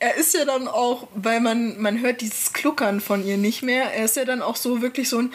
er 0.00 0.14
ist 0.16 0.34
ja 0.34 0.44
dann 0.44 0.68
auch, 0.68 1.08
weil 1.14 1.40
man, 1.40 1.80
man 1.80 2.00
hört 2.00 2.20
dieses 2.20 2.52
Kluckern 2.52 3.00
von 3.00 3.26
ihr 3.26 3.36
nicht 3.36 3.62
mehr, 3.62 3.92
er 3.92 4.04
ist 4.04 4.16
ja 4.16 4.24
dann 4.24 4.42
auch 4.42 4.54
so 4.54 4.80
wirklich 4.80 5.08
so 5.08 5.18
ein, 5.18 5.32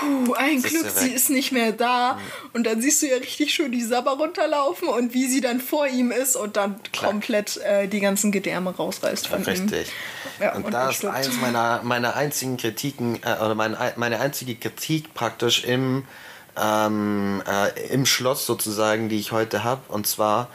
huh, 0.00 0.34
ein 0.34 0.62
Glück, 0.62 0.86
ist 0.86 0.98
sie 0.98 1.10
ist 1.10 1.28
nicht 1.28 1.52
mehr 1.52 1.72
da. 1.72 2.14
Mhm. 2.14 2.50
Und 2.54 2.66
dann 2.66 2.80
siehst 2.80 3.02
du 3.02 3.06
ja 3.06 3.16
richtig 3.16 3.52
schön 3.52 3.70
die 3.70 3.82
Sabber 3.82 4.12
runterlaufen 4.12 4.88
und 4.88 5.12
wie 5.12 5.26
sie 5.26 5.40
dann 5.40 5.60
vor 5.60 5.86
ihm 5.86 6.10
ist 6.10 6.36
und 6.36 6.56
dann 6.56 6.82
Klar. 6.92 7.10
komplett 7.10 7.58
äh, 7.58 7.86
die 7.86 8.00
ganzen 8.00 8.32
Gedärme 8.32 8.74
rausreißt 8.74 9.26
von 9.26 9.42
richtig. 9.42 9.58
ihm. 9.58 9.68
Richtig. 9.68 9.92
Ja, 10.40 10.54
und, 10.54 10.64
und 10.64 10.72
da 10.72 10.88
ist 10.88 11.04
eins 11.04 11.40
meiner, 11.40 11.82
meiner 11.82 12.16
einzigen 12.16 12.56
Kritiken, 12.56 13.16
äh, 13.22 13.44
oder 13.44 13.54
meine, 13.54 13.76
meine 13.96 14.20
einzige 14.20 14.54
Kritik 14.54 15.12
praktisch 15.12 15.64
im, 15.64 16.04
ähm, 16.56 17.42
äh, 17.46 17.88
im 17.92 18.06
Schloss 18.06 18.46
sozusagen, 18.46 19.08
die 19.08 19.18
ich 19.18 19.32
heute 19.32 19.64
habe. 19.64 19.82
Und 19.88 20.06
zwar, 20.06 20.48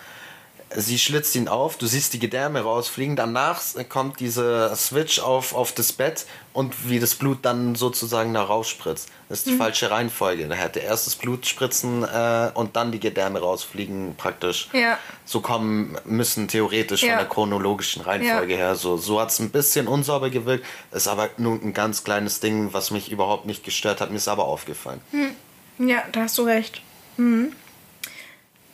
sie 0.76 1.00
schlitzt 1.00 1.36
ihn 1.36 1.48
auf, 1.48 1.78
du 1.78 1.86
siehst 1.86 2.14
die 2.14 2.20
Gedärme 2.20 2.62
rausfliegen, 2.62 3.16
danach 3.16 3.62
kommt 3.90 4.20
dieser 4.20 4.76
Switch 4.76 5.20
auf, 5.20 5.54
auf 5.54 5.72
das 5.72 5.94
Bett 5.94 6.26
und 6.54 6.90
wie 6.90 7.00
das 7.00 7.16
Blut 7.16 7.40
dann 7.42 7.76
sozusagen 7.76 8.34
da 8.34 8.44
rausspritzt. 8.44 9.10
Das 9.30 9.40
ist 9.40 9.48
die 9.48 9.52
mhm. 9.54 9.58
falsche 9.58 9.90
Reihenfolge. 9.90 10.48
Da 10.48 10.56
hätte 10.56 10.80
erst 10.80 11.08
das 11.08 11.16
Blut 11.16 11.46
spritzen 11.46 12.04
äh, 12.04 12.52
und 12.54 12.76
dann 12.76 12.92
die 12.92 13.00
Gedärme 13.00 13.40
rausfliegen 13.40 14.16
praktisch. 14.16 14.70
Ja. 14.74 15.00
So 15.26 15.42
kommen 15.42 15.98
müssen 16.06 16.48
theoretisch 16.48 17.04
ja. 17.04 17.10
von 17.10 17.18
der 17.18 17.28
chronologischen 17.28 18.04
Reihenfolge 18.04 18.54
ja. 18.54 18.60
her. 18.60 18.76
So, 18.76 18.98
so 18.98 19.20
hat 19.20 19.30
es 19.30 19.40
ein 19.40 19.50
bisschen 19.50 19.88
unsauber 19.88 20.30
gewirkt, 20.30 20.66
ist 20.92 21.08
aber 21.08 21.30
nur 21.38 21.54
ein 21.56 21.74
ganz 21.74 22.04
kleines 22.04 22.40
Ding, 22.40 22.74
was 22.74 22.92
mich 22.92 23.12
überhaupt 23.12 23.46
nicht 23.46 23.64
gestört 23.64 24.02
hat. 24.02 24.12
Mir 24.12 24.18
ist 24.18 24.28
aber 24.28 24.46
aufgefallen. 24.46 25.02
Mhm. 25.12 25.90
Ja, 25.90 26.04
da 26.12 26.22
hast 26.22 26.38
du 26.38 26.44
recht. 26.44 26.82
Mhm. 27.18 27.54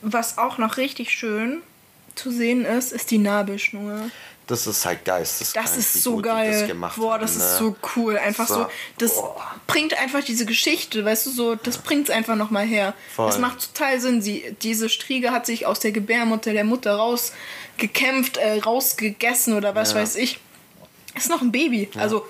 Was 0.02 0.38
auch 0.38 0.58
noch 0.58 0.76
richtig 0.76 1.10
schön 1.10 1.62
zu 2.20 2.30
sehen 2.30 2.64
ist, 2.64 2.92
ist 2.92 3.10
die 3.10 3.18
Nabelschnur. 3.18 4.10
Das 4.46 4.66
ist 4.66 4.84
halt 4.84 5.04
geisteskrank. 5.04 5.64
Das 5.64 5.76
ist 5.76 6.02
so 6.02 6.16
geil. 6.16 6.68
Das 6.68 6.96
Boah, 6.96 7.18
das 7.20 7.32
haben, 7.32 7.38
ist 7.38 7.52
ne? 7.52 7.58
so 7.58 7.76
cool. 7.94 8.18
Einfach 8.18 8.48
so, 8.48 8.54
so 8.54 8.66
das 8.98 9.14
Boah. 9.14 9.54
bringt 9.68 9.96
einfach 9.96 10.24
diese 10.24 10.44
Geschichte, 10.44 11.04
weißt 11.04 11.26
du, 11.26 11.30
so, 11.30 11.54
das 11.54 11.78
bringt 11.78 12.08
es 12.08 12.14
einfach 12.14 12.34
nochmal 12.34 12.66
her. 12.66 12.94
Voll. 13.14 13.28
Das 13.28 13.38
macht 13.38 13.74
total 13.74 14.00
Sinn. 14.00 14.20
Sie, 14.22 14.56
diese 14.60 14.88
Striege 14.88 15.30
hat 15.30 15.46
sich 15.46 15.66
aus 15.66 15.78
der 15.78 15.92
Gebärmutter 15.92 16.52
der 16.52 16.64
Mutter 16.64 16.96
rausgekämpft, 16.96 18.38
äh, 18.38 18.58
rausgegessen 18.58 19.54
oder 19.54 19.76
was 19.76 19.92
ja. 19.92 20.00
weiß 20.00 20.16
ich. 20.16 20.40
Ist 21.14 21.30
noch 21.30 21.42
ein 21.42 21.52
Baby. 21.52 21.88
Ja. 21.94 22.02
Also 22.02 22.26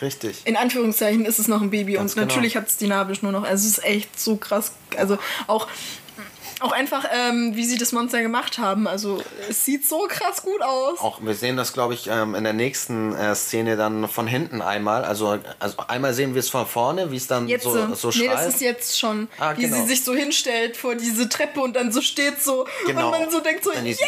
Richtig. 0.00 0.40
In 0.46 0.56
Anführungszeichen 0.56 1.24
ist 1.24 1.38
es 1.38 1.46
noch 1.46 1.62
ein 1.62 1.70
Baby 1.70 1.92
Ganz 1.92 2.12
und 2.12 2.16
genau. 2.16 2.26
natürlich 2.26 2.56
hat 2.56 2.66
es 2.66 2.76
die 2.76 2.88
Nabelschnur 2.88 3.30
noch. 3.30 3.44
Also 3.44 3.68
es 3.68 3.78
ist 3.78 3.84
echt 3.84 4.18
so 4.18 4.34
krass. 4.36 4.72
Also 4.96 5.16
auch 5.46 5.68
auch 6.62 6.72
einfach, 6.72 7.06
ähm, 7.12 7.52
wie 7.54 7.64
sie 7.64 7.78
das 7.78 7.92
Monster 7.92 8.22
gemacht 8.22 8.58
haben. 8.58 8.86
Also 8.86 9.22
es 9.48 9.64
sieht 9.64 9.86
so 9.86 10.06
krass 10.08 10.42
gut 10.42 10.62
aus. 10.62 11.00
Auch 11.00 11.20
wir 11.22 11.34
sehen 11.34 11.56
das, 11.56 11.72
glaube 11.72 11.94
ich, 11.94 12.08
ähm, 12.08 12.34
in 12.34 12.44
der 12.44 12.52
nächsten 12.52 13.14
äh, 13.14 13.34
Szene 13.34 13.76
dann 13.76 14.08
von 14.08 14.26
hinten 14.26 14.62
einmal. 14.62 15.04
Also, 15.04 15.38
also 15.58 15.76
einmal 15.88 16.14
sehen 16.14 16.34
wir 16.34 16.40
es 16.40 16.48
von 16.48 16.66
vorne, 16.66 17.10
wie 17.10 17.16
es 17.16 17.26
dann 17.26 17.48
jetzt, 17.48 17.64
so, 17.64 17.94
so 17.94 18.12
schreit. 18.12 18.28
Nee, 18.28 18.34
das 18.34 18.46
ist 18.46 18.60
jetzt 18.60 18.98
schon, 18.98 19.28
ah, 19.38 19.54
wie 19.56 19.62
genau. 19.62 19.76
sie 19.76 19.86
sich 19.86 20.04
so 20.04 20.14
hinstellt 20.14 20.76
vor 20.76 20.94
diese 20.94 21.28
Treppe 21.28 21.60
und 21.60 21.74
dann 21.74 21.92
so 21.92 22.00
steht 22.00 22.42
so 22.42 22.66
genau. 22.86 23.06
und 23.06 23.18
man 23.18 23.30
so 23.30 23.40
denkt 23.40 23.64
so, 23.64 23.72
yes, 23.72 23.98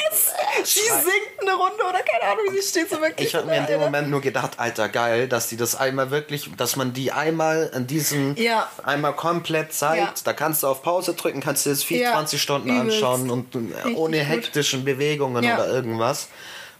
sie 0.65 0.81
singt 0.81 1.41
eine 1.41 1.53
Runde 1.53 1.83
oder 1.89 2.01
keine 2.03 2.33
Ahnung, 2.33 2.47
sie 2.55 2.63
steht 2.63 2.91
so 2.91 3.01
wirklich. 3.01 3.29
Ich 3.29 3.35
habe 3.35 3.47
mir 3.47 3.57
in 3.57 3.67
dem 3.67 3.81
Moment 3.81 4.11
nur 4.11 4.21
gedacht, 4.21 4.53
alter 4.59 4.89
geil, 4.89 5.29
dass 5.29 5.49
die 5.49 5.57
das 5.57 5.75
einmal 5.75 6.11
wirklich, 6.11 6.51
dass 6.57 6.77
man 6.77 6.93
die 6.93 7.13
einmal 7.13 7.71
in 7.75 7.87
diesem 7.87 8.37
ja. 8.37 8.69
einmal 8.83 9.15
komplett 9.15 9.73
zeigt. 9.73 10.19
Ja. 10.19 10.25
Da 10.25 10.33
kannst 10.33 10.63
du 10.63 10.69
auf 10.69 10.83
Pause 10.83 11.15
drücken, 11.15 11.41
kannst 11.41 11.67
du 11.67 11.71
das 11.71 11.83
24 11.83 12.39
ja. 12.39 12.44
Stunden 12.45 12.69
Übelst. 12.69 13.03
anschauen 13.03 13.31
und 13.31 13.55
Richtig 13.57 13.97
ohne 13.97 14.19
hektischen 14.19 14.85
Bewegungen 14.85 15.43
ja. 15.43 15.57
oder 15.57 15.69
irgendwas. 15.69 16.29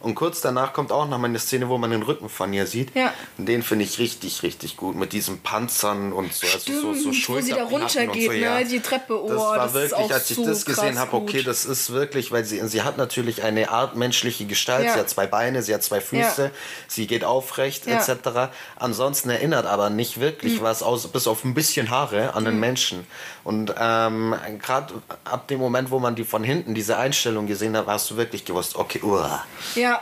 Und 0.05 0.13
kurz 0.13 0.39
danach 0.39 0.71
kommt 0.73 0.91
auch 0.91 1.07
noch 1.07 1.17
mal 1.17 1.27
eine 1.27 1.39
Szene, 1.39 1.67
wo 1.67 1.79
man 1.79 1.89
den 1.89 2.03
Rücken 2.03 2.29
von 2.29 2.53
ihr 2.53 2.67
sieht. 2.67 2.95
Ja. 2.95 3.11
Und 3.39 3.47
den 3.47 3.63
finde 3.63 3.85
ich 3.85 3.97
richtig, 3.97 4.43
richtig 4.43 4.77
gut. 4.77 4.95
Mit 4.95 5.13
diesen 5.13 5.39
Panzern 5.39 6.13
und 6.13 6.31
so. 6.31 6.45
Also 6.45 6.93
so, 6.93 6.93
so 6.93 7.33
Wo 7.33 7.41
sie 7.41 7.53
da 7.53 7.63
runtergeht, 7.63 8.27
so, 8.27 8.31
ja. 8.31 8.59
ne? 8.59 8.65
Die 8.65 8.81
Treppe, 8.81 9.19
oh, 9.19 9.27
das 9.27 9.37
war 9.39 9.57
das 9.57 9.73
wirklich, 9.73 10.13
als 10.13 10.29
ich 10.29 10.35
so 10.35 10.45
das 10.45 10.63
gesehen 10.65 10.99
habe, 10.99 11.15
okay, 11.15 11.41
das 11.41 11.65
ist 11.65 11.91
wirklich, 11.91 12.31
weil 12.31 12.45
sie, 12.45 12.59
sie 12.67 12.83
hat 12.83 12.97
natürlich 12.97 13.41
eine 13.41 13.71
Art 13.71 13.95
menschliche 13.95 14.45
Gestalt. 14.45 14.85
Ja. 14.85 14.93
Sie 14.93 14.99
hat 14.99 15.09
zwei 15.09 15.25
Beine, 15.25 15.63
sie 15.63 15.73
hat 15.73 15.81
zwei 15.81 16.01
Füße, 16.01 16.43
ja. 16.43 16.51
sie 16.87 17.07
geht 17.07 17.23
aufrecht, 17.23 17.87
etc. 17.87 18.51
Ansonsten 18.75 19.31
erinnert 19.31 19.65
aber 19.65 19.89
nicht 19.89 20.19
wirklich 20.19 20.59
mhm. 20.59 20.65
was, 20.65 20.83
aus, 20.83 21.07
bis 21.07 21.25
auf 21.25 21.43
ein 21.43 21.55
bisschen 21.55 21.89
Haare, 21.89 22.35
an 22.35 22.45
den 22.45 22.55
mhm. 22.55 22.59
Menschen. 22.59 23.07
Und 23.45 23.75
ähm, 23.79 24.35
gerade 24.59 24.95
ab 25.23 25.47
dem 25.47 25.59
Moment, 25.59 25.91
wo 25.91 25.99
man 25.99 26.15
die 26.15 26.23
von 26.23 26.43
hinten, 26.43 26.73
diese 26.73 26.97
Einstellung 26.97 27.45
gesehen 27.45 27.77
hat, 27.77 27.85
hast 27.85 28.09
du 28.09 28.17
wirklich 28.17 28.43
gewusst, 28.43 28.75
okay, 28.75 28.99
uah. 29.03 29.45
Ja, 29.75 30.01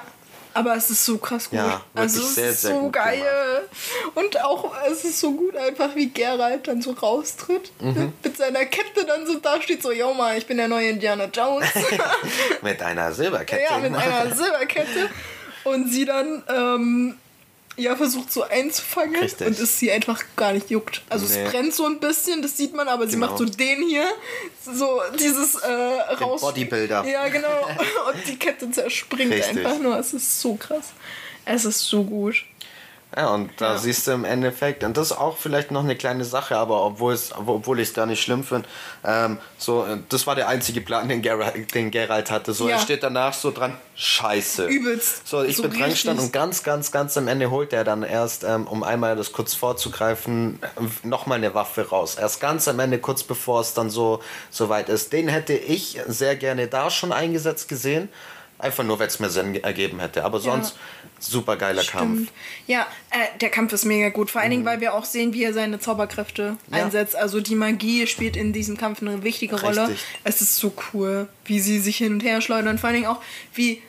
aber 0.53 0.77
es 0.77 0.89
ist 0.89 1.03
so 1.03 1.17
krass 1.17 1.49
gut. 1.49 1.59
Ja, 1.59 1.81
also 1.93 2.21
es 2.21 2.35
sehr, 2.35 2.51
ist 2.51 2.61
sehr 2.61 2.75
so 2.75 2.89
geil. 2.89 3.17
Gemacht. 3.17 4.15
Und 4.15 4.43
auch 4.43 4.71
es 4.89 5.03
ist 5.03 5.19
so 5.19 5.33
gut 5.33 5.57
einfach, 5.57 5.93
wie 5.95 6.09
Geralt 6.09 6.67
dann 6.69 6.81
so 6.81 6.91
raustritt. 6.91 7.71
Mhm. 7.81 8.13
Mit 8.23 8.37
seiner 8.37 8.63
Kette 8.65 9.05
dann 9.05 9.27
so 9.27 9.39
da 9.39 9.61
steht, 9.61 9.83
so, 9.83 9.91
yo 9.91 10.13
mal, 10.13 10.37
ich 10.37 10.45
bin 10.45 10.55
der 10.55 10.69
neue 10.69 10.89
Indiana 10.89 11.25
Jones. 11.25 11.67
mit 12.61 12.81
einer 12.81 13.11
Silberkette. 13.11 13.63
Ja, 13.69 13.77
mit 13.77 13.93
einer 13.93 14.33
Silberkette. 14.35 15.09
Und 15.65 15.91
sie 15.91 16.05
dann 16.05 16.43
ähm, 16.47 17.17
ja, 17.76 17.95
versucht 17.95 18.32
so 18.32 18.43
einzufangen 18.43 19.15
Richtig. 19.15 19.47
und 19.47 19.59
es 19.59 19.80
sie 19.80 19.91
einfach 19.91 20.24
gar 20.36 20.53
nicht 20.53 20.69
juckt. 20.69 21.01
Also 21.09 21.26
nee. 21.26 21.43
es 21.43 21.51
brennt 21.51 21.74
so 21.74 21.86
ein 21.86 21.99
bisschen, 21.99 22.41
das 22.41 22.55
sieht 22.55 22.74
man, 22.76 22.88
aber 22.88 23.07
sie 23.07 23.15
genau. 23.15 23.28
macht 23.28 23.38
so 23.38 23.45
den 23.45 23.88
hier, 23.88 24.07
so 24.63 25.01
dieses 25.19 25.55
äh, 25.55 25.71
raus. 26.21 26.41
Bodybuilder. 26.41 27.05
Ja, 27.05 27.28
genau. 27.30 27.47
und 28.07 28.28
die 28.28 28.38
Kette 28.38 28.69
zerspringt 28.69 29.34
Richtig. 29.34 29.65
einfach 29.65 29.80
nur. 29.80 29.97
Es 29.97 30.13
ist 30.13 30.39
so 30.39 30.55
krass. 30.55 30.93
Es 31.45 31.65
ist 31.65 31.82
so 31.82 32.03
gut. 32.03 32.45
Ja, 33.16 33.30
und 33.30 33.51
da 33.57 33.74
ja. 33.74 33.78
siehst 33.78 34.07
du 34.07 34.11
im 34.11 34.26
Endeffekt, 34.26 34.84
und 34.84 34.97
das 34.97 35.11
ist 35.11 35.18
auch 35.18 35.38
vielleicht 35.38 35.70
noch 35.70 35.84
eine 35.84 35.95
kleine 35.95 36.26
Sache, 36.26 36.57
aber 36.57 36.84
obwohl, 36.84 37.14
es, 37.14 37.32
obwohl 37.36 37.80
ich 37.80 37.89
es 37.89 37.93
gar 37.93 38.07
nicht 38.07 38.22
schlimm 38.22 38.43
finde, 38.43 38.68
ähm, 39.05 39.38
so, 39.57 39.86
das 40.09 40.26
war 40.26 40.36
der 40.36 40.47
einzige 40.47 40.82
Plan, 40.82 41.07
den 41.07 41.22
Geralt, 41.22 41.76
den 41.76 41.91
Geralt 41.91 42.32
hatte. 42.32 42.53
So, 42.53 42.68
ja. 42.68 42.76
er 42.76 42.82
steht 42.82 43.03
danach 43.03 43.34
so 43.34 43.51
dran, 43.51 43.78
scheiße. 43.95 44.66
Übelst. 44.66 45.28
So, 45.28 45.43
ich 45.43 45.57
so 45.57 45.64
bin 45.64 45.78
dran 45.78 45.91
gestanden 45.91 46.26
und 46.26 46.34
ganz, 46.34 46.64
ganz, 46.64 46.91
ganz 46.91 47.16
am 47.16 47.28
Ende 47.28 47.51
holt 47.51 47.72
er 47.72 47.84
dann 47.84 48.01
erst, 48.01 48.43
ähm, 48.43 48.66
um 48.66 48.82
einmal 48.82 49.16
das 49.16 49.32
kurz 49.32 49.53
vorzugreifen, 49.53 50.59
nochmal 51.03 51.38
eine 51.38 51.53
Waffe 51.53 51.89
raus. 51.89 52.16
Erst 52.16 52.41
ganz 52.41 52.68
am 52.68 52.80
Ende, 52.80 52.97
kurz 52.97 53.24
bevor 53.24 53.61
es 53.61 53.76
dann 53.76 53.91
so, 53.91 54.22
so 54.49 54.70
weit 54.70 54.89
ist. 54.89 55.14
Den 55.14 55.28
hätte 55.28 55.53
ich 55.53 55.99
sehr 56.07 56.36
gerne 56.36 56.68
da 56.68 56.89
schon 56.89 57.11
eingesetzt 57.11 57.70
gesehen. 57.70 58.09
Einfach 58.64 58.84
nur, 58.86 58.97
weil 58.97 59.07
es 59.07 59.20
mir 59.20 59.30
Sinn 59.30 59.61
ergeben 59.61 59.99
hätte. 59.99 60.24
Aber 60.24 60.39
sonst 60.39 60.76
ja. 60.76 60.80
super 61.20 61.57
geiler 61.57 61.84
Kampf. 61.84 62.32
Ja, 62.66 62.88
äh, 63.09 63.38
der 63.41 63.49
Kampf 63.49 63.74
ist 63.74 63.84
mega 63.84 64.09
gut. 64.09 64.32
Vor 64.32 64.41
allen 64.41 64.51
Dingen, 64.51 64.64
mhm. 64.64 64.68
weil 64.68 64.80
wir 64.80 64.93
auch 64.93 65.03
sehen, 65.03 65.34
wie 65.34 65.43
er 65.43 65.53
seine 65.53 65.80
Zauberkräfte 65.80 66.57
ja. 66.72 66.84
einsetzt. 66.84 67.16
Also 67.16 67.41
die 67.41 67.55
Magie 67.55 68.07
spielt 68.07 68.38
in 68.38 68.53
diesem 68.53 68.78
Kampf 68.78 69.01
eine 69.01 69.24
wichtige 69.24 69.55
Richtig. 69.55 69.78
Rolle. 69.78 69.95
Es 70.24 70.39
ist 70.39 70.55
so 70.55 70.74
cool, 70.93 71.28
wie 71.43 71.59
sie 71.59 71.80
sich 71.80 71.97
hin 71.97 72.14
und 72.14 72.24
her 72.24 72.39
schleudern. 72.39 72.78
Vor 72.78 72.88
allen 72.88 73.01
Dingen 73.01 73.07
auch, 73.07 73.22
wie 73.53 73.82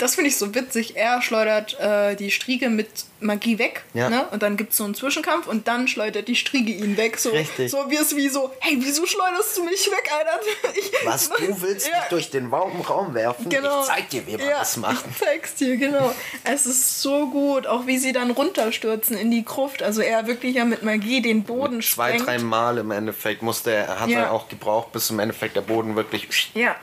das 0.00 0.14
finde 0.14 0.28
ich 0.28 0.36
so 0.36 0.54
witzig. 0.54 0.96
Er 0.96 1.22
schleudert 1.22 1.78
äh, 1.78 2.16
die 2.16 2.30
Striege 2.30 2.70
mit 2.70 2.88
Magie 3.20 3.58
weg. 3.58 3.84
Ja. 3.92 4.08
Ne? 4.08 4.26
Und 4.30 4.42
dann 4.42 4.56
gibt 4.56 4.72
es 4.72 4.78
so 4.78 4.84
einen 4.84 4.94
Zwischenkampf 4.94 5.46
und 5.46 5.68
dann 5.68 5.88
schleudert 5.88 6.26
die 6.26 6.36
Striege 6.36 6.72
ihn 6.72 6.96
weg. 6.96 7.18
So, 7.18 7.30
Richtig. 7.30 7.70
so 7.70 7.90
wie 7.90 7.96
es 7.96 8.16
wie 8.16 8.28
so, 8.28 8.50
hey, 8.60 8.76
wieso 8.80 9.04
schleuderst 9.06 9.56
du 9.56 9.64
mich 9.64 9.86
weg, 9.90 10.10
Alter? 10.16 10.40
Ich, 10.80 10.92
Was, 11.04 11.28
du 11.28 11.34
willst 11.62 11.88
ja. 11.88 11.98
mich 11.98 12.08
durch 12.08 12.30
den 12.30 12.46
Raum, 12.46 12.80
Raum 12.80 13.12
werfen? 13.14 13.48
Genau. 13.48 13.80
Ich 13.80 13.86
zeig 13.86 14.08
dir, 14.08 14.26
wie 14.26 14.36
man 14.36 14.48
ja, 14.48 14.58
das 14.60 14.76
macht. 14.76 15.04
Ich 15.10 15.18
zeig's 15.18 15.54
dir, 15.56 15.76
genau. 15.76 16.14
es 16.44 16.66
ist 16.66 17.02
so 17.02 17.28
gut. 17.28 17.66
Auch 17.66 17.86
wie 17.86 17.98
sie 17.98 18.12
dann 18.12 18.30
runterstürzen 18.30 19.16
in 19.18 19.30
die 19.30 19.44
Gruft. 19.44 19.82
Also 19.82 20.00
er 20.00 20.26
wirklich 20.26 20.56
ja 20.56 20.64
mit 20.64 20.82
Magie 20.82 21.20
den 21.20 21.44
Boden 21.44 21.76
mit 21.76 21.84
Zwei, 21.84 22.16
drei 22.16 22.38
Mal 22.38 22.78
im 22.78 22.90
Endeffekt 22.90 23.42
musste 23.42 23.72
er, 23.72 24.00
hat 24.00 24.08
ja. 24.08 24.20
er 24.20 24.32
auch 24.32 24.48
gebraucht, 24.48 24.92
bis 24.92 25.10
im 25.10 25.18
Endeffekt 25.18 25.56
der 25.56 25.62
Boden 25.62 25.96
wirklich... 25.96 26.50
Ja 26.54 26.76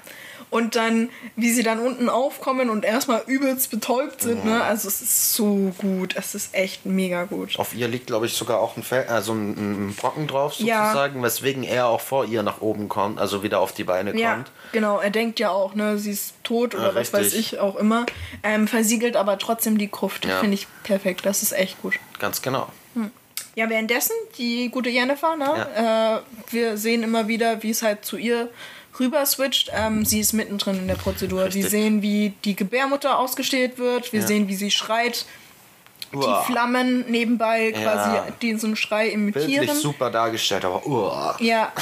und 0.50 0.76
dann, 0.76 1.10
wie 1.36 1.52
sie 1.52 1.64
dann 1.64 1.80
unten 1.80 2.10
aufkommen 2.10 2.70
und 2.70 2.86
erstmal 2.86 3.24
übelst 3.28 3.70
betäubt 3.70 4.22
sind. 4.22 4.46
Mhm. 4.46 4.52
Ne? 4.52 4.64
Also 4.64 4.88
es 4.88 5.02
ist 5.02 5.34
so 5.34 5.74
gut. 5.78 6.16
Es 6.16 6.36
ist 6.36 6.54
echt 6.54 6.86
mega 6.86 7.26
gut. 7.26 7.60
Auf 7.60 7.76
ihr 7.76 7.88
liegt, 7.88 8.08
glaube 8.08 8.28
ich, 8.28 8.34
sogar 8.34 8.60
auch 8.60 8.78
ein, 8.78 8.84
Fel 8.84 9.06
also 9.08 9.34
ein, 9.34 9.94
Brocken 9.96 10.28
drauf 10.28 10.54
sozusagen, 10.54 11.18
ja. 11.18 11.24
weswegen 11.24 11.64
er 11.64 11.88
auch 11.88 12.02
vor 12.02 12.26
ihr 12.26 12.44
nach 12.44 12.62
oben 12.62 12.88
kommt, 12.88 13.20
also 13.20 13.44
wieder 13.44 13.60
auf 13.60 13.74
die 13.74 13.84
Beine 13.84 14.18
ja, 14.18 14.36
kommt. 14.36 14.52
Genau, 14.72 15.00
er 15.00 15.10
denkt 15.10 15.40
ja 15.40 15.50
auch, 15.50 15.76
ne, 15.76 15.98
sie 15.98 16.12
ist 16.12 16.34
tot 16.44 16.76
oder 16.76 16.88
ja, 16.88 16.96
was 16.96 17.12
weiß 17.12 17.34
ich 17.34 17.60
auch 17.60 17.76
immer. 17.76 18.06
Ähm, 18.44 18.68
versiegelt 18.68 19.18
aber 19.18 19.38
trotzdem 19.38 19.78
die 19.78 19.92
Gruft. 19.92 20.26
Ja. 20.26 20.40
Finde 20.40 20.56
ich 20.56 20.68
perfekt. 20.84 21.26
Das 21.26 21.44
ist 21.44 21.52
echt 21.52 21.82
gut. 21.82 21.96
Ganz 22.20 22.42
genau. 22.42 22.68
Hm. 22.94 23.12
Ja, 23.56 23.70
währenddessen, 23.70 24.14
die 24.38 24.70
gute 24.70 24.90
Jennifer, 24.90 25.36
ne? 25.36 26.24
Äh, 26.24 26.54
wir 26.54 26.78
sehen 26.78 27.04
immer 27.04 27.28
wieder, 27.28 27.64
wie 27.64 27.72
es 27.72 27.82
halt 27.82 28.06
zu 28.06 28.16
ihr 28.16 28.50
rüber 29.00 29.26
switcht. 29.26 29.72
Ähm, 29.74 30.06
sie 30.06 30.20
ist 30.20 30.34
mittendrin 30.34 30.78
in 30.78 30.88
der 30.88 30.96
Prozedur. 30.96 31.46
Richtig. 31.46 31.64
Wir 31.64 31.70
sehen, 31.70 32.02
wie 32.02 32.34
die 32.46 32.56
Gebärmutter 32.56 33.18
ausgestellt 33.20 33.78
wird. 33.78 34.14
Wir 34.14 34.22
ja. 34.22 34.28
sehen, 34.28 34.48
wie 34.48 34.56
sie 34.56 34.72
schreit. 34.72 35.26
Uah. 36.14 36.40
Die 36.40 36.52
Flammen 36.52 37.10
nebenbei 37.10 37.74
quasi 37.74 38.48
ja. 38.50 38.58
so 38.58 38.68
einen 38.68 38.78
Schrei 38.78 39.10
imitieren. 39.10 39.66
Bildlich 39.66 39.72
super 39.74 40.10
dargestellt, 40.10 40.64
aber 40.64 40.88
uah. 40.88 41.36
Ja, 41.40 41.74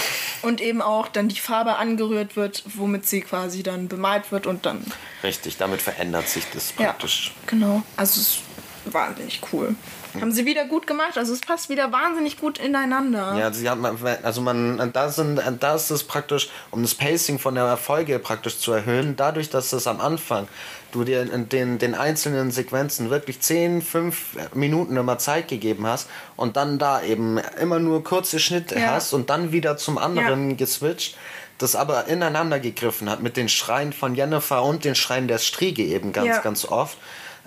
und 0.42 0.62
eben 0.62 0.82
auch 0.82 1.08
dann 1.08 1.28
die 1.28 1.40
Farbe 1.40 1.76
angerührt 1.76 2.36
wird, 2.36 2.64
womit 2.74 3.08
sie 3.08 3.22
quasi 3.22 3.62
dann 3.62 3.88
bemalt 3.88 4.32
wird 4.32 4.48
und 4.48 4.66
dann... 4.66 4.84
Richtig, 5.22 5.58
damit 5.58 5.82
verändert 5.82 6.28
sich 6.28 6.46
das 6.52 6.72
praktisch. 6.72 7.34
Ja, 7.36 7.52
genau, 7.52 7.84
also 7.98 8.20
es 8.20 8.28
ist 8.28 8.40
wahnsinnig 8.86 9.42
cool. 9.54 9.76
Haben 10.22 10.32
sie 10.32 10.46
wieder 10.46 10.66
gut 10.66 10.88
gemacht. 10.88 11.18
Also 11.18 11.34
es 11.34 11.42
passt 11.42 11.70
wieder 11.70 11.92
wahnsinnig 11.92 12.40
gut 12.40 12.58
ineinander. 12.58 13.36
Ja, 13.38 13.52
sie 13.52 13.70
haben, 13.70 13.86
also 14.24 14.42
man, 14.42 14.92
da 14.94 15.10
sind, 15.10 15.42
da 15.60 15.76
ist 15.76 15.90
es 15.92 16.04
praktisch, 16.04 16.50
um 16.72 16.82
das 16.82 16.96
Pacing 16.96 17.40
von 17.40 17.56
der 17.56 17.66
Erfolge 17.66 18.20
praktisch 18.20 18.60
zu 18.60 18.72
erhöhen, 18.72 19.16
dadurch, 19.16 19.50
dass 19.50 19.74
es 19.74 19.88
am 19.88 20.02
Anfang 20.02 20.48
du 20.92 21.04
dir 21.04 21.22
in 21.22 21.50
den, 21.50 21.78
den 21.78 21.94
einzelnen 21.94 22.52
Sequenzen 22.52 23.10
wirklich 23.10 23.42
10, 23.42 23.82
5 23.82 24.54
Minuten 24.54 24.96
immer 24.96 25.18
Zeit 25.18 25.50
gegeben 25.50 25.86
hast 25.86 26.08
und 26.38 26.56
dann 26.56 26.80
da 26.80 27.02
eben 27.04 27.38
immer 27.60 27.80
nur 27.80 28.04
kurze 28.04 28.40
Schnitte 28.40 28.80
ja. 28.80 28.92
hast 28.92 29.14
und 29.14 29.30
dann 29.30 29.52
wieder 29.52 29.76
zum 29.76 29.98
anderen 29.98 30.52
ja. 30.52 30.56
geswitcht 30.56 31.18
das 31.58 31.76
aber 31.76 32.08
ineinander 32.08 32.60
gegriffen 32.60 33.10
hat 33.10 33.22
mit 33.22 33.38
den 33.38 33.50
Schreien 33.50 33.94
von 33.94 34.16
Jennifer 34.16 34.64
und 34.64 34.84
den 34.84 34.96
Schreien 34.96 35.28
der 35.28 35.38
Striege 35.38 35.84
eben 35.84 36.12
ganz, 36.12 36.28
ja. 36.28 36.40
ganz 36.40 36.66
oft. 36.66 36.98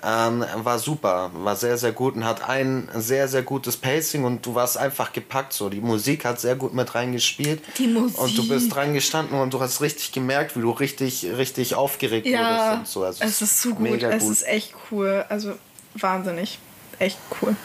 Ähm, 0.01 0.44
war 0.55 0.78
super, 0.78 1.30
war 1.34 1.57
sehr, 1.57 1.76
sehr 1.76 1.90
gut 1.90 2.14
und 2.14 2.24
hat 2.24 2.49
ein 2.49 2.88
sehr, 2.94 3.26
sehr 3.26 3.42
gutes 3.42 3.76
Pacing 3.76 4.24
und 4.24 4.46
du 4.46 4.55
warst 4.55 4.78
einfach 4.78 5.12
gepackt. 5.12 5.53
So, 5.53 5.68
die 5.68 5.80
Musik 5.80 6.24
hat 6.24 6.40
sehr 6.40 6.55
gut 6.55 6.72
mit 6.72 6.94
reingespielt. 6.94 7.62
Die 7.78 7.88
Musik. 7.88 8.18
Und 8.18 8.38
du 8.38 8.49
bist 8.49 8.72
dran 8.72 8.94
gestanden 8.94 9.40
und 9.40 9.53
du 9.55 9.61
hast 9.61 9.80
richtig 9.80 10.12
gemerkt, 10.12 10.57
wie 10.57 10.61
du 10.61 10.70
richtig, 10.70 11.26
richtig 11.36 11.74
aufgeregt 11.74 12.26
ja, 12.26 12.38
wurdest 12.38 12.78
und 12.78 12.88
so. 12.88 13.05
Also 13.05 13.24
es 13.24 13.42
ist 13.42 13.61
so 13.61 13.74
gut, 13.74 14.03
es 14.03 14.22
gut. 14.22 14.32
ist 14.32 14.46
echt 14.46 14.74
cool. 14.90 15.24
Also 15.28 15.55
wahnsinnig. 15.94 16.61
Echt 17.01 17.18
cool. 17.42 17.57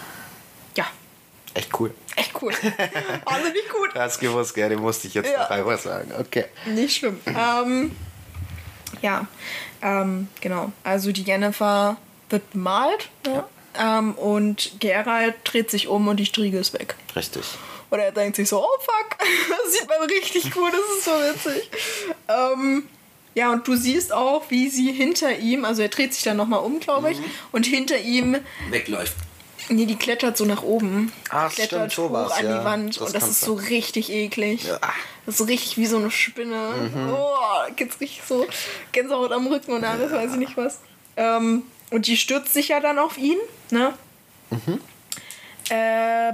Ja. 0.76 0.86
Echt 1.54 1.80
cool. 1.80 1.94
Echt 2.16 2.42
cool. 2.42 2.54
Wahnsinnig 3.26 3.70
gut. 3.70 3.96
Du 3.96 4.00
hast 4.00 4.20
gewusst, 4.20 4.56
gerne 4.56 4.76
musste 4.78 5.08
ich 5.08 5.14
jetzt 5.14 5.32
ja. 5.32 5.40
noch 5.40 5.50
einmal 5.50 5.78
sagen. 5.78 6.12
Okay. 6.20 6.46
Nicht 6.66 6.98
schlimm. 6.98 7.20
ähm, 7.28 7.92
ja, 9.02 9.28
ähm, 9.82 10.28
genau. 10.42 10.72
Also 10.84 11.12
die 11.12 11.24
Jennifer 11.24 11.98
wird 12.30 12.50
bemalt. 12.52 13.10
Ja. 13.26 13.48
Ähm, 13.76 14.14
und 14.14 14.80
Gerald 14.80 15.36
dreht 15.44 15.72
sich 15.72 15.88
um 15.88 16.08
und 16.08 16.18
die 16.18 16.26
Striege 16.26 16.58
ist 16.58 16.74
weg. 16.74 16.96
Richtig. 17.16 17.44
Und 17.90 18.00
er 18.00 18.12
denkt 18.12 18.36
sich 18.36 18.50
so, 18.50 18.64
oh 18.64 18.80
fuck, 18.80 19.20
das 19.50 19.74
sieht 19.74 19.88
man 19.88 20.02
richtig 20.08 20.52
gut, 20.52 20.72
das 20.74 20.98
ist 20.98 21.06
so 21.06 21.12
witzig. 21.12 21.70
Ähm, 22.28 22.88
ja, 23.36 23.52
und 23.52 23.68
du 23.68 23.76
siehst 23.76 24.14
auch, 24.14 24.44
wie 24.50 24.70
sie 24.70 24.92
hinter 24.92 25.38
ihm, 25.38 25.66
also 25.66 25.82
er 25.82 25.90
dreht 25.90 26.14
sich 26.14 26.24
dann 26.24 26.38
nochmal 26.38 26.60
um, 26.60 26.80
glaube 26.80 27.12
ich, 27.12 27.20
mhm. 27.20 27.26
und 27.52 27.66
hinter 27.66 27.98
ihm 27.98 28.38
wegläuft. 28.70 29.16
Nee, 29.70 29.86
die 29.86 29.96
klettert 29.96 30.38
so 30.38 30.46
nach 30.46 30.62
oben. 30.62 31.12
Ach, 31.30 31.52
klettert 31.52 31.94
stimmt, 31.94 32.10
hoch 32.10 32.32
an 32.32 32.46
ja. 32.46 32.60
die 32.60 32.66
Wand 32.66 32.96
das 32.96 33.08
und 33.08 33.16
das 33.16 33.30
ist 33.30 33.42
so 33.42 33.54
richtig 33.54 34.12
eklig. 34.12 34.66
Ja. 34.66 34.80
Das 35.26 35.36
ist 35.36 35.38
so 35.38 35.46
richtig 35.46 35.78
wie 35.78 35.86
so 35.86 35.98
eine 35.98 36.12
Spinne. 36.12 36.92
Mhm. 36.94 37.14
Oh, 37.14 37.74
geht's 37.76 38.00
richtig 38.02 38.24
so 38.28 38.46
Gänsehaut 38.92 39.32
am 39.32 39.48
Rücken 39.48 39.72
und 39.72 39.84
alles, 39.84 40.12
ja. 40.12 40.18
weiß 40.18 40.32
ich 40.32 40.38
nicht 40.38 40.58
was. 40.58 40.80
Ähm, 41.16 41.64
und 41.92 42.08
die 42.08 42.18
stürzt 42.18 42.54
sich 42.54 42.70
ja 42.70 42.80
dann 42.80 43.00
auf 43.00 43.18
ihn, 43.18 43.38
ne? 43.72 43.94
Mhm. 44.50 44.80
Äh, 45.70 46.34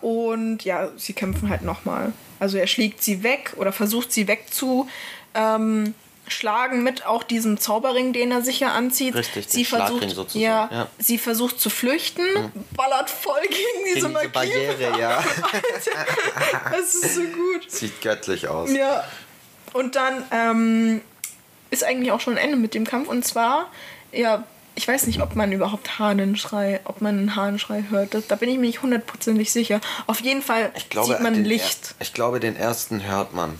und 0.00 0.64
ja, 0.64 0.88
sie 0.96 1.12
kämpfen 1.12 1.48
halt 1.48 1.62
nochmal. 1.62 2.12
Also 2.38 2.58
er 2.58 2.66
schlägt 2.66 3.02
sie 3.02 3.22
weg 3.22 3.54
oder 3.56 3.72
versucht 3.72 4.12
sie 4.12 4.28
wegzuschlagen 4.28 4.94
ähm, 5.34 6.82
mit 6.82 7.06
auch 7.06 7.22
diesem 7.22 7.58
Zauberring, 7.58 8.12
den 8.12 8.30
er 8.30 8.42
sich 8.42 8.60
ja 8.60 8.72
anzieht. 8.72 9.14
Richtig, 9.14 9.48
sie 9.48 9.64
versucht, 9.64 10.10
sozusagen. 10.10 10.40
Ja, 10.40 10.68
ja, 10.72 10.88
sie 10.98 11.18
versucht 11.18 11.60
zu 11.60 11.70
flüchten, 11.70 12.24
mhm. 12.34 12.64
ballert 12.76 13.10
voll 13.10 13.42
gegen 13.42 13.94
diese, 13.94 14.08
gegen 14.08 14.18
diese 14.18 14.28
Barriere, 14.30 14.98
ja. 14.98 15.22
Das 16.70 16.94
ist 16.94 17.14
so 17.16 17.22
gut. 17.22 17.70
Sieht 17.70 18.00
göttlich 18.00 18.48
aus. 18.48 18.72
Ja. 18.72 19.04
Und 19.72 19.96
dann 19.96 20.24
ähm, 20.30 21.00
ist 21.70 21.84
eigentlich 21.84 22.12
auch 22.12 22.20
schon 22.20 22.34
ein 22.34 22.44
Ende 22.44 22.56
mit 22.56 22.74
dem 22.74 22.86
Kampf. 22.86 23.08
Und 23.08 23.24
zwar, 23.24 23.70
ja, 24.12 24.44
ich 24.74 24.88
weiß 24.88 25.06
nicht, 25.06 25.20
ob 25.20 25.36
man 25.36 25.52
überhaupt 25.52 25.98
Hahnenschrei, 25.98 26.80
ob 26.84 27.00
man 27.00 27.18
einen 27.18 27.36
Hahnenschrei 27.36 27.84
hört. 27.90 28.16
Da 28.28 28.36
bin 28.36 28.48
ich 28.48 28.56
mir 28.56 28.66
nicht 28.66 28.82
hundertprozentig 28.82 29.52
sicher. 29.52 29.80
Auf 30.06 30.20
jeden 30.20 30.42
Fall 30.42 30.72
glaube, 30.88 31.08
sieht 31.08 31.20
man 31.20 31.44
Licht. 31.44 31.94
Er, 31.98 32.02
ich 32.02 32.14
glaube, 32.14 32.40
den 32.40 32.56
ersten 32.56 33.04
hört 33.04 33.34
man. 33.34 33.58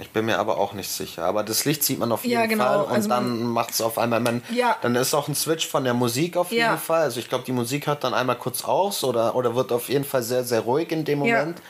Ich 0.00 0.10
bin 0.10 0.24
mir 0.24 0.38
aber 0.38 0.56
auch 0.56 0.72
nicht 0.72 0.90
sicher. 0.90 1.24
Aber 1.24 1.42
das 1.44 1.66
Licht 1.66 1.84
sieht 1.84 1.98
man 1.98 2.10
auf 2.10 2.24
jeden 2.24 2.40
ja, 2.40 2.46
genau. 2.46 2.64
Fall 2.64 2.84
und 2.84 2.92
also 2.92 3.08
dann 3.08 3.42
macht 3.42 3.72
es 3.72 3.80
auf 3.82 3.98
einmal. 3.98 4.20
Man, 4.20 4.42
ja. 4.50 4.76
Dann 4.80 4.96
ist 4.96 5.12
auch 5.12 5.28
ein 5.28 5.34
Switch 5.34 5.68
von 5.68 5.84
der 5.84 5.94
Musik 5.94 6.36
auf 6.36 6.50
jeden 6.50 6.62
ja. 6.62 6.76
Fall. 6.78 7.02
Also 7.02 7.20
ich 7.20 7.28
glaube, 7.28 7.44
die 7.44 7.52
Musik 7.52 7.86
hört 7.86 8.02
dann 8.02 8.14
einmal 8.14 8.36
kurz 8.36 8.64
aus 8.64 9.04
oder, 9.04 9.34
oder 9.34 9.54
wird 9.54 9.72
auf 9.72 9.88
jeden 9.88 10.04
Fall 10.04 10.22
sehr, 10.22 10.42
sehr 10.42 10.60
ruhig 10.60 10.90
in 10.90 11.04
dem 11.04 11.18
Moment. 11.18 11.58
Ja. 11.58 11.64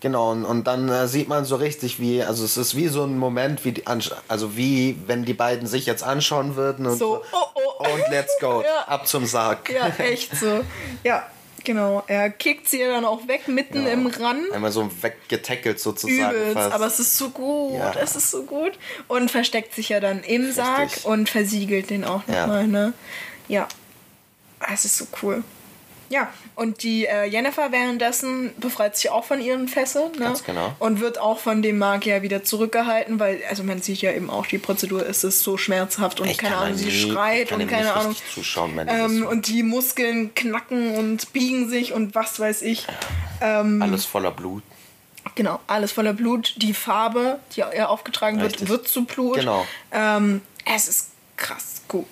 Genau, 0.00 0.30
und, 0.30 0.44
und 0.44 0.64
dann 0.64 0.88
äh, 0.88 1.08
sieht 1.08 1.28
man 1.28 1.44
so 1.44 1.56
richtig, 1.56 1.98
wie, 1.98 2.22
also 2.22 2.44
es 2.44 2.56
ist 2.56 2.76
wie 2.76 2.86
so 2.86 3.02
ein 3.02 3.18
Moment, 3.18 3.64
wie 3.64 3.72
die, 3.72 3.84
also 4.28 4.56
wie 4.56 4.96
wenn 5.06 5.24
die 5.24 5.34
beiden 5.34 5.66
sich 5.66 5.86
jetzt 5.86 6.04
anschauen 6.04 6.54
würden 6.54 6.86
und 6.86 6.98
so, 6.98 7.22
oh, 7.32 7.36
oh. 7.54 7.84
und 7.92 8.08
let's 8.10 8.32
go, 8.40 8.62
ja. 8.64 8.84
ab 8.86 9.08
zum 9.08 9.26
Sarg. 9.26 9.68
Ja, 9.70 9.88
echt 9.98 10.36
so. 10.36 10.60
Ja, 11.02 11.26
genau. 11.64 12.04
Er 12.06 12.30
kickt 12.30 12.68
sie 12.68 12.78
dann 12.78 13.04
auch 13.04 13.26
weg, 13.26 13.48
mitten 13.48 13.86
ja. 13.86 13.92
im 13.92 14.06
Run. 14.06 14.46
Einmal 14.52 14.70
so 14.70 14.88
weggetackelt 15.02 15.80
sozusagen. 15.80 16.36
Übelst, 16.36 16.54
fast. 16.54 16.72
aber 16.72 16.86
es 16.86 17.00
ist 17.00 17.16
so 17.16 17.30
gut, 17.30 17.74
ja. 17.74 17.92
es 18.00 18.14
ist 18.14 18.30
so 18.30 18.44
gut. 18.44 18.78
Und 19.08 19.32
versteckt 19.32 19.74
sich 19.74 19.88
ja 19.88 19.98
dann 19.98 20.22
im 20.22 20.42
richtig. 20.42 20.54
Sarg 20.54 20.90
und 21.04 21.28
versiegelt 21.28 21.90
den 21.90 22.04
auch 22.04 22.24
nochmal, 22.28 22.62
ja. 22.62 22.66
ne? 22.66 22.92
Ja, 23.48 23.66
es 24.72 24.84
ist 24.84 24.96
so 24.96 25.06
cool. 25.22 25.42
ja, 26.08 26.28
und 26.58 26.82
die 26.82 27.06
äh, 27.06 27.24
Jennifer 27.24 27.70
währenddessen 27.70 28.52
befreit 28.58 28.96
sich 28.96 29.10
auch 29.10 29.24
von 29.24 29.40
ihren 29.40 29.68
Fesseln. 29.68 30.10
Ne? 30.12 30.18
Ganz 30.18 30.42
genau. 30.42 30.74
Und 30.80 31.00
wird 31.00 31.18
auch 31.18 31.38
von 31.38 31.62
dem 31.62 31.78
Magier 31.78 32.22
wieder 32.22 32.42
zurückgehalten, 32.42 33.20
weil, 33.20 33.40
also 33.48 33.62
man 33.62 33.80
sieht 33.80 34.02
ja 34.02 34.10
eben 34.10 34.28
auch, 34.28 34.44
die 34.44 34.58
Prozedur 34.58 35.06
ist 35.06 35.22
es 35.22 35.40
so 35.44 35.56
schmerzhaft 35.56 36.20
und 36.20 36.28
Ich 36.28 36.36
keine 36.36 36.56
Ahnung, 36.56 36.76
sie 36.76 36.90
schreit 36.90 37.52
und 37.52 37.64
keine 37.68 37.94
Ahnung. 37.94 38.16
zuschauen, 38.34 38.76
ähm, 38.88 39.24
und 39.24 39.46
die 39.46 39.62
Muskeln 39.62 40.34
knacken 40.34 40.96
und 40.96 41.32
biegen 41.32 41.68
sich 41.68 41.92
und 41.92 42.16
was 42.16 42.40
weiß 42.40 42.62
ich. 42.62 42.86
Ähm, 43.40 43.80
Alles 43.80 44.04
voller 44.04 44.32
Blut. 44.32 44.64
Genau, 45.36 45.60
alles 45.68 45.92
voller 45.92 46.12
Blut. 46.12 46.54
Die 46.56 46.74
Farbe, 46.74 47.38
die 47.54 47.60
ihr 47.60 47.88
aufgetragen 47.88 48.40
wird, 48.40 48.54
Richtig. 48.54 48.68
wird 48.68 48.88
zu 48.88 49.04
Blut. 49.04 49.36
Genau. 49.36 49.64
Ähm, 49.92 50.40
es 50.64 50.88
ist 50.88 51.10
krass 51.36 51.82
gut. 51.86 52.08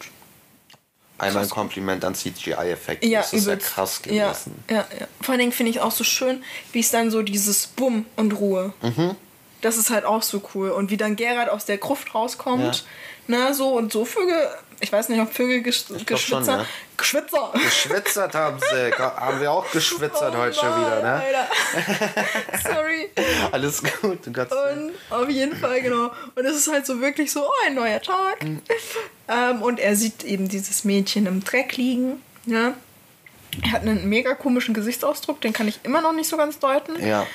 Einmal 1.18 1.44
ein 1.44 1.50
Kompliment 1.50 2.04
an 2.04 2.14
CGI-Effekte. 2.14 3.06
Ja, 3.06 3.20
das 3.20 3.32
ist 3.32 3.46
ja 3.46 3.56
krass 3.56 4.00
Ja, 4.06 4.28
gewesen. 4.28 4.62
ja, 4.70 4.86
ja. 4.98 5.06
Vor 5.22 5.32
allen 5.32 5.40
Dingen 5.40 5.52
finde 5.52 5.70
ich 5.70 5.80
auch 5.80 5.90
so 5.92 6.04
schön, 6.04 6.42
wie 6.72 6.80
es 6.80 6.90
dann 6.90 7.10
so 7.10 7.22
dieses 7.22 7.66
Bumm 7.68 8.04
und 8.16 8.32
Ruhe. 8.32 8.74
Mhm. 8.82 9.16
Das 9.62 9.78
ist 9.78 9.88
halt 9.90 10.04
auch 10.04 10.22
so 10.22 10.42
cool. 10.54 10.70
Und 10.70 10.90
wie 10.90 10.98
dann 10.98 11.16
Gerard 11.16 11.48
aus 11.48 11.64
der 11.64 11.78
Gruft 11.78 12.14
rauskommt. 12.14 12.84
Ne, 13.28 13.54
so 13.54 13.70
und 13.70 13.92
so 13.92 14.04
Vögel. 14.04 14.48
Ich 14.80 14.92
weiß 14.92 15.08
nicht, 15.08 15.20
ob 15.20 15.32
Vögel 15.32 15.62
gesch 15.62 15.86
geschwitzer. 16.06 16.44
schon, 16.44 16.46
ja. 16.46 16.66
Geschwitzer. 16.96 17.52
Geschwitzert 17.54 18.34
haben 18.34 18.58
sie. 18.58 18.92
Haben 18.98 19.40
wir 19.40 19.50
auch 19.50 19.70
geschwitzert 19.70 20.34
Oh 20.34 20.38
heute 20.38 20.54
schon 20.54 20.68
Mann, 20.68 20.80
wieder, 20.80 21.02
ne? 21.02 21.22
Sorry. 22.62 23.10
Alles 23.52 23.82
gut, 23.82 24.26
du 24.26 24.32
kannst. 24.32 24.52
Und 24.52 24.92
auf 25.10 25.28
jeden 25.28 25.56
Fall, 25.56 25.80
genau. 25.80 26.12
Und 26.34 26.44
es 26.44 26.56
ist 26.56 26.70
halt 26.70 26.86
so 26.86 27.00
wirklich 27.00 27.32
so, 27.32 27.44
oh, 27.44 27.66
ein 27.66 27.74
neuer 27.74 28.00
Tag. 28.00 28.42
Mhm. 28.42 28.62
Ähm, 29.28 29.60
und 29.60 29.80
er 29.80 29.96
sieht 29.96 30.22
eben 30.22 30.48
dieses 30.48 30.84
Mädchen 30.84 31.26
im 31.26 31.42
Dreck 31.42 31.76
liegen. 31.76 32.22
Ja. 32.44 32.74
Er 33.64 33.72
hat 33.72 33.82
einen 33.82 34.08
mega 34.08 34.34
komischen 34.34 34.72
Gesichtsausdruck, 34.72 35.40
den 35.40 35.52
kann 35.52 35.66
ich 35.66 35.80
immer 35.82 36.00
noch 36.00 36.12
nicht 36.12 36.28
so 36.28 36.36
ganz 36.36 36.60
deuten. 36.60 37.04
Ja. 37.04 37.26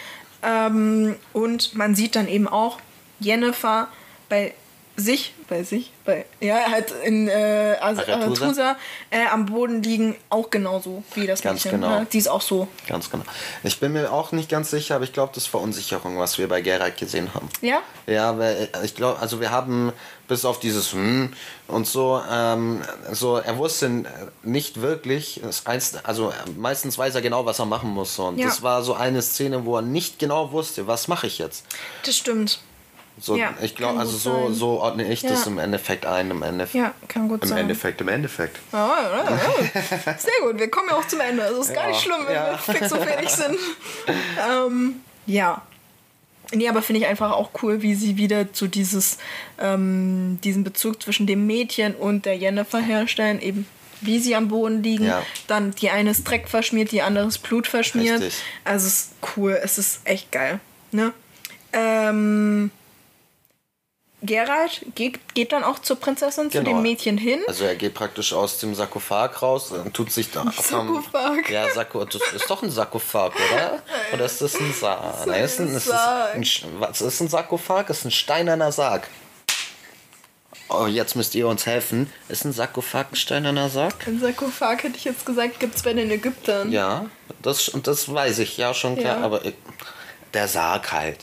Ähm, 0.41 1.17
und 1.33 1.75
man 1.75 1.93
sieht 1.93 2.15
dann 2.15 2.29
eben 2.29 2.47
auch 2.47 2.79
Jennifer 3.19 3.89
bei 4.29 4.53
sich, 5.01 5.33
bei 5.49 5.63
sich, 5.63 5.91
bei, 6.05 6.25
ja, 6.39 6.71
halt 6.71 6.91
in 7.03 7.27
äh, 7.27 7.75
Arethusa. 7.81 8.77
Äh, 9.09 9.25
am 9.31 9.45
Boden 9.45 9.83
liegen, 9.83 10.15
auch 10.29 10.49
genauso 10.49 11.03
wie 11.15 11.27
das 11.27 11.41
Ganz 11.41 11.65
Mädchen. 11.65 11.81
genau. 11.81 11.99
Ne? 11.99 12.07
Die 12.11 12.17
ist 12.17 12.27
auch 12.27 12.41
so. 12.41 12.67
Ganz 12.87 13.09
genau. 13.09 13.25
Ich 13.63 13.79
bin 13.79 13.93
mir 13.93 14.11
auch 14.11 14.31
nicht 14.31 14.49
ganz 14.49 14.71
sicher, 14.71 14.95
aber 14.95 15.03
ich 15.03 15.13
glaube, 15.13 15.31
das 15.35 15.43
ist 15.43 15.49
Verunsicherung, 15.49 16.17
was 16.19 16.37
wir 16.37 16.47
bei 16.47 16.61
Geralt 16.61 16.97
gesehen 16.97 17.33
haben. 17.33 17.49
Ja? 17.61 17.79
Ja, 18.07 18.37
weil 18.37 18.69
äh, 18.73 18.85
ich 18.85 18.95
glaube, 18.95 19.19
also 19.19 19.41
wir 19.41 19.51
haben 19.51 19.91
bis 20.27 20.45
auf 20.45 20.59
dieses 20.59 20.93
hm 20.93 21.33
und 21.67 21.85
so, 21.87 22.21
ähm, 22.31 22.81
so 23.11 23.37
er 23.37 23.57
wusste 23.57 24.05
nicht 24.43 24.81
wirklich, 24.81 25.41
also 26.03 26.29
äh, 26.29 26.33
meistens 26.57 26.97
weiß 26.97 27.15
er 27.15 27.21
genau, 27.21 27.45
was 27.45 27.59
er 27.59 27.65
machen 27.65 27.89
muss. 27.89 28.17
Und 28.17 28.37
Ja. 28.37 28.47
das 28.47 28.61
war 28.61 28.81
so 28.83 28.93
eine 28.93 29.21
Szene, 29.21 29.65
wo 29.65 29.75
er 29.75 29.81
nicht 29.81 30.19
genau 30.19 30.51
wusste, 30.53 30.87
was 30.87 31.07
mache 31.09 31.27
ich 31.27 31.37
jetzt. 31.37 31.65
Das 32.05 32.15
stimmt. 32.15 32.59
So, 33.19 33.35
Ja, 33.35 33.53
ich 33.61 33.75
glaube, 33.75 33.99
also 33.99 34.17
so, 34.17 34.47
sein. 34.47 34.53
so 34.55 34.67
ordne 34.79 35.11
ich 35.11 35.21
das 35.21 35.45
Ja. 35.45 35.51
im 35.51 35.59
Endeffekt 35.59 36.05
ein, 36.05 36.31
im 36.31 36.41
Endeffekt. 36.41 36.75
Ja, 36.75 36.93
kann 37.07 37.27
gut 37.27 37.43
Im 37.43 37.49
sein. 37.49 37.57
Endeffekt, 37.59 38.01
im 38.01 38.07
Endeffekt. 38.07 38.57
Ja, 38.71 38.87
ja, 39.01 39.23
ja. 39.25 40.17
Sehr 40.17 40.31
gut, 40.43 40.57
wir 40.59 40.71
kommen 40.71 40.87
ja 40.89 40.95
auch 40.95 41.05
zum 41.07 41.19
Ende. 41.19 41.43
Es 41.43 41.67
ist 41.67 41.73
gar 41.75 41.87
nicht 41.87 42.01
schlimm, 42.01 42.21
wenn 42.25 42.33
wir 42.33 42.57
fix 42.57 42.91
und 42.91 43.03
fertig 43.03 43.29
sind. 43.29 43.57
ähm, 44.49 45.01
ja. 45.27 45.61
Nee, 46.53 46.67
aber 46.67 46.81
finde 46.81 47.01
ich 47.01 47.07
einfach 47.07 47.31
auch 47.31 47.51
cool, 47.61 47.81
wie 47.81 47.95
sie 47.95 48.17
wieder 48.17 48.51
zu 48.53 48.67
dieses, 48.67 49.17
ähm, 49.59 50.39
diesen 50.43 50.63
Bezug 50.63 51.01
zwischen 51.01 51.27
dem 51.27 51.45
Mädchen 51.47 51.95
und 51.95 52.25
der 52.25 52.35
Jennifer 52.37 52.79
herstellen. 52.79 53.39
Eben 53.41 53.67
wie 54.01 54.19
sie 54.19 54.35
am 54.35 54.47
Boden 54.47 54.81
liegen. 54.83 55.05
Ja. 55.05 55.21
Dann 55.47 55.71
die 55.75 55.91
eine 55.91 56.09
ist 56.09 56.23
Dreck 56.27 56.49
verschmiert, 56.49 56.91
die 56.91 57.03
andere 57.03 57.27
ist 57.27 57.37
Blut 57.39 57.67
verschmiert. 57.67 58.19
Richtig. 58.21 58.41
Also 58.65 58.87
es 58.87 58.93
ist 58.93 59.11
cool, 59.37 59.59
es 59.63 59.77
ist 59.77 60.01
echt 60.05 60.31
geil. 60.31 60.59
Ne? 60.91 61.13
Ähm, 61.71 62.71
Gerald 64.23 64.85
geht, 64.93 65.33
geht 65.33 65.51
dann 65.51 65.63
auch 65.63 65.79
zur 65.79 65.95
Prinzessin, 65.99 66.51
zu 66.51 66.59
Genau. 66.59 66.69
dem 66.77 66.81
Mädchen 66.83 67.17
hin. 67.17 67.39
Also 67.47 67.63
er 67.63 67.75
geht 67.75 67.93
praktisch 67.95 68.33
aus 68.33 68.59
dem 68.59 68.75
Sarkophag 68.75 69.41
raus 69.41 69.71
und 69.71 69.93
tut 69.95 70.11
sich 70.11 70.29
da 70.29 70.45
Sarkophag. 70.61 71.49
Ja, 71.49 71.67
Sarko, 71.69 72.05
das 72.05 72.21
ist 72.33 72.47
doch 72.49 72.61
ein 72.61 72.69
Sarkophag, 72.69 73.31
oder? 73.51 73.81
Oder 74.13 74.25
ist 74.25 74.39
das 74.41 74.55
ein 74.59 74.71
Sarg? 74.79 75.25
Nein, 75.25 75.43
ist 75.43 75.59
ein, 75.59 75.73
ist 75.73 75.91
ein, 75.91 76.45
was 76.79 77.01
ist 77.01 77.19
ein 77.19 77.29
Sarkophag? 77.29 77.87
Das 77.87 77.99
ist 77.99 78.05
ein 78.05 78.11
steinerner 78.11 78.71
Sarg. 78.71 79.07
Oh, 80.69 80.85
jetzt 80.85 81.15
müsst 81.15 81.35
ihr 81.35 81.47
uns 81.47 81.65
helfen. 81.65 82.11
Ist 82.29 82.45
ein 82.45 82.53
Sarkophag 82.53 83.07
ein 83.11 83.15
steinerner 83.15 83.69
Sarg? 83.69 84.07
Ein 84.07 84.19
Sarkophag 84.21 84.83
hätte 84.83 84.95
ich 84.97 85.03
jetzt 85.03 85.25
gesagt, 85.25 85.59
gibt 85.59 85.75
es 85.75 85.81
bei 85.83 85.93
den 85.93 86.09
Ägyptern. 86.11 86.71
Ja, 86.71 87.07
das, 87.41 87.67
und 87.69 87.87
das 87.87 88.13
weiß 88.13 88.39
ich, 88.39 88.55
ja, 88.57 88.73
schon 88.73 88.95
klar, 88.97 89.17
Ja. 89.19 89.25
aber 89.25 89.43
ich, 89.45 89.55
der 90.33 90.47
Sarg 90.47 90.93
halt. 90.93 91.17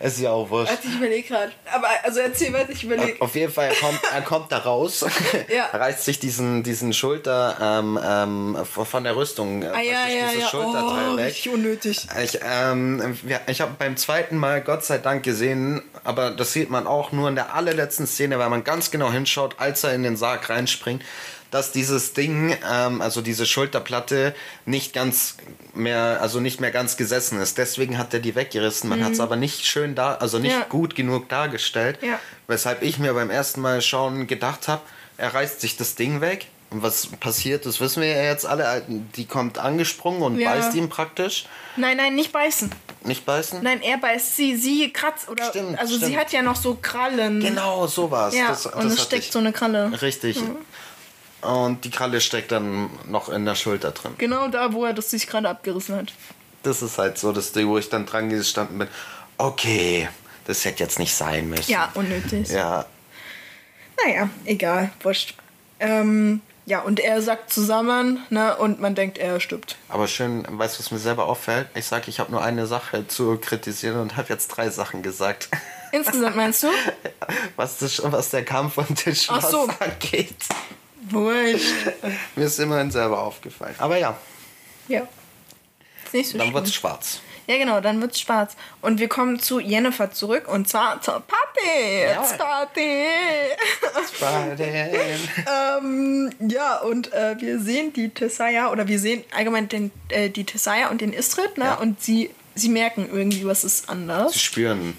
Ist 0.00 0.20
ja 0.20 0.30
auch 0.30 0.48
wurscht. 0.50 0.70
Also 0.70 0.88
ich 0.88 0.94
überlege 0.96 1.28
gerade. 1.28 1.52
Aber 1.72 1.88
also 2.02 2.20
erzähl 2.20 2.52
weiter, 2.52 2.70
ich 2.72 2.84
überlege. 2.84 3.20
Auf 3.20 3.34
jeden 3.34 3.52
Fall, 3.52 3.68
er 3.68 3.74
kommt, 3.74 4.00
er 4.12 4.22
kommt 4.22 4.52
da 4.52 4.58
raus, 4.58 5.04
Ja. 5.54 5.66
reißt 5.72 6.04
sich 6.04 6.18
diesen, 6.18 6.62
diesen 6.62 6.92
Schulter 6.92 7.56
ähm, 7.60 7.98
ähm, 8.04 8.58
von 8.64 9.04
der 9.04 9.16
Rüstung, 9.16 9.62
äh, 9.62 9.66
Ah 9.68 9.80
ja, 9.80 10.06
ja, 10.08 10.28
dieses 10.28 10.42
ja. 10.42 10.48
Schulterteil 10.48 11.08
Oh, 11.14 11.16
weg. 11.16 11.48
unnötig. 11.52 12.06
Ich, 12.22 12.38
ähm, 12.44 13.18
ich 13.46 13.60
habe 13.60 13.72
beim 13.78 13.96
zweiten 13.96 14.36
Mal 14.36 14.60
Gott 14.62 14.84
sei 14.84 14.98
Dank 14.98 15.22
gesehen, 15.22 15.82
aber 16.04 16.30
das 16.30 16.52
sieht 16.52 16.70
man 16.70 16.86
auch 16.86 17.12
nur 17.12 17.28
in 17.28 17.34
der 17.34 17.54
allerletzten 17.54 18.06
Szene, 18.06 18.38
weil 18.38 18.48
man 18.50 18.64
ganz 18.64 18.90
genau 18.90 19.10
hinschaut, 19.12 19.56
als 19.58 19.84
er 19.84 19.94
in 19.94 20.02
den 20.02 20.16
Sarg 20.16 20.48
reinspringt, 20.48 21.02
dass 21.54 21.70
dieses 21.70 22.14
Ding, 22.14 22.56
ähm, 22.68 23.00
also 23.00 23.20
diese 23.22 23.46
Schulterplatte, 23.46 24.34
nicht 24.66 24.92
ganz 24.92 25.36
mehr, 25.72 26.18
also 26.20 26.40
nicht 26.40 26.60
mehr 26.60 26.72
ganz 26.72 26.96
gesessen 26.96 27.40
ist. 27.40 27.58
Deswegen 27.58 27.96
hat 27.96 28.12
er 28.12 28.18
die 28.18 28.34
weggerissen. 28.34 28.90
Man 28.90 29.04
hat 29.04 29.12
es 29.12 29.20
aber 29.20 29.36
nicht 29.36 29.64
schön 29.64 29.94
da, 29.94 30.16
also 30.16 30.40
nicht 30.40 30.52
Mhm. 30.54 30.60
Ja. 30.62 30.66
gut 30.68 30.96
genug 30.96 31.28
dargestellt. 31.28 31.98
Ja. 32.02 32.18
Weshalb 32.48 32.82
ich 32.82 32.98
mir 32.98 33.14
beim 33.14 33.30
ersten 33.30 33.60
Mal 33.60 33.80
schauen 33.82 34.26
gedacht 34.26 34.66
habe, 34.66 34.82
er 35.16 35.32
reißt 35.32 35.60
sich 35.60 35.76
das 35.76 35.94
Ding 35.94 36.20
weg. 36.20 36.46
Und 36.70 36.82
was 36.82 37.06
passiert, 37.06 37.66
das 37.66 37.78
wissen 37.80 38.02
wir 38.02 38.08
ja 38.08 38.24
jetzt 38.24 38.44
alle. 38.46 38.82
Die 38.88 39.26
kommt 39.26 39.58
angesprungen 39.58 40.22
und 40.22 40.40
Ja. 40.40 40.54
beißt 40.54 40.74
ihn 40.74 40.88
praktisch. 40.88 41.46
Nein, 41.76 41.96
nein, 41.98 42.16
nicht 42.16 42.32
beißen. 42.32 42.68
Nicht 43.04 43.24
beißen? 43.24 43.62
Nein, 43.62 43.80
er 43.80 43.98
beißt 43.98 44.34
sie, 44.34 44.56
sie 44.56 44.92
kratzt 44.92 45.28
oder. 45.28 45.50
Stimmt, 45.50 45.78
also 45.78 45.94
sie 45.94 46.00
stimmt. 46.06 46.16
hat 46.16 46.32
ja 46.32 46.42
noch 46.42 46.56
so 46.56 46.76
Krallen. 46.82 47.38
Genau, 47.38 47.86
sowas. 47.86 48.34
Ja, 48.34 48.48
das, 48.48 48.64
das 48.64 48.72
und 48.74 48.86
es 48.86 49.00
steckt 49.04 49.26
ich. 49.26 49.30
so 49.30 49.38
eine 49.38 49.52
Kralle. 49.52 50.02
Richtig. 50.02 50.40
Und 51.44 51.84
die 51.84 51.90
Kralle 51.90 52.20
steckt 52.20 52.52
dann 52.52 52.90
noch 53.08 53.28
in 53.28 53.44
der 53.44 53.54
Schulter 53.54 53.90
drin. 53.90 54.14
Genau 54.18 54.48
da, 54.48 54.72
wo 54.72 54.84
er 54.84 54.92
das 54.94 55.10
sich 55.10 55.26
gerade 55.26 55.48
abgerissen 55.48 55.96
hat. 55.96 56.12
Das 56.62 56.80
ist 56.82 56.96
halt 56.98 57.18
so 57.18 57.32
das 57.32 57.52
Ding, 57.52 57.68
wo 57.68 57.76
ich 57.78 57.90
dann 57.90 58.06
dran 58.06 58.30
gestanden 58.30 58.78
bin. 58.78 58.88
Okay, 59.36 60.08
das 60.46 60.64
hätte 60.64 60.82
jetzt 60.82 60.98
nicht 60.98 61.14
sein 61.14 61.48
müssen. 61.50 61.70
Ja, 61.70 61.90
unnötig. 61.94 62.48
Ja, 62.48 62.86
Naja, 64.04 64.28
egal, 64.44 64.90
wurscht. 65.02 65.34
Ähm, 65.80 66.40
ja, 66.66 66.80
und 66.80 66.98
er 67.00 67.20
sackt 67.20 67.52
zusammen, 67.52 68.22
ne, 68.30 68.56
und 68.56 68.80
man 68.80 68.94
denkt, 68.94 69.18
er 69.18 69.38
stirbt. 69.40 69.76
aber 69.88 70.08
schön, 70.08 70.46
weißt 70.48 70.76
du, 70.78 70.80
was 70.82 70.90
mir 70.90 70.98
selber 70.98 71.26
auffällt? 71.26 71.68
Ich 71.74 71.84
sag, 71.84 72.08
ich 72.08 72.20
habe 72.20 72.30
nur 72.32 72.42
eine 72.42 72.66
Sache 72.66 73.06
zu 73.06 73.36
kritisieren 73.36 74.00
und 74.00 74.16
habe 74.16 74.28
jetzt 74.30 74.48
drei 74.48 74.70
Sachen 74.70 75.02
gesagt. 75.02 75.48
Insgesamt 75.92 76.36
meinst 76.36 76.62
du? 76.62 76.68
Was, 77.56 77.78
das, 77.78 78.02
was 78.02 78.30
der 78.30 78.44
Kampf 78.44 78.78
und 78.78 79.06
den 79.06 79.16
Ach 79.28 79.48
so. 79.48 79.68
angeht. 79.78 80.34
Wurscht. 81.10 81.66
Mir 82.36 82.46
ist 82.46 82.58
immerhin 82.58 82.90
selber 82.90 83.20
aufgefallen. 83.22 83.74
Aber 83.78 83.96
ja, 83.98 84.16
Ja. 84.88 85.06
Ist 86.06 86.14
nicht 86.14 86.28
so 86.30 86.38
dann 86.38 86.46
schlimm. 86.48 86.54
wird's 86.54 86.74
schwarz. 86.74 87.20
Ja, 87.46 87.58
genau, 87.58 87.80
dann 87.82 88.00
wird's 88.00 88.20
schwarz. 88.20 88.56
Und 88.80 89.00
wir 89.00 89.08
kommen 89.08 89.38
zu 89.38 89.60
Jennifer 89.60 90.10
zurück 90.10 90.48
und 90.48 90.66
zwar 90.68 91.02
zur 91.02 91.20
Papi. 91.20 92.02
Ja. 92.08 92.22
It's 92.22 92.38
Papi. 92.38 93.04
ähm, 95.46 96.30
ja, 96.40 96.78
und 96.80 97.12
äh, 97.12 97.36
wir 97.38 97.60
sehen 97.60 97.92
die 97.92 98.08
Tessaya 98.10 98.70
oder 98.72 98.88
wir 98.88 98.98
sehen 98.98 99.24
allgemein 99.36 99.68
den, 99.68 99.90
äh, 100.08 100.30
die 100.30 100.44
Tessaya 100.44 100.88
und 100.88 101.00
den 101.00 101.12
Istrid, 101.12 101.58
ne? 101.58 101.64
Ja. 101.66 101.74
Und 101.74 102.02
sie, 102.02 102.30
sie 102.54 102.68
merken 102.68 103.08
irgendwie, 103.12 103.44
was 103.44 103.64
ist 103.64 103.88
anders. 103.88 104.32
Sie 104.32 104.38
spüren. 104.38 104.96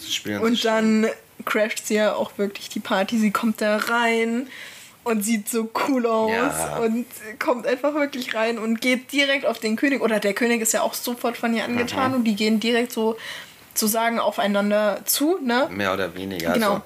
Sie 0.00 0.12
spüren 0.12 0.38
Mhm. 0.38 0.44
Und 0.44 0.64
dann 0.64 1.08
crasht 1.44 1.86
sie 1.86 1.94
ja 1.94 2.14
auch 2.14 2.32
wirklich 2.38 2.68
die 2.68 2.80
Party. 2.80 3.18
Sie 3.18 3.30
kommt 3.30 3.60
da 3.60 3.76
rein 3.78 4.48
und 5.10 5.22
sieht 5.22 5.48
so 5.48 5.68
cool 5.88 6.06
aus 6.06 6.30
Ja. 6.32 6.78
und 6.78 7.06
kommt 7.38 7.66
einfach 7.66 7.94
wirklich 7.94 8.34
rein 8.34 8.58
und 8.58 8.80
geht 8.80 9.12
direkt 9.12 9.44
auf 9.46 9.58
den 9.58 9.76
König. 9.76 10.00
Oder 10.02 10.20
der 10.20 10.32
König 10.34 10.60
ist 10.62 10.72
ja 10.72 10.82
auch 10.82 10.94
sofort 10.94 11.36
von 11.36 11.54
ihr 11.54 11.64
angetan 11.64 12.10
Mhm. 12.10 12.16
und 12.18 12.24
die 12.24 12.36
gehen 12.36 12.60
direkt 12.60 12.92
so 12.92 13.16
zu 13.74 13.86
sagen 13.86 14.18
aufeinander 14.18 15.00
zu, 15.04 15.38
ne? 15.42 15.68
Mehr 15.70 15.92
oder 15.94 16.14
weniger. 16.14 16.52
Genau. 16.52 16.70
Also, 16.70 16.82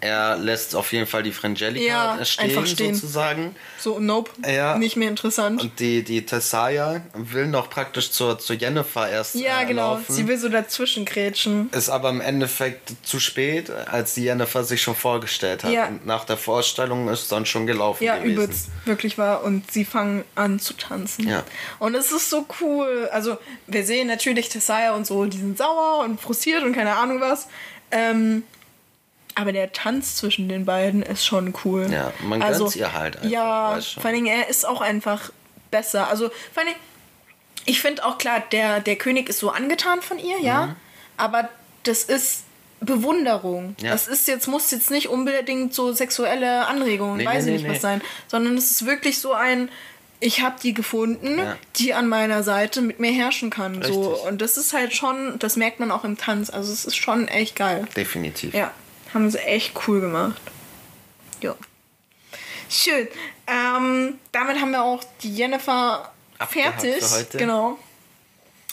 er 0.00 0.36
lässt 0.36 0.74
auf 0.74 0.92
jeden 0.92 1.06
Fall 1.06 1.22
die 1.22 1.32
Frangelica 1.32 1.84
ja, 2.18 2.24
stehen, 2.24 2.66
stehen, 2.66 2.94
sozusagen. 2.94 3.54
So, 3.78 3.98
nope, 3.98 4.30
ja. 4.46 4.78
nicht 4.78 4.96
mehr 4.96 5.08
interessant. 5.08 5.60
Und 5.60 5.78
die, 5.80 6.02
die 6.02 6.24
Tessaya 6.24 7.02
will 7.14 7.46
noch 7.46 7.70
praktisch 7.70 8.10
zur, 8.10 8.38
zur 8.38 8.56
Jennifer 8.56 9.08
erst 9.08 9.34
Ja, 9.34 9.62
äh, 9.62 9.66
genau, 9.66 9.94
laufen. 9.94 10.12
sie 10.12 10.26
will 10.28 10.38
so 10.38 10.48
dazwischen 10.48 11.04
grätschen. 11.04 11.70
Ist 11.72 11.88
aber 11.88 12.10
im 12.10 12.20
Endeffekt 12.20 12.92
zu 13.02 13.20
spät, 13.20 13.70
als 13.70 14.14
die 14.14 14.24
Jennifer 14.24 14.64
sich 14.64 14.82
schon 14.82 14.94
vorgestellt 14.94 15.64
hat. 15.64 15.72
Ja. 15.72 15.86
Und 15.86 16.06
nach 16.06 16.24
der 16.24 16.36
Vorstellung 16.36 17.08
ist 17.08 17.30
dann 17.32 17.46
schon 17.46 17.66
gelaufen 17.66 18.04
ja, 18.04 18.16
gewesen. 18.16 18.36
Ja, 18.36 18.44
übelst, 18.44 18.68
wirklich 18.84 19.18
war. 19.18 19.44
Und 19.44 19.70
sie 19.70 19.84
fangen 19.84 20.24
an 20.34 20.58
zu 20.58 20.74
tanzen. 20.74 21.28
Ja. 21.28 21.44
Und 21.78 21.94
es 21.94 22.12
ist 22.12 22.30
so 22.30 22.46
cool. 22.60 23.08
Also, 23.12 23.38
wir 23.66 23.84
sehen 23.84 24.08
natürlich 24.08 24.48
Tessaya 24.48 24.94
und 24.94 25.06
so, 25.06 25.24
die 25.24 25.38
sind 25.38 25.58
sauer 25.58 26.04
und 26.04 26.20
frustriert 26.20 26.62
und 26.62 26.74
keine 26.74 26.96
Ahnung 26.96 27.20
was. 27.20 27.48
Ähm, 27.90 28.42
aber 29.36 29.52
der 29.52 29.72
Tanz 29.72 30.16
zwischen 30.16 30.48
den 30.48 30.64
beiden 30.64 31.02
ist 31.02 31.24
schon 31.24 31.54
cool. 31.64 31.88
Ja, 31.92 32.12
man 32.22 32.42
also, 32.42 32.64
gönnt 32.64 32.76
ihr 32.76 32.92
halt 32.94 33.16
einfach. 33.16 33.30
Ja, 33.30 33.78
vor 33.80 34.10
allem 34.10 34.24
er 34.24 34.48
ist 34.48 34.66
auch 34.66 34.80
einfach 34.80 35.30
besser. 35.70 36.08
Also 36.08 36.30
vor 36.52 36.62
allem, 36.62 36.74
ich 37.66 37.80
finde 37.82 38.04
auch 38.04 38.16
klar, 38.16 38.42
der, 38.50 38.80
der 38.80 38.96
König 38.96 39.28
ist 39.28 39.38
so 39.38 39.50
angetan 39.50 40.00
von 40.00 40.18
ihr, 40.18 40.40
ja. 40.40 40.66
Mhm. 40.66 40.76
Aber 41.18 41.48
das 41.82 42.04
ist 42.04 42.44
Bewunderung. 42.80 43.76
Ja. 43.80 43.92
Das 43.92 44.08
ist 44.08 44.26
jetzt, 44.26 44.48
muss 44.48 44.70
jetzt 44.70 44.90
nicht 44.90 45.08
unbedingt 45.08 45.74
so 45.74 45.92
sexuelle 45.92 46.66
Anregungen, 46.66 47.18
nee, 47.18 47.26
weiß 47.26 47.44
nee, 47.44 47.56
ich 47.56 47.62
nicht 47.62 47.68
nee, 47.68 47.74
was 47.74 47.82
sein, 47.82 48.00
sondern 48.28 48.56
es 48.56 48.70
ist 48.70 48.86
wirklich 48.86 49.18
so 49.18 49.34
ein, 49.34 49.68
ich 50.18 50.40
habe 50.40 50.56
die 50.62 50.72
gefunden, 50.72 51.38
ja. 51.38 51.58
die 51.76 51.92
an 51.92 52.08
meiner 52.08 52.42
Seite 52.42 52.80
mit 52.80 53.00
mir 53.00 53.12
herrschen 53.12 53.50
kann. 53.50 53.82
So. 53.82 54.18
Und 54.26 54.40
das 54.40 54.56
ist 54.56 54.72
halt 54.72 54.94
schon, 54.94 55.38
das 55.38 55.56
merkt 55.56 55.78
man 55.78 55.90
auch 55.90 56.04
im 56.04 56.16
Tanz. 56.16 56.48
Also 56.48 56.72
es 56.72 56.86
ist 56.86 56.96
schon 56.96 57.28
echt 57.28 57.54
geil. 57.54 57.86
Definitiv. 57.94 58.54
Ja. 58.54 58.72
Haben 59.16 59.30
sie 59.30 59.38
echt 59.38 59.72
cool 59.88 60.02
gemacht. 60.02 60.42
Ja. 61.40 61.54
Schön. 62.68 63.08
Ähm, 63.46 64.18
damit 64.30 64.60
haben 64.60 64.72
wir 64.72 64.82
auch 64.82 65.02
die 65.22 65.34
Jennifer 65.34 66.12
Abgehakt 66.36 66.82
fertig. 66.82 67.30
Genau. 67.32 67.78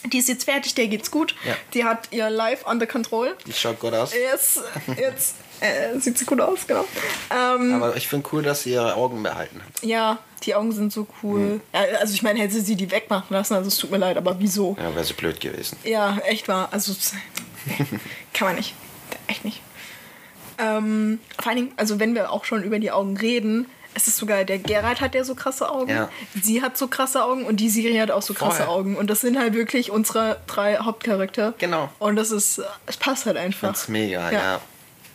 Die 0.03 0.17
ist 0.17 0.27
jetzt 0.27 0.43
fertig, 0.43 0.75
der 0.75 0.89
geht's 0.89 1.09
gut. 1.09 1.33
Ja. 1.45 1.55
Die 1.73 1.85
hat 1.85 2.09
ihr 2.11 2.29
Live 2.29 2.67
under 2.67 2.85
control. 2.85 3.37
Die 3.47 3.53
schaut 3.53 3.79
gut 3.79 3.93
aus. 3.93 4.13
Jetzt, 4.13 4.59
jetzt 4.97 5.35
äh, 5.61 5.97
sieht 5.97 6.17
sie 6.17 6.25
gut 6.25 6.41
aus, 6.41 6.67
genau. 6.67 6.83
Ähm, 7.31 7.75
Aber 7.81 7.95
ich 7.95 8.09
finde 8.09 8.27
cool, 8.33 8.43
dass 8.43 8.63
sie 8.63 8.71
ihre 8.71 8.95
Augen 8.95 9.23
behalten 9.23 9.61
hat. 9.63 9.81
Ja, 9.81 10.19
die 10.43 10.55
Augen 10.55 10.73
sind 10.73 10.91
so 10.91 11.07
cool. 11.23 11.39
Mhm. 11.39 11.61
Also 12.01 12.15
ich 12.15 12.21
meine, 12.21 12.41
hätte 12.41 12.59
sie 12.59 12.75
die 12.75 12.91
wegmachen 12.91 13.33
lassen, 13.33 13.53
also 13.53 13.69
es 13.69 13.77
tut 13.77 13.91
mir 13.91 13.97
leid, 13.97 14.17
aber 14.17 14.37
wieso? 14.41 14.75
Ja, 14.77 14.93
wäre 14.93 15.05
sie 15.05 15.13
blöd 15.13 15.39
gewesen. 15.39 15.77
Ja, 15.85 16.17
echt 16.25 16.49
wahr. 16.49 16.67
Also 16.71 16.93
kann 18.33 18.47
man 18.49 18.57
nicht. 18.57 18.73
Echt 19.27 19.45
nicht. 19.45 19.61
Ähm, 20.57 21.19
vor 21.39 21.51
allen 21.51 21.57
Dingen, 21.57 21.71
also 21.77 21.99
wenn 21.99 22.15
wir 22.15 22.31
auch 22.31 22.45
schon 22.45 22.63
über 22.63 22.79
die 22.79 22.91
Augen 22.91 23.17
reden, 23.17 23.67
es 23.95 24.07
ist 24.07 24.17
sogar, 24.17 24.43
der 24.43 24.59
Gerald 24.59 25.01
hat 25.01 25.15
ja 25.15 25.23
so 25.23 25.35
krasse 25.35 25.69
Augen, 25.69 25.91
ja. 25.91 26.09
sie 26.41 26.61
hat 26.61 26.77
so 26.77 26.87
krasse 26.87 27.23
Augen 27.23 27.45
und 27.45 27.57
die 27.57 27.69
Siri 27.69 27.95
hat 27.97 28.11
auch 28.11 28.21
so 28.21 28.33
krasse 28.33 28.63
Vorher. 28.63 28.69
Augen. 28.69 28.95
Und 28.95 29.09
das 29.09 29.21
sind 29.21 29.37
halt 29.37 29.53
wirklich 29.53 29.91
unsere 29.91 30.39
drei 30.47 30.77
Hauptcharakter. 30.77 31.53
Genau. 31.57 31.89
Und 31.99 32.15
das 32.15 32.31
ist, 32.31 32.61
es 32.85 32.97
passt 32.97 33.25
halt 33.25 33.37
einfach. 33.37 33.69
Das 33.69 33.83
ist 33.83 33.89
mega, 33.89 34.31
ja. 34.31 34.41
ja. 34.41 34.61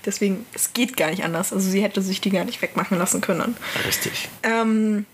Deswegen, 0.07 0.47
es 0.55 0.73
geht 0.73 0.97
gar 0.97 1.11
nicht 1.11 1.25
anders. 1.25 1.53
Also 1.53 1.69
sie 1.69 1.83
hätte 1.83 2.03
sich 2.03 2.21
die 2.21 2.31
gar 2.31 2.45
nicht 2.45 2.63
wegmachen 2.63 2.99
lassen 2.99 3.21
können. 3.21 3.57
Richtig. 3.87 4.29
Ähm, 4.43 5.07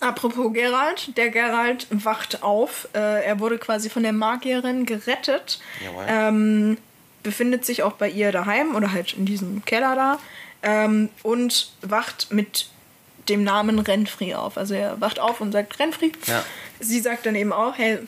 apropos 0.00 0.52
Gerald, 0.52 1.16
der 1.16 1.30
Gerald 1.30 1.86
wacht 1.90 2.42
auf. 2.42 2.88
Äh, 2.94 3.24
er 3.24 3.40
wurde 3.40 3.58
quasi 3.58 3.88
von 3.88 4.02
der 4.02 4.12
Magierin 4.12 4.86
gerettet. 4.86 5.60
Jawohl. 5.84 6.04
Ähm, 6.08 6.78
befindet 7.26 7.66
sich 7.66 7.82
auch 7.82 7.94
bei 7.94 8.08
ihr 8.08 8.30
daheim 8.30 8.76
oder 8.76 8.92
halt 8.92 9.14
in 9.14 9.26
diesem 9.26 9.64
Keller 9.64 9.96
da 9.96 10.18
ähm, 10.62 11.08
und 11.24 11.72
wacht 11.82 12.32
mit 12.32 12.68
dem 13.28 13.42
Namen 13.42 13.80
Renfri 13.80 14.34
auf. 14.34 14.56
Also 14.56 14.74
er 14.74 15.00
wacht 15.00 15.18
auf 15.18 15.40
und 15.40 15.50
sagt 15.50 15.80
Renfri. 15.80 16.12
Ja. 16.26 16.44
Sie 16.78 17.00
sagt 17.00 17.26
dann 17.26 17.34
eben 17.34 17.52
auch, 17.52 17.76
hey, 17.76 17.98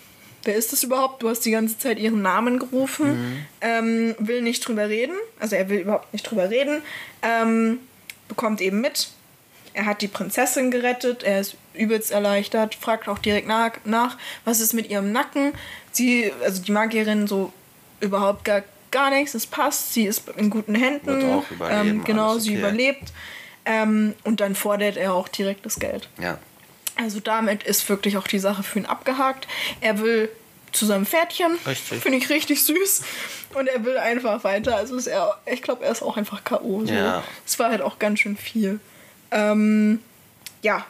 wer 0.45 0.55
ist 0.55 0.73
das 0.73 0.85
überhaupt? 0.85 1.21
Du 1.21 1.29
hast 1.29 1.41
die 1.41 1.51
ganze 1.51 1.77
Zeit 1.77 1.99
ihren 1.99 2.23
Namen 2.23 2.61
gerufen, 2.61 3.09
mhm. 3.09 3.45
ähm, 3.61 4.15
will 4.21 4.41
nicht 4.41 4.61
drüber 4.69 4.89
reden. 4.89 5.17
Also 5.41 5.57
er 5.57 5.69
will 5.69 5.81
überhaupt 5.81 6.13
nicht 6.13 6.23
drüber 6.23 6.49
reden. 6.49 6.83
Ähm, 7.23 7.81
bekommt 8.29 8.61
eben 8.61 8.81
mit, 8.81 9.09
er 9.75 9.87
hat 9.87 10.01
die 10.01 10.07
Prinzessin 10.07 10.71
gerettet, 10.71 11.25
er 11.25 11.41
ist 11.41 11.57
übelst 11.75 12.13
erleichtert, 12.13 12.77
fragt 12.77 13.09
auch 13.09 13.19
direkt 13.19 13.49
nach, 13.49 13.73
nach 13.85 14.17
was 14.45 14.61
ist 14.61 14.75
mit 14.75 14.89
ihrem 14.89 15.11
Nacken. 15.11 15.55
Sie, 15.91 16.33
also 16.45 16.63
die 16.63 16.71
Magierin 16.71 17.27
so 17.27 17.53
überhaupt 17.99 18.45
gar 18.45 18.63
gar 18.91 19.11
nichts, 19.11 19.35
es 19.35 19.47
passt, 19.47 19.93
sie 19.95 20.07
ist 20.07 20.29
in 20.37 20.51
guten 20.51 20.75
Händen. 20.75 21.07
Wird 21.07 21.25
auch 21.25 21.51
überleben, 21.51 21.89
ähm, 21.89 22.05
genau, 22.05 22.33
okay. 22.33 22.41
sie 22.41 22.55
überlebt. 22.55 23.13
Ähm, 23.65 24.15
und 24.25 24.41
dann 24.41 24.55
fordert 24.55 24.97
er 24.97 25.13
auch 25.15 25.29
direkt 25.29 25.67
das 25.67 25.79
Geld. 25.79 26.09
Ja. 26.19 26.39
Also 26.97 27.21
damit 27.21 27.63
ist 27.63 27.89
wirklich 27.89 28.17
auch 28.17 28.27
die 28.27 28.39
Sache 28.39 28.63
für 28.63 28.79
ihn 28.79 28.87
abgehakt. 28.87 29.47
Er 29.81 30.01
will 30.01 30.31
zu 30.73 30.87
seinem 30.87 31.07
Pferdchen. 31.07 31.57
Finde 31.59 32.19
ich 32.19 32.29
richtig 32.31 32.63
süß. 32.65 33.03
Und 33.55 33.69
er 33.69 33.85
will 33.85 33.97
einfach 33.97 34.45
weiter. 34.45 34.77
Also 34.77 34.97
ist 34.97 35.07
er, 35.07 35.39
ich 35.47 35.63
glaube, 35.63 35.85
er 35.85 35.93
ist 35.93 36.03
auch 36.03 36.17
einfach 36.17 36.45
K.O. 36.45 36.85
So. 36.87 36.93
Ja. 36.93 37.23
Es 37.47 37.59
war 37.59 37.71
halt 37.71 37.83
auch 37.83 37.99
ganz 37.99 38.21
schön 38.21 38.37
viel. 38.37 38.81
Ähm, 39.31 40.01
ja, 40.63 40.85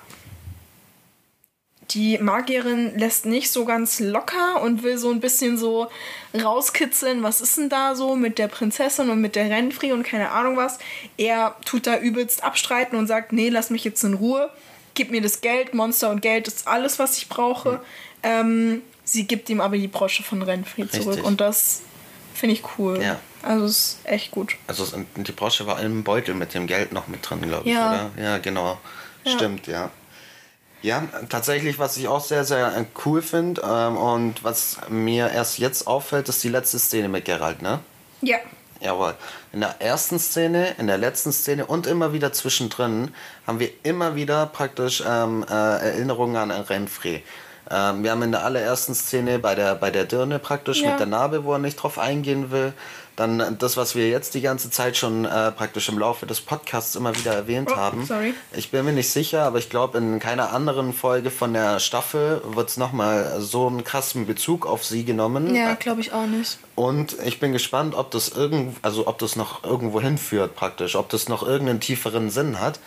die 1.91 2.19
Magierin 2.19 2.99
lässt 2.99 3.25
nicht 3.25 3.51
so 3.51 3.65
ganz 3.65 3.99
locker 3.99 4.61
und 4.61 4.83
will 4.83 4.99
so 4.99 5.11
ein 5.11 5.21
bisschen 5.21 5.57
so 5.57 5.89
rauskitzeln, 6.35 7.23
was 7.23 7.41
ist 7.41 7.57
denn 7.57 7.71
da 7.71 7.95
so 7.95 8.15
mit 8.15 8.39
der 8.39 8.49
Prinzessin 8.49 9.09
und 9.09 9.21
mit 9.21 9.37
der 9.37 9.49
Renfri 9.49 9.93
und 9.93 10.03
keine 10.03 10.31
Ahnung 10.31 10.57
was. 10.57 10.79
Er 11.17 11.57
tut 11.65 11.87
da 11.87 11.99
übelst 11.99 12.45
abstreiten 12.45 12.99
und 12.99 13.07
sagt, 13.07 13.33
nee, 13.33 13.49
lass 13.49 13.71
mich 13.71 13.85
jetzt 13.85 14.05
in 14.05 14.15
Ruhe, 14.15 14.51
gib 14.95 15.11
mir 15.11 15.23
das 15.23 15.41
Geld, 15.41 15.73
Monster 15.73 16.11
und 16.11 16.21
Geld 16.21 16.47
ist 16.47 16.69
alles, 16.69 16.99
was 16.99 17.17
ich 17.17 17.29
brauche. 17.29 17.73
Mhm. 17.73 17.79
Ähm, 18.23 18.83
sie 19.05 19.27
gibt 19.27 19.49
ihm 19.49 19.63
aber 19.63 19.79
die 19.79 19.89
Brosche 19.89 20.23
von 20.23 20.43
Renfri 20.43 20.83
Richtig. 20.83 21.03
zurück 21.03 21.25
und 21.25 21.41
das 21.41 21.81
finde 22.35 22.55
ich 22.55 22.63
cool. 22.79 23.03
Ja. 23.03 23.19
Also 23.43 23.65
ist 23.65 23.99
echt 24.05 24.31
gut. 24.31 24.57
Also 24.67 24.85
die 25.17 25.33
Brosche 25.33 25.67
war 25.67 25.81
im 25.81 26.05
Beutel 26.05 26.35
mit 26.35 26.53
dem 26.53 26.67
Geld 26.67 26.93
noch 26.93 27.09
mit 27.09 27.29
drin, 27.29 27.41
glaube 27.43 27.67
ich, 27.67 27.75
ja. 27.75 27.89
oder? 27.89 28.23
Ja, 28.23 28.39
genau. 28.39 28.79
Ja. 29.25 29.33
Stimmt, 29.33 29.67
ja. 29.67 29.91
Ja, 30.83 31.03
tatsächlich, 31.29 31.79
was 31.79 31.97
ich 31.97 32.07
auch 32.09 32.25
sehr, 32.25 32.45
sehr 32.45 32.77
äh, 32.77 32.85
cool 33.05 33.21
finde 33.21 33.63
ähm, 33.65 33.97
und 33.97 34.45
was 34.45 34.79
mir 34.89 35.31
erst 35.31 35.59
jetzt 35.59 35.87
auffällt, 35.87 36.29
ist 36.29 36.43
die 36.45 36.49
letzte 36.49 36.79
Szene 36.79 37.09
mit 37.09 37.25
Geralt, 37.25 37.63
ne? 37.63 37.81
Ja. 38.21 38.37
Jawohl. 38.81 39.15
In 39.53 39.61
der 39.61 39.81
ersten 39.81 40.21
Szene, 40.21 40.77
in 40.79 40.87
der 40.87 40.99
letzten 40.99 41.33
Szene 41.33 41.67
und 41.67 41.89
immer 41.89 42.13
wieder 42.13 42.33
zwischendrin 42.33 43.13
haben 43.47 43.59
wir 43.59 43.71
immer 43.83 44.15
wieder 44.15 44.47
praktisch 44.47 45.03
ähm, 45.05 45.45
äh, 45.49 45.53
Erinnerungen 45.53 46.37
an 46.37 46.51
Renfrey. 46.53 47.25
Ähm, 47.71 48.05
wir 48.05 48.13
haben 48.13 48.23
in 48.23 48.31
der 48.31 48.45
allerersten 48.45 48.95
Szene 48.95 49.41
bei 49.41 49.57
der, 49.57 49.75
bei 49.75 49.91
der 49.91 50.05
Dirne 50.05 50.39
praktisch 50.39 50.83
ja. 50.83 50.91
mit 50.91 51.01
der 51.01 51.07
Narbe, 51.07 51.45
wo 51.45 51.55
er 51.55 51.59
nicht 51.59 51.77
drauf 51.77 51.99
eingehen 51.99 52.53
will. 52.53 52.73
Dann 53.19 53.59
das, 53.59 53.77
was 53.77 53.97
wir 53.97 54.09
jetzt 54.09 54.35
die 54.35 54.41
ganze 54.41 54.71
Zeit 54.71 54.97
schon 54.97 55.25
äh, 55.25 55.51
praktisch 55.51 55.89
im 55.89 55.99
Laufe 55.99 56.25
des 56.25 56.41
Podcasts 56.41 56.95
immer 56.95 57.17
wieder 57.17 57.35
erwähnt 57.35 57.69
oh, 57.73 57.77
haben. 57.77 58.07
Sorry. 58.07 58.33
Ich 58.53 58.71
bin 58.71 58.85
mir 58.85 58.93
nicht 58.93 59.11
sicher, 59.11 59.43
aber 59.43 59.59
ich 59.59 59.71
glaube, 59.71 59.99
in 59.99 60.21
keiner 60.21 60.53
anderen 60.53 60.93
Folge 60.93 61.33
von 61.33 61.53
der 61.53 61.81
Staffel 61.81 62.41
wird 62.45 62.69
es 62.69 62.77
nochmal 62.77 63.41
so 63.41 63.67
einen 63.67 63.83
krassen 63.83 64.25
Bezug 64.25 64.67
auf 64.67 64.85
sie 64.85 65.05
genommen. 65.05 65.53
Ja, 65.53 65.75
glaube 65.75 66.01
ich 66.01 66.13
auch 66.13 66.27
nicht. 66.27 66.59
Und 66.77 67.17
ich 67.25 67.41
bin 67.41 67.51
gespannt, 67.51 67.97
ob 67.97 68.13
das 68.13 68.29
irgend, 68.29 68.77
also 68.83 69.09
ob 69.09 69.19
das 69.19 69.35
noch 69.35 69.65
irgendwo 69.65 70.01
hinführt 70.01 70.55
praktisch, 70.55 70.95
ob 70.95 71.09
das 71.09 71.29
noch 71.29 71.43
irgendeinen 71.43 71.81
tieferen 71.81 72.31
Sinn 72.31 72.61
hat. 72.61 72.79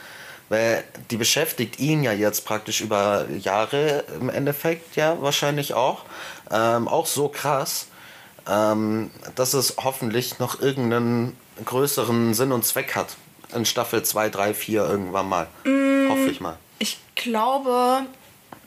Weil 0.47 0.85
die 1.09 1.17
beschäftigt 1.17 1.81
ihn 1.81 2.03
ja 2.03 2.13
jetzt 2.13 2.45
praktisch 2.45 2.79
über 2.79 3.25
Jahre 3.37 4.05
im 4.17 4.29
Endeffekt 4.29 4.95
ja 4.95 5.21
wahrscheinlich 5.21 5.73
auch. 5.73 6.05
Ähm, 6.49 6.87
auch 6.87 7.05
so 7.05 7.27
krass 7.27 7.87
ähm, 8.47 9.11
dass 9.35 9.53
es 9.53 9.76
hoffentlich 9.84 10.39
noch 10.39 10.59
irgendeinen 10.61 11.35
größeren 11.65 12.34
Sinn 12.34 12.51
und 12.51 12.65
Zweck 12.65 12.95
hat. 12.95 13.18
In 13.53 13.65
Staffel 13.65 14.03
2, 14.03 14.30
3, 14.30 14.53
4 14.53 14.84
irgendwann 14.84 15.27
mal. 15.27 15.47
Mm, 15.65 16.09
Hoffe 16.09 16.30
ich 16.30 16.39
mal. 16.39 16.57
Ich 16.80 16.99
glaube, 17.15 18.03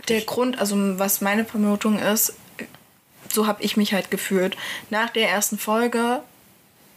der 0.09 0.19
ich 0.19 0.27
Grund, 0.27 0.59
also 0.59 0.77
was 0.99 1.21
meine 1.21 1.45
Vermutung 1.45 1.99
ist, 1.99 2.35
so 3.33 3.47
habe 3.47 3.63
ich 3.63 3.77
mich 3.77 3.93
halt 3.93 4.11
gefühlt. 4.11 4.57
Nach 4.91 5.11
der 5.11 5.29
ersten 5.29 5.59
Folge 5.59 6.21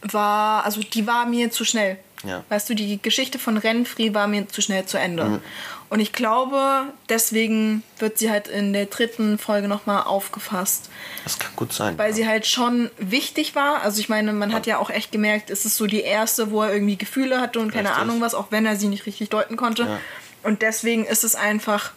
war, 0.02 0.64
also 0.64 0.80
die 0.80 1.06
war 1.06 1.26
mir 1.26 1.50
zu 1.50 1.64
schnell. 1.64 1.98
Ja. 2.24 2.44
Weißt 2.48 2.68
du, 2.68 2.74
die 2.74 3.00
Geschichte 3.00 3.38
von 3.38 3.56
Renfri 3.56 4.14
war 4.14 4.26
mir 4.26 4.48
zu 4.48 4.60
schnell 4.60 4.86
zu 4.86 4.98
Ende. 4.98 5.24
Mhm. 5.24 5.40
Und 5.90 6.00
ich 6.00 6.12
glaube, 6.12 6.84
deswegen 7.08 7.82
wird 7.98 8.18
sie 8.18 8.30
halt 8.30 8.46
in 8.46 8.74
der 8.74 8.86
dritten 8.86 9.38
Folge 9.38 9.68
nochmal 9.68 10.02
aufgefasst. 10.02 10.90
Das 11.24 11.38
kann 11.38 11.52
gut 11.56 11.72
sein. 11.72 11.96
Weil 11.96 12.10
ja. 12.10 12.16
sie 12.16 12.28
halt 12.28 12.46
schon 12.46 12.90
wichtig 12.98 13.54
war. 13.54 13.82
Also 13.82 14.00
ich 14.00 14.10
meine, 14.10 14.34
man 14.34 14.50
ja. 14.50 14.56
hat 14.56 14.66
ja 14.66 14.78
auch 14.78 14.90
echt 14.90 15.12
gemerkt, 15.12 15.48
es 15.48 15.64
ist 15.64 15.76
so 15.76 15.86
die 15.86 16.02
erste, 16.02 16.50
wo 16.50 16.62
er 16.62 16.72
irgendwie 16.74 16.96
Gefühle 16.96 17.40
hatte 17.40 17.58
und 17.58 17.72
keine 17.72 17.88
richtig. 17.88 18.02
Ahnung 18.02 18.20
was, 18.20 18.34
auch 18.34 18.48
wenn 18.50 18.66
er 18.66 18.76
sie 18.76 18.88
nicht 18.88 19.06
richtig 19.06 19.30
deuten 19.30 19.56
konnte. 19.56 19.84
Ja. 19.84 19.98
Und 20.42 20.60
deswegen 20.60 21.06
ist 21.06 21.24
es 21.24 21.34
einfach, 21.34 21.92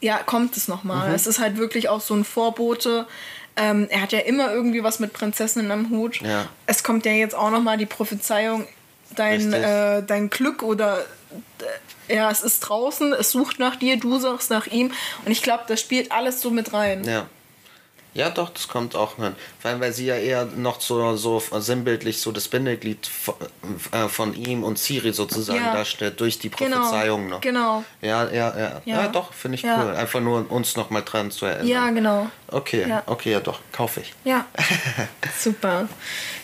ja, 0.00 0.18
kommt 0.18 0.56
es 0.56 0.66
nochmal. 0.66 1.08
Mhm. 1.08 1.14
Es 1.14 1.28
ist 1.28 1.38
halt 1.38 1.56
wirklich 1.56 1.88
auch 1.88 2.00
so 2.00 2.14
ein 2.14 2.24
Vorbote. 2.24 3.06
Ähm, 3.56 3.86
er 3.90 4.02
hat 4.02 4.12
ja 4.12 4.20
immer 4.20 4.52
irgendwie 4.52 4.82
was 4.82 4.98
mit 4.98 5.12
Prinzessinnen 5.12 5.70
am 5.70 5.90
Hut. 5.90 6.20
Ja. 6.20 6.48
Es 6.66 6.82
kommt 6.82 7.06
ja 7.06 7.12
jetzt 7.12 7.34
auch 7.36 7.50
nochmal 7.50 7.76
die 7.76 7.86
Prophezeiung, 7.86 8.66
dein, 9.14 9.52
äh, 9.52 10.02
dein 10.02 10.30
Glück 10.30 10.64
oder 10.64 11.00
äh, 11.00 11.64
ja, 12.12 12.30
es 12.30 12.42
ist 12.42 12.60
draußen, 12.60 13.12
es 13.12 13.30
sucht 13.30 13.58
nach 13.58 13.76
dir, 13.76 13.98
du 13.98 14.18
suchst 14.18 14.50
nach 14.50 14.66
ihm. 14.66 14.92
Und 15.24 15.32
ich 15.32 15.42
glaube, 15.42 15.64
das 15.68 15.80
spielt 15.80 16.12
alles 16.12 16.40
so 16.40 16.50
mit 16.50 16.72
rein. 16.72 17.04
Ja. 17.04 17.26
Ja, 18.12 18.28
doch, 18.28 18.50
das 18.50 18.66
kommt 18.66 18.96
auch 18.96 19.16
hin. 19.16 19.36
Vor 19.60 19.70
allem, 19.70 19.80
weil 19.80 19.92
sie 19.92 20.06
ja 20.06 20.16
eher 20.16 20.44
noch 20.44 20.80
so, 20.80 21.16
so 21.16 21.40
sinnbildlich 21.58 22.20
so 22.20 22.32
das 22.32 22.48
Bindeglied 22.48 23.06
von, 23.06 23.34
äh, 23.92 24.08
von 24.08 24.34
ihm 24.34 24.64
und 24.64 24.80
Siri 24.80 25.12
sozusagen 25.12 25.64
ja. 25.64 25.72
darstellt, 25.72 26.20
durch 26.20 26.38
die 26.38 26.50
genau, 26.50 26.78
Prophezeiung 26.78 27.22
genau. 27.22 27.34
noch. 27.36 27.40
Genau. 27.40 27.84
Ja, 28.00 28.24
ja, 28.24 28.58
ja. 28.58 28.82
Ja, 28.84 29.02
ja 29.02 29.08
doch, 29.08 29.32
finde 29.32 29.56
ich 29.56 29.62
ja. 29.62 29.84
cool. 29.84 29.94
Einfach 29.94 30.20
nur 30.20 30.50
uns 30.50 30.76
nochmal 30.76 31.02
dran 31.04 31.30
zu 31.30 31.46
erinnern. 31.46 31.68
Ja, 31.68 31.90
genau. 31.90 32.28
Okay, 32.48 32.92
okay, 33.06 33.30
ja 33.30 33.40
doch, 33.40 33.60
kaufe 33.70 34.00
ich. 34.00 34.12
Ja. 34.24 34.44
Super. 35.38 35.88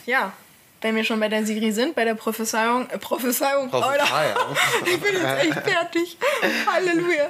Ja, 0.06 0.32
wenn 0.86 0.94
wir 0.94 1.02
schon 1.02 1.18
bei 1.18 1.28
der 1.28 1.44
Siri 1.44 1.72
sind, 1.72 1.96
bei 1.96 2.04
der 2.04 2.14
Prophezeiung. 2.14 2.88
Äh, 2.90 2.98
Prophezeiung. 2.98 3.70
Prophezeiung. 3.70 4.56
ich 4.86 5.00
bin 5.00 5.14
jetzt 5.14 5.44
echt 5.44 5.68
fertig. 5.68 6.16
Halleluja. 6.72 7.28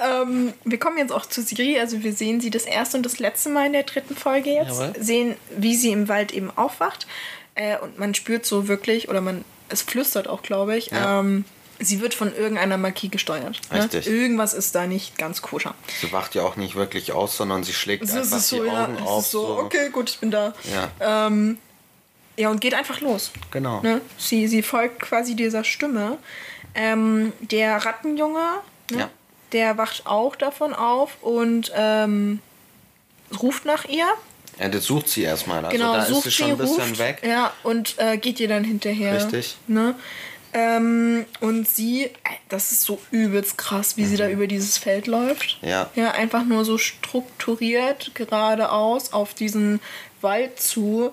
Ähm, 0.00 0.52
wir 0.64 0.78
kommen 0.80 0.98
jetzt 0.98 1.12
auch 1.12 1.24
zu 1.24 1.40
Siri. 1.40 1.78
Also 1.78 2.02
wir 2.02 2.12
sehen 2.12 2.40
sie 2.40 2.50
das 2.50 2.64
erste 2.64 2.96
und 2.96 3.06
das 3.06 3.20
letzte 3.20 3.48
Mal 3.50 3.66
in 3.66 3.74
der 3.74 3.84
dritten 3.84 4.16
Folge 4.16 4.50
jetzt. 4.50 4.80
Jawohl. 4.80 4.92
Sehen, 4.98 5.36
wie 5.56 5.76
sie 5.76 5.92
im 5.92 6.08
Wald 6.08 6.32
eben 6.32 6.50
aufwacht. 6.56 7.06
Äh, 7.54 7.78
und 7.78 7.96
man 7.96 8.12
spürt 8.14 8.44
so 8.44 8.66
wirklich, 8.66 9.08
oder 9.08 9.20
man, 9.20 9.44
es 9.68 9.82
flüstert 9.82 10.26
auch, 10.26 10.42
glaube 10.42 10.76
ich, 10.76 10.90
ja. 10.90 11.20
ähm, 11.20 11.44
sie 11.78 12.00
wird 12.00 12.12
von 12.12 12.34
irgendeiner 12.34 12.76
Magie 12.76 13.08
gesteuert. 13.08 13.60
Ne? 13.70 13.84
Richtig. 13.84 14.06
Ne? 14.06 14.12
Irgendwas 14.12 14.52
ist 14.52 14.74
da 14.74 14.88
nicht 14.88 15.16
ganz 15.16 15.42
koscher. 15.42 15.76
Sie 16.00 16.10
wacht 16.10 16.34
ja 16.34 16.42
auch 16.42 16.56
nicht 16.56 16.74
wirklich 16.74 17.12
aus, 17.12 17.36
sondern 17.36 17.62
sie 17.62 17.72
schlägt 17.72 18.02
es 18.02 18.14
einfach 18.14 18.40
so, 18.40 18.64
die 18.64 18.68
ja, 18.68 18.84
Augen 18.84 18.98
auf. 18.98 19.26
So, 19.26 19.46
so, 19.46 19.58
okay, 19.58 19.90
gut, 19.90 20.10
ich 20.10 20.18
bin 20.18 20.32
da. 20.32 20.54
Ja. 21.00 21.26
Ähm, 21.28 21.58
ja, 22.36 22.50
und 22.50 22.60
geht 22.60 22.74
einfach 22.74 23.00
los. 23.00 23.30
Genau. 23.50 23.80
Ne? 23.80 24.00
Sie, 24.18 24.46
sie 24.46 24.62
folgt 24.62 25.00
quasi 25.00 25.34
dieser 25.34 25.64
Stimme. 25.64 26.18
Ähm, 26.74 27.32
der 27.40 27.76
Rattenjunge, 27.84 28.44
ne? 28.90 28.98
ja. 28.98 29.10
der 29.52 29.78
wacht 29.78 30.06
auch 30.06 30.36
davon 30.36 30.74
auf 30.74 31.22
und 31.22 31.72
ähm, 31.74 32.40
ruft 33.42 33.64
nach 33.64 33.86
ihr. 33.86 34.06
Ja, 34.58 34.68
das 34.68 34.84
sucht 34.84 35.08
sie 35.08 35.22
erstmal. 35.22 35.64
Also 35.64 35.76
genau, 35.76 35.94
da 35.94 36.04
ist 36.04 36.22
sie 36.22 36.30
schon 36.30 36.50
ein 36.50 36.58
bisschen 36.58 36.88
ruft, 36.88 36.98
weg. 36.98 37.22
Ja, 37.26 37.52
und 37.62 37.94
äh, 37.98 38.18
geht 38.18 38.40
ihr 38.40 38.48
dann 38.48 38.64
hinterher. 38.64 39.16
Richtig. 39.16 39.56
Ne? 39.66 39.94
Ähm, 40.52 41.26
und 41.40 41.68
sie, 41.68 42.10
das 42.48 42.72
ist 42.72 42.82
so 42.82 42.98
übelst 43.10 43.58
krass, 43.58 43.98
wie 43.98 44.02
mhm. 44.02 44.08
sie 44.08 44.16
da 44.16 44.26
mhm. 44.26 44.32
über 44.32 44.46
dieses 44.46 44.78
Feld 44.78 45.06
läuft. 45.06 45.58
Ja. 45.60 45.90
Ja, 45.94 46.12
einfach 46.12 46.44
nur 46.44 46.64
so 46.64 46.78
strukturiert 46.78 48.12
geradeaus 48.14 49.12
auf 49.12 49.34
diesen 49.34 49.80
Wald 50.22 50.60
zu. 50.60 51.12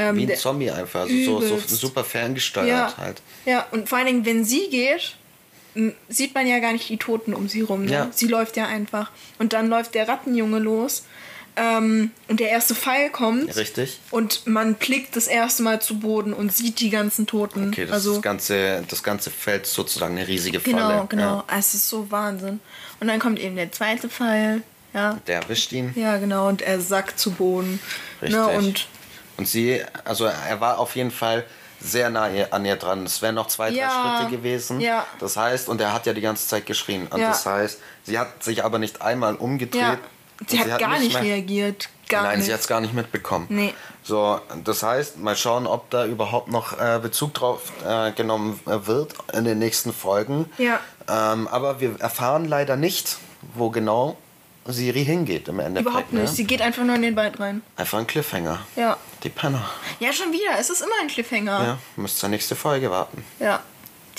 Ähm, 0.00 0.16
Wie 0.16 0.30
ein 0.30 0.38
Zombie 0.38 0.70
einfach, 0.70 1.02
also 1.02 1.40
so, 1.40 1.58
so, 1.58 1.76
super 1.76 2.04
ferngesteuert 2.04 2.68
ja, 2.68 2.96
halt. 2.96 3.22
Ja, 3.44 3.66
und 3.70 3.88
vor 3.88 3.98
allen 3.98 4.06
Dingen, 4.06 4.26
wenn 4.26 4.44
sie 4.44 4.68
geht, 4.70 5.16
sieht 6.08 6.34
man 6.34 6.46
ja 6.46 6.58
gar 6.58 6.72
nicht 6.72 6.88
die 6.88 6.96
Toten 6.96 7.34
um 7.34 7.48
sie 7.48 7.60
rum. 7.60 7.84
Ne? 7.84 7.92
Ja. 7.92 8.08
Sie 8.12 8.26
läuft 8.26 8.56
ja 8.56 8.66
einfach. 8.66 9.10
Und 9.38 9.52
dann 9.52 9.68
läuft 9.68 9.94
der 9.94 10.08
Rattenjunge 10.08 10.58
los. 10.58 11.04
Ähm, 11.56 12.12
und 12.28 12.40
der 12.40 12.48
erste 12.48 12.74
Pfeil 12.74 13.10
kommt. 13.10 13.54
Richtig. 13.56 13.98
Und 14.10 14.46
man 14.46 14.74
blickt 14.74 15.16
das 15.16 15.26
erste 15.26 15.62
Mal 15.62 15.82
zu 15.82 15.98
Boden 15.98 16.32
und 16.32 16.54
sieht 16.54 16.80
die 16.80 16.90
ganzen 16.90 17.26
Toten. 17.26 17.68
Okay, 17.68 17.86
das, 17.86 17.94
also, 17.94 18.14
das, 18.14 18.22
ganze, 18.22 18.84
das 18.88 19.02
ganze 19.02 19.30
Feld 19.30 19.64
ist 19.64 19.74
sozusagen 19.74 20.16
eine 20.16 20.26
riesige 20.26 20.60
genau, 20.60 20.78
Falle. 20.78 20.92
Genau, 20.92 21.06
genau. 21.06 21.36
Ja. 21.48 21.58
Es 21.58 21.74
ist 21.74 21.88
so 21.88 22.10
Wahnsinn. 22.10 22.60
Und 23.00 23.08
dann 23.08 23.18
kommt 23.18 23.38
eben 23.38 23.56
der 23.56 23.70
zweite 23.72 24.08
Pfeil. 24.08 24.62
Ja. 24.94 25.18
Der 25.26 25.42
erwischt 25.42 25.72
ihn. 25.72 25.92
Ja, 25.94 26.18
genau. 26.18 26.48
Und 26.48 26.62
er 26.62 26.80
sackt 26.80 27.18
zu 27.18 27.32
Boden. 27.32 27.80
Ne? 28.20 28.28
Richtig. 28.28 28.38
Ne? 28.38 28.48
Und 28.48 28.88
und 29.40 29.46
sie, 29.46 29.82
also 30.04 30.26
er 30.26 30.60
war 30.60 30.78
auf 30.78 30.96
jeden 30.96 31.10
Fall 31.10 31.46
sehr 31.80 32.10
nah 32.10 32.28
an 32.50 32.66
ihr 32.66 32.76
dran. 32.76 33.06
Es 33.06 33.22
wären 33.22 33.36
noch 33.36 33.46
zwei, 33.46 33.70
ja. 33.70 33.88
drei 33.88 34.18
Schritte 34.18 34.36
gewesen. 34.36 34.80
Ja. 34.80 35.06
Das 35.18 35.38
heißt, 35.38 35.70
und 35.70 35.80
er 35.80 35.94
hat 35.94 36.04
ja 36.04 36.12
die 36.12 36.20
ganze 36.20 36.46
Zeit 36.46 36.66
geschrien. 36.66 37.06
Und 37.06 37.18
ja. 37.18 37.28
das 37.28 37.46
heißt, 37.46 37.80
sie 38.02 38.18
hat 38.18 38.44
sich 38.44 38.62
aber 38.62 38.78
nicht 38.78 39.00
einmal 39.00 39.36
umgedreht. 39.36 39.98
Sie, 40.46 40.58
hat 40.58 40.66
sie, 40.66 40.72
hat 40.72 40.78
gar 40.78 40.98
nicht 40.98 41.14
mehr, 41.14 41.22
reagiert. 41.22 41.88
Gar 42.10 42.24
nein, 42.24 42.36
nicht. 42.36 42.48
sie 42.48 42.52
hat 42.52 42.60
es 42.60 42.68
gar 42.68 42.82
nicht 42.82 42.92
mitbekommen. 42.92 43.46
Nee. 43.48 43.72
So, 44.02 44.38
das 44.62 44.82
heißt, 44.82 45.16
mal 45.16 45.36
schauen, 45.36 45.66
ob 45.66 45.88
da 45.88 46.04
überhaupt 46.04 46.48
noch 46.48 46.78
äh, 46.78 46.98
Bezug 47.00 47.32
drauf 47.32 47.72
äh, 47.88 48.12
genommen 48.12 48.60
wird 48.66 49.14
in 49.32 49.46
den 49.46 49.58
nächsten 49.58 49.94
Folgen. 49.94 50.50
Ja. 50.58 50.80
Ähm, 51.08 51.48
aber 51.48 51.80
wir 51.80 51.98
erfahren 51.98 52.44
leider 52.44 52.76
nicht, 52.76 53.16
wo 53.54 53.70
genau 53.70 54.18
Siri 54.66 55.04
hingeht 55.04 55.48
im 55.48 55.60
Endeffekt. 55.60 55.88
Überhaupt 55.88 56.12
nicht. 56.12 56.22
Ne? 56.22 56.28
Sie 56.28 56.44
geht 56.44 56.62
einfach 56.62 56.82
nur 56.84 56.94
in 56.96 57.02
den 57.02 57.16
Wald 57.16 57.40
rein. 57.40 57.62
Einfach 57.76 57.98
ein 57.98 58.06
Cliffhanger. 58.06 58.60
Ja. 58.76 58.96
Die 59.22 59.28
Penner. 59.28 59.64
Ja, 59.98 60.12
schon 60.12 60.32
wieder. 60.32 60.58
Es 60.58 60.70
ist 60.70 60.80
immer 60.80 60.94
ein 61.00 61.08
Cliffhanger. 61.08 61.62
Ja, 61.64 61.78
müsst 61.96 62.18
zur 62.18 62.28
nächste 62.28 62.54
Folge 62.54 62.90
warten. 62.90 63.24
Ja. 63.38 63.60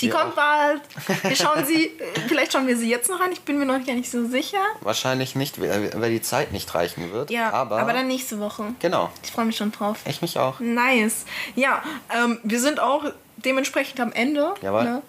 Die 0.00 0.06
wir 0.06 0.14
kommt 0.14 0.34
bald. 0.34 0.82
Wir 1.22 1.36
schauen 1.36 1.64
sie, 1.66 1.92
vielleicht 2.26 2.52
schauen 2.52 2.66
wir 2.66 2.76
sie 2.76 2.90
jetzt 2.90 3.08
noch 3.08 3.20
an. 3.20 3.30
Ich 3.30 3.42
bin 3.42 3.58
mir 3.58 3.66
noch 3.66 3.84
gar 3.86 3.94
nicht 3.94 4.10
so 4.10 4.26
sicher. 4.26 4.58
Wahrscheinlich 4.80 5.36
nicht, 5.36 5.60
weil 5.60 6.10
die 6.10 6.22
Zeit 6.22 6.52
nicht 6.52 6.74
reichen 6.74 7.12
wird. 7.12 7.30
Ja, 7.30 7.52
aber, 7.52 7.78
aber 7.78 7.92
dann 7.92 8.08
nächste 8.08 8.40
Woche. 8.40 8.74
Genau. 8.80 9.10
Ich 9.22 9.30
freue 9.30 9.44
mich 9.44 9.56
schon 9.56 9.70
drauf. 9.70 9.98
Ich 10.04 10.20
mich 10.20 10.38
auch. 10.38 10.58
Nice. 10.58 11.24
Ja, 11.54 11.82
ähm, 12.12 12.40
wir 12.42 12.60
sind 12.60 12.80
auch 12.80 13.04
dementsprechend 13.36 14.00
am 14.00 14.12
Ende. 14.12 14.54
Jawohl. 14.60 14.84
Ne? 14.84 15.02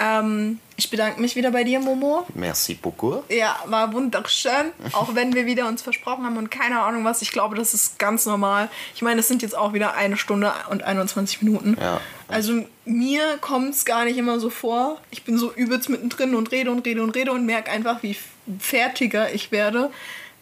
Ähm, 0.00 0.58
ich 0.76 0.88
bedanke 0.88 1.20
mich 1.20 1.36
wieder 1.36 1.50
bei 1.50 1.62
dir, 1.62 1.78
Momo. 1.78 2.26
Merci 2.34 2.72
beaucoup. 2.74 3.22
Ja, 3.30 3.54
war 3.66 3.92
wunderschön. 3.92 4.72
Auch 4.92 5.14
wenn 5.14 5.34
wir 5.34 5.44
wieder 5.44 5.68
uns 5.68 5.82
versprochen 5.82 6.24
haben 6.24 6.38
und 6.38 6.50
keine 6.50 6.80
Ahnung 6.80 7.04
was. 7.04 7.20
Ich 7.20 7.32
glaube, 7.32 7.54
das 7.54 7.74
ist 7.74 7.98
ganz 7.98 8.24
normal. 8.24 8.70
Ich 8.94 9.02
meine, 9.02 9.20
es 9.20 9.28
sind 9.28 9.42
jetzt 9.42 9.54
auch 9.54 9.74
wieder 9.74 9.94
eine 9.94 10.16
Stunde 10.16 10.52
und 10.70 10.82
21 10.82 11.42
Minuten. 11.42 11.76
Ja. 11.78 12.00
Also 12.28 12.64
mir 12.86 13.36
kommt 13.42 13.74
es 13.74 13.84
gar 13.84 14.06
nicht 14.06 14.16
immer 14.16 14.40
so 14.40 14.48
vor. 14.48 14.98
Ich 15.10 15.24
bin 15.24 15.36
so 15.36 15.52
übelst 15.52 15.90
mittendrin 15.90 16.34
und 16.34 16.50
rede 16.50 16.70
und 16.70 16.86
rede 16.86 17.02
und 17.02 17.10
rede 17.10 17.32
und 17.32 17.44
merke 17.44 17.70
einfach, 17.70 18.02
wie 18.02 18.16
fertiger 18.58 19.34
ich 19.34 19.52
werde. 19.52 19.90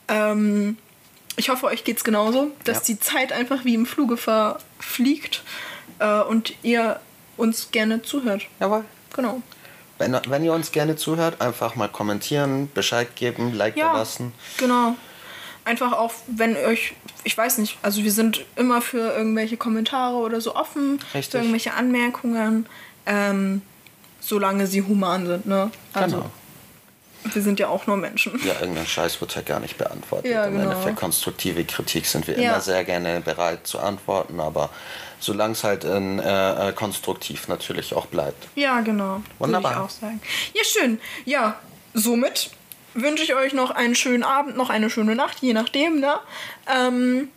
Ähm, 0.07 0.79
ich 1.37 1.49
hoffe, 1.49 1.67
euch 1.67 1.83
geht 1.83 1.97
es 1.97 2.05
genauso, 2.05 2.53
dass 2.63 2.87
ja. 2.87 2.95
die 2.95 3.01
Zeit 3.01 3.33
einfach 3.33 3.65
wie 3.65 3.75
im 3.75 3.87
Fluge 3.87 4.17
verfliegt 4.17 5.43
äh, 5.99 6.21
und 6.21 6.55
ihr 6.63 7.01
uns 7.37 7.73
gerne 7.73 8.03
zuhört. 8.03 8.47
Jawohl. 8.61 8.85
Genau. 9.15 9.43
Wenn, 9.99 10.17
wenn 10.29 10.45
ihr 10.45 10.53
uns 10.53 10.73
gerne 10.73 10.97
zuhört, 10.97 11.41
einfach 11.41 11.75
mal 11.75 11.89
kommentieren, 11.89 12.71
Bescheid 12.73 13.17
geben, 13.17 13.55
Like 13.55 13.77
ja, 13.77 13.93
lassen. 13.93 14.33
Genau. 14.59 14.95
Einfach 15.65 15.93
auch, 15.93 16.13
wenn 16.29 16.57
euch, 16.57 16.95
ich 17.25 17.37
weiß 17.37 17.59
nicht, 17.59 17.77
also 17.83 18.03
wir 18.03 18.13
sind 18.13 18.45
immer 18.57 18.81
für 18.81 19.13
irgendwelche 19.17 19.57
Kommentare 19.57 20.17
oder 20.17 20.41
so 20.41 20.55
offen, 20.55 20.99
Richtig. 21.13 21.33
für 21.33 21.39
irgendwelche 21.39 21.75
Anmerkungen, 21.75 22.67
ähm, 23.05 23.61
solange 24.21 24.67
sie 24.67 24.83
human 24.83 25.27
sind, 25.27 25.47
ne? 25.47 25.71
Also, 25.93 26.17
genau. 26.17 26.31
Wir 27.25 27.43
sind 27.43 27.59
ja 27.59 27.69
auch 27.69 27.87
nur 27.87 27.97
Menschen. 27.97 28.41
Ja, 28.45 28.55
irgendein 28.61 28.87
Scheiß 28.87 29.21
wird 29.21 29.35
ja 29.35 29.43
gar 29.43 29.61
nicht 29.61 29.77
beantwortet. 29.77 30.31
Ja, 30.31 30.47
genau. 30.47 30.63
Im 30.63 30.71
Endeffekt 30.71 30.97
konstruktive 30.97 31.65
Kritik 31.65 32.07
sind 32.07 32.27
wir 32.27 32.39
ja. 32.39 32.53
immer 32.53 32.61
sehr 32.61 32.85
gerne 32.85 33.21
bereit 33.21 33.67
zu 33.67 33.81
antworten, 33.81 34.41
aber 34.41 34.71
solange 35.21 35.53
es 35.53 35.65
halt 35.65 35.85
in, 35.85 36.19
äh, 36.19 36.69
äh, 36.69 36.73
konstruktiv 36.73 37.49
natürlich 37.49 37.95
auch 37.95 38.07
bleibt. 38.07 38.49
Ja, 38.55 38.81
genau. 38.81 39.23
Wunderbar. 39.39 39.73
Würde 39.73 39.85
ich 39.87 39.87
auch 39.87 40.01
sagen. 40.01 40.21
Ja, 40.55 40.65
schön. 40.65 41.01
Ja, 41.25 41.59
somit 41.95 42.51
wünsche 42.95 43.23
ich 43.23 43.35
euch 43.35 43.53
noch 43.53 43.71
einen 43.71 43.95
schönen 43.95 44.23
Abend, 44.23 44.57
noch 44.57 44.71
eine 44.71 44.91
schöne 44.91 45.15
Nacht, 45.15 45.39
je 45.41 45.53
nachdem, 45.53 46.01
ne? 46.01 46.15
Ähm, 46.67 47.29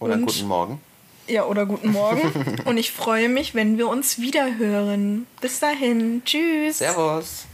oder 0.00 0.14
und, 0.14 0.26
guten 0.26 0.46
Morgen. 0.46 0.80
Ja, 1.26 1.44
oder 1.44 1.66
guten 1.66 1.92
Morgen. 1.92 2.60
und 2.64 2.78
ich 2.78 2.92
freue 2.92 3.28
mich, 3.28 3.54
wenn 3.54 3.78
wir 3.78 3.88
uns 3.88 4.18
wieder 4.18 4.56
hören. 4.56 5.26
Bis 5.40 5.60
dahin. 5.60 6.22
Tschüss. 6.24 6.78
Servus. 6.78 7.47